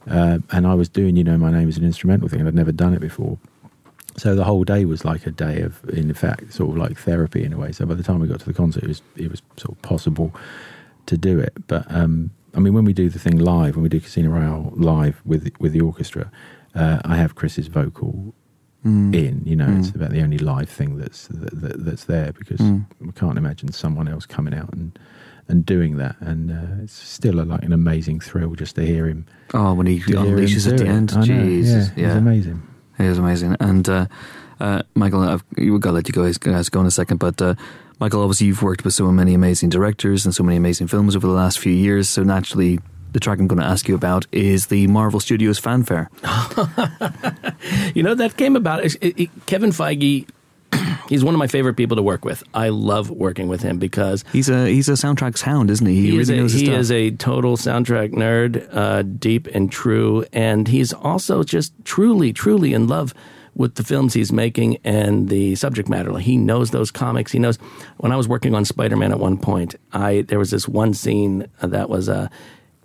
uh, 0.10 0.40
and 0.52 0.68
I 0.68 0.74
was 0.74 0.90
doing 0.90 1.16
you 1.16 1.24
know 1.24 1.38
my 1.38 1.50
name 1.50 1.70
is 1.70 1.78
an 1.78 1.86
instrumental 1.86 2.28
thing, 2.28 2.42
and 2.42 2.50
I'd 2.50 2.56
never 2.56 2.74
done 2.74 2.94
it 2.94 3.00
before. 3.00 3.40
So 4.18 4.36
the 4.36 4.44
whole 4.44 4.66
day 4.66 4.84
was 4.86 5.04
like 5.04 5.26
a 5.26 5.32
day 5.32 5.62
of, 5.62 5.84
in 5.90 6.14
fact, 6.14 6.54
sort 6.54 6.72
of 6.72 6.78
like 6.78 6.98
therapy 6.98 7.44
in 7.44 7.52
a 7.52 7.58
way. 7.58 7.74
So 7.74 7.86
by 7.86 7.96
the 7.96 8.04
time 8.04 8.20
we 8.20 8.28
got 8.28 8.40
to 8.40 8.46
the 8.46 8.54
concert, 8.54 8.84
it 8.84 8.88
was 8.88 9.02
it 9.16 9.32
was 9.32 9.42
sort 9.56 9.78
of 9.78 9.82
possible 9.82 10.34
to 11.06 11.18
do 11.18 11.40
it. 11.40 11.54
But 11.68 11.90
um, 11.90 12.32
I 12.54 12.60
mean, 12.60 12.74
when 12.74 12.84
we 12.84 12.94
do 12.94 13.10
the 13.10 13.20
thing 13.20 13.38
live, 13.38 13.78
when 13.78 13.84
we 13.84 13.90
do 13.90 14.02
Casino 14.02 14.32
Royale 14.32 14.74
live 14.76 15.22
with 15.24 15.50
with 15.58 15.72
the 15.72 15.80
orchestra, 15.80 16.30
uh, 16.76 17.00
I 17.06 17.16
have 17.16 17.36
Chris's 17.36 17.68
vocal 17.68 18.34
in. 18.86 19.42
You 19.46 19.56
know, 19.56 19.76
it's 19.80 19.90
about 19.90 20.12
the 20.12 20.22
only 20.22 20.38
live 20.38 20.70
thing 20.70 20.98
that's 20.98 21.28
that, 21.28 21.60
that, 21.62 21.86
that's 21.86 22.06
there 22.06 22.32
because 22.34 22.62
we 22.62 23.12
can't 23.14 23.38
imagine 23.38 23.72
someone 23.72 24.08
else 24.08 24.26
coming 24.26 24.54
out 24.54 24.74
and 24.74 24.98
and 25.48 25.66
doing 25.66 25.98
that. 25.98 26.16
And 26.20 26.52
uh, 26.52 26.84
it's 26.84 26.94
still 26.94 27.40
a, 27.40 27.44
like 27.44 27.64
an 27.64 27.74
amazing 27.74 28.20
thrill 28.20 28.56
just 28.56 28.76
to 28.76 28.86
hear 28.86 29.08
him. 29.08 29.26
Oh, 29.54 29.74
when 29.74 29.88
he 29.88 30.00
to 30.00 30.06
hear 30.06 30.20
him 30.20 30.38
unleashes 30.38 30.70
at 30.70 30.78
the 30.78 30.86
it. 30.86 30.90
end. 30.90 31.14
I 31.14 31.20
know, 31.20 31.24
Jesus. 31.26 31.92
yeah, 31.96 32.08
it's 32.08 32.16
amazing. 32.16 32.64
It 32.98 33.06
is 33.06 33.18
amazing. 33.18 33.58
And 33.60 33.88
uh, 33.90 34.08
uh, 34.60 34.84
Michael, 34.96 35.22
I've, 35.22 35.44
we've 35.58 35.80
got 35.80 35.90
to 35.90 35.96
let 35.96 36.08
you 36.08 36.14
guys, 36.14 36.38
guys 36.38 36.70
go 36.70 36.80
in 36.80 36.86
a 36.86 36.92
second, 36.92 37.18
but 37.18 37.42
uh, 37.42 37.56
Michael, 38.00 38.22
obviously 38.22 38.48
you've 38.48 38.64
worked 38.64 38.84
with 38.84 38.94
so 38.94 39.12
many 39.12 39.34
amazing 39.34 39.70
directors 39.70 40.26
and 40.26 40.34
so 40.34 40.44
many 40.44 40.58
amazing 40.58 40.88
films 40.88 41.16
over 41.16 41.28
the 41.28 41.34
last 41.34 41.60
few 41.60 41.74
years. 41.74 42.10
So 42.10 42.24
naturally, 42.24 42.80
the 43.16 43.20
track 43.22 43.40
I'm 43.40 43.48
going 43.48 43.62
to 43.62 43.66
ask 43.66 43.88
you 43.88 43.96
about 43.96 44.28
is 44.34 44.66
the 44.68 44.88
Marvel 44.88 45.22
Studios 45.22 45.58
fanfare. 45.58 46.10
You 47.96 48.04
know, 48.04 48.14
that 48.14 48.36
came 48.38 48.56
about. 48.58 48.84
It, 48.84 48.96
it, 49.02 49.30
Kevin 49.46 49.72
Feige, 49.72 50.28
he's 51.10 51.24
one 51.24 51.34
of 51.34 51.40
my 51.40 51.48
favorite 51.48 51.76
people 51.76 51.96
to 51.96 52.04
work 52.04 52.26
with. 52.26 52.44
I 52.54 52.70
love 52.70 53.10
working 53.10 53.48
with 53.48 53.62
him 53.62 53.80
because 53.80 54.24
He's 54.34 54.50
a 54.50 54.68
he's 54.68 54.90
a 54.90 54.94
soundtrack 54.94 55.40
hound, 55.42 55.70
isn't 55.72 55.86
he? 55.88 56.12
he, 56.12 56.18
is, 56.20 56.30
really 56.30 56.40
a, 56.40 56.42
knows 56.42 56.52
his 56.52 56.62
he 56.62 56.68
stuff. 56.68 56.80
is 56.80 56.92
a 56.92 57.12
total 57.12 57.56
soundtrack 57.58 58.12
nerd, 58.12 58.68
uh, 58.76 59.02
deep 59.04 59.48
and 59.48 59.72
true. 59.72 60.26
And 60.34 60.68
he's 60.68 60.92
also 60.94 61.44
just 61.44 61.74
truly, 61.86 62.34
truly 62.34 62.74
in 62.74 62.88
love 62.88 63.14
with 63.56 63.76
the 63.76 63.84
films 63.84 64.14
he's 64.14 64.34
making 64.34 64.78
and 64.84 65.30
the 65.30 65.56
subject 65.56 65.88
matter. 65.88 66.12
Like 66.12 66.26
he 66.26 66.36
knows 66.38 66.72
those 66.72 66.92
comics. 66.92 67.32
He 67.32 67.40
knows. 67.40 67.58
When 67.98 68.12
I 68.12 68.18
was 68.18 68.28
working 68.28 68.54
on 68.54 68.66
Spider 68.66 68.98
Man 68.98 69.12
at 69.12 69.20
one 69.20 69.38
point, 69.38 69.76
I 69.94 70.22
there 70.28 70.40
was 70.40 70.52
this 70.52 70.68
one 70.68 70.94
scene 70.94 71.48
that 71.62 71.90
was 71.90 72.10
uh, 72.10 72.28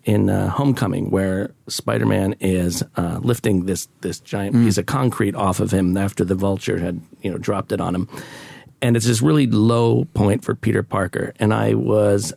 in 0.05 0.31
uh, 0.31 0.49
Homecoming 0.49 1.11
where 1.11 1.53
Spider 1.69 2.07
Man 2.07 2.35
is 2.41 2.83
uh, 2.97 3.21
lifting 3.23 3.67
this 3.67 3.89
this 4.01 4.21
giant 4.21 4.55
piece 4.55 4.79
of 4.79 4.87
concrete 4.87 5.35
off 5.35 5.61
of 5.61 5.71
him 5.71 5.97
after 5.97 6.25
the 6.25 6.35
Vulture 6.35 6.79
had 6.79 7.01
you 7.23 7.31
know 7.31 7.39
dropped 7.39 7.73
it 7.73 7.81
on 7.81 7.95
him. 7.95 8.09
And 8.83 8.97
it's 8.97 9.07
this 9.07 9.21
really 9.21 9.47
low 9.47 10.07
point 10.15 10.43
for 10.43 10.55
Peter 10.55 10.83
Parker. 10.83 11.35
And 11.39 11.53
I 11.53 11.75
was 11.75 12.33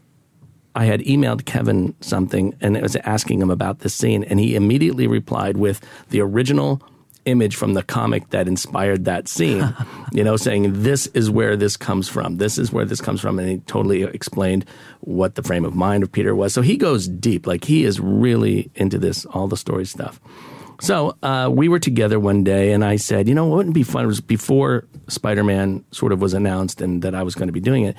I 0.75 0.85
had 0.85 1.01
emailed 1.01 1.45
Kevin 1.45 1.95
something 2.01 2.55
and 2.59 2.75
it 2.75 2.83
was 2.83 2.95
asking 2.97 3.41
him 3.41 3.49
about 3.49 3.79
this 3.79 3.93
scene, 3.93 4.23
and 4.23 4.39
he 4.39 4.55
immediately 4.55 5.07
replied 5.07 5.57
with 5.57 5.81
the 6.09 6.21
original 6.21 6.81
image 7.25 7.55
from 7.55 7.73
the 7.73 7.83
comic 7.83 8.29
that 8.29 8.47
inspired 8.47 9.05
that 9.05 9.27
scene, 9.27 9.75
you 10.11 10.23
know, 10.23 10.37
saying, 10.37 10.83
This 10.83 11.07
is 11.07 11.29
where 11.29 11.55
this 11.55 11.77
comes 11.77 12.09
from. 12.09 12.37
This 12.37 12.57
is 12.57 12.71
where 12.71 12.85
this 12.85 13.01
comes 13.01 13.21
from. 13.21 13.39
And 13.39 13.49
he 13.49 13.57
totally 13.59 14.03
explained 14.03 14.65
what 15.01 15.35
the 15.35 15.43
frame 15.43 15.65
of 15.65 15.75
mind 15.75 16.03
of 16.03 16.11
Peter 16.11 16.35
was. 16.35 16.53
So 16.53 16.61
he 16.61 16.77
goes 16.77 17.07
deep. 17.07 17.47
Like 17.47 17.63
he 17.63 17.83
is 17.83 17.99
really 17.99 18.71
into 18.75 18.97
this, 18.97 19.25
all 19.25 19.47
the 19.47 19.57
story 19.57 19.85
stuff. 19.85 20.19
So 20.81 21.15
uh, 21.23 21.49
we 21.51 21.69
were 21.69 21.79
together 21.79 22.19
one 22.19 22.43
day, 22.43 22.73
and 22.73 22.83
I 22.83 22.97
said, 22.97 23.29
you 23.29 23.35
know, 23.35 23.45
what 23.45 23.57
wouldn't 23.57 23.75
be 23.75 23.83
fun? 23.83 24.03
It 24.03 24.07
was 24.07 24.21
before 24.21 24.85
Spider 25.07 25.43
Man 25.43 25.85
sort 25.91 26.11
of 26.11 26.21
was 26.21 26.33
announced 26.33 26.81
and 26.81 27.01
that 27.03 27.15
I 27.15 27.23
was 27.23 27.35
going 27.35 27.47
to 27.47 27.53
be 27.53 27.61
doing 27.61 27.85
it. 27.85 27.95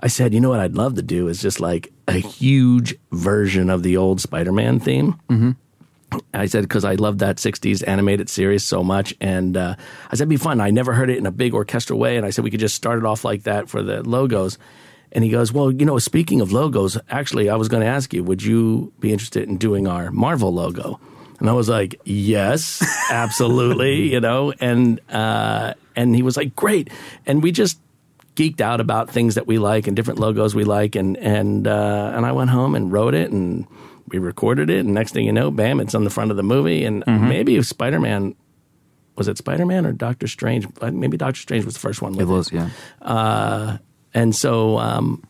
I 0.00 0.08
said, 0.08 0.34
you 0.34 0.40
know 0.40 0.48
what 0.48 0.60
I'd 0.60 0.74
love 0.74 0.96
to 0.96 1.02
do 1.02 1.28
is 1.28 1.40
just 1.40 1.60
like 1.60 1.92
a 2.08 2.18
huge 2.18 2.96
version 3.12 3.70
of 3.70 3.82
the 3.82 3.96
old 3.96 4.20
Spider 4.20 4.52
Man 4.52 4.80
theme. 4.80 5.12
Mm-hmm. 5.30 5.52
I 6.32 6.46
said, 6.46 6.62
because 6.62 6.84
I 6.84 6.94
love 6.94 7.18
that 7.18 7.36
60s 7.36 7.86
animated 7.86 8.28
series 8.28 8.64
so 8.64 8.82
much. 8.82 9.14
And 9.20 9.56
uh, 9.56 9.76
I 9.78 10.10
said, 10.10 10.22
it'd 10.22 10.28
be 10.28 10.36
fun. 10.36 10.60
I 10.60 10.70
never 10.70 10.92
heard 10.92 11.10
it 11.10 11.18
in 11.18 11.26
a 11.26 11.32
big 11.32 11.54
orchestral 11.54 11.98
way. 11.98 12.16
And 12.16 12.26
I 12.26 12.30
said, 12.30 12.44
we 12.44 12.50
could 12.50 12.60
just 12.60 12.74
start 12.74 12.98
it 12.98 13.04
off 13.04 13.24
like 13.24 13.44
that 13.44 13.68
for 13.68 13.82
the 13.82 14.02
logos. 14.02 14.58
And 15.14 15.22
he 15.22 15.30
goes, 15.30 15.52
Well, 15.52 15.70
you 15.70 15.86
know, 15.86 15.98
speaking 15.98 16.40
of 16.40 16.52
logos, 16.52 16.98
actually, 17.08 17.48
I 17.48 17.54
was 17.54 17.68
going 17.68 17.82
to 17.82 17.88
ask 17.88 18.12
you, 18.12 18.24
would 18.24 18.42
you 18.42 18.92
be 18.98 19.12
interested 19.12 19.48
in 19.48 19.58
doing 19.58 19.86
our 19.86 20.10
Marvel 20.10 20.52
logo? 20.52 20.98
And 21.38 21.48
I 21.48 21.52
was 21.52 21.68
like, 21.68 22.00
Yes, 22.04 22.84
absolutely, 23.10 24.08
you 24.12 24.20
know. 24.20 24.52
And 24.60 25.00
uh, 25.10 25.74
and 25.94 26.16
he 26.16 26.22
was 26.22 26.36
like, 26.36 26.56
Great. 26.56 26.90
And 27.26 27.42
we 27.42 27.52
just 27.52 27.78
geeked 28.34 28.60
out 28.60 28.80
about 28.80 29.08
things 29.08 29.36
that 29.36 29.46
we 29.46 29.58
like 29.58 29.86
and 29.86 29.94
different 29.94 30.18
logos 30.18 30.54
we 30.54 30.64
like. 30.64 30.96
And 30.96 31.16
and 31.18 31.68
uh, 31.68 32.12
and 32.14 32.26
I 32.26 32.32
went 32.32 32.50
home 32.50 32.74
and 32.74 32.92
wrote 32.92 33.14
it 33.14 33.30
and 33.30 33.66
we 34.08 34.18
recorded 34.18 34.70
it. 34.70 34.80
And 34.80 34.94
next 34.94 35.12
thing 35.12 35.26
you 35.26 35.32
know, 35.32 35.50
bam, 35.50 35.80
it's 35.80 35.94
on 35.94 36.04
the 36.04 36.10
front 36.10 36.30
of 36.30 36.36
the 36.36 36.42
movie. 36.42 36.84
And 36.84 37.04
maybe 37.06 37.56
if 37.56 37.66
Spider 37.66 38.00
Man 38.00 38.34
was 39.16 39.28
it 39.28 39.38
Spider 39.38 39.66
Man 39.66 39.86
or 39.86 39.92
Doctor 39.92 40.26
Strange? 40.26 40.66
Uh, 40.80 40.90
Maybe 40.90 41.16
Doctor 41.16 41.40
Strange 41.40 41.64
was 41.64 41.74
the 41.74 41.80
first 41.80 42.02
one. 42.02 42.18
It 42.18 42.26
was, 42.26 42.52
yeah. 42.52 42.70
uh, 43.02 43.78
and 44.12 44.34
so 44.34 44.78
um, 44.78 45.22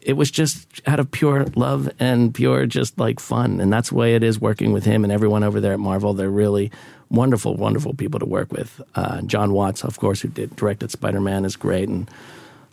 it 0.00 0.14
was 0.14 0.30
just 0.30 0.68
out 0.86 1.00
of 1.00 1.10
pure 1.10 1.46
love 1.56 1.90
and 1.98 2.34
pure 2.34 2.66
just 2.66 2.98
like 2.98 3.20
fun, 3.20 3.60
and 3.60 3.72
that's 3.72 3.90
the 3.90 3.94
way 3.94 4.14
it 4.14 4.22
is 4.22 4.40
working 4.40 4.72
with 4.72 4.84
him 4.84 5.04
and 5.04 5.12
everyone 5.12 5.44
over 5.44 5.60
there 5.60 5.72
at 5.72 5.80
Marvel. 5.80 6.14
They're 6.14 6.30
really 6.30 6.70
wonderful, 7.10 7.54
wonderful 7.56 7.94
people 7.94 8.20
to 8.20 8.26
work 8.26 8.52
with. 8.52 8.80
Uh, 8.94 9.22
Jon 9.22 9.52
Watts, 9.52 9.84
of 9.84 9.98
course, 9.98 10.20
who 10.20 10.28
did 10.28 10.54
directed 10.56 10.90
Spider 10.90 11.20
Man, 11.20 11.44
is 11.44 11.56
great, 11.56 11.88
and 11.88 12.10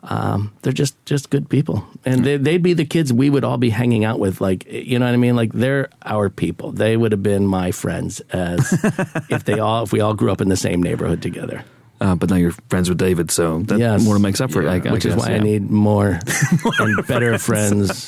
um, 0.03 0.53
they're 0.61 0.73
just 0.73 0.95
just 1.05 1.29
good 1.29 1.49
people, 1.49 1.85
and 2.05 2.23
they, 2.23 2.37
they'd 2.37 2.63
be 2.63 2.73
the 2.73 2.85
kids 2.85 3.11
we 3.11 3.29
would 3.29 3.43
all 3.43 3.57
be 3.57 3.69
hanging 3.69 4.05
out 4.05 4.19
with. 4.19 4.39
Like 4.39 4.65
you 4.71 4.97
know 4.97 5.05
what 5.05 5.13
I 5.13 5.17
mean? 5.17 5.35
Like 5.35 5.51
they're 5.53 5.89
our 6.03 6.29
people. 6.29 6.71
They 6.71 6.95
would 6.95 7.11
have 7.11 7.23
been 7.23 7.45
my 7.45 7.71
friends 7.71 8.21
as 8.31 8.73
if 9.29 9.43
they 9.43 9.59
all 9.59 9.83
if 9.83 9.91
we 9.91 9.99
all 9.99 10.13
grew 10.13 10.31
up 10.31 10.41
in 10.41 10.49
the 10.49 10.57
same 10.57 10.81
neighborhood 10.81 11.21
together. 11.21 11.65
Uh, 12.01 12.15
but 12.15 12.29
now 12.29 12.37
you're 12.37 12.51
friends 12.69 12.87
with 12.87 12.97
David, 12.97 13.29
so 13.29 13.59
that 13.63 13.77
Yes. 13.77 14.03
more 14.03 14.13
than 14.15 14.21
makes 14.21 14.39
up 14.39 14.51
for 14.51 14.61
it. 14.61 14.67
I, 14.67 14.89
I 14.89 14.93
which 14.93 15.05
is 15.05 15.15
guess, 15.15 15.27
why 15.27 15.33
I 15.35 15.39
need 15.39 15.69
more 15.69 16.19
and 16.79 17.07
better 17.07 17.37
friends. 17.37 18.05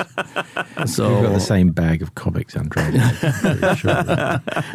so 0.85 1.09
you've 1.09 1.23
got 1.23 1.33
the 1.33 1.39
same 1.39 1.71
bag 1.71 2.01
of 2.01 2.15
comics, 2.15 2.55
Andrea. 2.55 2.91
I'm 3.63 3.75
sure. 3.75 3.93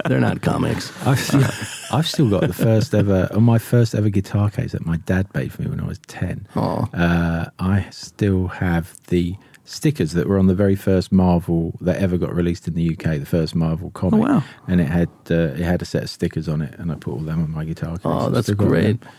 they're 0.06 0.20
not 0.20 0.42
comics. 0.42 0.92
I've 1.06 1.18
still, 1.18 1.44
I've 1.92 2.06
still 2.06 2.28
got 2.30 2.42
the 2.46 2.52
first 2.52 2.94
ever, 2.94 3.28
on 3.32 3.42
my 3.42 3.58
first 3.58 3.94
ever 3.94 4.10
guitar 4.10 4.50
case 4.50 4.72
that 4.72 4.84
my 4.84 4.96
dad 4.98 5.26
made 5.34 5.52
for 5.52 5.62
me 5.62 5.70
when 5.70 5.80
I 5.80 5.86
was 5.86 5.98
10. 6.08 6.46
Uh, 6.54 7.46
I 7.58 7.86
still 7.90 8.48
have 8.48 8.96
the 9.06 9.36
stickers 9.66 10.12
that 10.12 10.26
were 10.26 10.38
on 10.38 10.46
the 10.46 10.54
very 10.54 10.76
first 10.76 11.12
Marvel 11.12 11.76
that 11.82 11.96
ever 11.98 12.16
got 12.16 12.34
released 12.34 12.66
in 12.68 12.74
the 12.74 12.90
UK, 12.90 13.18
the 13.18 13.26
first 13.26 13.54
Marvel 13.54 13.90
comic. 13.90 14.20
Oh, 14.20 14.22
wow. 14.22 14.42
And 14.66 14.80
it 14.80 14.88
had 14.88 15.08
uh, 15.30 15.34
it 15.54 15.60
had 15.60 15.82
a 15.82 15.84
set 15.84 16.04
of 16.04 16.10
stickers 16.10 16.48
on 16.48 16.62
it, 16.62 16.74
and 16.78 16.90
I 16.90 16.94
put 16.94 17.12
all 17.12 17.18
them 17.20 17.42
on 17.42 17.50
my 17.50 17.64
guitar 17.64 17.96
case. 17.96 18.00
Oh, 18.04 18.30
that's 18.30 18.48
great. 18.50 19.00
them. 19.00 19.10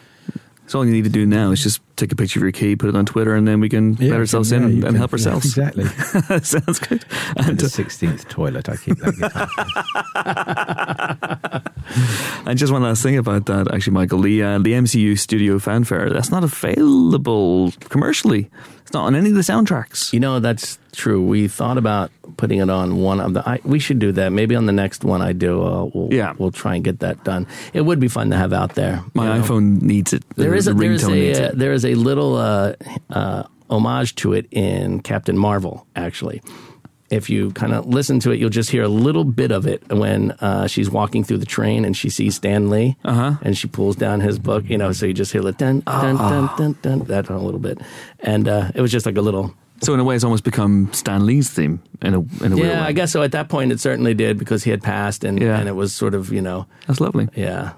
So 0.69 0.79
all 0.79 0.85
you 0.85 0.91
need 0.91 1.05
to 1.05 1.09
do 1.09 1.25
now 1.25 1.51
is 1.51 1.63
just 1.63 1.79
take 1.95 2.11
a 2.11 2.15
picture 2.17 2.39
of 2.39 2.43
your 2.43 2.51
key, 2.51 2.75
put 2.75 2.89
it 2.89 2.95
on 2.97 3.05
Twitter, 3.05 3.33
and 3.35 3.47
then 3.47 3.61
we 3.61 3.69
can 3.69 3.93
Yeah, 4.01 4.11
let 4.11 4.19
ourselves 4.19 4.51
yeah, 4.51 4.57
in 4.57 4.63
you 4.63 4.73
and, 4.75 4.83
can- 4.87 4.95
help 4.95 5.11
yeah, 5.11 5.13
ourselves. 5.13 5.45
exactly. 5.45 5.85
Sounds 6.43 6.79
good. 6.79 7.05
In 7.37 7.45
And, 7.45 7.57
the 7.57 7.65
uh, 7.67 7.69
16th 7.69 8.27
toilet, 8.27 8.67
I 8.67 8.75
keep 8.75 8.97
that 8.97 9.15
guitar. 9.15 9.47
case. 12.35 12.43
and 12.45 12.57
just 12.57 12.73
one 12.73 12.83
last 12.83 13.01
thing 13.01 13.17
about 13.17 13.45
that, 13.45 13.73
actually, 13.73 13.93
Michael, 13.93 14.19
the 14.21 14.43
uh, 14.43 14.57
the 14.59 14.73
MCU 14.73 15.17
Studio 15.17 15.57
Fanfare 15.57 16.09
that's 16.09 16.31
not 16.31 16.43
available 16.43 17.71
commercially. 17.89 18.49
It's 18.87 18.93
not 18.93 19.03
on 19.03 19.15
any 19.15 19.27
of 19.31 19.35
the 19.35 19.41
soundtracks. 19.41 20.13
You 20.13 20.21
know 20.21 20.39
that's 20.39 20.79
true. 20.93 21.21
We 21.21 21.49
thought 21.49 21.77
about 21.77 22.09
putting 22.37 22.59
it 22.59 22.69
on 22.69 23.01
one 23.01 23.19
of 23.19 23.33
the. 23.33 23.43
I, 23.47 23.59
we 23.65 23.79
should 23.79 23.99
do 23.99 24.13
that. 24.13 24.31
Maybe 24.31 24.55
on 24.55 24.65
the 24.65 24.71
next 24.71 25.03
one 25.03 25.21
I 25.21 25.33
do. 25.33 25.61
Uh, 25.61 25.83
we'll, 25.93 26.13
Yeah. 26.13 26.33
we'll 26.37 26.53
try 26.53 26.75
and 26.75 26.85
get 26.85 26.99
that 26.99 27.21
done. 27.25 27.47
It 27.73 27.81
would 27.81 27.99
be 27.99 28.07
fun 28.07 28.29
to 28.29 28.37
have 28.37 28.53
out 28.53 28.75
there. 28.75 29.03
My 29.13 29.27
you 29.35 29.41
know. 29.41 29.45
iPhone 29.45 29.81
needs 29.81 30.13
it. 30.13 30.23
There 30.37 30.55
is 30.55 30.65
the 30.65 30.71
a, 30.71 30.73
there 30.73 30.91
is 30.93 31.03
ringtone 31.03 31.11
a 31.11 31.47
it. 31.49 31.57
there 31.57 31.73
is 31.73 31.83
a 31.83 31.95
little 31.95 32.37
uh, 32.37 32.75
uh, 33.09 33.43
homage 33.69 34.15
to 34.15 34.31
it 34.31 34.47
in 34.51 35.01
Captain 35.01 35.37
Marvel. 35.37 35.85
Actually, 35.97 36.41
if 37.09 37.29
you 37.29 37.51
kind 37.51 37.73
of 37.73 37.85
listen 37.85 38.19
to 38.21 38.31
it, 38.31 38.39
you'll 38.39 38.49
just 38.49 38.69
hear 38.69 38.83
a 38.83 38.87
little 38.89 39.23
bit 39.23 39.51
of 39.51 39.65
it 39.65 39.81
when 39.91 40.31
uh, 40.41 40.67
she's 40.67 40.89
walking 40.89 41.23
through 41.23 41.37
the 41.37 41.45
train 41.45 41.85
and 41.85 41.95
she 41.95 42.09
sees 42.09 42.35
Stan 42.35 42.69
Lee, 42.69 42.95
Uh-huh. 43.05 43.35
and 43.41 43.57
she 43.57 43.67
pulls 43.67 43.95
down 43.95 44.19
his 44.21 44.37
book. 44.39 44.69
You 44.69 44.77
know, 44.77 44.91
so 44.91 45.05
you 45.05 45.13
just 45.13 45.31
hear 45.31 45.41
the 45.41 45.53
dun 45.53 45.81
dun 45.81 46.17
dun 46.17 46.49
dun 46.57 46.75
dun 46.81 46.99
that 47.07 47.29
a 47.29 47.37
little 47.37 47.59
bit, 47.61 47.79
and 48.19 48.47
uh, 48.47 48.71
it 48.75 48.81
was 48.81 48.91
just 48.91 49.05
like 49.05 49.17
a 49.17 49.21
little. 49.21 49.53
So 49.81 49.93
in 49.93 49.99
a 49.99 50.03
way, 50.03 50.15
it's 50.15 50.23
almost 50.23 50.43
become 50.43 50.91
Stan 50.91 51.25
Lee's 51.25 51.51
theme 51.51 51.79
in 52.01 52.13
a 52.15 52.19
in 52.43 52.53
a 52.53 52.57
Yeah, 52.57 52.63
way. 52.63 52.73
I 52.73 52.91
guess 52.93 53.11
so. 53.11 53.21
At 53.21 53.31
that 53.33 53.47
point, 53.47 53.71
it 53.71 53.79
certainly 53.79 54.13
did 54.15 54.37
because 54.39 54.63
he 54.63 54.71
had 54.71 54.81
passed, 54.81 55.23
and 55.23 55.39
Yeah. 55.41 55.59
and 55.59 55.69
it 55.69 55.75
was 55.75 55.93
sort 55.95 56.15
of 56.15 56.33
you 56.33 56.41
know, 56.41 56.65
that's 56.87 56.99
lovely. 56.99 57.27
yeah. 57.35 57.73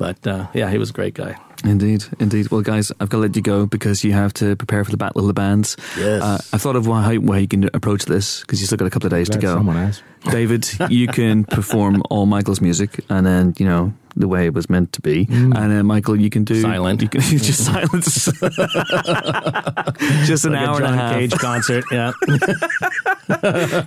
But 0.00 0.26
uh, 0.26 0.46
yeah, 0.54 0.70
he 0.70 0.78
was 0.78 0.88
a 0.88 0.92
great 0.94 1.12
guy. 1.12 1.36
Indeed, 1.62 2.06
indeed. 2.18 2.50
Well, 2.50 2.62
guys, 2.62 2.90
I've 3.00 3.10
got 3.10 3.18
to 3.18 3.20
let 3.20 3.36
you 3.36 3.42
go 3.42 3.66
because 3.66 4.02
you 4.02 4.12
have 4.14 4.32
to 4.34 4.56
prepare 4.56 4.82
for 4.82 4.90
the 4.90 4.96
Battle 4.96 5.20
of 5.20 5.26
the 5.26 5.34
Bands. 5.34 5.76
Yes. 5.98 6.22
Uh, 6.22 6.38
I 6.54 6.56
thought 6.56 6.74
of 6.74 6.86
how, 6.86 7.02
how 7.02 7.12
you 7.12 7.46
can 7.46 7.64
approach 7.74 8.06
this 8.06 8.40
because 8.40 8.62
you 8.62 8.66
still 8.66 8.78
got 8.78 8.86
a 8.86 8.90
couple 8.90 9.08
of 9.08 9.10
days 9.10 9.28
to 9.28 9.38
go. 9.38 9.56
Someone 9.56 9.76
has. 9.76 10.02
David, 10.30 10.68
you 10.90 11.06
can 11.06 11.44
perform 11.44 12.02
all 12.10 12.26
Michael's 12.26 12.60
music, 12.60 13.02
and 13.08 13.26
then 13.26 13.54
you 13.58 13.66
know 13.66 13.92
the 14.16 14.28
way 14.28 14.44
it 14.46 14.52
was 14.54 14.68
meant 14.68 14.92
to 14.92 15.00
be. 15.00 15.26
And 15.30 15.54
then 15.54 15.86
Michael, 15.86 16.20
you 16.20 16.28
can 16.30 16.44
do 16.44 16.60
Silent. 16.60 17.00
You 17.00 17.08
can 17.08 17.20
just 17.22 17.64
silence. 17.64 18.24
just 20.26 20.44
an 20.44 20.52
Like 20.52 20.68
hour 20.68 20.82
a 20.82 20.86
and 20.86 20.94
a 20.94 20.98
half. 20.98 21.14
Cage 21.14 21.32
concert. 21.32 21.84
Yeah. 21.90 22.12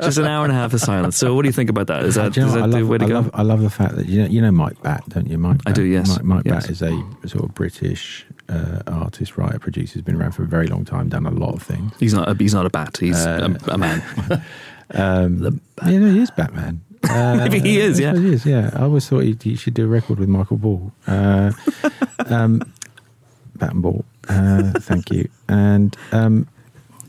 Just 0.02 0.18
an 0.18 0.26
hour 0.26 0.46
and 0.46 0.54
a 0.54 0.56
half 0.56 0.74
of 0.74 0.80
silence. 0.80 1.18
So, 1.18 1.36
what 1.36 1.42
do 1.42 1.50
you 1.50 1.54
think 1.54 1.70
about 1.70 1.88
that? 1.88 2.04
Is 2.04 2.16
that, 2.16 2.32
Do 2.34 2.42
you 2.42 2.48
is 2.48 2.54
that 2.54 2.62
what? 2.62 2.70
I, 2.70 2.72
the 2.72 2.80
love, 2.80 2.88
way 2.90 2.98
to 3.00 3.06
I, 3.06 3.08
go? 3.10 3.14
love, 3.16 3.30
I 3.34 3.42
love 3.42 3.62
the 3.62 3.70
fact 3.70 3.96
that 3.98 4.08
you 4.08 4.22
know, 4.24 4.30
you 4.30 4.42
know 4.42 4.52
Mike 4.52 4.82
Batt, 4.82 5.04
don't 5.10 5.28
you? 5.28 5.38
Mike 5.38 5.60
I 5.66 5.74
do, 5.74 5.84
yes. 5.84 6.08
Mike, 6.18 6.24
Mike 6.24 6.46
Yes. 6.46 6.64
Batt 6.64 6.72
is 6.72 6.82
a 6.82 7.28
sort 7.28 7.44
of 7.44 7.54
British 7.54 8.26
uh, 8.48 8.82
artist, 8.88 9.38
writer, 9.38 9.60
producer. 9.60 9.94
He's 9.96 10.02
been 10.02 10.16
around 10.16 10.32
for 10.32 10.44
a 10.44 10.48
very 10.48 10.68
long 10.68 10.86
time, 10.86 11.10
done 11.10 11.26
a 11.26 11.32
lot 11.32 11.54
of 11.56 11.62
things. 11.62 11.92
He's 12.00 12.14
not. 12.14 12.30
A, 12.30 12.36
he's 12.36 12.54
not 12.54 12.66
a 12.66 12.70
bat. 12.70 12.96
He's 12.98 13.26
Uh, 13.26 13.58
a, 13.68 13.74
a 13.74 13.78
man. 13.78 14.02
Um, 14.92 15.62
yeah, 15.86 16.00
no, 16.00 16.12
he 16.12 16.22
is 16.22 16.32
Batman. 16.32 16.82
Uh, 17.04 17.36
Maybe 17.36 17.60
he 17.60 17.82
is, 17.82 18.00
yeah. 18.00 18.16
He 18.16 18.32
is, 18.32 18.46
yeah. 18.46 18.70
I 18.74 18.84
always 18.84 19.08
thought 19.10 19.24
he, 19.24 19.38
he 19.44 19.56
should 19.58 19.74
do 19.74 19.84
a 19.84 19.88
record 19.88 20.20
with 20.20 20.30
Michael 20.30 20.56
Ball. 20.56 20.90
Uh, 21.06 21.52
um, 22.28 22.62
Bat 23.56 23.72
and 23.72 23.82
Ball. 23.82 24.06
Uh, 24.30 24.72
thank 24.80 25.12
you. 25.12 25.28
And 25.50 25.98
um, 26.14 26.48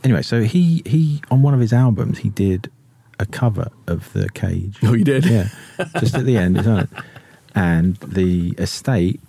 anyway, 0.03 0.23
so 0.23 0.43
he 0.43 0.83
he 0.85 1.23
on 1.31 1.43
one 1.43 1.55
of 1.55 1.61
his 1.61 1.73
albums 1.73 2.19
he 2.19 2.29
did 2.31 2.73
a 3.21 3.27
cover 3.27 3.71
of 3.87 4.13
the 4.15 4.29
Cage. 4.31 4.79
Oh, 4.83 4.95
you 4.95 5.05
did? 5.05 5.27
Yeah, 5.27 5.49
just 6.01 6.17
at 6.17 6.25
the 6.25 6.37
end, 6.37 6.59
isn't 6.59 6.77
it? 6.77 6.89
And 7.55 7.97
the 7.99 8.55
estate 8.59 9.21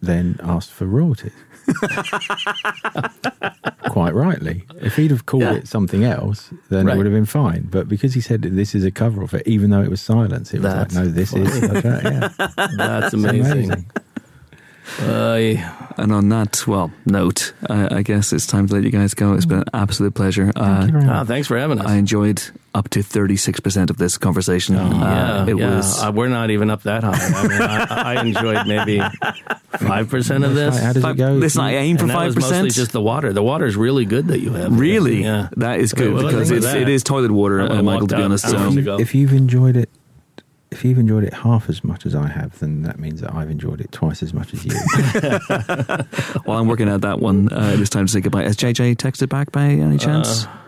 then 0.00 0.40
asked 0.42 0.70
for 0.70 0.86
royalties. 0.86 1.32
Quite 3.88 4.14
rightly. 4.14 4.64
If 4.80 4.96
he'd 4.96 5.10
have 5.10 5.26
called 5.26 5.42
Yeah. 5.44 5.52
it 5.54 5.68
something 5.68 6.04
else, 6.04 6.50
then 6.70 6.86
Right. 6.86 6.94
it 6.94 6.96
would 6.96 7.06
have 7.06 7.14
been 7.14 7.26
fine. 7.26 7.68
But 7.70 7.88
because 7.88 8.14
he 8.14 8.20
said 8.20 8.42
this 8.42 8.74
is 8.74 8.84
a 8.84 8.90
cover 8.90 9.22
of 9.22 9.34
it, 9.34 9.46
even 9.46 9.70
though 9.70 9.82
it 9.82 9.90
was 9.90 10.00
silence, 10.00 10.52
it 10.52 10.62
was 10.62 10.72
That's 10.72 10.94
like, 10.94 11.04
no, 11.04 11.10
this 11.10 11.32
is. 11.34 11.62
Okay, 11.64 12.00
yeah. 12.04 12.28
That's 12.76 13.06
It's 13.06 13.14
amazing. 13.14 13.86
Uh. 15.00 15.54
And 15.96 16.12
on 16.12 16.28
that, 16.30 16.66
well, 16.66 16.90
note, 17.06 17.52
I, 17.70 17.98
I 17.98 18.02
guess 18.02 18.32
it's 18.32 18.48
time 18.48 18.66
to 18.66 18.74
let 18.74 18.82
you 18.82 18.90
guys 18.90 19.14
go. 19.14 19.34
It's 19.34 19.46
been 19.46 19.60
an 19.60 19.64
absolute 19.72 20.12
pleasure. 20.14 20.50
Thank 20.52 20.56
Uh, 20.56 20.86
you 20.86 20.92
very 20.92 21.04
Ah, 21.04 21.18
much. 21.20 21.28
thanks 21.28 21.46
for 21.46 21.56
having 21.56 21.78
us. 21.78 21.86
I 21.86 21.94
enjoyed 21.96 22.42
up 22.74 22.88
to 22.90 22.98
36% 22.98 23.90
of 23.90 23.96
this 23.96 24.18
conversation. 24.18 24.74
Oh, 24.76 24.90
yeah, 24.90 25.42
Uh, 25.42 25.46
it 25.46 25.56
yeah. 25.56 25.76
was. 25.76 26.02
Uh, 26.02 26.10
we're 26.12 26.28
not 26.28 26.50
even 26.50 26.68
up 26.68 26.82
that 26.82 27.04
high. 27.04 27.14
I 27.14 27.46
mean, 27.46 27.62
I, 27.62 27.86
I 28.16 28.22
enjoyed 28.24 28.66
maybe 28.66 29.00
five 29.86 30.08
percent 30.08 30.44
of 30.44 30.54
this. 30.54 30.78
How 30.78 30.92
does 30.92 31.02
Five- 31.02 31.14
it 31.16 31.18
go? 31.18 31.32
listen, 31.32 31.60
I 31.62 31.74
aim 31.76 31.96
for 31.98 32.06
five 32.08 32.26
was 32.34 32.36
mostly 32.36 32.50
percent. 32.68 32.74
just 32.74 32.92
the 32.92 33.00
water. 33.00 33.32
The 33.32 33.42
water 33.42 33.66
is 33.66 33.76
really 33.76 34.04
good 34.04 34.28
that 34.28 34.40
you 34.40 34.52
have. 34.52 34.78
Really, 34.78 35.22
Yeah. 35.22 35.48
that 35.56 35.80
is 35.80 35.92
Wait, 35.94 35.98
good 36.04 36.14
what 36.14 36.24
because 36.26 36.50
it's, 36.50 36.66
it 36.66 36.88
is 36.88 37.02
toilet 37.02 37.30
water, 37.30 37.60
I 37.62 37.66
uh, 37.66 37.82
Michael. 37.82 38.06
To 38.08 38.16
be 38.16 38.22
honest, 38.22 38.48
so 38.48 38.68
if, 38.68 38.74
you, 38.74 38.98
if 38.98 39.14
you've 39.14 39.32
enjoyed 39.32 39.76
it, 39.76 39.88
if 40.70 40.84
you've 40.84 40.98
enjoyed 40.98 41.22
it 41.24 41.32
half 41.32 41.68
as 41.68 41.84
much 41.84 42.04
as 42.04 42.14
I 42.16 42.26
have, 42.26 42.58
then 42.58 42.82
that 42.82 42.98
means 42.98 43.20
that 43.20 43.32
I've 43.32 43.48
enjoyed 43.50 43.80
it 43.80 43.92
twice 43.92 44.22
as 44.24 44.34
much 44.34 44.52
as 44.52 44.64
you. 44.64 44.72
while 46.44 46.58
I'm 46.58 46.66
working 46.66 46.88
out 46.88 47.02
that 47.02 47.20
one, 47.20 47.52
uh, 47.52 47.70
it 47.74 47.80
is 47.80 47.90
time 47.90 48.06
to 48.06 48.12
say 48.12 48.20
goodbye. 48.20 48.42
Has 48.42 48.56
JJ 48.56 48.96
texted 48.96 49.28
back 49.28 49.52
by 49.52 49.66
any 49.66 49.98
chance? 49.98 50.42
It's- 50.44 50.58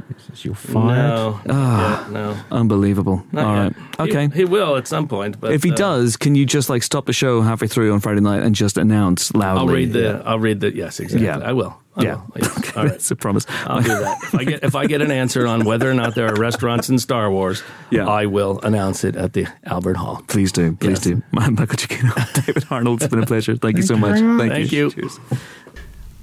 you're 0.42 0.54
fired. 0.54 0.96
No, 0.96 1.40
Ah. 1.48 2.06
yeah, 2.06 2.12
no. 2.12 2.36
Unbelievable. 2.50 3.24
Not 3.32 3.44
All 3.44 3.54
yet. 3.64 3.76
right, 3.98 4.08
okay. 4.08 4.28
He, 4.28 4.38
he 4.40 4.44
will 4.44 4.76
at 4.76 4.86
some 4.86 5.08
point. 5.08 5.40
But 5.40 5.52
if 5.52 5.62
he 5.62 5.72
uh, 5.72 5.76
does, 5.76 6.16
can 6.16 6.34
you 6.34 6.46
just 6.46 6.68
like 6.68 6.82
stop 6.82 7.06
the 7.06 7.12
show 7.12 7.42
halfway 7.42 7.68
through 7.68 7.92
on 7.92 8.00
Friday 8.00 8.20
night 8.20 8.42
and 8.42 8.54
just 8.54 8.78
announce 8.78 9.34
loudly? 9.34 9.60
I'll 9.60 9.68
read 9.68 9.92
the. 9.92 10.22
I'll 10.24 10.38
read 10.38 10.60
the. 10.60 10.74
Yes, 10.74 11.00
exactly. 11.00 11.26
Yeah. 11.26 11.38
I 11.38 11.52
will. 11.52 11.76
I 11.96 12.02
Yeah. 12.02 12.14
will. 12.16 12.32
Yes. 12.36 12.52
Okay, 12.66 12.72
All 12.80 12.82
right. 12.84 12.92
that's 12.92 13.10
a 13.10 13.16
promise. 13.16 13.46
I'll 13.66 13.80
do 13.82 13.88
that. 13.88 14.18
If 14.22 14.34
I 14.34 14.44
get 14.44 14.64
if 14.64 14.74
I 14.74 14.86
get 14.86 15.00
an 15.02 15.10
answer 15.10 15.46
on 15.46 15.64
whether 15.64 15.90
or 15.90 15.94
not 15.94 16.14
there 16.14 16.26
are 16.26 16.34
restaurants 16.36 16.88
in 16.90 16.98
Star 16.98 17.30
Wars, 17.30 17.62
Yeah. 17.90 18.06
I 18.06 18.26
will 18.26 18.60
announce 18.62 19.02
it 19.04 19.16
at 19.16 19.32
the 19.32 19.46
Albert 19.64 19.96
Hall. 19.96 20.22
Please 20.28 20.52
do, 20.52 20.74
please 20.76 20.90
Yes. 20.90 21.00
do. 21.00 21.22
Michael 21.32 21.66
Giacchino, 21.66 22.44
David 22.46 22.64
Arnold, 22.70 23.02
it's 23.02 23.10
been 23.10 23.22
a 23.22 23.26
pleasure. 23.26 23.56
Thank 23.56 23.76
you 23.76 23.82
so 23.82 23.96
much. 23.96 24.18
very 24.18 24.22
much. 24.22 24.38
Thank, 24.40 24.52
Thank 24.52 24.72
you. 24.72 24.84
you. 24.86 24.90
Cheers. 24.90 25.20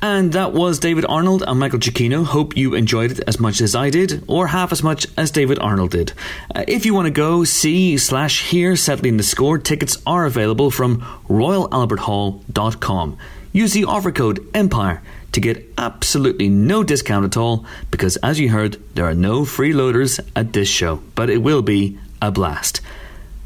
And 0.04 0.34
that 0.34 0.52
was 0.52 0.80
David 0.80 1.06
Arnold 1.08 1.44
and 1.48 1.58
Michael 1.58 1.80
Giacchino. 1.80 2.26
Hope 2.26 2.58
you 2.58 2.74
enjoyed 2.74 3.12
it 3.12 3.22
as 3.26 3.40
much 3.40 3.62
as 3.62 3.74
I 3.74 3.90
did, 3.90 4.22
or 4.28 4.48
half 4.48 4.74
as 4.74 4.84
much 4.84 5.08
as 5.18 5.32
David 5.32 5.60
Arnold 5.60 5.92
did. 5.92 6.12
Uh, 6.54 6.66
if 6.68 6.86
you 6.86 6.94
want 6.94 7.06
to 7.06 7.10
go 7.10 7.46
see 7.46 7.98
slash 7.98 8.50
hear 8.50 8.76
Settling 8.76 9.16
the 9.16 9.24
Score, 9.24 9.58
tickets 9.58 9.98
are 10.06 10.26
available 10.26 10.70
from 10.72 11.00
royalalberthall.com. 11.30 13.18
Use 13.54 13.72
the 13.72 13.86
offer 13.86 14.12
code 14.12 14.46
EMPIRE 14.54 15.02
to 15.32 15.40
get 15.40 15.66
absolutely 15.78 16.50
no 16.50 16.84
discount 16.84 17.24
at 17.24 17.38
all, 17.38 17.66
because 17.90 18.18
as 18.18 18.42
you 18.42 18.50
heard, 18.50 18.78
there 18.96 19.06
are 19.06 19.16
no 19.16 19.44
freeloaders 19.44 20.20
at 20.36 20.52
this 20.52 20.68
show, 20.68 21.02
but 21.16 21.30
it 21.30 21.38
will 21.38 21.62
be 21.62 21.98
a 22.22 22.30
blast. 22.30 22.82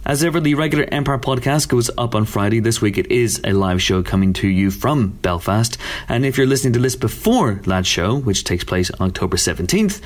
As 0.07 0.23
ever, 0.23 0.39
the 0.39 0.55
regular 0.55 0.85
Empire 0.89 1.17
podcast 1.17 1.67
goes 1.67 1.91
up 1.97 2.15
on 2.15 2.23
Friday. 2.23 2.61
This 2.61 2.81
week 2.81 2.97
it 2.97 3.11
is 3.11 3.41
a 3.43 3.51
live 3.51 3.81
show 3.81 4.01
coming 4.01 4.31
to 4.35 4.47
you 4.47 4.71
from 4.71 5.09
Belfast. 5.09 5.77
And 6.07 6.25
if 6.25 6.37
you're 6.37 6.47
listening 6.47 6.71
to 6.73 6.79
this 6.79 6.95
before 6.95 7.55
that 7.65 7.85
show, 7.85 8.17
which 8.17 8.45
takes 8.45 8.63
place 8.63 8.89
on 8.89 9.09
October 9.09 9.35
17th, 9.35 9.99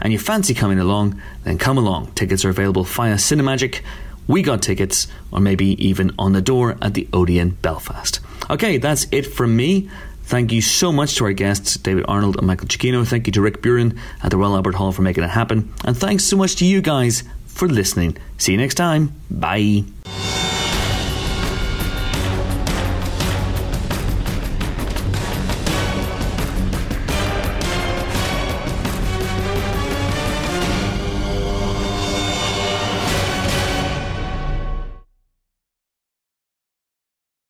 and 0.00 0.12
you 0.12 0.18
fancy 0.18 0.54
coming 0.54 0.80
along, 0.80 1.22
then 1.44 1.56
come 1.56 1.78
along. 1.78 2.10
Tickets 2.16 2.44
are 2.44 2.48
available 2.48 2.82
via 2.82 3.14
Cinemagic, 3.14 3.82
We 4.26 4.42
Got 4.42 4.60
Tickets, 4.60 5.06
or 5.30 5.38
maybe 5.38 5.86
even 5.86 6.10
on 6.18 6.32
the 6.32 6.42
door 6.42 6.76
at 6.82 6.94
the 6.94 7.06
Odeon 7.12 7.50
Belfast. 7.50 8.18
Okay, 8.50 8.78
that's 8.78 9.06
it 9.12 9.22
from 9.22 9.54
me. 9.54 9.88
Thank 10.24 10.50
you 10.50 10.62
so 10.62 10.90
much 10.90 11.14
to 11.18 11.26
our 11.26 11.32
guests, 11.32 11.74
David 11.76 12.06
Arnold 12.08 12.38
and 12.38 12.46
Michael 12.48 12.66
Giacchino. 12.66 13.06
Thank 13.06 13.28
you 13.28 13.32
to 13.34 13.40
Rick 13.40 13.62
Buren 13.62 14.00
at 14.20 14.32
the 14.32 14.36
Royal 14.36 14.56
Albert 14.56 14.74
Hall 14.74 14.90
for 14.90 15.02
making 15.02 15.22
it 15.22 15.30
happen. 15.30 15.72
And 15.84 15.96
thanks 15.96 16.24
so 16.24 16.36
much 16.36 16.56
to 16.56 16.66
you 16.66 16.80
guys 16.80 17.22
for 17.54 17.68
listening. 17.68 18.16
See 18.38 18.52
you 18.52 18.58
next 18.58 18.74
time. 18.74 19.12
Bye. 19.30 19.84